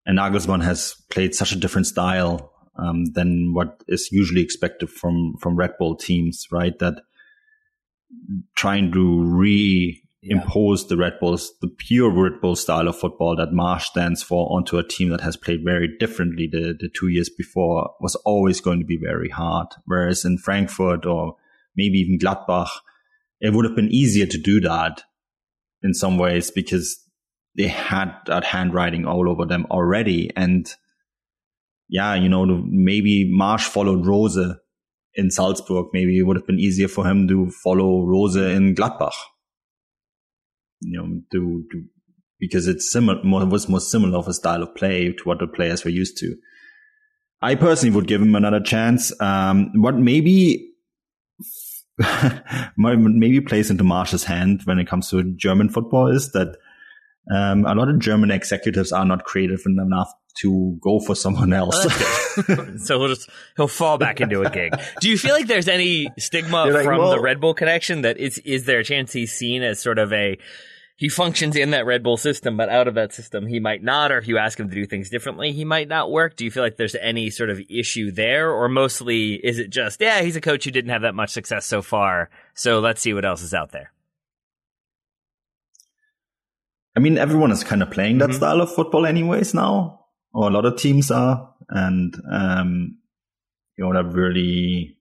And 0.05 0.17
Nagelsmann 0.17 0.63
has 0.63 0.95
played 1.11 1.35
such 1.35 1.51
a 1.51 1.57
different 1.57 1.87
style 1.87 2.51
um, 2.75 3.05
than 3.13 3.53
what 3.53 3.83
is 3.87 4.09
usually 4.11 4.41
expected 4.41 4.89
from 4.89 5.35
from 5.39 5.55
Red 5.55 5.71
Bull 5.77 5.95
teams, 5.95 6.47
right? 6.51 6.77
That 6.79 6.95
trying 8.55 8.91
to 8.91 8.97
reimpose 8.97 9.93
yeah. 10.23 10.87
the 10.89 10.97
Red 10.97 11.19
Bulls, 11.19 11.53
the 11.61 11.67
pure 11.67 12.09
Red 12.09 12.41
Bull 12.41 12.55
style 12.55 12.87
of 12.87 12.97
football 12.97 13.35
that 13.37 13.51
Marsch 13.51 13.83
stands 13.83 14.23
for, 14.23 14.51
onto 14.51 14.77
a 14.77 14.87
team 14.87 15.09
that 15.09 15.21
has 15.21 15.37
played 15.37 15.63
very 15.63 15.89
differently 15.97 16.47
the, 16.51 16.75
the 16.77 16.89
two 16.89 17.07
years 17.07 17.29
before 17.29 17.93
was 17.99 18.15
always 18.25 18.59
going 18.61 18.79
to 18.79 18.85
be 18.85 18.97
very 18.97 19.29
hard. 19.29 19.67
Whereas 19.85 20.25
in 20.25 20.37
Frankfurt 20.37 21.05
or 21.05 21.35
maybe 21.75 21.99
even 21.99 22.19
Gladbach, 22.19 22.69
it 23.39 23.53
would 23.53 23.65
have 23.65 23.75
been 23.75 23.91
easier 23.91 24.25
to 24.25 24.37
do 24.37 24.59
that 24.61 25.03
in 25.81 25.93
some 25.93 26.17
ways 26.17 26.51
because 26.51 27.00
they 27.57 27.67
had 27.67 28.13
that 28.27 28.43
handwriting 28.43 29.05
all 29.05 29.29
over 29.29 29.45
them 29.45 29.65
already. 29.69 30.31
And 30.35 30.71
yeah, 31.89 32.15
you 32.15 32.29
know, 32.29 32.45
maybe 32.65 33.31
Marsch 33.31 33.67
followed 33.67 34.05
Rose 34.05 34.39
in 35.15 35.31
Salzburg. 35.31 35.87
Maybe 35.93 36.17
it 36.17 36.23
would 36.23 36.37
have 36.37 36.47
been 36.47 36.59
easier 36.59 36.87
for 36.87 37.05
him 37.05 37.27
to 37.27 37.51
follow 37.63 38.05
Rose 38.05 38.35
in 38.35 38.75
Gladbach. 38.75 39.13
You 40.81 40.97
know, 40.97 41.21
to, 41.31 41.65
to 41.71 41.83
because 42.39 42.67
it's 42.67 42.91
similar, 42.91 43.21
more, 43.23 43.45
was 43.45 43.69
more 43.69 43.79
similar 43.79 44.17
of 44.17 44.27
a 44.27 44.33
style 44.33 44.63
of 44.63 44.73
play 44.73 45.11
to 45.11 45.23
what 45.25 45.39
the 45.39 45.47
players 45.47 45.83
were 45.83 45.91
used 45.91 46.17
to. 46.17 46.35
I 47.41 47.55
personally 47.55 47.95
would 47.95 48.07
give 48.07 48.21
him 48.21 48.35
another 48.35 48.59
chance. 48.59 49.11
Um, 49.21 49.71
what 49.75 49.95
maybe 49.95 50.71
maybe 52.77 53.41
plays 53.41 53.69
into 53.69 53.83
Marsch's 53.83 54.23
hand 54.23 54.61
when 54.65 54.79
it 54.79 54.87
comes 54.87 55.09
to 55.09 55.23
German 55.35 55.69
football 55.69 56.07
is 56.07 56.31
that 56.31 56.57
um, 57.29 57.65
a 57.65 57.75
lot 57.75 57.89
of 57.89 57.99
German 57.99 58.31
executives 58.31 58.91
are 58.91 59.05
not 59.05 59.23
creative 59.25 59.61
enough 59.65 60.11
to 60.39 60.77
go 60.81 60.99
for 60.99 61.15
someone 61.15 61.53
else. 61.53 61.81
so 62.77 62.99
he'll 62.99 63.07
just 63.07 63.29
he'll 63.57 63.67
fall 63.67 63.97
back 63.97 64.21
into 64.21 64.41
a 64.41 64.49
gig. 64.49 64.73
Do 64.99 65.09
you 65.09 65.17
feel 65.17 65.33
like 65.33 65.47
there's 65.47 65.67
any 65.67 66.09
stigma 66.17 66.65
like, 66.65 66.85
from 66.85 66.99
well, 66.99 67.11
the 67.11 67.19
Red 67.19 67.39
Bull 67.39 67.53
connection 67.53 68.01
that 68.03 68.17
is 68.17 68.37
is 68.39 68.65
there 68.65 68.79
a 68.79 68.83
chance 68.83 69.13
he's 69.13 69.33
seen 69.33 69.61
as 69.61 69.79
sort 69.79 69.99
of 69.99 70.11
a 70.13 70.37
he 70.95 71.09
functions 71.09 71.55
in 71.55 71.71
that 71.71 71.87
Red 71.87 72.03
Bull 72.03 72.17
system, 72.17 72.57
but 72.57 72.69
out 72.69 72.87
of 72.87 72.93
that 72.95 73.11
system 73.11 73.47
he 73.47 73.59
might 73.59 73.83
not, 73.83 74.11
or 74.11 74.17
if 74.17 74.27
you 74.27 74.37
ask 74.37 74.59
him 74.59 74.69
to 74.69 74.75
do 74.75 74.85
things 74.85 75.09
differently, 75.09 75.51
he 75.51 75.65
might 75.65 75.87
not 75.87 76.11
work. 76.11 76.35
Do 76.35 76.45
you 76.45 76.51
feel 76.51 76.63
like 76.63 76.77
there's 76.77 76.95
any 76.95 77.29
sort 77.29 77.49
of 77.49 77.59
issue 77.69 78.11
there, 78.11 78.51
or 78.51 78.69
mostly 78.69 79.33
is 79.33 79.59
it 79.59 79.69
just 79.69 80.01
yeah 80.01 80.21
he's 80.21 80.35
a 80.35 80.41
coach 80.41 80.63
who 80.63 80.71
didn't 80.71 80.91
have 80.91 81.01
that 81.03 81.15
much 81.15 81.31
success 81.31 81.65
so 81.65 81.81
far, 81.81 82.29
so 82.53 82.79
let's 82.79 83.01
see 83.01 83.13
what 83.13 83.25
else 83.25 83.41
is 83.41 83.53
out 83.53 83.71
there. 83.71 83.91
I 86.95 86.99
mean, 86.99 87.17
everyone 87.17 87.51
is 87.51 87.63
kind 87.63 87.81
of 87.81 87.91
playing 87.91 88.17
that 88.17 88.29
mm-hmm. 88.29 88.37
style 88.37 88.61
of 88.61 88.73
football 88.73 89.05
anyways 89.05 89.53
now, 89.53 90.05
or 90.33 90.49
a 90.49 90.53
lot 90.53 90.65
of 90.65 90.77
teams 90.77 91.09
are, 91.09 91.53
and 91.69 92.13
um, 92.31 92.97
you 93.77 93.85
know, 93.85 93.93
that 93.93 94.13
really, 94.13 94.97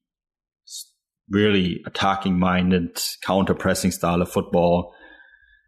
really 1.29 1.83
attacking 1.87 2.39
minded, 2.39 3.01
counter 3.23 3.55
pressing 3.55 3.91
style 3.91 4.23
of 4.23 4.31
football 4.31 4.95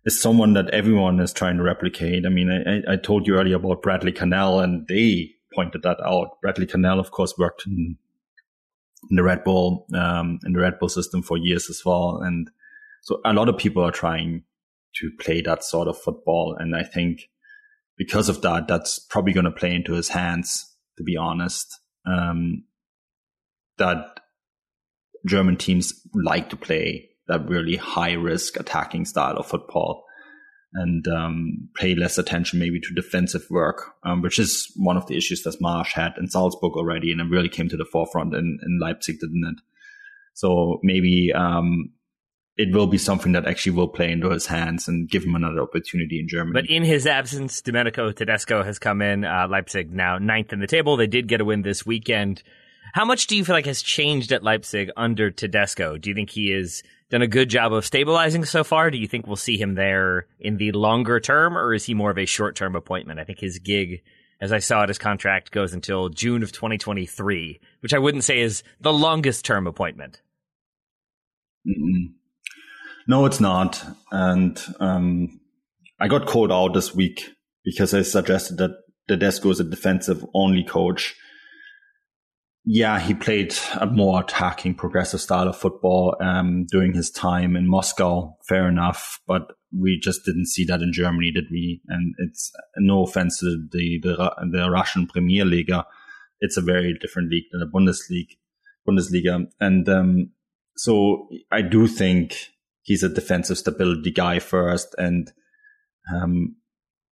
is 0.05 0.21
someone 0.21 0.55
that 0.55 0.71
everyone 0.71 1.21
is 1.21 1.33
trying 1.33 1.57
to 1.57 1.63
replicate. 1.63 2.25
I 2.25 2.29
mean, 2.29 2.51
I, 2.51 2.93
I 2.93 2.97
told 2.97 3.27
you 3.27 3.37
earlier 3.37 3.57
about 3.57 3.83
Bradley 3.83 4.13
Carnell, 4.13 4.63
and 4.63 4.87
they 4.89 5.31
pointed 5.55 5.83
that 5.83 5.99
out. 6.05 6.41
Bradley 6.41 6.67
Carnell, 6.67 7.01
of 7.01 7.11
course, 7.11 7.35
worked 7.37 7.67
in, 7.67 7.97
in 9.11 9.17
the 9.17 9.25
Red 9.25 9.43
Bull 9.43 9.87
um, 9.95 10.39
in 10.45 10.53
the 10.53 10.61
Red 10.61 10.79
Bull 10.79 10.89
system 10.89 11.23
for 11.23 11.37
years 11.37 11.69
as 11.69 11.85
well, 11.85 12.21
and 12.23 12.49
so 13.03 13.21
a 13.25 13.33
lot 13.33 13.49
of 13.49 13.59
people 13.59 13.83
are 13.83 13.91
trying 13.91 14.45
to 15.01 15.11
play 15.21 15.41
that 15.43 15.65
sort 15.65 15.89
of 15.89 15.99
football. 15.99 16.57
And 16.59 16.77
I 16.77 16.83
think 16.83 17.23
because 17.97 18.29
of 18.29 18.43
that, 18.43 18.69
that's 18.69 18.99
probably 18.99 19.33
going 19.33 19.45
to 19.45 19.51
play 19.53 19.75
into 19.75 19.93
his 19.93 20.09
hands, 20.09 20.75
to 20.99 21.05
be 21.05 21.17
honest. 21.17 21.81
Um, 22.07 22.65
that 23.79 24.21
German 25.27 25.57
teams 25.57 25.95
like 26.15 26.51
to 26.51 26.57
play 26.57 27.11
that 27.29 27.49
really 27.49 27.77
high 27.77 28.13
risk 28.13 28.59
attacking 28.59 29.05
style 29.05 29.37
of 29.37 29.47
football 29.47 30.05
and 30.75 31.07
um, 31.07 31.69
pay 31.75 31.95
less 31.95 32.19
attention 32.19 32.59
maybe 32.59 32.81
to 32.81 32.95
defensive 32.95 33.45
work, 33.51 33.93
um, 34.05 34.23
which 34.23 34.39
is 34.39 34.73
one 34.77 34.97
of 34.97 35.07
the 35.07 35.17
issues 35.17 35.43
that 35.43 35.61
Marsch 35.61 35.93
had 35.93 36.15
in 36.19 36.29
Salzburg 36.29 36.73
already, 36.73 37.13
and 37.13 37.21
it 37.21 37.31
really 37.31 37.49
came 37.49 37.69
to 37.69 37.77
the 37.77 37.85
forefront 37.85 38.35
in, 38.35 38.59
in 38.63 38.79
Leipzig, 38.81 39.21
didn't 39.21 39.45
it? 39.47 39.63
So 40.35 40.81
maybe 40.83 41.31
um, 41.35 41.91
it 42.57 42.73
will 42.73 42.87
be 42.87 42.99
something 42.99 43.33
that 43.33 43.47
actually 43.47 43.73
will 43.73 43.89
play 43.89 44.11
into 44.11 44.31
his 44.31 44.47
hands 44.47 44.87
and 44.87 45.09
give 45.09 45.25
him 45.25 45.35
another 45.35 45.63
opportunity 45.63 46.21
in 46.21 46.29
Germany. 46.29 46.61
But 46.61 46.71
in 46.71 46.85
his 46.85 47.07
absence, 47.07 47.63
Domenico 47.63 48.13
Tedesco 48.13 48.63
has 48.63 48.79
come 48.79 49.01
in. 49.01 49.25
Uh, 49.25 49.47
Leipzig 49.49 49.91
now 49.91 50.19
ninth 50.19 50.53
in 50.53 50.61
the 50.61 50.67
table. 50.67 50.97
They 50.97 51.07
did 51.07 51.29
get 51.29 51.41
a 51.41 51.45
win 51.45 51.63
this 51.63 51.87
weekend. 51.87 52.43
How 52.93 53.07
much 53.07 53.27
do 53.27 53.37
you 53.37 53.45
feel 53.45 53.55
like 53.55 53.67
has 53.67 53.81
changed 53.81 54.33
at 54.33 54.43
Leipzig 54.43 54.91
under 54.97 55.31
Tedesco? 55.31 55.97
Do 55.97 56.11
you 56.11 56.15
think 56.15 56.31
he 56.31 56.51
has 56.51 56.83
done 57.09 57.23
a 57.23 57.27
good 57.27 57.49
job 57.49 57.73
of 57.73 57.87
stabilizing 57.87 58.45
so 58.45 58.65
far? 58.65 58.91
Do 58.91 58.99
you 58.99 59.09
think 59.09 59.27
we'll 59.27 59.37
see 59.37 59.57
him 59.57 59.75
there 59.75 60.27
in 60.39 60.59
the 60.59 60.73
longer 60.73 61.21
term, 61.21 61.57
or 61.57 61.73
is 61.73 61.85
he 61.85 61.95
more 61.95 62.11
of 62.11 62.19
a 62.19 62.27
short 62.27 62.55
term 62.55 62.77
appointment? 62.77 63.19
I 63.19 63.25
think 63.25 63.39
his 63.39 63.59
gig, 63.59 64.03
as 64.43 64.53
I 64.53 64.59
saw 64.59 64.83
it, 64.83 64.91
his 64.91 64.99
contract 64.99 65.53
goes 65.53 65.73
until 65.73 66.11
June 66.11 66.43
of 66.43 66.53
2023, 66.53 67.61
which 67.81 67.95
I 67.95 67.99
wouldn't 67.99 68.25
say 68.25 68.41
is 68.41 68.63
the 68.81 68.93
longest 68.93 69.47
term 69.47 69.67
appointment. 69.67 70.21
Mm-mm. 71.67 72.13
No, 73.07 73.27
it's 73.27 73.41
not. 73.41 73.85
And 74.11 74.63
um, 74.81 75.41
I 76.01 76.09
got 76.09 76.27
called 76.27 76.53
out 76.53 76.75
this 76.75 76.95
week 76.95 77.31
because 77.65 77.95
I 77.95 78.03
suggested 78.03 78.59
that 78.59 78.73
Tedesco 79.09 79.51
is 79.51 79.61
a 79.61 79.65
defensive 79.65 80.25
only 80.35 80.65
coach. 80.65 81.17
Yeah, 82.65 83.01
he 83.01 83.15
played 83.15 83.55
a 83.81 83.87
more 83.87 84.21
attacking, 84.21 84.77
progressive 84.77 85.21
style 85.21 85.49
of 85.49 85.57
football 85.57 86.17
um, 86.21 86.67
during 86.71 86.95
his 86.95 87.11
time 87.11 87.57
in 87.57 87.69
Moscow. 87.69 88.37
Fair 88.49 88.69
enough, 88.69 89.21
but 89.27 89.53
we 89.77 89.99
just 90.01 90.25
didn't 90.25 90.47
see 90.47 90.65
that 90.67 90.81
in 90.81 90.93
Germany, 90.93 91.33
did 91.33 91.47
we? 91.51 91.81
And 91.89 92.15
it's 92.19 92.53
no 92.79 93.03
offense 93.03 93.41
to 93.41 93.67
the 93.73 93.99
the, 94.03 94.49
the 94.53 94.71
Russian 94.71 95.09
Premier 95.09 95.45
League. 95.45 95.73
It's 96.39 96.57
a 96.57 96.63
very 96.63 96.97
different 97.01 97.31
league 97.31 97.47
than 97.51 97.61
the 97.61 97.67
Bundesliga. 97.67 98.37
Bundesliga, 98.89 99.47
and 99.61 99.89
um, 99.89 100.31
so 100.77 101.29
I 101.51 101.63
do 101.63 101.89
think 101.89 102.52
he's 102.83 103.03
a 103.03 103.09
defensive 103.09 103.59
stability 103.59 104.11
guy 104.11 104.39
first 104.39 104.95
and 104.99 105.33
um, 106.15 106.57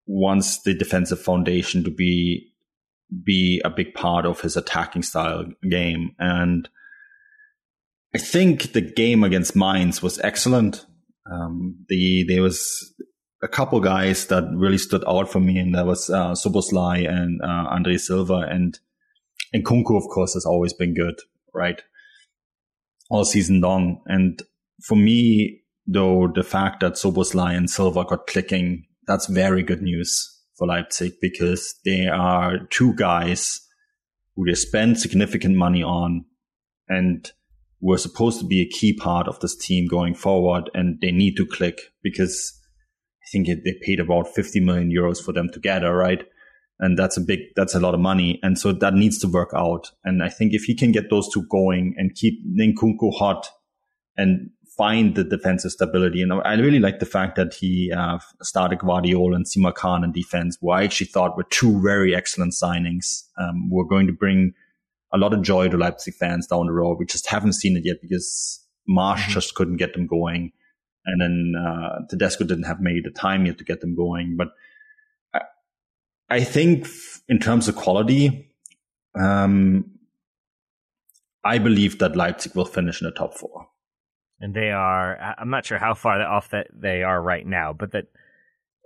wants 0.06 0.62
the 0.62 0.74
defensive 0.74 1.20
foundation 1.20 1.84
to 1.84 1.90
be 1.90 2.46
be 3.24 3.60
a 3.64 3.70
big 3.70 3.92
part 3.94 4.24
of 4.24 4.40
his 4.40 4.56
attacking 4.56 5.02
style 5.02 5.44
game. 5.68 6.12
And 6.20 6.68
I 8.14 8.18
think 8.18 8.72
the 8.72 8.80
game 8.80 9.24
against 9.24 9.56
Mainz 9.56 10.00
was 10.02 10.20
excellent. 10.20 10.86
Um, 11.30 11.84
the 11.88 12.24
there 12.24 12.42
was 12.42 12.92
a 13.42 13.48
couple 13.48 13.80
guys 13.80 14.26
that 14.26 14.44
really 14.54 14.78
stood 14.78 15.04
out 15.06 15.30
for 15.30 15.40
me, 15.40 15.58
and 15.58 15.74
that 15.74 15.86
was 15.86 16.10
uh, 16.10 16.32
Szoboszlai 16.32 17.08
and 17.08 17.40
uh, 17.42 17.68
Andre 17.70 17.96
Silva, 17.96 18.46
and 18.48 18.78
and 19.52 19.64
Nkunku, 19.64 19.96
of 19.96 20.08
course, 20.08 20.34
has 20.34 20.44
always 20.44 20.72
been 20.72 20.94
good, 20.94 21.20
right, 21.54 21.82
all 23.10 23.24
season 23.24 23.60
long. 23.60 24.02
And 24.06 24.42
for 24.82 24.96
me, 24.96 25.59
though 25.86 26.30
the 26.34 26.42
fact 26.42 26.80
that 26.80 26.94
Szoboszlai 26.94 27.56
and 27.56 27.68
Silva 27.68 28.04
got 28.04 28.26
clicking, 28.26 28.84
that's 29.06 29.26
very 29.26 29.62
good 29.62 29.82
news 29.82 30.40
for 30.56 30.66
Leipzig 30.66 31.14
because 31.20 31.74
they 31.84 32.06
are 32.06 32.66
two 32.70 32.94
guys 32.94 33.60
who 34.36 34.44
they 34.44 34.54
spend 34.54 34.98
significant 34.98 35.56
money 35.56 35.82
on 35.82 36.24
and 36.88 37.32
were 37.80 37.98
supposed 37.98 38.38
to 38.40 38.46
be 38.46 38.60
a 38.60 38.68
key 38.68 38.92
part 38.92 39.26
of 39.26 39.40
this 39.40 39.56
team 39.56 39.86
going 39.86 40.14
forward 40.14 40.70
and 40.74 41.00
they 41.00 41.10
need 41.10 41.34
to 41.36 41.46
click 41.46 41.78
because 42.02 42.52
I 43.22 43.26
think 43.32 43.46
they 43.46 43.74
paid 43.82 44.00
about 44.00 44.28
50 44.28 44.60
million 44.60 44.90
euros 44.90 45.22
for 45.22 45.32
them 45.32 45.48
together, 45.50 45.94
right? 45.94 46.24
And 46.78 46.98
that's 46.98 47.16
a 47.16 47.20
big, 47.20 47.40
that's 47.56 47.74
a 47.74 47.80
lot 47.80 47.94
of 47.94 48.00
money. 48.00 48.38
And 48.42 48.58
so 48.58 48.72
that 48.72 48.94
needs 48.94 49.18
to 49.18 49.28
work 49.28 49.50
out. 49.54 49.90
And 50.04 50.22
I 50.22 50.28
think 50.28 50.52
if 50.52 50.64
he 50.64 50.74
can 50.74 50.92
get 50.92 51.10
those 51.10 51.28
two 51.32 51.46
going 51.50 51.94
and 51.96 52.14
keep 52.14 52.34
Nkunku 52.58 53.14
hot 53.18 53.48
and 54.16 54.50
find 54.80 55.14
the 55.14 55.24
defensive 55.24 55.72
stability. 55.72 56.22
And 56.22 56.32
I 56.32 56.54
really 56.54 56.78
like 56.78 57.00
the 57.00 57.12
fact 57.14 57.36
that 57.36 57.52
he 57.52 57.92
uh, 57.92 58.18
started 58.40 58.78
Gvardiol 58.78 59.36
and 59.36 59.44
Simakan 59.44 60.04
in 60.04 60.12
defense, 60.12 60.56
who 60.58 60.70
I 60.70 60.84
actually 60.84 61.08
thought 61.08 61.36
were 61.36 61.48
two 61.50 61.82
very 61.82 62.14
excellent 62.14 62.54
signings. 62.54 63.24
Um, 63.36 63.68
we're 63.68 63.84
going 63.84 64.06
to 64.06 64.14
bring 64.14 64.54
a 65.12 65.18
lot 65.18 65.34
of 65.34 65.42
joy 65.42 65.68
to 65.68 65.76
Leipzig 65.76 66.14
fans 66.14 66.46
down 66.46 66.64
the 66.64 66.72
road. 66.72 66.96
We 66.98 67.04
just 67.04 67.26
haven't 67.26 67.52
seen 67.52 67.76
it 67.76 67.84
yet 67.84 68.00
because 68.00 68.66
Marsch 68.88 69.16
mm-hmm. 69.18 69.32
just 69.32 69.54
couldn't 69.54 69.76
get 69.76 69.92
them 69.92 70.06
going. 70.06 70.50
And 71.04 71.20
then 71.20 71.62
uh, 71.62 72.06
Tedesco 72.08 72.44
didn't 72.44 72.64
have 72.64 72.80
maybe 72.80 73.02
the 73.02 73.10
time 73.10 73.44
yet 73.44 73.58
to 73.58 73.64
get 73.64 73.82
them 73.82 73.94
going. 73.94 74.38
But 74.38 74.48
I, 75.34 75.40
I 76.30 76.40
think 76.42 76.88
in 77.28 77.38
terms 77.38 77.68
of 77.68 77.76
quality, 77.76 78.50
um, 79.14 79.90
I 81.44 81.58
believe 81.58 81.98
that 81.98 82.16
Leipzig 82.16 82.54
will 82.54 82.64
finish 82.64 83.02
in 83.02 83.04
the 83.04 83.12
top 83.12 83.34
four. 83.34 83.68
And 84.40 84.54
they 84.54 84.70
are, 84.70 85.34
I'm 85.38 85.50
not 85.50 85.66
sure 85.66 85.78
how 85.78 85.94
far 85.94 86.20
off 86.22 86.50
that 86.50 86.68
they 86.72 87.02
are 87.02 87.20
right 87.20 87.46
now, 87.46 87.72
but 87.72 87.92
that, 87.92 88.06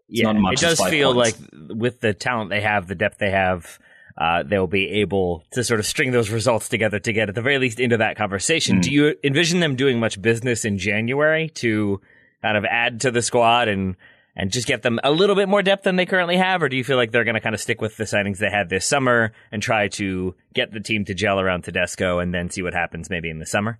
yeah, 0.08 0.32
it 0.34 0.58
does 0.58 0.80
feel 0.86 1.14
points. 1.14 1.40
like 1.40 1.50
with 1.70 2.00
the 2.00 2.12
talent 2.12 2.50
they 2.50 2.60
have, 2.60 2.88
the 2.88 2.94
depth 2.94 3.18
they 3.18 3.30
have, 3.30 3.78
uh, 4.16 4.42
they'll 4.44 4.66
be 4.66 5.00
able 5.00 5.44
to 5.52 5.64
sort 5.64 5.80
of 5.80 5.86
string 5.86 6.12
those 6.12 6.30
results 6.30 6.68
together 6.68 6.98
to 6.98 7.12
get 7.12 7.28
at 7.28 7.34
the 7.34 7.42
very 7.42 7.58
least 7.58 7.80
into 7.80 7.96
that 7.96 8.16
conversation. 8.16 8.78
Mm. 8.78 8.82
Do 8.82 8.90
you 8.92 9.14
envision 9.24 9.60
them 9.60 9.76
doing 9.76 9.98
much 9.98 10.20
business 10.20 10.64
in 10.64 10.78
January 10.78 11.48
to 11.54 12.00
kind 12.42 12.56
of 12.56 12.64
add 12.64 13.00
to 13.02 13.10
the 13.10 13.22
squad 13.22 13.68
and 13.68 13.96
and 14.36 14.50
just 14.50 14.66
get 14.66 14.82
them 14.82 14.98
a 15.04 15.12
little 15.12 15.36
bit 15.36 15.48
more 15.48 15.62
depth 15.62 15.84
than 15.84 15.94
they 15.94 16.06
currently 16.06 16.36
have, 16.36 16.60
or 16.62 16.68
do 16.68 16.76
you 16.76 16.82
feel 16.82 16.96
like 16.96 17.12
they're 17.12 17.24
going 17.24 17.36
to 17.36 17.40
kind 17.40 17.54
of 17.54 17.60
stick 17.60 17.80
with 17.80 17.96
the 17.96 18.04
signings 18.04 18.38
they 18.38 18.50
had 18.50 18.68
this 18.68 18.84
summer 18.84 19.32
and 19.52 19.62
try 19.62 19.86
to 19.86 20.34
get 20.52 20.72
the 20.72 20.80
team 20.80 21.04
to 21.04 21.14
gel 21.14 21.38
around 21.38 21.62
Tedesco 21.62 22.18
and 22.18 22.34
then 22.34 22.50
see 22.50 22.60
what 22.60 22.74
happens 22.74 23.08
maybe 23.08 23.30
in 23.30 23.38
the 23.38 23.46
summer? 23.46 23.78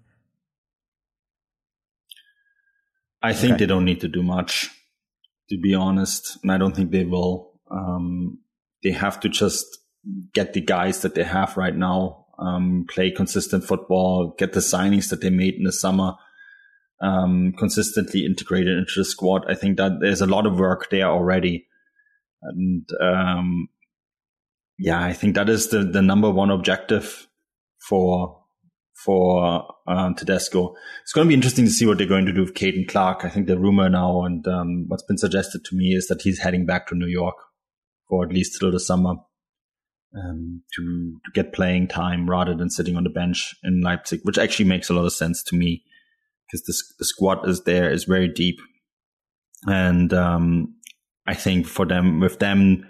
I 3.25 3.33
think 3.33 3.55
okay. 3.55 3.61
they 3.61 3.67
don't 3.67 3.87
need 3.87 4.03
to 4.03 4.09
do 4.09 4.23
much, 4.23 4.71
to 5.49 5.59
be 5.59 5.75
honest, 5.75 6.37
and 6.43 6.53
I 6.53 6.59
don't 6.59 6.77
think 6.77 6.91
they 6.91 7.05
will. 7.05 7.53
Um, 7.71 8.39
they 8.83 8.91
have 8.91 9.19
to 9.21 9.31
just 9.31 9.65
get 10.35 10.53
the 10.53 10.61
guys 10.61 11.01
that 11.01 11.15
they 11.15 11.25
have 11.25 11.57
right 11.57 11.75
now, 11.75 12.27
um, 12.39 12.85
play 12.87 13.11
consistent 13.11 13.65
football, 13.65 14.35
get 14.37 14.53
the 14.53 14.61
signings 14.61 15.09
that 15.09 15.23
they 15.23 15.31
made 15.31 15.55
in 15.55 15.63
the 15.63 15.73
summer, 15.73 16.17
um, 17.01 17.55
consistently 17.57 18.27
integrated 18.27 18.77
into 18.77 18.93
the 18.99 19.07
squad. 19.07 19.51
I 19.51 19.55
think 19.55 19.79
that 19.79 20.01
there's 20.03 20.21
a 20.21 20.27
lot 20.27 20.45
of 20.45 20.59
work 20.59 20.91
there 20.91 21.07
already. 21.07 21.67
And, 22.43 22.87
um, 23.01 23.69
yeah, 24.79 25.03
I 25.03 25.15
think 25.15 25.35
that 25.37 25.49
is 25.49 25.71
the, 25.71 25.79
the 25.83 26.03
number 26.03 26.31
one 26.31 26.51
objective 26.51 27.27
for, 27.89 28.44
for, 28.95 29.67
uh, 29.87 30.13
Tedesco. 30.15 30.75
It's 31.03 31.13
going 31.13 31.27
to 31.27 31.29
be 31.29 31.35
interesting 31.35 31.65
to 31.65 31.71
see 31.71 31.87
what 31.87 31.99
they're 31.99 32.07
going 32.07 32.27
to 32.27 32.33
do 32.33 32.43
with 32.43 32.55
Caden 32.55 32.89
Clark. 32.89 33.25
I 33.25 33.29
think 33.29 33.47
the 33.47 33.59
rumor 33.59 33.89
now 33.89 34.25
and, 34.25 34.47
um, 34.47 34.85
what's 34.89 35.03
been 35.03 35.19
suggested 35.19 35.65
to 35.65 35.77
me 35.77 35.95
is 35.95 36.07
that 36.09 36.23
he's 36.23 36.39
heading 36.39 36.65
back 36.65 36.87
to 36.89 36.95
New 36.95 37.07
York 37.09 37.37
for 38.09 38.25
at 38.25 38.33
least 38.33 38.59
till 38.59 38.71
the 38.71 38.81
summer 38.81 39.15
um, 40.17 40.63
to, 40.75 41.19
to 41.25 41.31
get 41.35 41.53
playing 41.53 41.89
time 41.89 42.31
rather 42.31 42.55
than 42.55 42.71
sitting 42.71 42.97
on 42.97 43.05
the 43.05 43.11
bench 43.11 43.55
in 43.65 43.81
Leipzig, 43.81 44.21
which 44.23 44.39
actually 44.39 44.69
makes 44.69 44.89
a 44.89 44.95
lot 44.95 45.07
of 45.07 45.13
sense 45.13 45.43
to 45.43 45.57
me 45.57 45.83
because 46.47 46.65
the, 46.67 46.95
the 47.01 47.05
squad 47.05 47.49
is 47.49 47.65
there 47.65 47.91
is 47.91 48.05
very 48.05 48.29
deep. 48.29 48.61
And, 49.67 50.13
um, 50.13 50.75
I 51.27 51.35
think 51.35 51.67
for 51.67 51.87
them, 51.87 52.21
with 52.21 52.39
them 52.39 52.87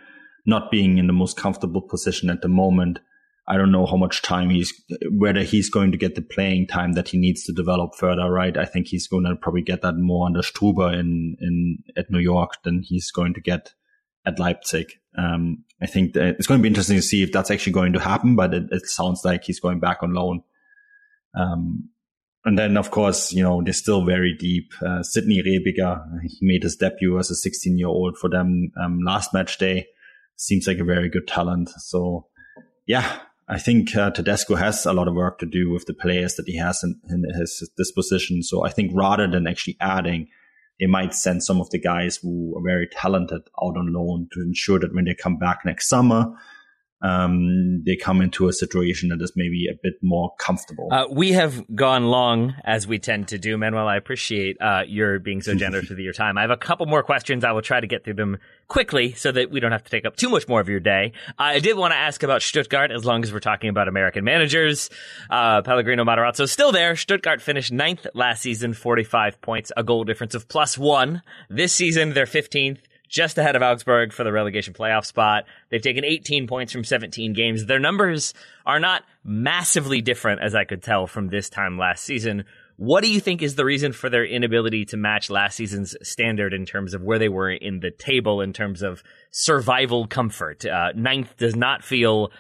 not 0.46 0.70
being 0.70 0.98
in 0.98 1.06
the 1.06 1.12
most 1.12 1.36
comfortable 1.36 1.82
position 1.82 2.30
at 2.30 2.42
the 2.42 2.48
moment, 2.48 2.98
I 3.46 3.56
don't 3.58 3.72
know 3.72 3.84
how 3.84 3.96
much 3.96 4.22
time 4.22 4.48
he's, 4.48 4.72
whether 5.10 5.42
he's 5.42 5.68
going 5.68 5.92
to 5.92 5.98
get 5.98 6.14
the 6.14 6.22
playing 6.22 6.66
time 6.66 6.92
that 6.92 7.08
he 7.08 7.18
needs 7.18 7.44
to 7.44 7.52
develop 7.52 7.94
further, 7.94 8.30
right? 8.30 8.56
I 8.56 8.64
think 8.64 8.86
he's 8.86 9.06
going 9.06 9.24
to 9.24 9.36
probably 9.36 9.62
get 9.62 9.82
that 9.82 9.96
more 9.96 10.26
under 10.26 10.40
Struber 10.40 10.92
in, 10.92 11.36
in, 11.40 11.78
at 11.96 12.10
New 12.10 12.20
York 12.20 12.62
than 12.62 12.82
he's 12.82 13.10
going 13.10 13.34
to 13.34 13.40
get 13.42 13.74
at 14.24 14.38
Leipzig. 14.38 14.92
Um, 15.18 15.64
I 15.82 15.86
think 15.86 16.16
it's 16.16 16.46
going 16.46 16.58
to 16.58 16.62
be 16.62 16.68
interesting 16.68 16.96
to 16.96 17.02
see 17.02 17.22
if 17.22 17.32
that's 17.32 17.50
actually 17.50 17.74
going 17.74 17.92
to 17.92 18.00
happen, 18.00 18.34
but 18.34 18.54
it, 18.54 18.64
it 18.70 18.86
sounds 18.86 19.24
like 19.24 19.44
he's 19.44 19.60
going 19.60 19.78
back 19.78 20.02
on 20.02 20.14
loan. 20.14 20.42
Um, 21.34 21.90
and 22.46 22.58
then, 22.58 22.76
of 22.76 22.90
course, 22.90 23.32
you 23.32 23.42
know, 23.42 23.62
they're 23.62 23.72
still 23.72 24.04
very 24.04 24.34
deep. 24.34 24.72
Uh, 24.84 25.02
Sidney 25.02 25.42
Raebiger, 25.42 26.02
he 26.22 26.38
made 26.42 26.62
his 26.62 26.76
debut 26.76 27.18
as 27.18 27.30
a 27.30 27.34
16 27.34 27.78
year 27.78 27.88
old 27.88 28.18
for 28.18 28.28
them 28.28 28.70
um, 28.82 29.00
last 29.00 29.32
match 29.32 29.58
day. 29.58 29.86
Seems 30.36 30.66
like 30.66 30.78
a 30.78 30.84
very 30.84 31.08
good 31.08 31.26
talent. 31.26 31.70
So, 31.70 32.26
yeah, 32.86 33.20
I 33.48 33.58
think 33.58 33.94
uh, 33.94 34.10
Tedesco 34.10 34.54
has 34.54 34.86
a 34.86 34.92
lot 34.92 35.08
of 35.08 35.14
work 35.14 35.38
to 35.38 35.46
do 35.46 35.70
with 35.70 35.84
the 35.86 35.94
players 35.94 36.34
that 36.36 36.46
he 36.46 36.56
has 36.56 36.82
in, 36.82 36.98
in 37.10 37.24
his 37.34 37.70
disposition. 37.76 38.42
So 38.42 38.64
I 38.64 38.70
think 38.70 38.92
rather 38.94 39.28
than 39.30 39.46
actually 39.46 39.76
adding 39.80 40.28
they 40.80 40.86
might 40.86 41.14
send 41.14 41.42
some 41.42 41.60
of 41.60 41.70
the 41.70 41.78
guys 41.78 42.16
who 42.16 42.54
are 42.56 42.62
very 42.62 42.88
talented 42.88 43.42
out 43.62 43.76
on 43.76 43.92
loan 43.92 44.28
to 44.32 44.40
ensure 44.40 44.78
that 44.80 44.94
when 44.94 45.04
they 45.04 45.14
come 45.14 45.36
back 45.36 45.60
next 45.64 45.88
summer, 45.88 46.32
um, 47.04 47.82
they 47.84 47.96
come 47.96 48.22
into 48.22 48.48
a 48.48 48.52
situation 48.52 49.10
that 49.10 49.20
is 49.20 49.32
maybe 49.36 49.68
a 49.70 49.74
bit 49.82 49.92
more 50.02 50.32
comfortable. 50.38 50.88
Uh, 50.90 51.04
we 51.10 51.32
have 51.32 51.62
gone 51.74 52.06
long 52.06 52.54
as 52.64 52.86
we 52.86 52.98
tend 52.98 53.28
to 53.28 53.38
do, 53.38 53.58
Manuel. 53.58 53.86
I 53.86 53.96
appreciate 53.96 54.56
uh, 54.58 54.84
your 54.86 55.18
being 55.18 55.42
so 55.42 55.54
generous 55.54 55.88
with 55.90 55.98
your 55.98 56.14
time. 56.14 56.38
I 56.38 56.40
have 56.40 56.50
a 56.50 56.56
couple 56.56 56.86
more 56.86 57.02
questions. 57.02 57.44
I 57.44 57.52
will 57.52 57.60
try 57.60 57.78
to 57.78 57.86
get 57.86 58.04
through 58.04 58.14
them 58.14 58.38
quickly 58.68 59.12
so 59.12 59.30
that 59.32 59.50
we 59.50 59.60
don't 59.60 59.72
have 59.72 59.84
to 59.84 59.90
take 59.90 60.06
up 60.06 60.16
too 60.16 60.30
much 60.30 60.48
more 60.48 60.62
of 60.62 60.68
your 60.70 60.80
day. 60.80 61.12
I 61.38 61.58
did 61.58 61.76
want 61.76 61.92
to 61.92 61.98
ask 61.98 62.22
about 62.22 62.40
Stuttgart 62.40 62.90
as 62.90 63.04
long 63.04 63.22
as 63.22 63.34
we're 63.34 63.40
talking 63.40 63.68
about 63.68 63.86
American 63.86 64.24
managers. 64.24 64.88
Uh, 65.28 65.60
Pellegrino 65.60 66.04
Matarazzo 66.04 66.48
still 66.48 66.72
there. 66.72 66.96
Stuttgart 66.96 67.42
finished 67.42 67.70
ninth 67.70 68.06
last 68.14 68.40
season, 68.40 68.72
45 68.72 69.42
points, 69.42 69.70
a 69.76 69.84
goal 69.84 70.04
difference 70.04 70.34
of 70.34 70.48
plus 70.48 70.78
one. 70.78 71.20
This 71.50 71.74
season, 71.74 72.14
they're 72.14 72.24
15th 72.24 72.78
just 73.08 73.38
ahead 73.38 73.56
of 73.56 73.62
Augsburg 73.62 74.12
for 74.12 74.24
the 74.24 74.32
relegation 74.32 74.74
playoff 74.74 75.06
spot. 75.06 75.44
They've 75.70 75.82
taken 75.82 76.04
18 76.04 76.46
points 76.46 76.72
from 76.72 76.84
17 76.84 77.32
games. 77.32 77.66
Their 77.66 77.78
numbers 77.78 78.34
are 78.66 78.80
not 78.80 79.04
massively 79.24 80.00
different, 80.00 80.42
as 80.42 80.54
I 80.54 80.64
could 80.64 80.82
tell 80.82 81.06
from 81.06 81.28
this 81.28 81.48
time 81.48 81.78
last 81.78 82.04
season. 82.04 82.44
What 82.76 83.04
do 83.04 83.10
you 83.10 83.20
think 83.20 83.40
is 83.40 83.54
the 83.54 83.64
reason 83.64 83.92
for 83.92 84.10
their 84.10 84.24
inability 84.24 84.84
to 84.86 84.96
match 84.96 85.30
last 85.30 85.56
season's 85.56 85.96
standard 86.02 86.52
in 86.52 86.66
terms 86.66 86.92
of 86.92 87.02
where 87.02 87.20
they 87.20 87.28
were 87.28 87.50
in 87.50 87.80
the 87.80 87.92
table 87.92 88.40
in 88.40 88.52
terms 88.52 88.82
of 88.82 89.02
survival 89.30 90.08
comfort? 90.08 90.64
Uh, 90.66 90.90
ninth 90.96 91.36
does 91.36 91.54
not 91.54 91.84
feel 91.84 92.32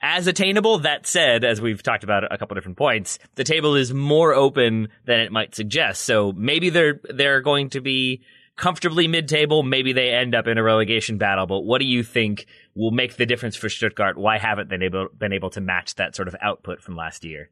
as 0.00 0.28
attainable. 0.28 0.78
That 0.78 1.06
said, 1.06 1.44
as 1.44 1.60
we've 1.60 1.82
talked 1.82 2.04
about 2.04 2.32
a 2.32 2.38
couple 2.38 2.54
different 2.54 2.78
points, 2.78 3.18
the 3.34 3.44
table 3.44 3.74
is 3.74 3.92
more 3.92 4.32
open 4.32 4.88
than 5.06 5.20
it 5.20 5.32
might 5.32 5.56
suggest. 5.56 6.02
So 6.02 6.32
maybe 6.32 6.70
they're 6.70 7.00
they're 7.12 7.40
going 7.40 7.70
to 7.70 7.80
be 7.80 8.22
comfortably 8.60 9.08
mid-table. 9.08 9.62
Maybe 9.62 9.94
they 9.94 10.10
end 10.10 10.34
up 10.34 10.46
in 10.46 10.58
a 10.58 10.62
relegation 10.62 11.16
battle. 11.16 11.46
But 11.46 11.60
what 11.62 11.80
do 11.80 11.86
you 11.86 12.04
think 12.04 12.46
will 12.74 12.90
make 12.90 13.16
the 13.16 13.24
difference 13.24 13.56
for 13.56 13.70
Stuttgart? 13.70 14.18
Why 14.18 14.38
haven't 14.38 14.68
they 14.68 14.76
able, 14.76 15.08
been 15.16 15.32
able 15.32 15.50
to 15.50 15.62
match 15.62 15.94
that 15.94 16.14
sort 16.14 16.28
of 16.28 16.36
output 16.42 16.82
from 16.82 16.94
last 16.94 17.24
year? 17.24 17.50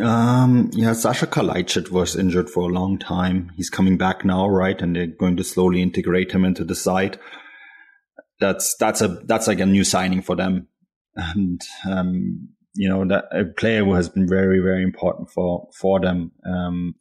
Um, 0.00 0.70
yeah, 0.74 0.92
Sasha 0.92 1.26
Kalajdzic 1.26 1.90
was 1.90 2.14
injured 2.14 2.50
for 2.50 2.64
a 2.64 2.72
long 2.72 2.98
time. 2.98 3.50
He's 3.56 3.70
coming 3.70 3.96
back 3.96 4.22
now, 4.24 4.48
right? 4.48 4.80
And 4.80 4.94
they're 4.94 5.06
going 5.06 5.36
to 5.38 5.44
slowly 5.44 5.80
integrate 5.82 6.32
him 6.32 6.44
into 6.44 6.64
the 6.64 6.74
side. 6.74 7.18
That's 8.38 8.74
that's 8.78 9.00
a 9.00 9.08
that's 9.08 9.46
like 9.46 9.60
a 9.60 9.66
new 9.66 9.84
signing 9.84 10.20
for 10.22 10.34
them, 10.34 10.66
and 11.14 11.60
um, 11.88 12.48
you 12.74 12.88
know 12.88 13.06
that 13.06 13.26
a 13.30 13.44
player 13.44 13.84
who 13.84 13.92
has 13.92 14.08
been 14.08 14.26
very 14.26 14.58
very 14.58 14.82
important 14.82 15.30
for 15.30 15.68
for 15.78 16.00
them. 16.00 16.32
Um, 16.44 16.94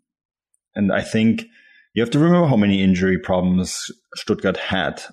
and 0.76 0.92
I 0.92 1.02
think 1.02 1.46
you 1.94 2.02
have 2.02 2.12
to 2.12 2.20
remember 2.20 2.48
how 2.48 2.56
many 2.56 2.84
injury 2.84 3.18
problems 3.18 3.92
Stuttgart 4.16 4.58
had 4.58 5.04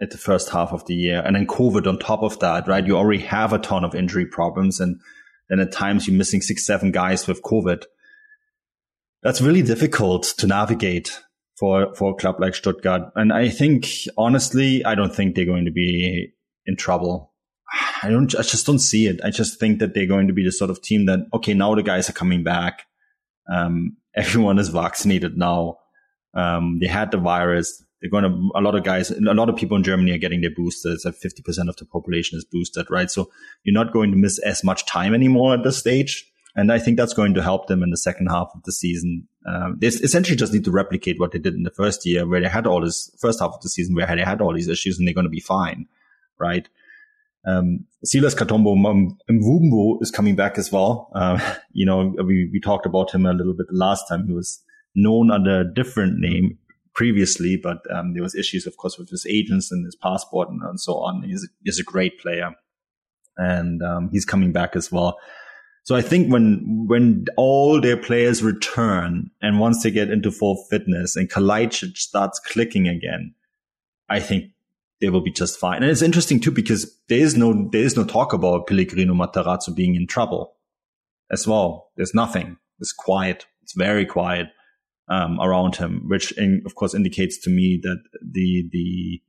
at 0.00 0.10
the 0.10 0.18
first 0.18 0.50
half 0.50 0.72
of 0.72 0.86
the 0.86 0.94
year, 0.94 1.22
and 1.24 1.36
then 1.36 1.46
COVID 1.46 1.86
on 1.86 1.98
top 1.98 2.22
of 2.22 2.38
that, 2.40 2.66
right? 2.66 2.86
You 2.86 2.96
already 2.96 3.22
have 3.24 3.52
a 3.52 3.58
ton 3.58 3.84
of 3.84 3.94
injury 3.94 4.24
problems, 4.26 4.80
and 4.80 5.00
then 5.48 5.60
at 5.60 5.72
times 5.72 6.06
you're 6.06 6.16
missing 6.16 6.40
six, 6.40 6.64
seven 6.64 6.90
guys 6.90 7.26
with 7.26 7.42
COVID. 7.42 7.84
That's 9.22 9.42
really 9.42 9.62
difficult 9.62 10.22
to 10.38 10.46
navigate 10.46 11.20
for 11.58 11.94
for 11.94 12.12
a 12.12 12.14
club 12.14 12.36
like 12.40 12.54
Stuttgart. 12.54 13.12
And 13.14 13.32
I 13.32 13.50
think, 13.50 13.88
honestly, 14.16 14.84
I 14.84 14.94
don't 14.94 15.14
think 15.14 15.34
they're 15.34 15.44
going 15.44 15.66
to 15.66 15.70
be 15.70 16.32
in 16.66 16.76
trouble. 16.76 17.34
I 18.02 18.08
don't. 18.08 18.34
I 18.34 18.42
just 18.42 18.66
don't 18.66 18.78
see 18.78 19.06
it. 19.06 19.20
I 19.22 19.30
just 19.30 19.60
think 19.60 19.78
that 19.80 19.94
they're 19.94 20.06
going 20.06 20.28
to 20.28 20.32
be 20.32 20.44
the 20.44 20.52
sort 20.52 20.70
of 20.70 20.80
team 20.82 21.06
that 21.06 21.20
okay, 21.34 21.52
now 21.52 21.74
the 21.74 21.82
guys 21.82 22.08
are 22.08 22.14
coming 22.14 22.42
back. 22.42 22.86
Um, 23.52 23.96
everyone 24.14 24.58
is 24.58 24.70
vaccinated 24.70 25.36
now. 25.36 25.76
Um, 26.34 26.78
they 26.80 26.86
had 26.86 27.10
the 27.10 27.18
virus. 27.18 27.82
They're 28.00 28.10
going 28.10 28.24
to, 28.24 28.50
a 28.54 28.62
lot 28.62 28.74
of 28.74 28.82
guys, 28.82 29.10
a 29.10 29.20
lot 29.20 29.48
of 29.48 29.56
people 29.56 29.76
in 29.76 29.82
Germany 29.82 30.12
are 30.12 30.18
getting 30.18 30.40
their 30.40 30.54
boosters. 30.54 31.04
Like 31.04 31.16
50% 31.16 31.68
of 31.68 31.76
the 31.76 31.84
population 31.84 32.38
is 32.38 32.44
boosted, 32.44 32.86
right? 32.90 33.10
So 33.10 33.30
you're 33.64 33.74
not 33.74 33.92
going 33.92 34.10
to 34.10 34.16
miss 34.16 34.38
as 34.38 34.64
much 34.64 34.86
time 34.86 35.14
anymore 35.14 35.54
at 35.54 35.64
this 35.64 35.78
stage. 35.78 36.26
And 36.56 36.72
I 36.72 36.78
think 36.78 36.96
that's 36.96 37.14
going 37.14 37.34
to 37.34 37.42
help 37.42 37.68
them 37.68 37.82
in 37.82 37.90
the 37.90 37.96
second 37.96 38.26
half 38.26 38.50
of 38.54 38.62
the 38.64 38.72
season. 38.72 39.28
Um, 39.46 39.76
they 39.78 39.86
essentially 39.86 40.36
just 40.36 40.52
need 40.52 40.64
to 40.64 40.70
replicate 40.70 41.20
what 41.20 41.32
they 41.32 41.38
did 41.38 41.54
in 41.54 41.62
the 41.62 41.70
first 41.70 42.04
year 42.04 42.26
where 42.26 42.40
they 42.40 42.48
had 42.48 42.66
all 42.66 42.80
this 42.80 43.10
first 43.20 43.40
half 43.40 43.52
of 43.52 43.60
the 43.60 43.68
season 43.68 43.94
where 43.94 44.06
they 44.06 44.22
had 44.22 44.40
all 44.40 44.52
these 44.52 44.68
issues 44.68 44.98
and 44.98 45.06
they're 45.06 45.14
going 45.14 45.24
to 45.24 45.30
be 45.30 45.40
fine, 45.40 45.86
right? 46.38 46.68
Um, 47.46 47.86
Silas 48.04 48.34
Katompa 48.34 49.16
Mvumpa 49.30 50.02
is 50.02 50.10
coming 50.10 50.36
back 50.36 50.58
as 50.58 50.70
well. 50.72 51.10
Uh, 51.14 51.54
you 51.72 51.86
know, 51.86 52.14
we, 52.24 52.50
we 52.52 52.60
talked 52.60 52.86
about 52.86 53.12
him 53.12 53.26
a 53.26 53.32
little 53.32 53.54
bit 53.54 53.66
last 53.70 54.08
time. 54.08 54.26
He 54.26 54.32
was 54.32 54.60
known 54.94 55.30
under 55.30 55.60
a 55.60 55.74
different 55.74 56.18
name 56.18 56.58
previously, 56.94 57.56
but 57.56 57.78
um, 57.90 58.14
there 58.14 58.22
was 58.22 58.34
issues, 58.34 58.66
of 58.66 58.76
course, 58.76 58.98
with 58.98 59.10
his 59.10 59.26
agents 59.26 59.70
and 59.70 59.84
his 59.84 59.96
passport 59.96 60.48
and, 60.48 60.60
and 60.62 60.80
so 60.80 60.94
on. 60.98 61.22
He's, 61.22 61.48
he's 61.64 61.78
a 61.78 61.84
great 61.84 62.20
player, 62.20 62.54
and 63.36 63.82
um, 63.82 64.10
he's 64.12 64.24
coming 64.24 64.52
back 64.52 64.76
as 64.76 64.90
well. 64.90 65.18
So 65.84 65.96
I 65.96 66.02
think 66.02 66.30
when 66.30 66.84
when 66.86 67.24
all 67.36 67.80
their 67.80 67.96
players 67.96 68.42
return 68.42 69.30
and 69.40 69.58
once 69.58 69.82
they 69.82 69.90
get 69.90 70.10
into 70.10 70.30
full 70.30 70.64
fitness 70.68 71.16
and 71.16 71.30
Kalajdzic 71.30 71.96
starts 71.96 72.38
clicking 72.38 72.86
again, 72.86 73.34
I 74.08 74.20
think 74.20 74.52
they 75.00 75.08
will 75.08 75.22
be 75.22 75.32
just 75.32 75.58
fine. 75.58 75.82
And 75.82 75.90
it's 75.90 76.02
interesting 76.02 76.38
too 76.38 76.50
because 76.50 76.94
there 77.08 77.18
is 77.18 77.34
no 77.34 77.68
there 77.72 77.82
is 77.82 77.96
no 77.96 78.04
talk 78.04 78.32
about 78.32 78.66
Pellegrino 78.66 79.14
Matarazzo 79.14 79.74
being 79.74 79.94
in 79.94 80.06
trouble 80.06 80.54
as 81.30 81.46
well. 81.46 81.90
There's 81.96 82.14
nothing. 82.14 82.58
It's 82.78 82.92
quiet. 82.92 83.46
It's 83.62 83.72
very 83.72 84.04
quiet 84.04 84.48
um, 85.10 85.38
around 85.40 85.76
him, 85.76 86.04
which 86.06 86.32
in, 86.38 86.62
of 86.64 86.74
course 86.74 86.94
indicates 86.94 87.36
to 87.38 87.50
me 87.50 87.78
that 87.82 88.02
the 88.22 88.68
the 88.70 89.20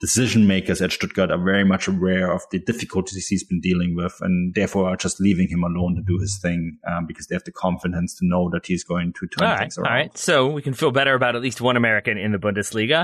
decision 0.00 0.46
makers 0.46 0.80
at 0.80 0.90
Stuttgart 0.90 1.30
are 1.30 1.42
very 1.42 1.62
much 1.62 1.86
aware 1.86 2.32
of 2.32 2.42
the 2.50 2.58
difficulties 2.58 3.26
he's 3.26 3.44
been 3.44 3.60
dealing 3.60 3.94
with 3.94 4.16
and 4.22 4.54
therefore 4.54 4.88
are 4.88 4.96
just 4.96 5.20
leaving 5.20 5.46
him 5.48 5.62
alone 5.62 5.94
to 5.94 6.02
do 6.02 6.18
his 6.18 6.38
thing 6.38 6.78
um, 6.90 7.06
because 7.06 7.26
they 7.26 7.34
have 7.34 7.44
the 7.44 7.52
confidence 7.52 8.14
to 8.14 8.26
know 8.26 8.48
that 8.50 8.64
he's 8.64 8.82
going 8.82 9.12
to 9.12 9.26
turn 9.26 9.46
all 9.46 9.58
things 9.58 9.76
right, 9.76 9.84
around. 9.84 9.92
All 9.92 10.02
right. 10.02 10.18
So 10.18 10.48
we 10.48 10.62
can 10.62 10.72
feel 10.72 10.90
better 10.90 11.14
about 11.14 11.36
at 11.36 11.42
least 11.42 11.60
one 11.60 11.76
American 11.76 12.16
in 12.16 12.32
the 12.32 12.38
Bundesliga. 12.38 13.02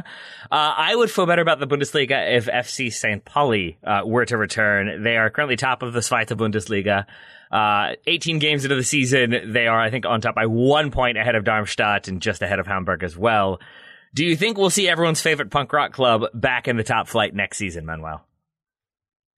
Uh, 0.50 0.74
I 0.76 0.96
would 0.96 1.10
feel 1.10 1.26
better 1.26 1.42
about 1.42 1.60
the 1.60 1.66
Bundesliga 1.66 2.34
if 2.34 2.46
FC 2.46 2.90
St. 2.90 3.22
Pauli 3.26 3.76
uh, 3.84 4.00
were 4.06 4.24
to 4.24 4.38
return. 4.38 5.02
They 5.02 5.18
are 5.18 5.28
currently 5.28 5.56
top 5.56 5.82
of 5.82 5.92
the 5.92 6.00
Zweite 6.00 6.28
Bundesliga. 6.28 7.04
Uh, 7.50 7.94
18 8.06 8.38
games 8.38 8.64
into 8.64 8.74
the 8.74 8.82
season, 8.82 9.52
they 9.52 9.66
are, 9.66 9.80
I 9.80 9.90
think, 9.90 10.06
on 10.06 10.22
top 10.22 10.34
by 10.34 10.46
one 10.46 10.90
point 10.90 11.18
ahead 11.18 11.36
of 11.36 11.44
Darmstadt 11.44 12.08
and 12.08 12.22
just 12.22 12.40
ahead 12.40 12.58
of 12.58 12.66
Hamburg 12.66 13.04
as 13.04 13.16
well. 13.16 13.60
Do 14.16 14.24
you 14.24 14.34
think 14.34 14.56
we'll 14.56 14.70
see 14.70 14.88
everyone's 14.88 15.20
favorite 15.20 15.50
punk 15.50 15.74
rock 15.74 15.92
club 15.92 16.24
back 16.32 16.68
in 16.68 16.78
the 16.78 16.82
top 16.82 17.06
flight 17.06 17.34
next 17.34 17.58
season, 17.58 17.84
Manuel? 17.84 18.26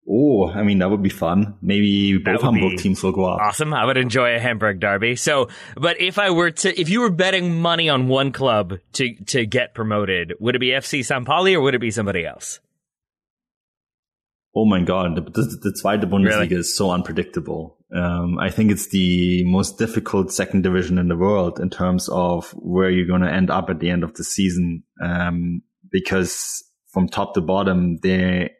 Oh, 0.09 0.49
I 0.49 0.63
mean, 0.63 0.79
that 0.79 0.89
would 0.89 1.03
be 1.03 1.09
fun. 1.09 1.57
Maybe 1.61 2.17
both 2.17 2.41
Hamburg 2.41 2.77
teams 2.77 3.03
will 3.03 3.11
go 3.11 3.25
up. 3.25 3.41
Awesome. 3.41 3.73
I 3.73 3.83
would 3.83 3.97
enjoy 3.97 4.35
a 4.35 4.39
Hamburg 4.39 4.79
derby. 4.79 5.17
So, 5.17 5.49
but 5.75 5.99
if 5.99 6.17
I 6.17 6.29
were 6.29 6.51
to, 6.51 6.79
if 6.79 6.87
you 6.87 7.01
were 7.01 7.11
betting 7.11 7.59
money 7.59 7.89
on 7.89 8.07
one 8.07 8.31
club 8.31 8.75
to, 8.93 9.13
to 9.25 9.45
get 9.45 9.73
promoted, 9.73 10.33
would 10.39 10.55
it 10.55 10.59
be 10.59 10.69
FC 10.69 11.03
St. 11.05 11.25
Pauli 11.25 11.55
or 11.55 11.61
would 11.61 11.75
it 11.75 11.81
be 11.81 11.91
somebody 11.91 12.25
else? 12.25 12.61
Oh 14.55 14.63
my 14.65 14.81
God. 14.81 15.17
The, 15.17 15.21
the, 15.21 15.57
the 15.61 15.79
Zweite 15.83 16.09
Bundesliga 16.09 16.39
Really? 16.39 16.55
is 16.55 16.75
so 16.75 16.89
unpredictable. 16.91 17.75
Um, 17.95 18.37
I 18.37 18.49
think 18.51 18.71
it's 18.71 18.89
the 18.89 19.43
most 19.45 19.77
difficult 19.79 20.31
second 20.31 20.61
division 20.61 20.97
in 20.97 21.07
the 21.07 21.17
world 21.17 21.59
in 21.59 21.69
terms 21.69 22.07
of 22.09 22.51
where 22.51 22.89
you're 22.89 23.07
going 23.07 23.21
to 23.21 23.31
end 23.31 23.49
up 23.49 23.69
at 23.69 23.79
the 23.79 23.89
end 23.89 24.03
of 24.03 24.13
the 24.13 24.23
season. 24.23 24.83
Um, 25.01 25.63
because 25.91 26.63
from 26.87 27.07
top 27.07 27.33
to 27.33 27.41
bottom, 27.41 27.97
there, 28.01 28.51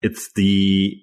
it's 0.00 0.32
the, 0.32 0.96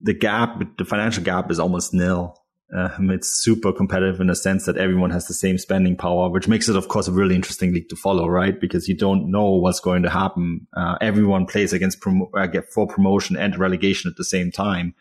the 0.00 0.14
gap, 0.14 0.60
the 0.76 0.84
financial 0.84 1.22
gap 1.22 1.50
is 1.50 1.60
almost 1.60 1.94
nil. 1.94 2.34
Um, 2.76 3.10
it's 3.10 3.28
super 3.42 3.72
competitive 3.72 4.20
in 4.20 4.26
the 4.26 4.36
sense 4.36 4.66
that 4.66 4.76
everyone 4.76 5.10
has 5.10 5.26
the 5.26 5.34
same 5.34 5.56
spending 5.56 5.96
power, 5.96 6.28
which 6.28 6.48
makes 6.48 6.68
it, 6.68 6.76
of 6.76 6.88
course, 6.88 7.08
a 7.08 7.12
really 7.12 7.34
interesting 7.34 7.72
league 7.72 7.88
to 7.88 7.96
follow, 7.96 8.26
right? 8.28 8.60
Because 8.60 8.88
you 8.88 8.96
don't 8.96 9.30
know 9.30 9.52
what's 9.52 9.80
going 9.80 10.02
to 10.02 10.10
happen. 10.10 10.66
Uh, 10.76 10.96
everyone 11.00 11.46
plays 11.46 11.72
against 11.72 12.00
promo- 12.00 12.28
uh, 12.36 12.60
for 12.74 12.86
promotion 12.86 13.36
and 13.36 13.58
relegation 13.58 14.10
at 14.10 14.16
the 14.16 14.24
same 14.24 14.50
time. 14.50 14.94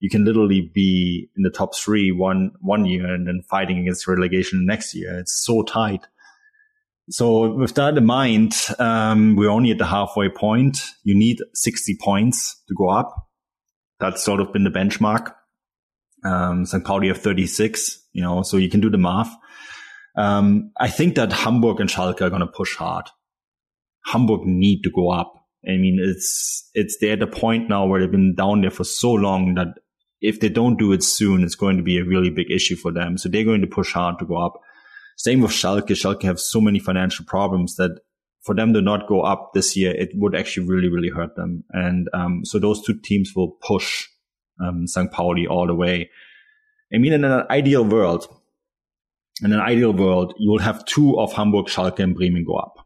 You 0.00 0.10
can 0.10 0.24
literally 0.24 0.70
be 0.74 1.28
in 1.36 1.42
the 1.42 1.50
top 1.50 1.74
three 1.74 2.12
one 2.12 2.52
one 2.60 2.84
year 2.84 3.12
and 3.12 3.26
then 3.26 3.42
fighting 3.48 3.78
against 3.78 4.06
relegation 4.06 4.66
next 4.66 4.94
year. 4.94 5.18
It's 5.18 5.44
so 5.44 5.62
tight. 5.62 6.06
So 7.08 7.52
with 7.52 7.74
that 7.76 7.96
in 7.96 8.04
mind, 8.04 8.54
um, 8.78 9.36
we're 9.36 9.50
only 9.50 9.70
at 9.70 9.78
the 9.78 9.86
halfway 9.86 10.28
point. 10.28 10.78
You 11.04 11.16
need 11.16 11.38
60 11.54 11.96
points 12.00 12.62
to 12.68 12.74
go 12.74 12.88
up. 12.88 13.28
That's 14.00 14.24
sort 14.24 14.40
of 14.40 14.52
been 14.52 14.64
the 14.64 14.70
benchmark. 14.70 15.32
Um, 16.24 16.66
St. 16.66 16.84
Pauli 16.84 17.08
have 17.08 17.18
36, 17.18 18.02
you 18.12 18.22
know, 18.22 18.42
so 18.42 18.56
you 18.56 18.68
can 18.68 18.80
do 18.80 18.90
the 18.90 18.98
math. 18.98 19.32
Um, 20.16 20.72
I 20.78 20.88
think 20.88 21.14
that 21.14 21.32
Hamburg 21.32 21.80
and 21.80 21.88
Schalke 21.88 22.22
are 22.22 22.30
going 22.30 22.40
to 22.40 22.46
push 22.46 22.74
hard. 22.74 23.08
Hamburg 24.06 24.40
need 24.44 24.82
to 24.82 24.90
go 24.90 25.10
up. 25.10 25.32
I 25.64 25.76
mean, 25.76 25.98
it's, 26.00 26.68
it's 26.74 26.96
they're 27.00 27.12
at 27.12 27.20
the 27.20 27.26
point 27.26 27.68
now 27.68 27.86
where 27.86 28.00
they've 28.00 28.10
been 28.10 28.34
down 28.34 28.62
there 28.62 28.70
for 28.70 28.84
so 28.84 29.12
long 29.12 29.54
that 29.54 29.68
if 30.20 30.40
they 30.40 30.48
don't 30.48 30.78
do 30.78 30.92
it 30.92 31.02
soon, 31.02 31.42
it's 31.42 31.54
going 31.54 31.76
to 31.76 31.82
be 31.82 31.98
a 31.98 32.04
really 32.04 32.30
big 32.30 32.50
issue 32.50 32.76
for 32.76 32.92
them. 32.92 33.18
So 33.18 33.28
they're 33.28 33.44
going 33.44 33.60
to 33.60 33.66
push 33.66 33.92
hard 33.92 34.18
to 34.18 34.26
go 34.26 34.36
up. 34.36 34.60
Same 35.16 35.40
with 35.40 35.50
Schalke. 35.50 35.88
Schalke 35.88 36.22
have 36.22 36.40
so 36.40 36.60
many 36.60 36.78
financial 36.78 37.24
problems 37.24 37.76
that 37.76 38.00
for 38.42 38.54
them 38.54 38.72
to 38.74 38.80
not 38.80 39.08
go 39.08 39.22
up 39.22 39.50
this 39.54 39.76
year, 39.76 39.92
it 39.92 40.10
would 40.14 40.36
actually 40.36 40.68
really, 40.68 40.88
really 40.88 41.08
hurt 41.08 41.34
them. 41.34 41.64
And 41.70 42.08
um, 42.14 42.44
so 42.44 42.58
those 42.58 42.80
two 42.80 42.98
teams 43.00 43.32
will 43.34 43.56
push 43.60 44.06
um, 44.64 44.86
St. 44.86 45.10
Pauli 45.10 45.46
all 45.46 45.66
the 45.66 45.74
way. 45.74 46.08
I 46.94 46.98
mean, 46.98 47.12
in 47.12 47.24
an 47.24 47.44
ideal 47.50 47.84
world, 47.84 48.28
in 49.42 49.52
an 49.52 49.60
ideal 49.60 49.92
world, 49.92 50.32
you 50.38 50.50
will 50.50 50.60
have 50.60 50.84
two 50.84 51.18
of 51.18 51.32
Hamburg, 51.32 51.66
Schalke, 51.66 51.98
and 51.98 52.14
Bremen 52.14 52.44
go 52.44 52.54
up. 52.54 52.85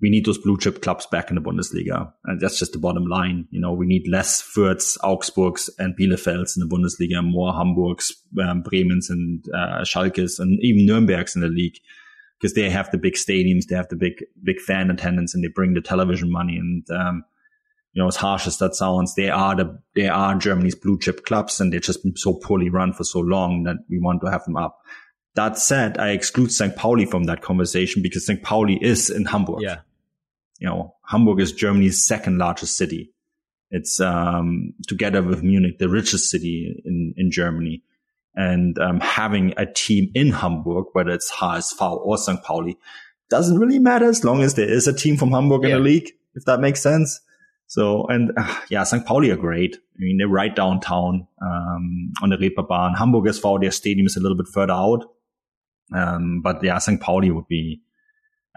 We 0.00 0.10
need 0.10 0.26
those 0.26 0.38
blue 0.38 0.56
chip 0.58 0.80
clubs 0.80 1.06
back 1.06 1.28
in 1.28 1.34
the 1.34 1.40
Bundesliga. 1.40 2.12
And 2.24 2.40
that's 2.40 2.58
just 2.58 2.72
the 2.72 2.78
bottom 2.78 3.06
line. 3.06 3.48
You 3.50 3.60
know, 3.60 3.72
we 3.72 3.86
need 3.86 4.06
less 4.06 4.40
Fürths, 4.40 4.96
Augsburgs, 5.02 5.68
and 5.78 5.96
Bielefelds 5.96 6.56
in 6.56 6.66
the 6.66 6.68
Bundesliga, 6.68 7.24
more 7.24 7.52
Hamburgs, 7.52 8.12
um, 8.40 8.62
Bremens, 8.62 9.10
and 9.10 9.44
uh, 9.52 9.82
Schalkes, 9.82 10.38
and 10.38 10.58
even 10.62 10.86
Nürnbergs 10.86 11.34
in 11.34 11.42
the 11.42 11.48
league. 11.48 11.78
Because 12.40 12.54
they 12.54 12.70
have 12.70 12.88
the 12.92 12.98
big 12.98 13.14
stadiums, 13.14 13.66
they 13.68 13.74
have 13.74 13.88
the 13.88 13.96
big, 13.96 14.24
big 14.44 14.60
fan 14.60 14.90
attendance, 14.90 15.34
and 15.34 15.42
they 15.42 15.48
bring 15.48 15.74
the 15.74 15.80
television 15.80 16.30
money. 16.30 16.56
And, 16.56 16.88
um, 16.90 17.24
you 17.92 18.00
know, 18.00 18.06
as 18.06 18.14
harsh 18.14 18.46
as 18.46 18.58
that 18.58 18.76
sounds, 18.76 19.16
they 19.16 19.28
are 19.28 19.56
the, 19.56 19.76
they 19.96 20.06
are 20.06 20.36
Germany's 20.36 20.76
blue 20.76 21.00
chip 21.00 21.24
clubs, 21.26 21.60
and 21.60 21.72
they've 21.72 21.82
just 21.82 22.04
been 22.04 22.16
so 22.16 22.34
poorly 22.34 22.70
run 22.70 22.92
for 22.92 23.02
so 23.02 23.18
long 23.18 23.64
that 23.64 23.78
we 23.90 23.98
want 23.98 24.20
to 24.20 24.30
have 24.30 24.44
them 24.44 24.56
up. 24.56 24.78
That 25.34 25.58
said, 25.58 25.98
I 25.98 26.10
exclude 26.10 26.52
St. 26.52 26.74
Pauli 26.76 27.06
from 27.06 27.24
that 27.24 27.42
conversation 27.42 28.02
because 28.02 28.26
St. 28.26 28.42
Pauli 28.42 28.78
is 28.82 29.10
in 29.10 29.24
Hamburg 29.24 29.62
Yeah. 29.62 29.78
You 30.58 30.66
know, 30.68 30.94
Hamburg 31.06 31.40
is 31.40 31.52
Germany's 31.52 32.06
second 32.06 32.38
largest 32.38 32.76
city. 32.76 33.12
It's 33.70 34.00
um, 34.00 34.72
together 34.86 35.22
with 35.22 35.42
Munich 35.42 35.78
the 35.78 35.88
richest 35.88 36.30
city 36.30 36.80
in 36.84 37.14
in 37.16 37.30
Germany, 37.30 37.82
and 38.34 38.78
um, 38.78 39.00
having 39.00 39.52
a 39.56 39.66
team 39.66 40.10
in 40.14 40.30
Hamburg, 40.32 40.86
whether 40.92 41.10
it's 41.10 41.30
HSV 41.30 41.80
or 42.06 42.16
St. 42.18 42.42
Pauli, 42.42 42.78
doesn't 43.30 43.58
really 43.58 43.78
matter 43.78 44.06
as 44.06 44.24
long 44.24 44.42
as 44.42 44.54
there 44.54 44.68
is 44.70 44.88
a 44.88 44.92
team 44.92 45.16
from 45.16 45.32
Hamburg 45.32 45.64
in 45.64 45.70
Yeah. 45.70 45.76
the 45.76 45.82
league, 45.82 46.10
if 46.34 46.44
that 46.46 46.60
makes 46.60 46.80
sense. 46.80 47.20
So, 47.66 48.06
and 48.06 48.32
uh, 48.38 48.56
yeah, 48.70 48.84
St. 48.84 49.04
Pauli 49.04 49.30
are 49.30 49.36
great. 49.36 49.76
I 49.76 49.98
mean, 49.98 50.16
they're 50.16 50.26
right 50.28 50.56
downtown 50.56 51.26
um, 51.42 52.12
on 52.22 52.30
the 52.30 52.38
Reeperbahn. 52.38 52.96
Hamburg 52.96 53.24
SV, 53.24 53.60
their 53.60 53.70
stadium 53.70 54.06
is 54.06 54.16
a 54.16 54.20
little 54.20 54.38
bit 54.38 54.48
further 54.48 54.72
out. 54.72 55.04
Um, 55.94 56.40
but 56.42 56.62
yeah, 56.64 56.78
St. 56.78 56.98
Pauli 57.00 57.30
would 57.30 57.46
be, 57.48 57.82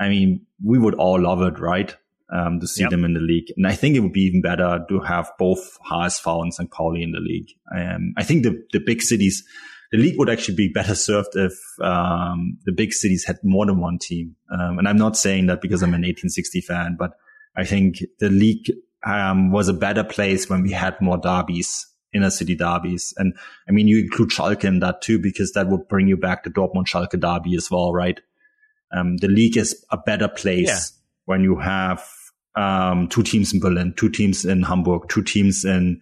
I 0.01 0.09
mean, 0.09 0.45
we 0.63 0.77
would 0.79 0.95
all 0.95 1.19
love 1.21 1.41
it, 1.41 1.59
right? 1.59 1.95
Um, 2.33 2.59
to 2.61 2.67
see 2.67 2.83
Yep. 2.83 2.91
them 2.91 3.03
in 3.03 3.13
the 3.13 3.19
league. 3.19 3.51
And 3.57 3.67
I 3.67 3.73
think 3.73 3.95
it 3.95 3.99
would 3.99 4.13
be 4.13 4.21
even 4.21 4.41
better 4.41 4.85
to 4.87 4.99
have 5.01 5.29
both 5.37 5.77
HSV 5.91 6.41
and 6.43 6.53
St. 6.53 6.71
Pauli 6.71 7.03
in 7.03 7.11
the 7.11 7.19
league. 7.19 7.49
Um, 7.75 8.13
I 8.15 8.23
think 8.23 8.43
the, 8.43 8.53
the 8.71 8.79
big 8.79 9.01
cities, 9.01 9.43
the 9.91 9.97
league 9.97 10.17
would 10.17 10.29
actually 10.29 10.55
be 10.55 10.69
better 10.73 10.95
served 10.95 11.35
if 11.35 11.51
um, 11.81 12.57
the 12.65 12.71
big 12.71 12.93
cities 12.93 13.25
had 13.25 13.37
more 13.43 13.65
than 13.65 13.81
one 13.81 13.97
team. 13.99 14.37
Um, 14.49 14.79
and 14.79 14.87
I'm 14.87 14.97
not 14.97 15.17
saying 15.17 15.47
that 15.47 15.61
because 15.61 15.81
I'm 15.83 15.89
an 15.89 16.03
1860 16.03 16.61
fan, 16.61 16.95
but 16.97 17.11
I 17.57 17.65
think 17.65 17.97
the 18.19 18.29
league 18.29 18.71
um, 19.05 19.51
was 19.51 19.67
a 19.67 19.73
better 19.73 20.05
place 20.05 20.49
when 20.49 20.61
we 20.63 20.71
had 20.71 20.95
more 21.01 21.17
derbies, 21.17 21.85
inner 22.13 22.29
city 22.29 22.55
derbies. 22.55 23.13
And 23.17 23.33
I 23.67 23.71
mean, 23.73 23.89
you 23.89 23.99
include 23.99 24.29
Schalke 24.29 24.63
in 24.63 24.79
that 24.79 25.01
too, 25.01 25.19
because 25.19 25.51
that 25.51 25.67
would 25.67 25.87
bring 25.89 26.07
you 26.07 26.15
back 26.15 26.43
to 26.43 26.49
Dortmund 26.49 26.87
Schalke 26.87 27.19
derby 27.19 27.55
as 27.57 27.69
well, 27.69 27.91
right? 27.91 28.21
Um, 28.95 29.17
the 29.17 29.27
league 29.27 29.57
is 29.57 29.85
a 29.91 29.97
better 29.97 30.27
place 30.27 30.67
Yeah. 30.67 30.79
when 31.25 31.41
you 31.43 31.57
have 31.57 32.03
um, 32.55 33.07
two 33.07 33.23
teams 33.23 33.53
in 33.53 33.59
Berlin, 33.59 33.93
two 33.95 34.09
teams 34.09 34.43
in 34.45 34.63
Hamburg, 34.63 35.03
two 35.09 35.23
teams 35.23 35.63
in 35.65 36.01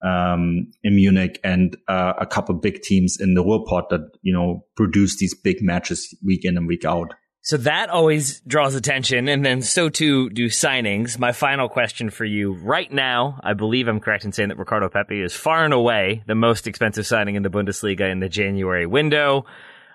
um, 0.00 0.70
in 0.84 0.94
Munich, 0.94 1.40
and 1.42 1.76
uh, 1.88 2.12
a 2.20 2.26
couple 2.26 2.54
big 2.54 2.82
teams 2.82 3.16
in 3.18 3.34
the 3.34 3.42
Ruhrpott 3.42 3.88
that 3.90 4.08
you 4.22 4.32
know 4.32 4.64
produce 4.76 5.16
these 5.18 5.34
big 5.34 5.60
matches 5.60 6.14
week 6.24 6.44
in 6.44 6.56
and 6.56 6.68
week 6.68 6.84
out. 6.84 7.14
So 7.40 7.56
that 7.56 7.88
always 7.88 8.40
draws 8.42 8.74
attention, 8.76 9.26
and 9.28 9.44
then 9.44 9.60
so 9.62 9.88
too 9.88 10.30
do 10.30 10.46
signings. 10.46 11.18
My 11.18 11.32
final 11.32 11.68
question 11.68 12.10
for 12.10 12.24
you 12.24 12.52
right 12.52 12.92
now, 12.92 13.40
I 13.42 13.54
believe 13.54 13.88
I'm 13.88 13.98
correct 14.00 14.24
in 14.24 14.32
saying 14.32 14.50
that 14.50 14.58
Ricardo 14.58 14.88
Pepi 14.88 15.20
is 15.20 15.34
far 15.34 15.64
and 15.64 15.74
away 15.74 16.22
the 16.26 16.34
most 16.36 16.66
expensive 16.68 17.06
signing 17.06 17.34
in 17.34 17.42
the 17.42 17.50
Bundesliga 17.50 18.08
in 18.10 18.20
the 18.20 18.28
January 18.28 18.86
window. 18.86 19.46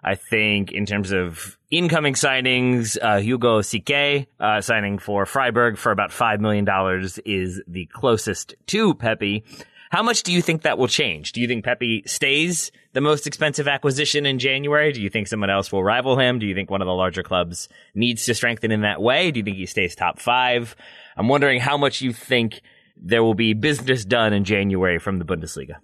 I 0.03 0.15
think 0.15 0.73
in 0.73 0.85
terms 0.85 1.11
of 1.13 1.57
incoming 1.73 2.13
signings, 2.13 2.97
uh, 3.01 3.19
Hugo 3.19 3.61
Siquet 3.61 4.27
uh, 4.39 4.61
signing 4.61 4.99
for 4.99 5.25
Freiburg 5.25 5.77
for 5.77 5.91
about 5.91 6.11
$5 6.11 6.39
million 6.39 6.67
is 7.25 7.61
the 7.67 7.87
closest 7.87 8.53
to 8.67 8.93
Pepi. 8.93 9.43
How 9.89 10.03
much 10.03 10.21
do 10.23 10.31
you 10.31 10.41
think 10.41 10.61
that 10.61 10.77
will 10.77 10.87
change? 10.87 11.31
Do 11.31 11.41
you 11.41 11.47
think 11.47 11.65
Pepi 11.65 12.03
stays 12.05 12.71
the 12.93 13.01
most 13.01 13.25
expensive 13.25 13.67
acquisition 13.67 14.25
in 14.25 14.37
January? 14.37 14.91
Do 14.91 15.01
you 15.01 15.09
think 15.09 15.27
someone 15.27 15.49
else 15.49 15.71
will 15.71 15.83
rival 15.83 16.17
him? 16.17 16.37
Do 16.37 16.45
you 16.45 16.53
think 16.53 16.69
one 16.69 16.81
of 16.81 16.87
the 16.87 16.93
larger 16.93 17.23
clubs 17.23 17.69
needs 17.95 18.25
to 18.25 18.35
strengthen 18.35 18.71
in 18.71 18.81
that 18.81 19.01
way? 19.01 19.31
Do 19.31 19.39
you 19.39 19.43
think 19.43 19.57
he 19.57 19.65
stays 19.65 19.95
top 19.95 20.19
five? 20.19 20.75
I'm 21.17 21.27
wondering 21.27 21.59
how 21.59 21.77
much 21.77 22.01
you 22.01 22.13
think 22.13 22.61
there 22.97 23.23
will 23.23 23.33
be 23.33 23.53
business 23.53 24.05
done 24.05 24.31
in 24.31 24.43
January 24.43 24.99
from 24.99 25.17
the 25.17 25.25
Bundesliga. 25.25 25.77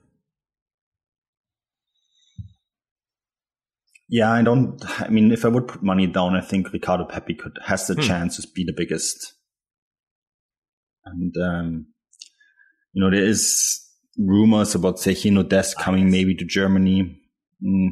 Yeah, 4.10 4.32
I 4.32 4.42
don't. 4.42 4.84
I 5.02 5.10
mean, 5.10 5.32
if 5.32 5.46
I 5.46 5.50
would 5.50 5.68
put 5.68 5.84
money 5.84 6.08
down, 6.08 6.36
I 6.36 6.42
think 6.42 6.74
Ricardo 6.74 7.06
Pepi 7.06 7.36
could 7.36 7.58
has 7.64 7.86
the 7.88 7.94
hmm. 7.94 8.02
chance 8.02 8.38
to 8.42 8.48
be 8.54 8.64
the 8.66 8.74
biggest. 8.76 9.34
And 11.06 11.34
um, 11.38 11.86
you 12.94 13.04
know, 13.04 13.12
there 13.12 13.24
is 13.24 13.86
rumors 14.18 14.76
about 14.76 14.98
Sergiño 14.98 15.48
Dest 15.48 15.78
coming 15.78 16.10
maybe 16.10 16.36
to 16.36 16.46
Germany. 16.46 17.22
Mm. 17.64 17.90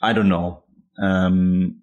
I 0.00 0.12
don't 0.12 0.28
know. 0.28 0.64
Um, 1.02 1.82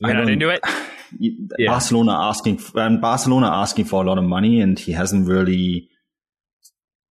You're 0.00 0.14
not 0.14 0.28
into 0.28 0.50
it. 0.50 0.60
Yeah. 1.18 1.70
Barcelona 1.70 2.12
asking, 2.12 2.60
um, 2.74 3.00
Barcelona 3.00 3.46
asking 3.46 3.86
for 3.86 4.04
a 4.04 4.06
lot 4.06 4.18
of 4.18 4.24
money, 4.24 4.60
and 4.60 4.78
he 4.78 4.92
hasn't 4.92 5.26
really 5.26 5.88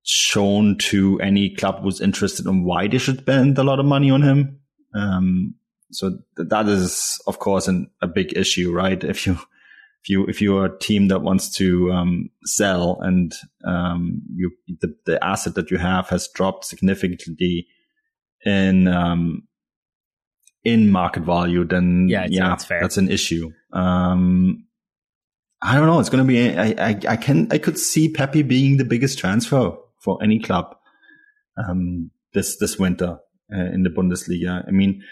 shown 0.07 0.77
to 0.77 1.19
any 1.19 1.53
club 1.53 1.81
who's 1.81 1.99
interested 1.99 2.45
in 2.45 2.63
why 2.63 2.87
they 2.87 2.97
should 2.97 3.19
spend 3.19 3.57
a 3.57 3.63
lot 3.63 3.79
of 3.79 3.85
money 3.85 4.09
on 4.09 4.21
him. 4.21 4.59
Um, 4.95 5.55
so 5.91 6.19
th- 6.37 6.49
that 6.49 6.67
is, 6.67 7.19
of 7.27 7.39
course, 7.39 7.67
an, 7.67 7.89
a 8.01 8.07
big 8.07 8.35
issue, 8.37 8.71
right? 8.71 9.03
If 9.03 9.27
you 9.27 9.33
if 9.33 10.09
you 10.09 10.25
if 10.25 10.41
you're 10.41 10.65
a 10.65 10.79
team 10.79 11.09
that 11.09 11.21
wants 11.21 11.53
to 11.55 11.91
um, 11.91 12.29
sell 12.45 12.99
and 13.01 13.33
um, 13.65 14.21
you 14.33 14.51
the, 14.79 14.95
the 15.05 15.23
asset 15.23 15.55
that 15.55 15.71
you 15.71 15.77
have 15.77 16.07
has 16.09 16.29
dropped 16.33 16.63
significantly 16.65 17.67
in 18.45 18.87
um, 18.87 19.43
in 20.63 20.89
market 20.89 21.23
value, 21.23 21.65
then 21.65 22.07
yeah, 22.09 22.27
yeah 22.29 22.49
that's, 22.49 22.65
that's 22.65 22.97
an 22.97 23.11
issue. 23.11 23.51
Um, 23.73 24.63
I 25.61 25.75
don't 25.75 25.87
know. 25.87 25.99
It's 25.99 26.09
going 26.09 26.23
to 26.23 26.27
be. 26.27 26.57
I, 26.57 26.89
I, 26.89 26.99
I 27.09 27.15
can. 27.17 27.49
I 27.51 27.57
could 27.57 27.77
see 27.77 28.07
Pepi 28.07 28.43
being 28.43 28.77
the 28.77 28.85
biggest 28.85 29.19
transfer 29.19 29.75
for 30.07 30.23
any 30.23 30.39
club 30.39 30.73
um, 31.57 32.11
this 32.33 32.55
this 32.57 32.79
winter 32.79 33.19
uh, 33.53 33.65
in 33.73 33.83
the 33.83 33.89
Bundesliga. 33.89 34.65
I 34.65 34.71
mean, 34.71 35.03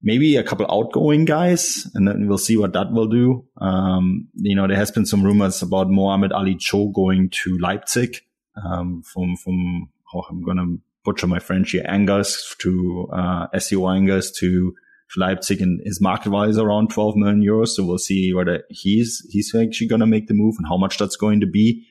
maybe 0.00 0.36
a 0.36 0.44
couple 0.44 0.64
outgoing 0.70 1.24
guys, 1.24 1.90
and 1.94 2.06
then 2.06 2.28
we'll 2.28 2.38
see 2.38 2.56
what 2.56 2.72
that 2.74 2.92
will 2.92 3.08
do. 3.08 3.44
Um, 3.60 4.28
you 4.36 4.54
know, 4.54 4.68
there 4.68 4.76
has 4.76 4.92
been 4.92 5.06
some 5.06 5.24
rumors 5.24 5.60
about 5.60 5.90
Mohamed 5.90 6.30
Ali 6.30 6.54
Cho 6.54 6.86
going 6.90 7.30
to 7.42 7.58
Leipzig 7.58 8.18
um, 8.64 9.02
from 9.02 9.36
from 9.36 9.88
oh, 10.14 10.22
I'm 10.30 10.44
gonna 10.44 10.76
butcher 11.04 11.26
my 11.26 11.40
French 11.40 11.72
here, 11.72 11.84
Angers 11.88 12.54
to 12.60 13.08
uh, 13.12 13.58
SCO 13.58 13.88
Angers 13.88 14.30
to 14.38 14.72
Leipzig, 15.16 15.60
and 15.60 15.80
his 15.84 16.00
market 16.00 16.30
value 16.30 16.50
is 16.50 16.58
around 16.58 16.90
12 16.90 17.16
million 17.16 17.42
euros. 17.42 17.70
So 17.70 17.84
we'll 17.84 17.98
see 17.98 18.32
whether 18.32 18.62
he's 18.70 19.26
he's 19.30 19.52
actually 19.52 19.88
gonna 19.88 20.06
make 20.06 20.28
the 20.28 20.34
move 20.34 20.54
and 20.58 20.68
how 20.68 20.76
much 20.76 20.96
that's 20.96 21.16
going 21.16 21.40
to 21.40 21.46
be. 21.46 21.88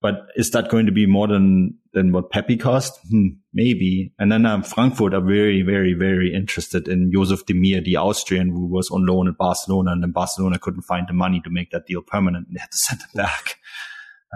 But 0.00 0.28
is 0.36 0.52
that 0.52 0.70
going 0.70 0.86
to 0.86 0.92
be 0.92 1.06
more 1.06 1.26
than 1.26 1.76
than 1.92 2.12
what 2.12 2.30
Pepi 2.30 2.56
cost? 2.56 2.98
Hmm, 3.10 3.28
maybe. 3.52 4.12
And 4.18 4.30
then 4.30 4.46
um, 4.46 4.62
Frankfurt 4.62 5.12
are 5.12 5.20
very, 5.20 5.62
very, 5.62 5.94
very 5.94 6.32
interested 6.32 6.86
in 6.86 7.10
Yusuf 7.10 7.44
Demir, 7.46 7.84
the 7.84 7.96
Austrian 7.96 8.50
who 8.50 8.66
was 8.66 8.90
on 8.90 9.06
loan 9.06 9.26
at 9.26 9.36
Barcelona, 9.36 9.92
and 9.92 10.02
then 10.02 10.12
Barcelona 10.12 10.58
couldn't 10.58 10.82
find 10.82 11.06
the 11.08 11.14
money 11.14 11.40
to 11.42 11.50
make 11.50 11.70
that 11.72 11.86
deal 11.86 12.02
permanent, 12.02 12.46
and 12.46 12.56
they 12.56 12.60
had 12.60 12.70
to 12.70 12.78
send 12.78 13.00
him 13.00 13.08
back. 13.14 13.56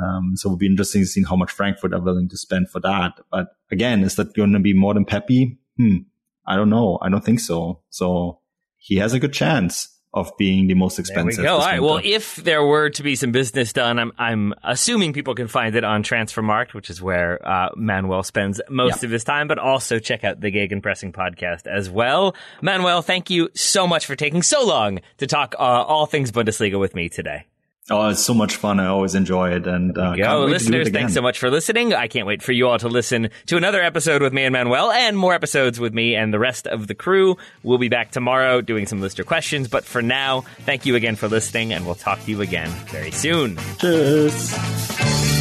Um, 0.02 0.32
so 0.36 0.48
it'll 0.48 0.56
be 0.56 0.66
interesting 0.66 1.02
to 1.02 1.06
see 1.06 1.22
how 1.22 1.36
much 1.36 1.52
Frankfurt 1.52 1.92
are 1.92 2.00
willing 2.00 2.28
to 2.30 2.36
spend 2.36 2.70
for 2.70 2.80
that. 2.80 3.20
But 3.30 3.48
again, 3.70 4.02
is 4.02 4.16
that 4.16 4.34
going 4.34 4.52
to 4.52 4.58
be 4.58 4.72
more 4.72 4.94
than 4.94 5.04
Pepi? 5.04 5.58
Hmm, 5.76 5.98
I 6.46 6.56
don't 6.56 6.70
know. 6.70 6.98
I 7.02 7.08
don't 7.08 7.24
think 7.24 7.40
so. 7.40 7.82
So 7.90 8.40
he 8.78 8.96
has 8.96 9.12
a 9.12 9.20
good 9.20 9.32
chance 9.32 9.91
of 10.14 10.36
being 10.36 10.66
the 10.66 10.74
most 10.74 10.98
expensive. 10.98 11.42
There 11.42 11.44
we 11.44 11.48
go. 11.48 11.54
All 11.54 11.66
right. 11.66 11.82
Well, 11.82 12.00
if 12.02 12.36
there 12.36 12.62
were 12.62 12.90
to 12.90 13.02
be 13.02 13.16
some 13.16 13.32
business 13.32 13.72
done, 13.72 13.98
I'm 13.98 14.12
I'm 14.18 14.54
assuming 14.62 15.14
people 15.14 15.34
can 15.34 15.48
find 15.48 15.74
it 15.74 15.84
on 15.84 16.02
Transfermarkt, 16.02 16.74
which 16.74 16.90
is 16.90 17.00
where 17.00 17.46
uh, 17.46 17.70
Manuel 17.76 18.22
spends 18.22 18.60
most 18.68 19.04
of 19.04 19.10
his 19.10 19.24
time. 19.24 19.48
But 19.48 19.58
also 19.58 19.98
check 19.98 20.22
out 20.22 20.40
the 20.40 20.50
Gig 20.50 20.70
and 20.70 20.82
Gegenpressing 20.82 21.12
podcast 21.12 21.66
as 21.66 21.88
well. 21.88 22.34
Manuel, 22.60 23.02
thank 23.02 23.30
you 23.30 23.48
so 23.54 23.86
much 23.86 24.06
for 24.06 24.16
taking 24.16 24.42
so 24.42 24.64
long 24.66 25.00
to 25.18 25.26
talk 25.26 25.54
uh, 25.58 25.62
all 25.62 26.06
things 26.06 26.32
Bundesliga 26.32 26.78
with 26.78 26.94
me 26.94 27.08
today. 27.08 27.46
Oh, 27.90 28.08
it's 28.08 28.22
so 28.22 28.32
much 28.32 28.56
fun. 28.56 28.78
I 28.78 28.86
always 28.86 29.16
enjoy 29.16 29.50
it. 29.50 29.66
And 29.66 29.96
uh, 29.98 30.14
go. 30.14 30.44
listeners, 30.44 30.88
thanks 30.90 31.14
so 31.14 31.20
much 31.20 31.40
for 31.40 31.50
listening. 31.50 31.92
I 31.92 32.06
can't 32.06 32.26
wait 32.26 32.40
for 32.40 32.52
you 32.52 32.68
all 32.68 32.78
to 32.78 32.88
listen 32.88 33.30
to 33.46 33.56
another 33.56 33.82
episode 33.82 34.22
with 34.22 34.32
me 34.32 34.44
and 34.44 34.52
Manuel 34.52 34.92
and 34.92 35.18
more 35.18 35.34
episodes 35.34 35.80
with 35.80 35.92
me 35.92 36.14
and 36.14 36.32
the 36.32 36.38
rest 36.38 36.68
of 36.68 36.86
the 36.86 36.94
crew. 36.94 37.36
We'll 37.64 37.78
be 37.78 37.88
back 37.88 38.12
tomorrow 38.12 38.60
doing 38.60 38.86
some 38.86 39.00
listener 39.00 39.24
questions. 39.24 39.66
But 39.66 39.84
for 39.84 40.00
now, 40.00 40.42
thank 40.60 40.86
you 40.86 40.94
again 40.94 41.16
for 41.16 41.26
listening, 41.26 41.72
and 41.72 41.84
we'll 41.84 41.96
talk 41.96 42.22
to 42.22 42.30
you 42.30 42.40
again 42.40 42.68
very 42.88 43.10
soon. 43.10 43.58
Cheers. 43.80 45.31